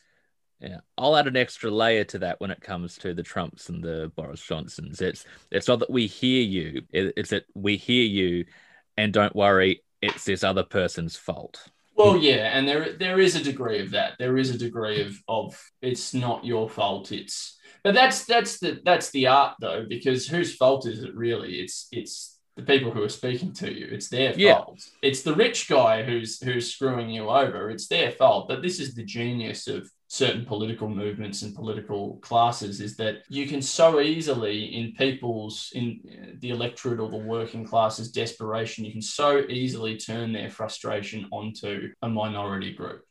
Yeah, 0.61 0.81
I'll 0.97 1.17
add 1.17 1.27
an 1.27 1.37
extra 1.37 1.71
layer 1.71 2.05
to 2.05 2.19
that 2.21 2.41
when 2.41 2.51
it 2.51 2.61
comes 2.61 2.97
to 2.99 3.13
the 3.13 3.23
Trumps 3.23 3.69
and 3.69 3.83
the 3.85 4.11
Boris 4.17 4.41
Johnsons. 4.41 5.01
It's 5.03 5.27
it's 5.51 5.69
not 5.69 5.81
that 5.81 5.91
we 5.91 6.07
hear 6.07 6.41
you; 6.43 6.83
it's 6.93 7.31
that 7.31 7.45
we 7.55 7.77
hear 7.77 8.07
you, 8.21 8.47
and 8.97 9.13
don't 9.13 9.37
worry, 9.37 9.83
it's 10.05 10.25
this 10.25 10.45
other 10.45 10.63
person's 10.65 11.17
fault. 11.17 11.69
Well, 11.97 12.17
yeah, 12.17 12.57
and 12.59 12.67
there 12.67 12.95
there 12.99 13.21
is 13.21 13.37
a 13.37 13.43
degree 13.43 13.81
of 13.81 13.91
that. 13.93 14.15
There 14.19 14.37
is 14.37 14.51
a 14.51 14.59
degree 14.59 15.01
of 15.03 15.17
of 15.29 15.61
it's 15.81 16.13
not 16.13 16.45
your 16.45 16.69
fault. 16.69 17.13
It's 17.13 17.57
but 17.85 17.95
that's 17.95 18.25
that's 18.25 18.59
the 18.59 18.81
that's 18.85 19.11
the 19.11 19.29
art 19.29 19.55
though, 19.61 19.87
because 19.89 20.27
whose 20.27 20.57
fault 20.57 20.87
is 20.87 21.03
it 21.05 21.15
really? 21.15 21.55
It's 21.61 21.87
it's 21.93 22.39
the 22.57 22.63
people 22.63 22.91
who 22.93 23.03
are 23.03 23.09
speaking 23.09 23.53
to 23.55 23.73
you. 23.73 23.87
It's 23.91 24.09
their 24.09 24.33
Yeah. 24.37 24.59
fault. 24.59 24.81
It's 25.03 25.23
the 25.23 25.35
rich 25.35 25.69
guy 25.69 26.03
who's 26.03 26.43
who's 26.43 26.73
screwing 26.73 27.11
you 27.11 27.29
over. 27.29 27.71
It's 27.71 27.89
their 27.89 28.11
fault. 28.13 28.49
But 28.49 28.63
this 28.63 28.81
is 28.81 28.95
the 28.95 29.05
genius 29.05 29.67
of 29.69 29.89
certain 30.09 30.45
political 30.45 30.89
movements 30.89 31.43
and 31.43 31.55
political 31.55 32.17
classes 32.17 32.81
is 32.81 32.97
that 32.97 33.23
you 33.29 33.47
can 33.47 33.63
so 33.63 34.01
easily 34.01 34.77
in 34.77 34.93
people's 34.93 35.71
in 35.75 36.01
uh, 36.09 36.27
the 36.41 36.51
electorate 36.51 37.01
or 37.01 37.11
the 37.11 37.17
working 37.17 37.65
classes 37.65 38.13
desperation 38.13 38.85
you 38.85 38.93
can 38.93 39.03
so 39.03 39.41
easily 39.49 39.97
turn 39.97 40.33
their 40.33 40.51
frustration 40.51 41.27
onto 41.33 41.89
a 42.03 42.09
minority 42.09 42.73
group 42.73 43.05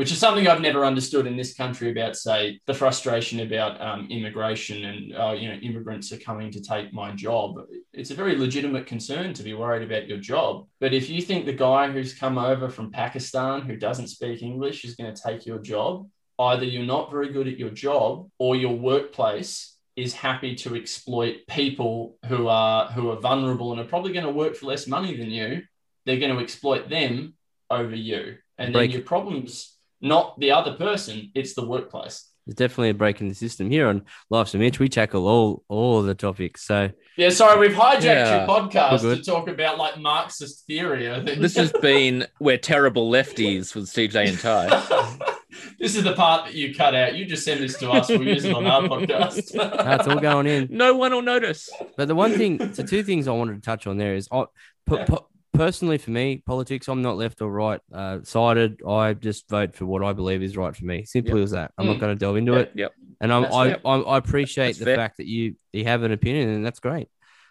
which 0.00 0.12
is 0.12 0.18
something 0.18 0.48
I've 0.48 0.62
never 0.62 0.86
understood 0.86 1.26
in 1.26 1.36
this 1.36 1.52
country 1.52 1.90
about, 1.90 2.16
say, 2.16 2.58
the 2.66 2.72
frustration 2.72 3.40
about 3.40 3.78
um, 3.82 4.08
immigration 4.10 4.84
and 4.86 5.14
uh, 5.14 5.32
you 5.32 5.48
know 5.48 5.56
immigrants 5.56 6.10
are 6.10 6.16
coming 6.16 6.50
to 6.52 6.62
take 6.62 6.92
my 6.94 7.10
job. 7.12 7.56
It's 7.92 8.10
a 8.10 8.14
very 8.14 8.34
legitimate 8.34 8.86
concern 8.86 9.34
to 9.34 9.42
be 9.42 9.52
worried 9.52 9.82
about 9.82 10.08
your 10.08 10.16
job. 10.16 10.66
But 10.80 10.94
if 10.94 11.10
you 11.10 11.20
think 11.20 11.44
the 11.44 11.52
guy 11.52 11.90
who's 11.90 12.14
come 12.14 12.38
over 12.38 12.70
from 12.70 12.90
Pakistan 12.90 13.60
who 13.60 13.76
doesn't 13.76 14.06
speak 14.06 14.42
English 14.42 14.86
is 14.86 14.94
going 14.94 15.14
to 15.14 15.22
take 15.22 15.44
your 15.44 15.58
job, 15.58 16.08
either 16.40 16.64
you're 16.64 16.82
not 16.84 17.10
very 17.10 17.32
good 17.32 17.46
at 17.46 17.58
your 17.58 17.70
job 17.70 18.28
or 18.38 18.56
your 18.56 18.76
workplace 18.76 19.76
is 19.96 20.14
happy 20.14 20.54
to 20.54 20.74
exploit 20.74 21.36
people 21.48 22.16
who 22.26 22.48
are 22.48 22.90
who 22.92 23.10
are 23.10 23.20
vulnerable 23.20 23.72
and 23.72 23.80
are 23.80 23.84
probably 23.84 24.12
going 24.12 24.24
to 24.24 24.32
work 24.32 24.56
for 24.56 24.66
less 24.66 24.86
money 24.86 25.16
than 25.16 25.30
you. 25.30 25.62
They're 26.06 26.18
going 26.18 26.34
to 26.34 26.42
exploit 26.42 26.88
them 26.88 27.34
over 27.70 27.94
you, 27.94 28.36
and 28.58 28.72
Break- 28.72 28.90
then 28.90 28.98
your 29.00 29.06
problems 29.06 29.76
not 30.00 30.40
the 30.40 30.52
other 30.52 30.72
person; 30.74 31.30
it's 31.34 31.54
the 31.54 31.66
workplace. 31.66 32.26
There's 32.46 32.54
definitely 32.56 32.88
a 32.90 32.94
break 32.94 33.20
in 33.20 33.28
the 33.28 33.34
system 33.34 33.70
here 33.70 33.86
on 33.86 34.02
Life's 34.30 34.54
a 34.54 34.58
Mitch. 34.58 34.78
We 34.78 34.88
tackle 34.88 35.28
all 35.28 35.62
all 35.68 36.02
the 36.02 36.14
topics. 36.14 36.64
So 36.64 36.90
Yeah, 37.18 37.28
sorry, 37.28 37.60
we've 37.60 37.76
hijacked 37.76 38.02
Yeah. 38.02 38.38
your 38.38 38.48
podcast 38.48 39.00
to 39.02 39.22
talk 39.22 39.46
about 39.48 39.76
like 39.76 39.98
Marxist 39.98 40.66
theory. 40.66 41.10
I 41.12 41.22
think 41.22 41.40
This 41.42 41.56
has 41.56 41.70
been 41.82 42.26
we're 42.40 42.56
terrible 42.56 43.10
lefties 43.10 43.74
with 43.74 43.84
CJ 43.88 44.28
and 44.30 44.38
Ty. 44.38 45.18
this 45.78 45.96
is 45.96 46.04
the 46.04 46.12
part 46.14 46.46
that 46.46 46.54
you 46.54 46.74
cut 46.74 46.94
out. 46.94 47.14
You 47.14 47.24
just 47.26 47.44
send 47.44 47.60
this 47.60 47.78
to 47.78 47.90
us. 47.90 48.08
We'll 48.08 48.22
use 48.26 48.44
it 48.44 48.54
on 48.54 48.66
our 48.66 48.82
podcast. 48.82 49.52
that's 49.84 50.06
all 50.08 50.18
going 50.20 50.46
in. 50.46 50.68
No 50.70 50.94
one 50.96 51.12
will 51.12 51.22
notice. 51.22 51.68
But 51.96 52.08
the 52.08 52.14
one 52.14 52.32
thing, 52.32 52.58
the 52.58 52.84
two 52.84 53.02
things 53.02 53.28
I 53.28 53.32
wanted 53.32 53.54
to 53.56 53.60
touch 53.60 53.86
on 53.86 53.96
there 53.98 54.14
is, 54.14 54.28
I, 54.32 54.44
Yeah. 54.90 55.04
per- 55.04 55.18
personally 55.52 55.98
for 55.98 56.10
me, 56.10 56.42
politics, 56.46 56.88
I'm 56.88 57.02
not 57.02 57.16
left 57.16 57.42
or 57.42 57.50
right 57.50 57.80
uh, 57.92 58.20
sided. 58.22 58.80
I 58.86 59.14
just 59.14 59.48
vote 59.48 59.74
for 59.74 59.84
what 59.86 60.02
I 60.02 60.12
believe 60.12 60.42
is 60.42 60.56
right 60.56 60.74
for 60.74 60.84
me. 60.84 61.04
Simple 61.04 61.42
as 61.42 61.50
that. 61.50 61.72
I'm 61.78 61.86
not 61.86 61.96
Mm. 61.96 62.00
going 62.00 62.16
to 62.16 62.18
delve 62.18 62.36
into 62.36 62.52
Yeah. 62.52 62.58
it. 62.60 62.72
Yep. 62.74 62.92
And 63.22 63.32
I'm, 63.32 63.44
I. 63.46 63.78
I, 63.84 63.96
I 64.00 64.16
appreciate 64.18 64.66
That's 64.66 64.78
the 64.78 64.84
fair. 64.86 64.96
fact 64.96 65.18
that 65.18 65.26
you 65.26 65.56
you 65.72 65.84
have 65.84 66.02
an 66.04 66.12
opinion, 66.12 66.48
and 66.48 66.64
that's 66.64 66.80
great. 66.80 67.08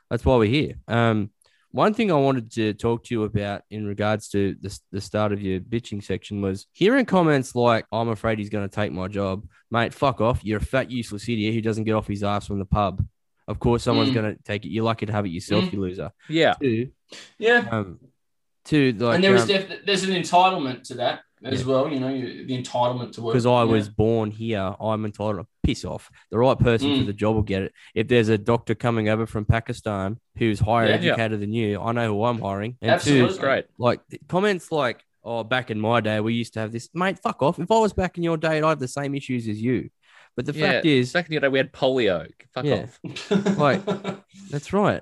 That's 0.10 0.26
why 0.26 0.38
we're 0.38 0.50
here. 0.50 0.74
Um, 0.88 1.30
one 1.72 1.94
thing 1.94 2.12
I 2.12 2.16
wanted 2.16 2.52
to 2.54 2.74
talk 2.74 3.04
to 3.06 3.14
you 3.16 3.24
about 3.24 3.62
in 3.70 3.86
regards 3.86 4.30
to 4.30 4.56
the, 4.60 4.80
the 4.92 5.02
start 5.02 5.32
of 5.32 5.42
your 5.42 5.60
bitching 5.60 6.04
section 6.04 6.42
was 6.42 6.66
hearing 6.74 7.06
comments 7.06 7.54
like, 7.56 7.86
I'm 7.92 8.10
afraid 8.10 8.40
he's 8.40 8.50
going 8.50 8.68
to 8.68 8.74
take 8.76 8.92
my 8.92 9.08
job. 9.08 9.46
Mate, 9.70 9.94
fuck 9.94 10.20
off. 10.22 10.44
You're 10.44 10.58
a 10.58 10.62
fat, 10.66 10.90
useless 10.90 11.30
idiot 11.30 11.54
who 11.54 11.62
doesn't 11.62 11.84
get 11.84 11.94
off 11.94 12.08
his 12.08 12.24
ass 12.24 12.48
from 12.48 12.60
the 12.60 12.66
pub. 12.66 13.06
Of 13.48 13.60
course, 13.60 13.84
someone's 13.84 14.10
Mm. 14.12 14.14
going 14.16 14.36
to 14.36 14.44
take 14.44 14.66
it. 14.66 14.70
You're 14.70 14.84
lucky 14.84 15.06
to 15.06 15.12
have 15.12 15.26
it 15.26 15.30
yourself, 15.30 15.66
Mm. 15.66 15.74
you 15.74 15.82
loser. 15.82 16.12
Yeah. 16.28 16.54
Two, 16.60 16.90
yeah, 17.38 17.68
um, 17.72 18.00
two, 18.66 18.94
like, 18.94 19.16
and 19.16 19.24
there 19.24 19.36
is 19.36 19.42
um, 19.44 19.48
def- 19.48 19.86
there's 19.86 20.04
an 20.04 20.12
entitlement 20.12 20.84
to 20.90 20.96
that 20.96 21.22
as 21.44 21.62
Yeah. 21.62 21.68
well. 21.68 21.92
You 21.92 22.00
know, 22.00 22.12
the 22.12 22.62
entitlement 22.64 23.14
to 23.14 23.22
work 23.22 23.34
because 23.34 23.46
I 23.46 23.60
Yeah. 23.64 23.72
was 23.72 23.90
born 23.90 24.32
here, 24.32 24.76
I'm 24.80 25.06
entitled 25.06 25.38
to 25.38 25.48
piss 25.64 25.86
off. 25.86 26.10
The 26.32 26.38
right 26.38 26.58
person 26.58 26.96
for 26.98 27.04
Mm. 27.04 27.06
the 27.08 27.14
job 27.14 27.36
will 27.36 27.44
get 27.44 27.62
it. 27.64 27.74
If 27.96 28.08
there's 28.08 28.30
a 28.30 28.38
doctor 28.38 28.76
coming 28.76 29.10
over 29.10 29.26
from 29.26 29.46
Pakistan 29.46 30.20
who's 30.38 30.60
higher 30.60 30.88
Yeah. 30.88 30.94
Yeah. 31.02 31.12
educated 31.14 31.40
than 31.42 31.54
you, 31.54 31.80
I 31.82 31.92
know 31.92 32.08
who 32.14 32.24
I'm 32.26 32.40
hiring. 32.40 32.78
And 32.82 32.92
Absolutely. 32.92 33.36
two, 33.36 33.40
great. 33.42 33.66
like 33.78 34.02
comments 34.28 34.72
like, 34.72 35.04
"Oh, 35.24 35.44
back 35.44 35.70
in 35.72 35.80
my 35.80 36.02
day, 36.02 36.20
we 36.20 36.34
used 36.34 36.54
to 36.54 36.60
have 36.60 36.72
this." 36.72 36.90
Mate, 36.94 37.20
fuck 37.20 37.42
off. 37.44 37.60
If 37.60 37.72
I 37.72 37.80
was 37.80 37.94
back 37.94 38.18
in 38.18 38.24
your 38.24 38.38
day, 38.38 38.58
I'd 38.58 38.64
have 38.64 38.80
the 38.80 38.88
same 38.88 39.16
issues 39.16 39.48
as 39.48 39.62
you. 39.62 39.90
But 40.36 40.46
the 40.46 40.54
Yeah, 40.54 40.72
fact 40.74 40.86
is, 40.86 41.12
Back 41.12 41.28
in 41.30 41.36
the 41.36 41.42
day, 41.42 41.48
we 41.50 41.58
had 41.58 41.74
polio. 41.74 42.28
Fuck 42.54 42.64
Yeah. 42.66 42.86
off. 43.04 43.58
Like- 43.58 43.82
that's 44.52 44.72
right. 44.72 45.02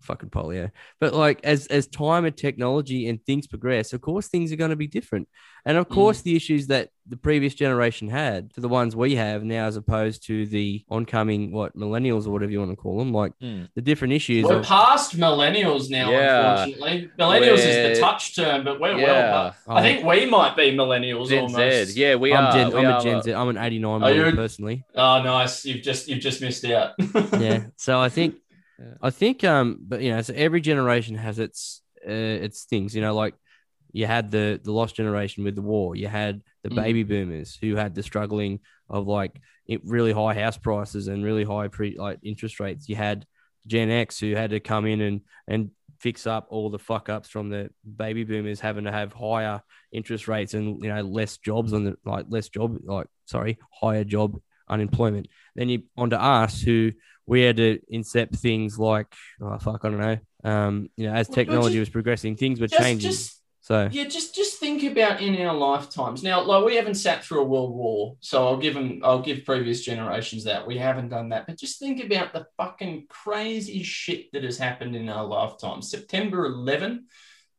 Fucking 0.00 0.30
polio. 0.30 0.70
But 1.00 1.14
like 1.14 1.40
as 1.44 1.66
as 1.68 1.86
time 1.86 2.24
and 2.24 2.36
technology 2.36 3.08
and 3.08 3.24
things 3.24 3.46
progress, 3.46 3.92
of 3.92 4.00
course 4.00 4.28
things 4.28 4.52
are 4.52 4.56
going 4.56 4.70
to 4.70 4.76
be 4.76 4.86
different. 4.86 5.28
And 5.66 5.76
of 5.76 5.88
course 5.90 6.22
the 6.22 6.34
issues 6.36 6.68
that 6.68 6.88
the 7.06 7.18
previous 7.18 7.54
generation 7.54 8.08
had 8.08 8.54
to 8.54 8.60
the 8.62 8.68
ones 8.68 8.96
we 8.96 9.16
have 9.16 9.42
now, 9.44 9.66
as 9.66 9.76
opposed 9.76 10.26
to 10.28 10.46
the 10.46 10.82
oncoming 10.88 11.52
what 11.52 11.76
millennials 11.76 12.26
or 12.26 12.30
whatever 12.30 12.50
you 12.52 12.60
want 12.60 12.70
to 12.70 12.76
call 12.76 12.98
them, 12.98 13.12
like 13.12 13.32
Hmm. 13.40 13.64
the 13.74 13.82
different 13.82 14.14
issues. 14.14 14.44
We're 14.46 14.60
of- 14.60 14.64
past 14.64 15.16
millennials 15.18 15.90
now, 15.90 16.10
Yeah. 16.10 16.62
unfortunately. 16.62 17.10
Millennials 17.18 17.58
is 17.58 17.64
We're- 17.66 17.94
the 17.94 18.00
touch 18.00 18.34
term, 18.36 18.64
but 18.64 18.80
we're 18.80 18.96
Yeah. 18.98 19.04
well. 19.04 19.54
But 19.66 19.76
I 19.76 19.82
think 19.82 20.04
we 20.06 20.24
might 20.26 20.56
be 20.56 20.72
millennials 20.72 21.28
Gen 21.28 21.42
almost. 21.44 21.88
Z. 21.92 22.00
Yeah, 22.00 22.14
we 22.14 22.32
I'm, 22.32 22.44
are. 22.46 22.52
Gen, 22.52 22.70
we 22.70 22.86
I'm 22.86 23.00
a 23.00 23.02
Gen 23.02 23.22
Z. 23.22 23.32
I'm 23.34 23.48
an 23.48 23.58
89 23.58 24.02
Are 24.02 24.12
you- 24.12 24.32
personally. 24.36 24.84
Oh, 24.94 25.22
nice. 25.22 25.64
You've 25.66 25.82
just 25.82 26.08
you've 26.08 26.20
just 26.20 26.40
missed 26.40 26.64
out. 26.64 26.92
yeah. 27.38 27.64
So 27.76 27.98
I 28.00 28.08
think, 28.08 28.36
Yeah. 28.80 28.94
I 29.02 29.10
think, 29.10 29.44
um, 29.44 29.78
but 29.80 30.00
you 30.00 30.10
know, 30.10 30.22
so 30.22 30.32
every 30.34 30.60
generation 30.60 31.14
has 31.16 31.38
its 31.38 31.82
uh, 32.06 32.12
its 32.12 32.64
things. 32.64 32.94
You 32.94 33.02
know, 33.02 33.14
like 33.14 33.34
you 33.92 34.06
had 34.06 34.30
the 34.30 34.60
the 34.62 34.72
lost 34.72 34.96
generation 34.96 35.44
with 35.44 35.54
the 35.54 35.62
war. 35.62 35.96
You 35.96 36.08
had 36.08 36.42
the 36.62 36.70
Mm. 36.70 36.76
baby 36.76 37.02
boomers 37.02 37.56
who 37.60 37.76
had 37.76 37.94
the 37.94 38.02
struggling 38.02 38.60
of 38.88 39.06
like 39.06 39.40
it, 39.66 39.80
really 39.84 40.12
high 40.12 40.34
house 40.34 40.56
prices 40.56 41.08
and 41.08 41.24
really 41.24 41.44
high 41.44 41.68
pre 41.68 41.96
like 41.98 42.18
interest 42.22 42.60
rates. 42.60 42.88
You 42.88 42.96
had 42.96 43.26
Gen 43.66 43.90
X 43.90 44.18
who 44.18 44.34
had 44.34 44.50
to 44.50 44.60
come 44.60 44.86
in 44.86 45.00
and 45.00 45.20
and 45.46 45.70
fix 45.98 46.26
up 46.26 46.46
all 46.48 46.70
the 46.70 46.78
fuck 46.78 47.10
ups 47.10 47.28
from 47.28 47.50
the 47.50 47.68
baby 47.84 48.24
boomers 48.24 48.58
having 48.60 48.84
to 48.84 48.92
have 48.92 49.12
higher 49.12 49.60
interest 49.92 50.28
rates 50.28 50.54
and 50.54 50.82
you 50.82 50.88
know 50.88 51.02
less 51.02 51.36
jobs 51.36 51.74
on 51.74 51.84
the 51.84 51.94
like 52.06 52.24
less 52.30 52.48
job 52.48 52.78
like 52.84 53.06
sorry 53.26 53.58
higher 53.82 54.04
job 54.04 54.40
unemployment. 54.68 55.26
Then 55.56 55.68
you 55.68 55.82
onto 55.98 56.16
us 56.16 56.60
who 56.62 56.92
we 57.30 57.42
had 57.42 57.56
to 57.56 57.78
incept 57.92 58.38
things 58.38 58.78
like 58.78 59.06
oh 59.40 59.58
fuck 59.58 59.84
I 59.84 59.88
don't 59.88 60.00
know 60.00 60.18
um 60.44 60.90
you 60.96 61.06
know 61.06 61.14
as 61.14 61.28
Well, 61.28 61.34
technology 61.36 61.74
just- 61.74 61.80
was 61.80 61.88
progressing 61.90 62.36
things 62.36 62.60
were 62.60 62.66
just, 62.66 62.82
changing 62.82 63.10
just 63.10 63.40
so 63.62 63.88
yeah, 63.92 64.04
just 64.04 64.34
just 64.34 64.58
think 64.58 64.82
about 64.82 65.20
in 65.20 65.40
our 65.46 65.54
lifetimes. 65.54 66.22
Now, 66.22 66.42
like 66.42 66.64
we 66.64 66.76
haven't 66.76 66.94
sat 66.94 67.22
through 67.22 67.42
a 67.42 67.44
world 67.44 67.72
war, 67.76 68.16
so 68.20 68.44
I'll 68.48 68.56
give 68.56 68.72
them, 68.74 69.00
I'll 69.04 69.20
give 69.20 69.44
previous 69.44 69.84
generations 69.84 70.44
that 70.44 70.66
we 70.66 70.78
haven't 70.78 71.10
done 71.10 71.28
that. 71.28 71.46
But 71.46 71.58
just 71.58 71.78
think 71.78 72.02
about 72.02 72.32
the 72.32 72.46
fucking 72.56 73.06
crazy 73.08 73.82
shit 73.82 74.32
that 74.32 74.44
has 74.44 74.56
happened 74.56 74.96
in 74.96 75.10
our 75.10 75.24
lifetime. 75.24 75.82
September 75.82 76.46
11 76.46 77.06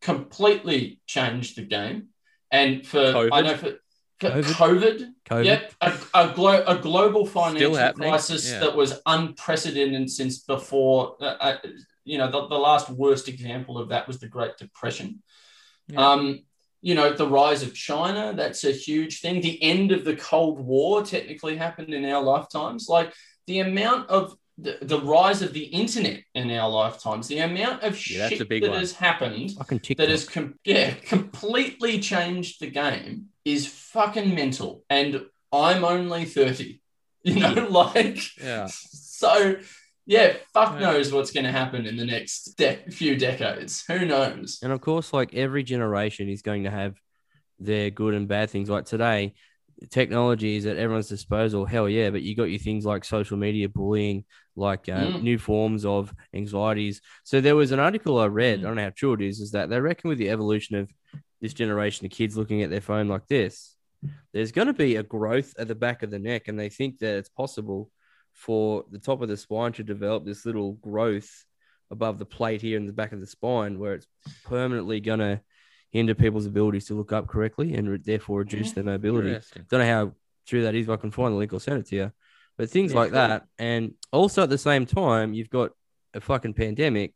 completely 0.01 0.99
changed 1.05 1.55
the 1.55 1.65
game, 1.65 2.07
and 2.49 2.85
for 2.85 3.29
I 3.31 3.41
know 3.41 3.55
for 3.55 3.75
COVID? 4.21 4.43
COVID, 4.43 5.13
COVID 5.25 5.45
Yep, 5.45 5.73
a, 5.81 5.93
a, 6.13 6.33
glo- 6.33 6.63
a 6.67 6.77
global 6.77 7.25
financial 7.25 7.93
crisis 7.93 8.51
yeah. 8.51 8.59
that 8.59 8.75
was 8.75 9.01
unprecedented 9.05 10.09
since 10.09 10.39
before. 10.39 11.15
Uh, 11.19 11.35
uh, 11.39 11.57
you 12.03 12.17
know, 12.17 12.29
the, 12.29 12.47
the 12.47 12.57
last 12.57 12.89
worst 12.89 13.27
example 13.27 13.77
of 13.77 13.89
that 13.89 14.07
was 14.07 14.19
the 14.19 14.27
Great 14.27 14.57
Depression. 14.57 15.21
Yeah. 15.87 16.11
Um, 16.11 16.43
you 16.81 16.95
know, 16.95 17.13
the 17.13 17.27
rise 17.27 17.61
of 17.61 17.75
China, 17.75 18.33
that's 18.35 18.63
a 18.63 18.71
huge 18.71 19.21
thing. 19.21 19.41
The 19.41 19.61
end 19.61 19.91
of 19.91 20.03
the 20.03 20.15
Cold 20.15 20.59
War 20.59 21.03
technically 21.03 21.55
happened 21.55 21.93
in 21.93 22.05
our 22.05 22.23
lifetimes. 22.23 22.87
Like 22.89 23.13
the 23.45 23.59
amount 23.59 24.09
of 24.09 24.35
the, 24.57 24.77
the 24.81 24.99
rise 24.99 25.41
of 25.41 25.53
the 25.53 25.63
internet 25.63 26.23
in 26.33 26.51
our 26.51 26.69
lifetimes, 26.69 27.27
the 27.27 27.39
amount 27.39 27.83
of 27.83 27.93
Yeah, 28.07 28.29
shit 28.29 28.47
that 28.49 28.61
one. 28.61 28.79
has 28.79 28.93
happened 28.93 29.51
that 29.97 30.09
has 30.09 30.27
com- 30.27 30.59
yeah 30.63 30.93
completely 31.05 31.99
changed 31.99 32.59
the 32.59 32.67
game 32.67 33.30
is 33.45 33.65
fucking 33.67 34.33
mental 34.35 34.83
and 34.89 35.25
i'm 35.51 35.83
only 35.83 36.25
30 36.25 36.81
you 37.23 37.39
know 37.39 37.67
like 37.69 38.19
Yeah. 38.41 38.67
so 38.71 39.55
yeah 40.05 40.33
fuck 40.53 40.73
Yeah. 40.73 40.79
knows 40.91 41.11
what's 41.13 41.31
going 41.31 41.45
to 41.45 41.51
happen 41.51 41.85
in 41.85 41.95
the 41.97 42.05
next 42.05 42.55
de- 42.57 42.79
few 42.89 43.15
decades 43.17 43.83
who 43.87 44.05
knows 44.05 44.59
And 44.63 44.71
of 44.73 44.81
course, 44.81 45.13
like 45.13 45.33
every 45.35 45.63
generation 45.63 46.29
is 46.29 46.41
going 46.41 46.63
to 46.63 46.71
have 46.71 46.95
their 47.59 47.91
good 47.91 48.13
and 48.15 48.27
bad 48.27 48.49
things. 48.49 48.69
Like 48.69 48.85
today, 48.85 49.33
technology 49.89 50.55
is 50.57 50.65
at 50.65 50.77
everyone's 50.77 51.09
disposal. 51.09 51.65
Hell 51.65 51.89
yeah, 51.89 52.09
but 52.09 52.21
you 52.21 52.35
got 52.35 52.45
your 52.45 52.59
things 52.59 52.85
like 52.85 53.03
social 53.03 53.37
media 53.37 53.67
bullying, 53.69 54.25
like 54.55 54.87
uh, 54.89 55.07
Mm. 55.11 55.23
new 55.23 55.37
forms 55.37 55.85
of 55.85 56.13
anxieties. 56.33 57.01
So 57.23 57.41
there 57.41 57.55
was 57.55 57.71
an 57.71 57.79
article 57.79 58.19
I 58.19 58.27
read. 58.27 58.59
Mm. 58.59 58.61
I 58.61 58.67
don't 58.67 58.75
know 58.75 58.83
how 58.83 58.91
true 58.95 59.13
it 59.13 59.21
is. 59.21 59.39
Is 59.39 59.51
that 59.51 59.69
they 59.69 59.79
reckon 59.79 60.09
with 60.09 60.17
the 60.17 60.29
evolution 60.29 60.75
of 60.77 60.91
this 61.41 61.53
generation 61.53 62.05
of 62.05 62.11
kids 62.11 62.37
looking 62.37 62.61
at 62.61 62.69
their 62.69 62.81
phone 62.81 63.07
like 63.07 63.27
this, 63.27 63.75
there's 64.33 64.51
going 64.51 64.67
to 64.67 64.73
be 64.73 64.95
a 64.97 65.03
growth 65.03 65.53
at 65.57 65.67
the 65.67 65.75
back 65.75 66.03
of 66.03 66.11
the 66.11 66.19
neck, 66.19 66.47
and 66.47 66.59
they 66.59 66.69
think 66.69 66.99
that 66.99 67.17
it's 67.17 67.29
possible 67.29 67.89
for 68.33 68.85
the 68.91 68.99
top 68.99 69.21
of 69.21 69.29
the 69.29 69.37
spine 69.37 69.73
to 69.73 69.83
develop 69.83 70.25
this 70.25 70.45
little 70.45 70.73
growth 70.73 71.45
above 71.89 72.17
the 72.17 72.25
plate 72.25 72.61
here 72.61 72.77
in 72.77 72.85
the 72.87 72.93
back 72.93 73.11
of 73.11 73.19
the 73.19 73.27
spine 73.27 73.77
where 73.77 73.93
it's 73.95 74.07
permanently 74.45 74.99
going 75.01 75.19
to 75.19 75.41
hinder 75.91 76.15
people's 76.15 76.45
abilities 76.45 76.85
to 76.85 76.93
look 76.93 77.11
up 77.11 77.27
correctly 77.27 77.73
and 77.75 77.89
re- 77.89 77.97
therefore 78.03 78.39
reduce 78.39 78.67
Yeah. 78.69 78.73
their 78.75 78.83
mobility. 78.85 79.37
Don't 79.69 79.81
know 79.81 79.85
how 79.85 80.13
true 80.47 80.63
that 80.63 80.75
is. 80.75 80.87
If 80.87 80.89
I 80.89 80.95
can 80.97 81.11
find 81.11 81.33
the 81.33 81.37
link, 81.37 81.53
I'll 81.53 81.59
send 81.59 81.79
it 81.79 81.85
to 81.87 81.95
you. 81.95 82.11
But 82.57 82.69
things 82.69 82.91
Yeah, 82.93 82.99
like 82.99 83.09
cool. 83.11 83.19
that. 83.19 83.45
And 83.59 83.93
also 84.11 84.43
at 84.43 84.49
the 84.49 84.57
same 84.57 84.85
time, 84.85 85.33
you've 85.33 85.49
got 85.49 85.71
a 86.13 86.21
fucking 86.21 86.53
pandemic 86.53 87.13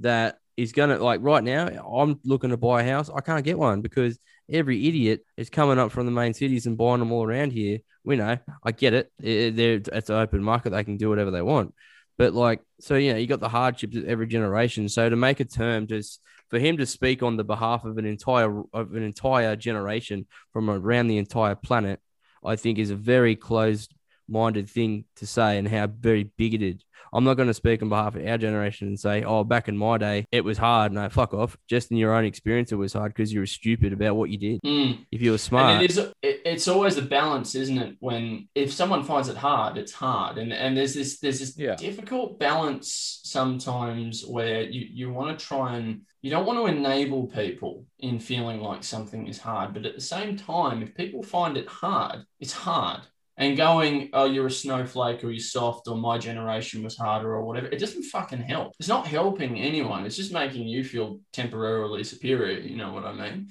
that 0.00 0.38
is 0.56 0.72
going 0.72 0.90
to, 0.90 1.02
like 1.02 1.20
right 1.22 1.42
now, 1.44 1.66
I'm 1.68 2.20
looking 2.24 2.50
to 2.50 2.56
buy 2.56 2.82
a 2.82 2.84
house. 2.84 3.10
I 3.14 3.20
can't 3.20 3.44
get 3.44 3.58
one 3.58 3.80
because 3.80 4.18
every 4.50 4.86
idiot 4.88 5.24
is 5.36 5.50
coming 5.50 5.78
up 5.78 5.92
from 5.92 6.06
the 6.06 6.12
main 6.12 6.34
cities 6.34 6.66
and 6.66 6.76
buying 6.76 6.98
them 7.00 7.12
all 7.12 7.24
around 7.24 7.52
here. 7.52 7.78
We 8.04 8.16
know, 8.16 8.38
I 8.64 8.72
get 8.72 8.94
it. 8.94 9.12
It- 9.22 9.54
they're- 9.56 9.82
It's 9.92 10.10
an 10.10 10.16
open 10.16 10.42
market. 10.42 10.70
They 10.70 10.84
can 10.84 10.96
do 10.96 11.08
whatever 11.08 11.30
they 11.30 11.42
want. 11.42 11.74
But 12.16 12.32
like, 12.34 12.60
so 12.80 12.96
you 12.96 13.12
know, 13.12 13.18
you 13.18 13.26
got 13.28 13.40
the 13.40 13.48
hardships 13.48 13.96
of 13.96 14.04
every 14.06 14.26
generation. 14.26 14.88
So 14.88 15.08
to 15.08 15.14
make 15.16 15.38
a 15.40 15.44
term, 15.44 15.86
just 15.86 16.20
for 16.50 16.58
him 16.58 16.76
to 16.78 16.86
speak 16.86 17.22
on 17.22 17.36
the 17.36 17.44
behalf 17.44 17.84
of 17.84 17.98
an 17.98 18.04
entire 18.06 18.62
of 18.72 18.94
an 18.94 19.02
entire 19.02 19.56
generation 19.56 20.26
from 20.52 20.70
around 20.70 21.08
the 21.08 21.18
entire 21.18 21.54
planet, 21.54 22.00
I 22.44 22.56
think 22.56 22.78
is 22.78 22.90
a 22.90 22.96
very 22.96 23.36
closed 23.36 23.94
minded 24.30 24.68
thing 24.68 25.04
to 25.16 25.26
say 25.26 25.58
and 25.58 25.66
how 25.66 25.86
very 25.86 26.24
bigoted. 26.24 26.84
I'm 27.10 27.24
not 27.24 27.38
going 27.38 27.48
to 27.48 27.54
speak 27.54 27.80
on 27.80 27.88
behalf 27.88 28.16
of 28.16 28.26
our 28.26 28.36
generation 28.36 28.88
and 28.88 29.00
say, 29.00 29.24
oh, 29.24 29.42
back 29.42 29.68
in 29.68 29.78
my 29.78 29.96
day, 29.96 30.26
it 30.30 30.44
was 30.44 30.58
hard. 30.58 30.92
No, 30.92 31.08
fuck 31.08 31.32
off. 31.32 31.56
Just 31.66 31.90
in 31.90 31.96
your 31.96 32.12
own 32.12 32.26
experience, 32.26 32.70
it 32.70 32.74
was 32.76 32.92
hard 32.92 33.14
because 33.14 33.32
you 33.32 33.40
were 33.40 33.46
stupid 33.46 33.94
about 33.94 34.16
what 34.16 34.28
you 34.28 34.36
did. 34.36 34.60
Mm. 34.62 35.06
If 35.10 35.22
you 35.22 35.30
were 35.30 35.38
smart, 35.38 35.76
And 35.76 35.84
it 35.84 35.90
is 35.90 35.96
it, 35.96 36.12
it's 36.44 36.68
always 36.68 36.98
a 36.98 37.02
balance, 37.02 37.54
isn't 37.54 37.78
it? 37.78 37.96
When 38.00 38.48
if 38.54 38.70
someone 38.74 39.04
finds 39.04 39.30
it 39.30 39.38
hard, 39.38 39.78
it's 39.78 39.92
hard. 39.92 40.36
And 40.36 40.52
and 40.52 40.76
there's 40.76 40.92
this 40.92 41.18
there's 41.20 41.38
this 41.38 41.56
Yeah. 41.56 41.76
difficult 41.76 42.38
balance 42.38 43.20
sometimes 43.24 44.26
where 44.26 44.62
you, 44.62 44.86
you 44.92 45.10
want 45.10 45.38
to 45.38 45.42
try 45.42 45.76
and 45.76 46.02
you 46.20 46.30
don't 46.30 46.46
want 46.46 46.58
to 46.58 46.66
enable 46.66 47.28
people 47.28 47.84
in 48.00 48.18
feeling 48.18 48.60
like 48.60 48.82
something 48.82 49.26
is 49.26 49.38
hard. 49.38 49.72
But 49.72 49.86
at 49.86 49.94
the 49.94 50.00
same 50.00 50.36
time, 50.36 50.82
if 50.82 50.94
people 50.94 51.22
find 51.22 51.56
it 51.56 51.68
hard, 51.68 52.24
it's 52.40 52.52
hard. 52.52 53.02
And 53.36 53.56
going, 53.56 54.10
oh, 54.14 54.24
you're 54.24 54.48
a 54.48 54.50
snowflake 54.50 55.22
or 55.22 55.30
you're 55.30 55.38
soft 55.38 55.86
or 55.86 55.96
my 55.96 56.18
generation 56.18 56.82
was 56.82 56.96
harder 56.96 57.32
or 57.32 57.44
whatever, 57.44 57.68
it 57.68 57.78
doesn't 57.78 58.02
fucking 58.02 58.42
help. 58.42 58.72
It's 58.80 58.88
not 58.88 59.06
helping 59.06 59.60
anyone. 59.60 60.04
It's 60.04 60.16
just 60.16 60.32
making 60.32 60.66
you 60.66 60.82
feel 60.82 61.20
temporarily 61.32 62.02
superior. 62.02 62.58
You 62.58 62.76
know 62.76 62.92
what 62.92 63.04
I 63.04 63.12
mean? 63.12 63.50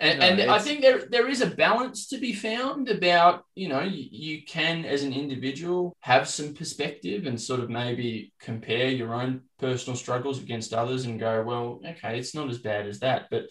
And, 0.00 0.20
No, 0.20 0.26
and 0.26 0.50
I 0.50 0.58
think 0.60 0.80
there 0.80 1.06
there 1.10 1.28
is 1.28 1.40
a 1.40 1.50
balance 1.50 2.06
to 2.08 2.18
be 2.18 2.32
found 2.32 2.88
about 2.88 3.44
you 3.56 3.68
know 3.68 3.82
you, 3.82 4.06
you 4.10 4.44
can 4.44 4.84
as 4.84 5.02
an 5.02 5.12
individual 5.12 5.96
have 6.00 6.28
some 6.28 6.54
perspective 6.54 7.26
and 7.26 7.40
sort 7.40 7.60
of 7.60 7.68
maybe 7.68 8.32
compare 8.40 8.88
your 8.88 9.12
own 9.14 9.42
personal 9.58 9.96
struggles 9.96 10.40
against 10.40 10.72
others 10.72 11.06
and 11.06 11.18
go 11.18 11.42
well 11.42 11.80
okay 11.84 12.16
it's 12.16 12.32
not 12.32 12.48
as 12.48 12.58
bad 12.58 12.86
as 12.86 13.00
that 13.00 13.26
but 13.28 13.46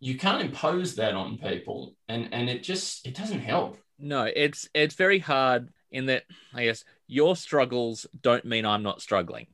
you 0.00 0.16
can't 0.16 0.42
impose 0.42 0.94
that 0.96 1.14
on 1.14 1.38
people. 1.38 1.94
And 2.08 2.30
and 2.32 2.48
it 2.48 2.62
just 2.62 3.06
it 3.06 3.14
doesn't 3.14 3.40
help. 3.40 3.76
No, 3.98 4.24
it's 4.24 4.68
it's 4.74 4.94
very 4.94 5.18
hard 5.18 5.68
in 5.92 6.06
that 6.06 6.24
I 6.54 6.64
guess 6.64 6.84
your 7.06 7.36
struggles 7.36 8.06
don't 8.20 8.44
mean 8.44 8.64
I'm 8.64 8.82
not 8.82 9.02
struggling. 9.02 9.46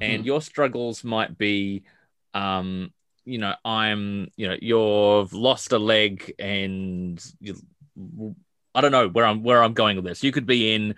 and 0.00 0.24
your 0.26 0.42
struggles 0.42 1.02
might 1.02 1.38
be 1.38 1.82
um 2.34 2.92
you 3.26 3.38
know 3.38 3.54
i'm 3.64 4.28
you 4.36 4.48
know 4.48 4.56
you've 4.62 5.32
lost 5.32 5.72
a 5.72 5.78
leg 5.78 6.32
and 6.38 7.22
you, 7.40 7.56
i 8.74 8.80
don't 8.80 8.92
know 8.92 9.08
where 9.08 9.26
i'm 9.26 9.42
where 9.42 9.62
i'm 9.62 9.74
going 9.74 9.96
with 9.96 10.04
this 10.04 10.22
you 10.22 10.32
could 10.32 10.46
be 10.46 10.72
in 10.74 10.94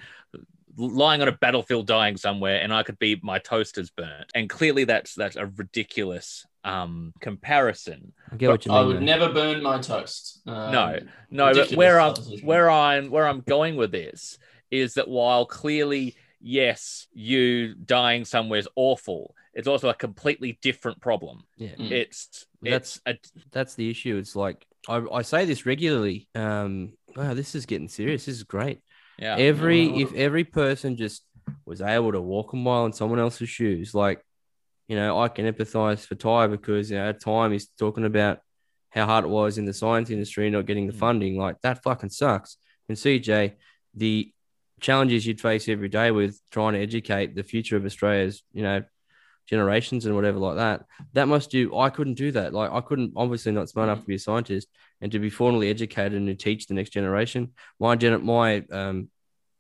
lying 0.77 1.21
on 1.23 1.27
a 1.29 1.33
battlefield 1.33 1.87
dying 1.87 2.17
somewhere 2.17 2.61
and 2.63 2.73
i 2.73 2.83
could 2.83 2.99
be 2.99 3.19
my 3.23 3.39
toaster's 3.39 3.91
burnt 3.91 4.31
and 4.35 4.49
clearly 4.49 4.85
that's 4.85 5.15
that's 5.15 5.37
a 5.37 5.47
ridiculous 5.47 6.47
um 6.65 7.13
comparison 7.21 8.13
I 8.31 8.37
get 8.37 8.51
what 8.51 8.67
you 8.67 8.73
mean. 8.73 8.81
i 8.81 8.85
would 8.85 8.97
though. 8.97 9.01
never 9.01 9.33
burn 9.33 9.63
my 9.63 9.79
toast 9.81 10.41
Um, 10.47 10.71
No, 10.73 10.99
no 11.31 11.55
but 11.55 11.73
where 11.73 11.99
i'm 12.01 12.15
where 12.43 12.71
i'm 12.71 13.11
where 13.11 13.27
i'm 13.27 13.41
going 13.41 13.77
with 13.77 13.91
this 13.91 14.39
is 14.71 14.95
that 14.95 15.09
while 15.09 15.47
clearly 15.47 16.15
yes 16.41 17.07
you 17.13 17.75
dying 17.75 18.25
somewhere 18.25 18.59
is 18.61 18.69
awful 18.77 19.35
it's 19.59 19.69
also 19.69 19.89
a 19.91 19.95
completely 20.07 20.59
different 20.63 20.99
problem 21.01 21.43
yeah. 21.57 21.75
Mm. 21.79 21.91
it's 21.91 22.47
That's- 22.63 23.01
a 23.07 23.15
that's 23.53 23.75
the 23.75 23.91
issue. 23.91 24.17
It's 24.17 24.35
like 24.45 24.59
I, 24.89 24.97
I 25.13 25.23
say 25.23 25.45
this 25.45 25.67
regularly. 25.67 26.29
Um, 26.35 26.93
wow, 27.17 27.35
this 27.35 27.55
is 27.55 27.67
getting 27.67 27.89
serious. 27.89 28.25
This 28.27 28.37
is 28.39 28.45
great. 28.45 28.79
yeah 29.19 29.37
Every 29.37 29.83
Yeah. 29.83 30.03
if 30.05 30.11
every 30.15 30.45
person 30.45 30.97
just 30.97 31.19
was 31.67 31.81
able 31.83 32.13
to 32.13 32.21
walk 32.35 32.53
a 32.53 32.57
mile 32.57 32.87
in 32.87 32.93
someone 32.93 33.19
else's 33.19 33.49
shoes, 33.59 33.89
like 34.05 34.19
you 34.91 34.97
know, 34.97 35.21
I 35.25 35.29
can 35.29 35.45
empathize 35.53 36.07
for 36.07 36.15
Ty 36.15 36.47
because, 36.57 36.91
you 36.91 36.97
know, 36.97 37.09
at 37.11 37.21
time 37.21 37.53
he's 37.53 37.69
talking 37.79 38.07
about 38.13 38.39
how 38.97 39.05
hard 39.05 39.25
it 39.27 39.29
was 39.41 39.59
in 39.59 39.67
the 39.67 39.75
science 39.83 40.09
industry 40.11 40.49
not 40.49 40.65
getting 40.67 40.87
the 40.87 40.95
Mm. 40.95 41.05
funding. 41.07 41.35
Like 41.37 41.57
that 41.63 41.83
fucking 41.83 42.09
sucks. 42.23 42.57
And 42.89 42.97
CJ, 42.97 43.53
the 43.95 44.33
challenges 44.81 45.27
you'd 45.27 45.41
face 45.43 45.69
every 45.69 45.91
day 46.01 46.11
with 46.11 46.41
trying 46.51 46.73
to 46.75 46.81
educate 46.81 47.35
the 47.35 47.43
future 47.43 47.77
of 47.77 47.85
Australia's, 47.85 48.43
you 48.53 48.63
know, 48.63 48.83
generations 49.49 50.07
and 50.07 50.15
whatever 50.15 50.39
like 50.39 50.57
that. 50.57 50.85
That 51.15 51.29
must 51.29 51.51
do. 51.51 51.77
I 51.77 51.91
couldn't 51.91 52.15
do 52.15 52.33
that. 52.33 52.53
Like 52.53 52.71
I 52.71 52.81
couldn't. 52.81 53.13
Obviously, 53.17 53.53
not 53.53 53.69
smart 53.69 53.89
enough 53.89 54.01
to 54.01 54.07
be 54.07 54.15
a 54.17 54.19
scientist 54.19 54.69
and 55.01 55.11
to 55.13 55.19
be 55.19 55.31
formally 55.31 55.71
educated 55.71 56.15
and 56.15 56.27
to 56.27 56.35
teach 56.35 56.67
the 56.67 56.75
next 56.75 56.91
generation. 56.91 57.53
My 57.81 57.97
gen, 57.97 58.25
my 58.25 58.65
um, 58.71 59.09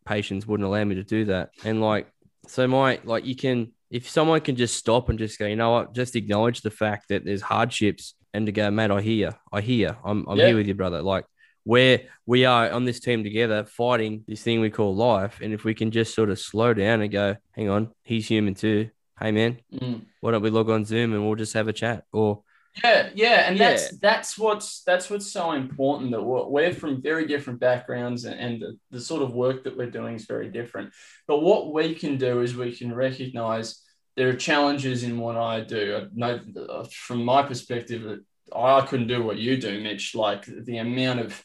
patients 0.05 0.47
wouldn't 0.47 0.67
allow 0.67 0.85
me 0.85 0.97
to 0.97 1.05
do 1.05 1.27
that. 1.27 1.51
And 1.65 1.81
like, 1.81 2.13
so 2.47 2.67
my 2.67 3.01
like, 3.05 3.25
you 3.25 3.37
can 3.37 3.73
if 3.91 4.09
someone 4.09 4.41
can 4.41 4.57
just 4.57 4.77
stop 4.77 5.09
and 5.09 5.19
just 5.19 5.39
go, 5.39 5.47
you 5.47 5.57
know 5.57 5.71
what, 5.71 5.95
just 5.95 6.15
acknowledge 6.15 6.61
the 6.61 6.71
fact 6.71 7.09
that 7.09 7.25
there's 7.25 7.41
hardships 7.41 8.15
and 8.35 8.45
to 8.47 8.53
go, 8.53 8.71
mate, 8.71 8.91
I 8.91 9.01
hear, 9.01 9.35
I 9.51 9.63
hear, 9.63 9.97
I'm, 10.05 10.27
I'm 10.29 10.37
Yeah. 10.39 10.49
here 10.49 10.57
with 10.57 10.67
you, 10.67 10.75
brother. 10.75 11.01
Like 11.01 11.25
where 11.65 12.03
we 12.27 12.45
are 12.45 12.71
on 12.71 12.85
this 12.85 13.01
team 13.01 13.23
together 13.25 13.65
fighting 13.65 14.25
this 14.27 14.43
thing 14.43 14.61
we 14.61 14.71
call 14.71 14.95
life. 14.95 15.41
And 15.43 15.53
if 15.53 15.65
we 15.65 15.75
can 15.75 15.91
just 15.91 16.15
sort 16.15 16.31
of 16.31 16.39
slow 16.39 16.75
down 16.75 17.01
and 17.03 17.11
go, 17.11 17.37
hang 17.53 17.69
on, 17.69 17.91
he's 18.05 18.27
human 18.27 18.55
too. 18.55 18.91
Hey 19.21 19.33
man, 19.33 19.59
Mm. 19.73 20.03
why 20.21 20.31
don't 20.31 20.43
we 20.43 20.51
log 20.51 20.71
on 20.71 20.85
Zoom 20.85 21.13
and 21.13 21.27
we'll 21.27 21.35
just 21.35 21.55
have 21.55 21.69
a 21.69 21.73
chat? 21.73 22.05
Or 22.13 22.43
Yeah, 22.85 23.11
yeah, 23.15 23.49
and 23.49 23.59
Yeah. 23.59 23.71
that's 23.71 23.99
that's 23.99 24.39
what's 24.39 24.85
that's 24.85 25.11
what's 25.11 25.33
so 25.33 25.51
important 25.53 26.13
that 26.13 26.23
we're, 26.23 26.47
we're 26.47 26.73
from 26.73 27.03
very 27.03 27.27
different 27.27 27.59
backgrounds 27.59 28.25
and, 28.25 28.39
and 28.39 28.63
the, 28.63 28.79
the 28.91 29.01
sort 29.01 29.23
of 29.23 29.35
work 29.35 29.65
that 29.65 29.77
we're 29.77 29.91
doing 29.91 30.15
is 30.15 30.27
very 30.27 30.49
different. 30.49 30.93
But 31.27 31.43
what 31.43 31.73
we 31.73 31.95
can 31.95 32.19
do 32.19 32.41
is 32.43 32.55
we 32.55 32.77
can 32.77 32.95
recognize 32.95 33.83
there 34.17 34.29
are 34.29 34.35
challenges 34.35 35.03
in 35.03 35.19
what 35.19 35.37
I 35.37 35.61
do. 35.63 35.97
I 35.97 36.07
know 36.15 36.41
uh, 36.69 36.87
from 36.93 37.25
my 37.25 37.43
perspective 37.43 38.03
that 38.03 38.21
I 38.55 38.81
couldn't 38.87 39.09
do 39.09 39.23
what 39.25 39.39
you 39.39 39.57
do, 39.57 39.81
Mitch. 39.81 40.15
Like 40.15 40.45
the 40.47 40.79
amount 40.79 41.21
of 41.21 41.45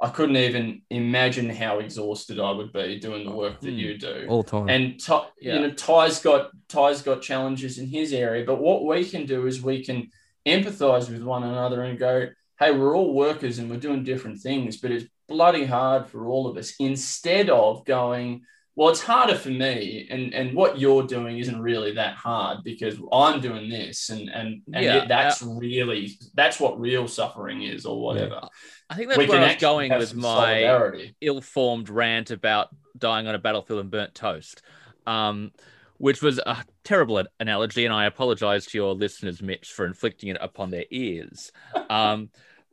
I 0.00 0.10
couldn't 0.10 0.36
even 0.36 0.82
imagine 0.90 1.48
how 1.50 1.80
exhausted 1.80 2.38
I 2.38 2.52
would 2.52 2.72
be 2.72 3.00
doing 3.00 3.24
the 3.24 3.32
work 3.32 3.60
that 3.60 3.70
Hmm. 3.72 3.76
you 3.78 3.98
do. 3.98 4.26
all 4.28 4.42
the 4.44 4.50
time. 4.50 4.68
And 4.68 5.00
Ty, 5.00 5.26
Yeah. 5.40 5.54
you 5.54 5.60
know, 5.60 5.70
Ty's 5.72 6.20
got 6.20 6.50
Ty's 6.68 7.02
got 7.02 7.22
challenges 7.22 7.78
in 7.78 7.86
his 7.88 8.12
area, 8.12 8.44
but 8.44 8.60
what 8.60 8.84
we 8.84 9.04
can 9.04 9.26
do 9.26 9.46
is 9.46 9.62
we 9.62 9.84
can 9.84 10.08
empathize 10.46 11.10
with 11.10 11.22
one 11.22 11.42
another 11.42 11.82
and 11.82 11.98
go, 11.98 12.28
"Hey, 12.60 12.70
we're 12.70 12.96
all 12.96 13.12
workers 13.14 13.58
and 13.58 13.68
we're 13.70 13.78
doing 13.78 14.04
different 14.04 14.38
things, 14.40 14.76
but 14.76 14.90
it's 14.92 15.06
bloody 15.28 15.64
hard 15.64 16.06
for 16.06 16.28
all 16.28 16.46
of 16.46 16.56
us." 16.56 16.74
Instead 16.78 17.50
of 17.50 17.84
going, 17.84 18.42
"Well, 18.78 18.90
it's 18.90 19.02
harder 19.02 19.34
for 19.34 19.48
me, 19.48 20.06
and 20.08 20.32
and 20.32 20.54
what 20.54 20.78
you're 20.78 21.02
doing 21.02 21.38
isn't 21.40 21.60
really 21.60 21.94
that 21.94 22.14
hard 22.14 22.62
because 22.62 22.94
I'm 23.12 23.40
doing 23.40 23.68
this, 23.68 24.08
and 24.08 24.28
and 24.28 24.62
and 24.72 24.84
Yeah, 24.84 24.94
yet 24.94 25.08
that's 25.08 25.42
really 25.42 26.16
that's 26.34 26.60
what 26.60 26.78
real 26.78 27.08
suffering 27.08 27.62
is, 27.62 27.84
or 27.84 28.00
whatever." 28.00 28.40
I 28.88 28.94
think 28.94 29.08
that's 29.08 29.18
We 29.18 29.26
where 29.26 29.38
can 29.38 29.48
I 29.48 29.54
was 29.54 29.60
going 29.60 29.98
with 29.98 30.14
my 30.14 31.10
ill-formed 31.20 31.88
rant 31.88 32.30
about 32.30 32.68
dying 32.96 33.26
on 33.26 33.34
a 33.34 33.38
battlefield 33.40 33.80
and 33.80 33.90
burnt 33.90 34.14
toast, 34.14 34.62
um, 35.08 35.50
which 35.96 36.22
was 36.22 36.38
a 36.38 36.64
terrible 36.84 37.20
analogy, 37.40 37.84
and 37.84 37.92
I 37.92 38.06
apologize 38.06 38.64
to 38.66 38.78
your 38.78 38.94
listeners, 38.94 39.42
Mitch, 39.42 39.72
for 39.72 39.86
inflicting 39.86 40.28
it 40.28 40.38
upon 40.40 40.70
their 40.70 40.84
ears. 40.92 41.50
Um, 41.90 42.30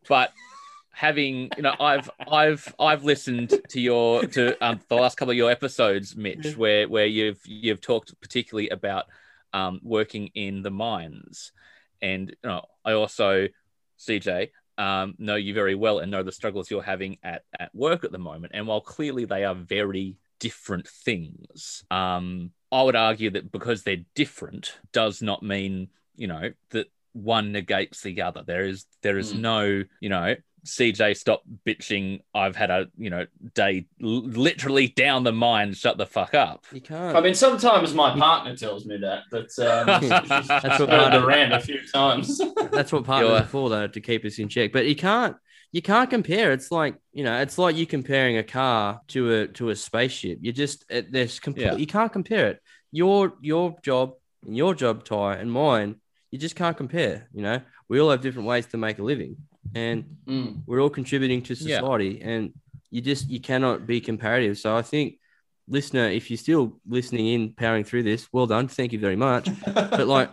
but 0.08 0.32
having, 0.96 1.50
you 1.58 1.64
know, 1.64 1.76
I've 1.80 2.10
I've 2.32 2.74
I've 2.80 3.04
listened 3.04 3.54
to 3.70 3.82
your 3.82 4.26
to 4.28 4.66
um, 4.66 4.80
the 4.88 4.96
last 4.96 5.18
couple 5.18 5.32
of 5.32 5.38
your 5.38 5.52
episodes, 5.52 6.16
Mitch, 6.16 6.56
where 6.58 6.88
where 6.88 7.06
you've 7.06 7.42
you've 7.46 7.82
talked 7.82 8.20
particularly 8.22 8.70
about 8.70 9.06
um, 9.54 9.82
working 9.84 10.28
in 10.34 10.64
the 10.64 10.72
mines, 10.72 11.52
and 12.02 12.30
you 12.30 12.50
know, 12.50 12.64
I 12.86 12.94
also, 12.94 13.48
CJ, 14.00 14.52
um, 14.78 15.16
know 15.18 15.36
you 15.36 15.54
very 15.54 15.76
well 15.76 16.00
and 16.00 16.10
know 16.12 16.24
the 16.24 16.32
struggles 16.32 16.72
you're 16.72 16.82
having 16.82 17.18
at, 17.24 17.44
at 17.60 17.76
work 17.76 18.04
at 18.06 18.12
the 18.12 18.18
moment. 18.18 18.54
And 18.56 18.66
while 18.66 18.82
clearly 18.82 19.26
they 19.26 19.44
are 19.44 19.56
very 19.56 20.16
different 20.40 20.88
things, 20.88 21.84
um, 21.92 22.52
I 22.72 22.84
would 22.84 22.96
argue 22.96 23.32
that 23.32 23.52
because 23.52 23.84
they're 23.84 24.06
different 24.16 24.78
does 24.94 25.22
not 25.22 25.44
mean, 25.44 25.90
you 26.16 26.28
know, 26.28 26.52
that 26.72 26.88
one 27.14 27.52
negates 27.52 28.02
the 28.02 28.22
other. 28.22 28.44
There 28.46 28.64
is 28.64 28.86
there 29.02 29.18
is 29.18 29.34
Mm. 29.34 29.40
no, 29.40 29.84
you 30.00 30.10
know, 30.10 30.36
CJ, 30.66 31.16
stop 31.18 31.44
bitching. 31.66 32.22
I've 32.34 32.56
had 32.56 32.70
a, 32.72 32.88
you 32.98 33.10
know, 33.10 33.26
day 33.54 33.86
literally 34.00 34.88
down 34.88 35.24
the 35.24 35.32
mine. 35.32 35.74
Shut 35.74 35.98
the 35.98 36.06
fuck 36.06 36.34
up. 36.34 36.66
you 36.74 36.82
can't. 36.82 37.16
I 37.16 37.22
mean, 37.22 37.34
sometimes 37.36 37.94
my 37.94 38.18
partner 38.18 38.56
tells 38.56 38.86
me 38.86 38.98
that, 38.98 39.24
but 39.32 39.58
um, 39.60 40.02
she's 40.02 40.10
That's 40.48 40.80
what 40.80 40.90
heard 40.90 40.90
partner- 40.90 41.20
the 41.22 41.26
rant 41.26 41.54
a 41.54 41.60
few 41.60 41.80
times. 41.94 42.42
That's 42.72 42.92
what 42.92 43.04
partners 43.06 43.30
You're- 43.30 43.42
are 43.42 43.48
for, 43.48 43.70
though, 43.70 43.88
to 43.88 44.02
keep 44.02 44.26
us 44.26 44.40
in 44.40 44.50
check. 44.50 44.72
But 44.72 44.86
you 44.88 44.96
can't 44.96 45.36
you 45.72 45.82
can't 45.82 46.10
compare. 46.10 46.52
It's 46.54 46.72
like 46.72 46.96
you 47.14 47.24
know, 47.24 47.40
it's 47.42 47.58
like 47.58 47.76
you 47.76 47.86
comparing 47.86 48.38
a 48.38 48.44
car 48.44 49.02
to 49.10 49.34
a 49.34 49.48
to 49.50 49.70
a 49.70 49.76
spaceship. 49.76 50.40
You 50.42 50.52
just 50.52 50.86
it, 50.90 51.12
there's 51.12 51.40
complete. 51.40 51.66
Yeah. 51.66 51.76
You 51.76 51.88
can't 51.88 52.12
compare 52.12 52.48
it. 52.48 52.62
Your 52.92 53.34
your 53.42 53.76
job 53.84 54.14
and 54.46 54.56
your 54.56 54.74
job, 54.74 55.04
Ty, 55.06 55.36
and 55.36 55.52
mine. 55.52 55.96
You 56.32 56.40
just 56.40 56.56
can't 56.56 56.76
compare. 56.76 57.28
You 57.34 57.42
know, 57.44 57.62
we 57.88 58.00
all 58.00 58.10
have 58.10 58.22
different 58.22 58.48
ways 58.48 58.66
to 58.68 58.78
make 58.78 59.00
a 59.00 59.04
living, 59.04 59.38
and 59.74 60.06
Mm. 60.28 60.62
we're 60.66 60.82
all 60.82 60.90
contributing 60.90 61.42
to 61.44 61.54
Yeah. 61.54 61.80
society. 61.80 62.22
And 62.22 62.54
you 62.92 63.02
just 63.02 63.30
you 63.30 63.40
cannot 63.40 63.86
be 63.88 64.00
comparative. 64.02 64.58
So 64.58 64.76
I 64.76 64.82
think, 64.82 65.20
listener, 65.68 66.08
if 66.10 66.30
you're 66.30 66.38
still 66.38 66.80
listening 66.88 67.28
in, 67.28 67.54
powering 67.54 67.84
through 67.84 68.04
this, 68.04 68.28
well 68.32 68.46
done. 68.48 68.68
Thank 68.68 68.94
you 68.94 69.00
very 69.00 69.16
much 69.16 69.50
But, 69.74 70.08
like, 70.08 70.30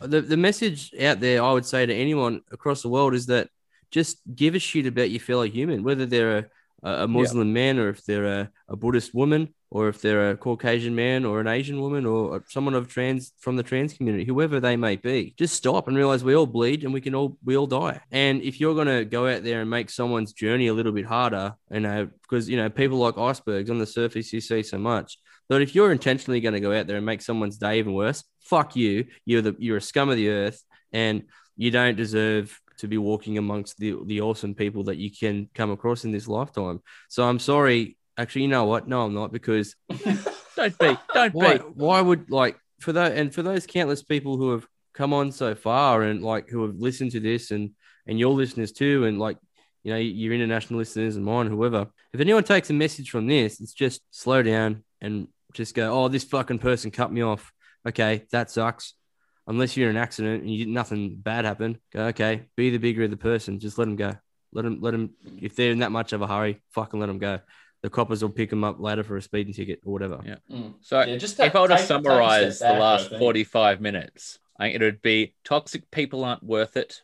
the, 0.00 0.20
the 0.22 0.36
message 0.36 0.92
out 1.00 1.20
there, 1.20 1.42
I 1.42 1.52
would 1.52 1.66
say 1.66 1.86
to 1.86 1.94
anyone 1.94 2.40
across 2.50 2.82
the 2.82 2.88
world 2.88 3.14
is 3.14 3.26
that 3.26 3.48
just 3.90 4.18
give 4.34 4.54
a 4.54 4.58
shit 4.58 4.86
about 4.86 5.10
your 5.10 5.20
fellow 5.20 5.42
human, 5.44 5.82
whether 5.82 6.06
they're 6.06 6.38
a, 6.82 7.04
a 7.04 7.08
Muslim 7.08 7.52
man 7.52 7.78
or 7.78 7.88
if 7.90 8.04
they're 8.04 8.24
a, 8.40 8.50
a 8.68 8.76
Buddhist 8.76 9.14
woman 9.14 9.54
or 9.70 9.88
if 9.88 10.00
they're 10.00 10.30
a 10.30 10.36
Caucasian 10.36 10.94
man 10.94 11.24
or 11.24 11.40
an 11.40 11.46
Asian 11.46 11.80
woman 11.80 12.04
or 12.04 12.42
someone 12.48 12.74
of 12.74 12.88
trans 12.88 13.32
from 13.38 13.56
the 13.56 13.62
trans 13.62 13.92
community, 13.94 14.24
whoever 14.24 14.58
they 14.58 14.76
may 14.76 14.96
be, 14.96 15.34
just 15.38 15.54
stop 15.54 15.86
and 15.86 15.96
realize 15.96 16.24
we 16.24 16.34
all 16.34 16.46
bleed 16.46 16.84
and 16.84 16.92
we 16.92 17.00
can 17.00 17.14
all 17.14 17.36
we 17.44 17.56
all 17.56 17.66
die. 17.66 18.00
And 18.10 18.42
if 18.42 18.60
you're 18.60 18.74
gonna 18.74 19.04
go 19.04 19.28
out 19.28 19.44
there 19.44 19.60
and 19.60 19.70
make 19.70 19.90
someone's 19.90 20.32
journey 20.32 20.66
a 20.66 20.74
little 20.74 20.92
bit 20.92 21.06
harder, 21.06 21.54
you 21.70 21.80
know, 21.80 22.08
because 22.22 22.48
you 22.48 22.56
know 22.56 22.68
people 22.68 22.98
like 22.98 23.18
icebergs 23.18 23.70
on 23.70 23.78
the 23.78 23.86
surface 23.86 24.32
you 24.32 24.40
see 24.40 24.62
so 24.62 24.78
much. 24.78 25.18
But 25.50 25.62
if 25.62 25.74
you're 25.74 25.90
intentionally 25.90 26.40
going 26.40 26.54
to 26.54 26.60
go 26.60 26.72
out 26.72 26.86
there 26.86 26.96
and 26.96 27.04
make 27.04 27.20
someone's 27.20 27.58
day 27.58 27.80
even 27.80 27.92
worse, 27.92 28.22
fuck 28.40 28.76
you. 28.76 29.06
You're 29.26 29.42
the 29.42 29.56
you're 29.58 29.78
a 29.78 29.82
scum 29.82 30.08
of 30.08 30.16
the 30.16 30.30
earth, 30.30 30.62
and 30.92 31.24
you 31.56 31.72
don't 31.72 31.96
deserve 31.96 32.58
to 32.78 32.86
be 32.86 32.96
walking 32.96 33.36
amongst 33.36 33.76
the 33.76 33.96
the 34.06 34.20
awesome 34.20 34.54
people 34.54 34.84
that 34.84 34.96
you 34.96 35.10
can 35.10 35.50
come 35.52 35.72
across 35.72 36.04
in 36.04 36.12
this 36.12 36.28
lifetime. 36.28 36.80
So 37.08 37.24
I'm 37.24 37.40
sorry. 37.40 37.96
Actually, 38.20 38.42
you 38.42 38.48
know 38.48 38.66
what? 38.66 38.86
No, 38.86 39.02
I'm 39.02 39.14
not 39.14 39.32
because 39.32 39.74
Don't 40.56 40.78
be. 40.78 40.98
Don't 41.14 41.34
why? 41.34 41.56
be. 41.56 41.64
Why 41.74 42.00
would 42.00 42.30
like 42.30 42.56
for 42.80 42.92
that 42.92 43.16
and 43.16 43.34
for 43.34 43.42
those 43.42 43.66
countless 43.66 44.02
people 44.02 44.36
who 44.36 44.52
have 44.52 44.66
come 44.92 45.14
on 45.14 45.32
so 45.32 45.54
far 45.54 46.02
and 46.02 46.22
like 46.22 46.48
who 46.50 46.62
have 46.66 46.76
listened 46.76 47.12
to 47.12 47.20
this 47.20 47.50
and 47.50 47.70
and 48.06 48.18
your 48.18 48.34
listeners 48.34 48.72
too 48.72 49.06
and 49.06 49.18
like 49.18 49.38
you 49.84 49.92
know 49.92 49.98
your 49.98 50.34
international 50.34 50.78
listeners 50.78 51.16
and 51.16 51.24
mine 51.24 51.46
whoever 51.46 51.86
if 52.12 52.20
anyone 52.20 52.44
takes 52.44 52.68
a 52.68 52.74
message 52.74 53.10
from 53.10 53.26
this 53.26 53.60
it's 53.60 53.72
just 53.72 54.02
slow 54.10 54.42
down 54.42 54.82
and 55.00 55.28
just 55.54 55.74
go 55.74 55.92
oh 55.92 56.08
this 56.08 56.24
fucking 56.24 56.58
person 56.58 56.90
cut 56.90 57.12
me 57.12 57.22
off 57.22 57.52
okay 57.86 58.26
that 58.32 58.50
sucks 58.50 58.94
unless 59.46 59.76
you're 59.76 59.88
in 59.88 59.96
an 59.96 60.02
accident 60.02 60.42
and 60.42 60.52
you 60.52 60.66
nothing 60.66 61.16
bad 61.16 61.44
happened 61.44 61.78
go 61.92 62.06
okay 62.06 62.42
be 62.56 62.70
the 62.70 62.78
bigger 62.78 63.04
of 63.04 63.10
the 63.10 63.16
person 63.16 63.60
just 63.60 63.78
let 63.78 63.86
them 63.86 63.96
go 63.96 64.14
let 64.52 64.62
them 64.62 64.78
let 64.80 64.90
them 64.90 65.10
if 65.40 65.54
they're 65.54 65.72
in 65.72 65.78
that 65.78 65.92
much 65.92 66.12
of 66.12 66.20
a 66.20 66.26
hurry 66.26 66.60
fucking 66.74 67.00
let 67.00 67.06
them 67.06 67.18
go 67.18 67.38
the 67.82 67.90
coppers 67.90 68.22
will 68.22 68.30
pick 68.30 68.50
them 68.50 68.62
up 68.64 68.78
later 68.80 69.02
for 69.02 69.16
a 69.16 69.22
speeding 69.22 69.54
ticket 69.54 69.80
or 69.84 69.92
whatever 69.92 70.20
Yeah. 70.24 70.36
Mm. 70.50 70.74
So 70.82 71.00
Yeah, 71.02 71.16
just 71.16 71.40
if 71.40 71.54
I 71.56 71.60
were 71.60 71.68
to 71.68 71.74
take- 71.76 71.78
take 71.78 71.82
a 71.84 71.86
step 71.86 72.04
summarize 72.04 72.58
the 72.58 72.64
back, 72.66 72.74
I 72.74 72.78
last 72.78 73.08
45 73.10 73.80
minutes, 73.80 74.38
I 74.58 74.64
think 74.64 74.74
it 74.76 74.82
would 74.82 75.00
be 75.02 75.34
toxic 75.44 75.90
people 75.90 76.24
aren't 76.24 76.42
worth 76.42 76.76
it. 76.76 77.02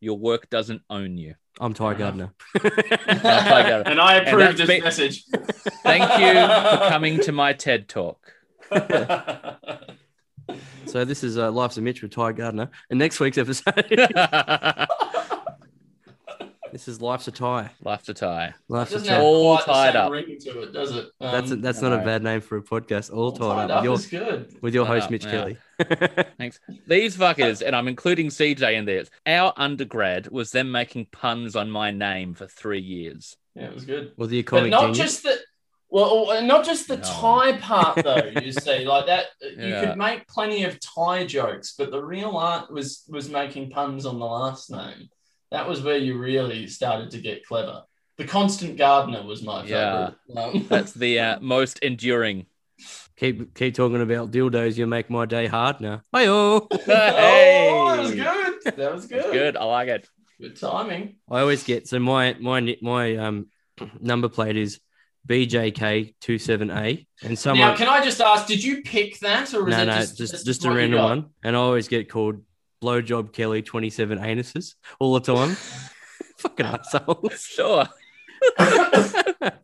Your 0.00 0.18
work 0.18 0.48
doesn't 0.50 0.82
own 0.90 1.16
you. 1.18 1.34
I'm 1.60 1.74
Ty 1.74 1.94
Fair 1.94 1.98
Gardner. 1.98 2.32
And 2.62 4.00
I 4.00 4.16
And 4.18 4.28
approve 4.28 4.40
that's 4.40 4.58
this 4.58 4.68
me- 4.68 4.80
message. 4.80 5.24
Thank 5.82 6.02
you 6.20 6.32
for 6.34 6.88
coming 6.88 7.18
to 7.22 7.32
my 7.32 7.52
TED 7.52 7.88
talk. 7.88 8.32
so 10.86 11.04
this 11.04 11.24
is 11.24 11.36
uh, 11.36 11.50
Life's 11.50 11.76
a 11.78 11.80
Mitch 11.82 12.02
with 12.02 12.12
Ty 12.12 12.32
Gardner. 12.32 12.70
And 12.90 12.98
next 12.98 13.18
week's 13.18 13.38
episode, 13.38 13.74
this 16.72 16.88
is 16.88 17.00
Life's 17.00 17.28
a 17.28 17.32
Tie. 17.32 17.70
Life's 17.82 18.08
a 18.08 18.14
tie. 18.14 18.54
Life's 18.68 18.92
a 18.92 19.04
Tie. 19.04 19.20
All 19.20 19.58
tied 19.58 19.96
up. 19.96 20.10
ring 20.12 20.36
to 20.40 20.62
it, 20.62 20.72
does 20.72 20.94
it? 20.94 21.06
That's 21.20 21.50
Um, 21.50 21.60
that's 21.60 21.80
not 21.82 21.92
a 21.92 21.98
bad 22.04 22.22
name 22.22 22.40
for 22.40 22.56
a 22.58 22.62
podcast. 22.62 23.12
All 23.12 23.24
all 23.24 23.32
tied 23.32 23.68
tied 23.68 23.70
up 23.70 23.76
with 23.82 23.84
your, 23.84 23.94
is 23.94 24.06
good. 24.06 24.56
with 24.62 24.74
your 24.74 24.86
Tied 24.86 24.92
host 24.94 25.04
up, 25.06 25.10
Mitch 25.10 25.24
yeah. 25.24 25.30
Kelly. 25.30 25.58
Thanks. 26.38 26.60
These 26.86 27.16
fuckers, 27.16 27.64
and 27.66 27.74
I'm 27.74 27.88
including 27.88 28.28
CJ 28.28 28.74
in 28.74 28.84
this. 28.84 29.10
Our 29.26 29.52
undergrad 29.56 30.28
was 30.30 30.50
them 30.52 30.70
making 30.72 31.06
puns 31.12 31.56
on 31.56 31.70
my 31.70 31.90
name 31.90 32.34
for 32.34 32.46
three 32.46 32.80
years. 32.80 33.36
Yeah, 33.54 33.64
it 33.66 33.74
was 33.74 33.84
good. 33.84 34.12
was 34.16 34.28
the 34.28 34.40
a 34.40 34.42
But 34.42 34.66
not 34.70 34.80
genius? 34.80 34.98
just 34.98 35.22
the 35.24 35.38
Well, 35.90 36.28
uh, 36.30 36.38
uh, 36.38 36.40
not 36.42 36.64
just 36.64 36.86
the 36.88 36.96
No. 36.98 37.02
tie 37.02 37.58
part 37.58 38.02
though. 38.04 38.30
You 38.42 38.52
see, 38.66 38.84
like 38.84 39.06
that, 39.06 39.26
uh, 39.42 39.48
you 39.64 39.80
could 39.86 39.96
make 39.96 40.26
plenty 40.28 40.64
of 40.64 40.78
tie 40.80 41.24
jokes, 41.24 41.74
but 41.78 41.90
the 41.90 42.02
real 42.02 42.36
art 42.36 42.70
was 42.70 43.04
was 43.08 43.28
making 43.30 43.70
puns 43.70 44.04
on 44.06 44.18
the 44.18 44.26
last 44.26 44.70
name. 44.70 45.08
That 45.50 45.68
was 45.68 45.82
where 45.82 45.96
you 45.96 46.18
really 46.18 46.66
started 46.66 47.10
to 47.12 47.18
get 47.18 47.46
clever. 47.46 47.82
The 48.16 48.24
constant 48.24 48.76
gardener 48.76 49.22
was 49.22 49.42
my 49.42 49.64
Yeah. 49.64 50.10
favorite. 50.34 50.54
Um, 50.54 50.66
That's 50.68 50.92
the 50.92 51.18
uh, 51.20 51.40
most 51.40 51.78
enduring. 51.80 52.46
Keep 53.16 53.54
keep 53.54 53.74
talking 53.74 54.00
about 54.00 54.30
dildos. 54.30 54.76
You 54.76 54.86
make 54.86 55.10
my 55.10 55.26
day 55.26 55.46
hard 55.46 55.80
now. 55.80 56.02
Hi-oh. 56.14 56.68
Hey! 56.86 57.68
Oh, 57.72 57.96
that 57.96 58.02
was 58.02 58.14
good. 58.14 58.76
That 58.76 58.92
was 58.94 59.06
good. 59.06 59.32
Good. 59.32 59.56
I 59.56 59.64
like 59.64 59.88
it. 59.88 60.08
Good 60.40 60.56
timing. 60.56 61.16
I 61.28 61.40
always 61.40 61.64
get 61.64 61.88
so 61.88 61.98
my 61.98 62.36
my 62.38 62.76
my 62.80 63.16
um 63.16 63.46
number 64.00 64.28
plate 64.28 64.56
is 64.56 64.78
BJK27A, 65.28 67.06
and 67.22 67.38
someone 67.38 67.68
now, 67.68 67.76
can 67.76 67.88
I 67.88 68.02
just 68.04 68.20
ask, 68.20 68.46
did 68.46 68.62
you 68.62 68.82
pick 68.82 69.18
that, 69.20 69.52
or 69.54 69.68
is 69.68 69.76
no 69.76 69.84
that 69.84 69.86
no 69.86 69.92
just 69.98 70.16
just 70.18 70.32
that's 70.32 70.44
just, 70.44 70.64
a 70.64 70.70
random 70.70 71.02
one, 71.02 71.26
and 71.42 71.56
I 71.56 71.58
always 71.58 71.88
get 71.88 72.08
called 72.08 72.42
Blowjob 72.82 73.32
Kelly 73.32 73.62
27 73.62 74.18
anuses 74.18 74.74
all 75.00 75.14
the 75.18 75.20
time. 75.34 75.56
Fucking 76.38 76.66
assholes. 76.66 77.42
Sure. 77.42 77.86
but 78.58 79.58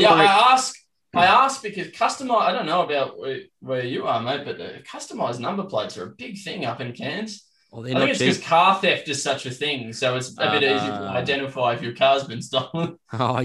yeah, 0.00 0.10
like, 0.10 0.28
I 0.28 0.52
ask. 0.52 0.74
I 1.14 1.26
ask 1.26 1.62
because 1.62 1.88
customize. 1.88 2.42
I 2.42 2.52
don't 2.52 2.66
know 2.66 2.82
about 2.82 3.18
where, 3.18 3.40
where 3.60 3.84
you 3.84 4.06
are, 4.06 4.20
mate, 4.22 4.44
but 4.44 4.60
uh, 4.60 4.78
customized 4.90 5.40
number 5.40 5.64
plates 5.64 5.98
are 5.98 6.04
a 6.04 6.10
big 6.10 6.38
thing 6.38 6.64
up 6.64 6.80
in 6.80 6.92
Cairns. 6.92 7.44
well, 7.72 7.82
I 7.84 7.88
think 7.88 8.10
it's 8.10 8.18
cheap. 8.20 8.28
because 8.28 8.42
car 8.46 8.76
theft 8.80 9.08
is 9.08 9.22
such 9.22 9.44
a 9.44 9.50
thing, 9.50 9.92
so 9.92 10.16
it's 10.16 10.32
a 10.38 10.50
bit 10.52 10.62
easier 10.62 10.78
to 10.78 11.08
Ah. 11.10 11.16
identify 11.16 11.74
if 11.74 11.82
your 11.82 11.94
car's 11.94 12.24
been 12.24 12.40
stolen. 12.42 12.96
Oh, 13.12 13.44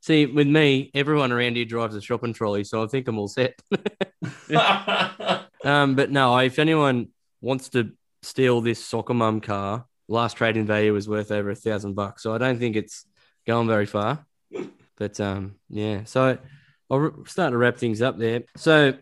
see. 0.00 0.26
With 0.26 0.48
me, 0.48 0.90
everyone 0.94 1.30
around 1.32 1.54
here 1.56 1.64
drives 1.64 1.94
a 1.94 2.00
shopping 2.02 2.32
trolley, 2.34 2.64
so 2.64 2.82
I 2.82 2.88
think 2.88 3.06
I'm 3.08 3.18
all 3.18 3.28
set. 3.28 3.54
Um, 5.64 5.94
but 5.96 6.10
no, 6.10 6.36
if 6.38 6.58
anyone 6.58 7.08
wants 7.40 7.70
to 7.70 7.92
steal 8.26 8.60
this 8.60 8.84
soccer 8.84 9.14
mum 9.14 9.40
car, 9.40 9.86
last 10.08 10.36
trade 10.36 10.56
in 10.56 10.66
value 10.66 10.92
was 10.92 11.08
worth 11.08 11.30
over 11.30 11.50
a 11.50 11.54
thousand 11.54 11.94
bucks. 11.94 12.22
So 12.22 12.34
I 12.34 12.38
don't 12.38 12.58
think 12.58 12.76
it's 12.76 13.06
going 13.46 13.68
very 13.68 13.86
far. 13.86 14.26
But 14.96 15.20
um, 15.20 15.56
yeah. 15.68 16.04
So 16.04 16.38
I'll 16.90 17.24
start 17.26 17.52
to 17.52 17.58
wrap 17.58 17.76
things 17.76 18.02
up 18.02 18.18
there. 18.18 18.42
So, 18.56 18.94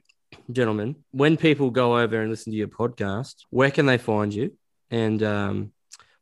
gentlemen, 0.51 0.96
when 1.12 1.36
people 1.36 1.70
go 1.70 1.98
over 1.98 2.20
and 2.20 2.30
listen 2.30 2.52
to 2.52 2.59
your 2.59 2.68
podcast, 2.68 3.34
where 3.51 3.70
can 3.70 3.86
they 3.86 3.98
find 3.98 4.32
you? 4.34 4.56
And 4.90 5.22
um, 5.22 5.72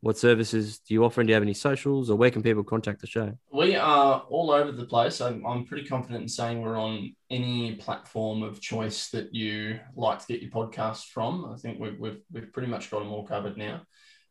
what 0.03 0.17
services 0.17 0.79
do 0.79 0.93
you 0.93 1.05
offer? 1.05 1.21
And 1.21 1.27
do 1.29 1.31
you 1.31 1.35
have 1.35 1.43
any 1.43 1.53
socials, 1.53 2.09
or 2.09 2.17
where 2.17 2.29
can 2.29 2.43
people 2.43 2.61
contact 2.61 2.99
the 2.99 3.07
show? 3.07 3.31
we 3.53 3.77
are 3.77 4.25
all 4.29 4.51
over 4.51 4.73
the 4.73 4.85
place. 4.85 5.21
I'm, 5.21 5.45
I'm 5.45 5.65
pretty 5.65 5.87
confident 5.87 6.23
in 6.23 6.27
saying 6.27 6.61
we're 6.61 6.77
on 6.77 7.15
any 7.29 7.75
platform 7.75 8.43
of 8.43 8.59
choice 8.59 9.09
that 9.11 9.33
you 9.33 9.79
like 9.95 10.19
to 10.19 10.27
get 10.27 10.41
your 10.41 10.51
podcast 10.51 11.05
from. 11.05 11.45
I 11.45 11.55
think 11.55 11.79
we've, 11.79 11.97
we've, 11.97 12.19
we've 12.33 12.51
pretty 12.51 12.67
much 12.67 12.91
got 12.91 12.99
them 12.99 13.13
all 13.13 13.25
covered 13.25 13.55
now. 13.55 13.83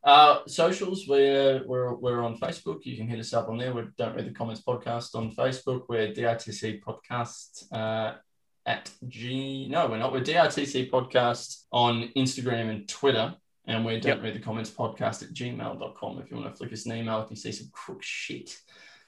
Uh, 0.04 0.40
socials, 0.46 1.08
we're, 1.08 1.62
we're, 1.66 1.94
we're 1.94 2.22
on 2.22 2.36
Facebook. 2.36 2.84
You 2.84 2.98
can 2.98 3.08
hit 3.08 3.18
us 3.18 3.32
up 3.32 3.48
on 3.48 3.56
there. 3.56 3.72
We 3.72 3.84
don't 3.96 4.14
read 4.14 4.26
the 4.26 4.34
comments 4.34 4.60
podcast 4.60 5.14
on 5.14 5.34
Facebook. 5.34 5.84
We're 5.88 6.12
DRTC 6.12 6.82
podcast 6.82 7.72
uh, 7.72 8.18
at 8.66 8.90
G. 9.08 9.68
No, 9.70 9.86
we're 9.86 9.96
not. 9.96 10.12
We're 10.12 10.20
DRTC 10.20 10.90
podcast 10.90 11.62
on 11.72 12.10
Instagram 12.14 12.68
and 12.68 12.86
Twitter. 12.86 13.36
And 13.66 13.84
we're 13.84 14.00
don't 14.00 14.16
Yep. 14.16 14.22
read 14.24 14.34
the 14.34 14.40
comments 14.40 14.70
podcast 14.70 15.22
at 15.22 15.32
gmail.com. 15.32 16.18
If 16.18 16.30
you 16.30 16.36
want 16.36 16.50
to 16.52 16.56
flick 16.56 16.72
us 16.72 16.84
an 16.86 16.96
email, 16.96 17.22
if 17.22 17.30
you 17.30 17.36
see 17.36 17.52
some 17.52 17.68
crook 17.72 18.02
shit 18.02 18.58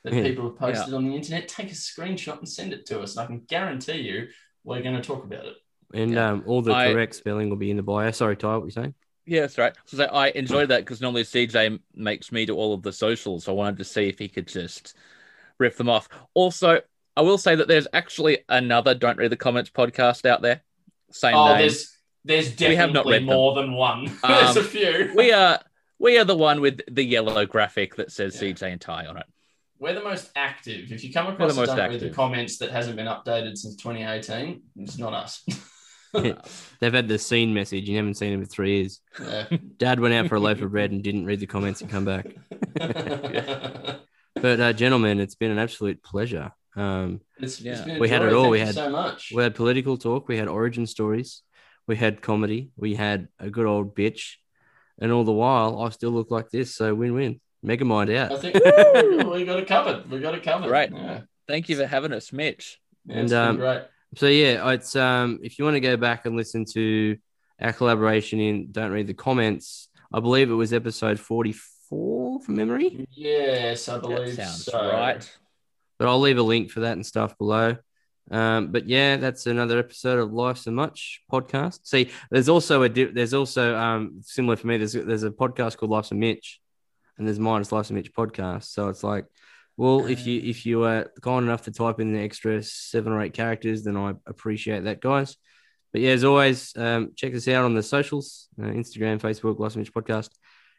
that 0.05 0.13
Yeah. 0.13 0.23
people 0.23 0.45
have 0.49 0.57
posted 0.59 0.95
on 0.95 1.05
the 1.05 1.15
internet, 1.15 1.49
take 1.49 1.71
a 1.73 1.75
screenshot 1.75 2.39
and 2.39 2.49
send 2.49 2.73
it 2.73 2.87
to 2.87 3.01
us. 3.01 3.17
And 3.17 3.25
I 3.25 3.27
can 3.27 3.41
guarantee 3.41 4.01
you 4.03 4.29
we're 4.63 4.83
going 4.83 4.95
to 4.97 5.03
talk 5.03 5.25
about 5.25 5.45
it. 5.47 5.57
And 5.93 6.13
Yeah. 6.13 6.31
um, 6.31 6.45
all 6.47 6.63
the 6.63 6.73
I- 6.73 6.93
correct 6.93 7.15
spelling 7.17 7.51
will 7.51 7.57
be 7.57 7.71
in 7.71 7.77
the 7.77 7.83
bio. 7.83 8.11
Sorry, 8.13 8.37
Ty, 8.37 8.53
what 8.53 8.61
were 8.61 8.67
you 8.69 8.71
saying? 8.73 8.95
Yeah, 9.27 9.41
that's 9.43 9.59
right. 9.59 9.75
So 9.87 10.05
I 10.05 10.29
enjoyed 10.29 10.69
that 10.69 10.81
because 10.83 11.01
normally 11.01 11.25
CJ 11.25 11.79
makes 11.95 12.31
me 12.31 12.45
do 12.47 12.55
all 12.57 12.75
of 12.75 12.83
the 12.83 12.93
socials. 12.93 13.45
So 13.45 13.53
I 13.53 13.55
wanted 13.57 13.79
to 13.79 13.85
see 13.85 14.09
if 14.09 14.19
he 14.19 14.29
could 14.29 14.47
just 14.47 14.95
riff 15.59 15.77
them 15.77 15.89
off. 15.89 16.09
Also, 16.35 16.81
I 17.17 17.23
will 17.23 17.39
say 17.39 17.55
that 17.55 17.67
there's 17.69 17.87
actually 17.93 18.39
another 18.49 18.95
Don't 18.95 19.17
Read 19.17 19.31
the 19.33 19.37
Comments 19.37 19.71
podcast 19.71 20.27
out 20.27 20.43
there. 20.43 20.63
Same 21.11 21.35
Oh, 21.35 21.49
name. 21.49 21.59
there's 21.59 21.94
there's 22.25 22.47
We 22.47 22.51
definitely 22.53 22.77
have 22.77 22.93
not 22.93 23.07
read 23.07 23.15
them. 23.23 23.25
more 23.27 23.55
than 23.55 23.73
one. 23.75 24.05
there's 24.27 24.57
Um, 24.57 24.59
a 24.59 24.67
few. 24.67 25.13
We 25.17 25.33
are 25.33 25.61
we 25.99 26.19
are 26.19 26.25
the 26.25 26.37
one 26.37 26.61
with 26.61 26.81
the 26.91 27.05
yellow 27.05 27.47
graphic 27.47 27.97
that 27.97 28.11
says 28.13 28.41
Yeah. 28.41 28.49
CJ 28.53 28.73
and 28.73 28.81
Ty 28.81 29.07
on 29.07 29.17
it. 29.17 29.27
We're 29.79 29.95
the 29.95 30.03
most 30.03 30.31
active. 30.37 30.91
If 30.93 31.05
you 31.05 31.13
come 31.13 31.27
across 31.27 31.55
the 31.55 31.63
a 31.63 31.67
most 31.67 31.77
don't 31.77 31.99
the 32.01 32.11
comments 32.11 32.59
that 32.59 32.71
hasn't 32.71 32.97
been 32.97 33.07
updated 33.07 33.57
since 33.59 33.77
2018, 33.77 34.63
it's 34.77 34.99
not 34.99 35.13
us. 35.13 35.45
They've 36.15 36.93
had 36.95 37.09
the 37.09 37.19
scene 37.19 37.53
message. 37.53 37.89
You 37.89 37.97
haven't 37.97 38.15
seen 38.15 38.33
it 38.33 38.39
for 38.39 38.47
three 38.47 38.77
years. 38.79 39.01
Yeah. 39.21 39.47
Dad 39.79 39.99
went 39.99 40.15
out 40.15 40.29
for 40.29 40.37
a 40.37 40.41
loaf 40.41 40.63
of 40.63 40.71
bread 40.71 40.93
and 40.93 41.03
didn't 41.03 41.27
read 41.27 41.41
the 41.41 41.47
comments 41.47 41.81
and 41.81 41.91
come 41.91 42.05
back. 42.05 42.27
But 44.35 44.61
uh, 44.61 44.73
gentlemen, 44.73 45.21
it's 45.21 45.35
been 45.37 45.51
an 45.51 45.59
absolute 45.59 46.03
pleasure. 46.03 46.53
Um, 46.77 47.21
It's, 47.39 47.61
Yeah. 47.61 47.73
it's 47.73 47.83
been 47.83 47.97
a 47.97 48.01
We 48.01 48.09
had 48.09 48.23
it 48.23 48.33
all. 48.33 48.43
Thank 48.45 48.53
We 48.53 48.61
had- 48.61 48.75
so 48.75 48.91
much. 48.91 49.33
we 49.35 49.43
had 49.43 49.55
political 49.55 49.97
talk, 49.97 50.29
we 50.29 50.37
had 50.37 50.49
origin 50.49 50.87
stories, 50.87 51.43
we 51.86 51.97
had 51.97 52.23
comedy, 52.23 52.70
we 52.77 52.94
had 52.94 53.28
a 53.39 53.51
good 53.51 53.66
old 53.66 53.94
bitch, 53.94 54.35
and 54.98 55.12
all 55.12 55.24
the 55.24 55.32
while 55.32 55.81
I 55.82 55.90
still 55.90 56.11
look 56.11 56.31
like 56.31 56.51
this. 56.51 56.74
So 56.74 56.94
win-win. 56.94 57.40
Megamind 57.65 58.15
I 58.15 58.19
out. 58.19 58.40
think 58.43 58.55
woo, 59.24 59.31
we 59.32 59.44
got 59.44 59.59
it 59.59 59.66
covered. 59.66 60.11
We 60.11 60.20
got 60.20 60.35
it 60.35 60.43
covered. 60.43 60.70
Right. 60.70 60.90
Yeah. 60.93 61.20
Thank 61.48 61.69
you 61.70 61.77
for 61.77 61.86
having 61.86 62.12
us, 62.12 62.32
Mitch. 62.32 62.78
Yeah, 63.06 63.16
And, 63.19 63.32
um, 63.32 63.56
great. 63.56 63.82
So 64.16 64.27
yeah, 64.27 64.70
it's 64.70 64.94
um 64.97 65.40
if 65.43 65.59
you 65.59 65.65
want 65.65 65.74
to 65.74 65.81
go 65.81 65.97
back 65.97 66.27
and 66.27 66.36
listen 66.36 66.65
to 66.74 67.16
our 67.61 67.73
collaboration 67.73 68.39
in 68.39 68.70
Don't 68.70 68.93
Read 68.93 69.06
the 69.06 69.15
Comments, 69.15 69.89
I 70.12 70.20
believe 70.20 70.51
it 70.51 70.55
was 70.55 70.73
episode 70.73 71.19
44 71.19 72.40
from 72.43 72.56
memory. 72.56 73.06
Yes, 73.11 73.89
I 73.89 73.94
That 73.94 74.02
believe 74.02 74.35
sounds 74.35 74.65
so. 74.65 74.78
right. 74.90 75.39
but 75.98 76.09
I'll 76.09 76.20
leave 76.20 76.39
a 76.39 76.43
link 76.43 76.70
for 76.70 76.81
that 76.81 76.93
and 76.93 77.05
stuff 77.05 77.36
below. 77.39 77.77
Um, 78.31 78.73
but 78.73 78.89
yeah, 78.89 79.17
that's 79.17 79.47
another 79.47 79.79
episode 79.79 80.19
of 80.19 80.33
Life's 80.33 80.67
a 80.67 80.71
Mitch 80.71 81.21
podcast. 81.31 81.81
See, 81.83 82.11
there's 82.31 82.49
also 82.49 82.83
a 82.83 82.89
di- 82.89 83.05
there's 83.05 83.35
also 83.35 83.77
um 83.77 84.21
similar 84.23 84.57
for 84.57 84.67
me. 84.67 84.79
There's 84.79 84.95
there's 84.95 85.25
a 85.25 85.31
podcast 85.31 85.77
called 85.77 85.91
Life's 85.91 86.11
a 86.11 86.15
Mitch, 86.15 86.61
and 87.19 87.27
there's 87.27 87.39
mine. 87.39 87.61
It's 87.61 87.73
Life's 87.73 87.91
a 87.91 87.95
Mitch 87.95 88.15
podcast. 88.15 88.65
So 88.65 88.89
it's 88.89 89.05
like, 89.05 89.27
well, 89.77 90.07
if 90.07 90.27
you 90.27 90.41
if 90.43 90.65
you 90.65 90.85
are 90.85 91.11
kind 91.21 91.45
enough 91.45 91.63
to 91.63 91.71
type 91.71 92.01
in 92.01 92.13
the 92.13 92.21
extra 92.21 92.63
seven 92.63 93.13
or 93.13 93.21
eight 93.21 93.35
characters, 93.35 93.85
then 93.85 93.97
I 93.97 94.15
appreciate 94.27 94.85
that, 94.85 95.01
guys. 95.01 95.37
But 95.93 96.01
yeah, 96.01 96.13
as 96.13 96.25
always, 96.25 96.75
um, 96.77 97.13
check 97.15 97.35
us 97.35 97.47
out 97.47 97.65
on 97.65 97.75
the 97.75 97.83
socials, 97.83 98.49
uh, 98.59 98.65
Instagram, 98.65 99.21
Facebook, 99.21 99.59
Life's 99.59 99.77
a 99.77 99.79
Mitch 99.79 99.93
podcast. 99.93 100.31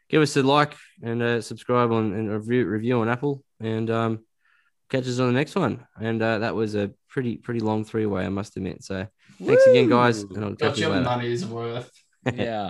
Give 0.08 0.20
us 0.20 0.36
a 0.36 0.42
like 0.42 0.74
and 1.02 1.22
uh, 1.22 1.40
subscribe 1.40 1.90
on 1.90 2.12
and 2.12 2.30
review, 2.30 2.66
review 2.66 3.00
on 3.00 3.08
Apple, 3.08 3.42
and 3.60 3.88
um, 3.90 4.24
catch 4.90 5.06
us 5.06 5.18
on 5.18 5.26
the 5.28 5.32
next 5.32 5.54
one. 5.54 5.86
And 6.00 6.20
uh, 6.22 6.38
that 6.38 6.54
was 6.54 6.74
a 6.74 6.90
pretty 7.08 7.36
pretty 7.36 7.60
long 7.60 7.84
three 7.84 8.06
way, 8.06 8.24
I 8.24 8.28
must 8.28 8.56
admit. 8.56 8.82
So 8.84 9.06
thanks 9.42 9.66
again, 9.66 9.88
guys, 9.88 10.22
and 10.22 10.44
I'll 10.44 10.50
Got 10.50 10.70
catch 10.70 10.78
you 10.78 10.84
your 10.86 10.92
later. 10.92 11.04
money's 11.04 11.46
worth. 11.46 11.90
Yeah. 12.34 12.64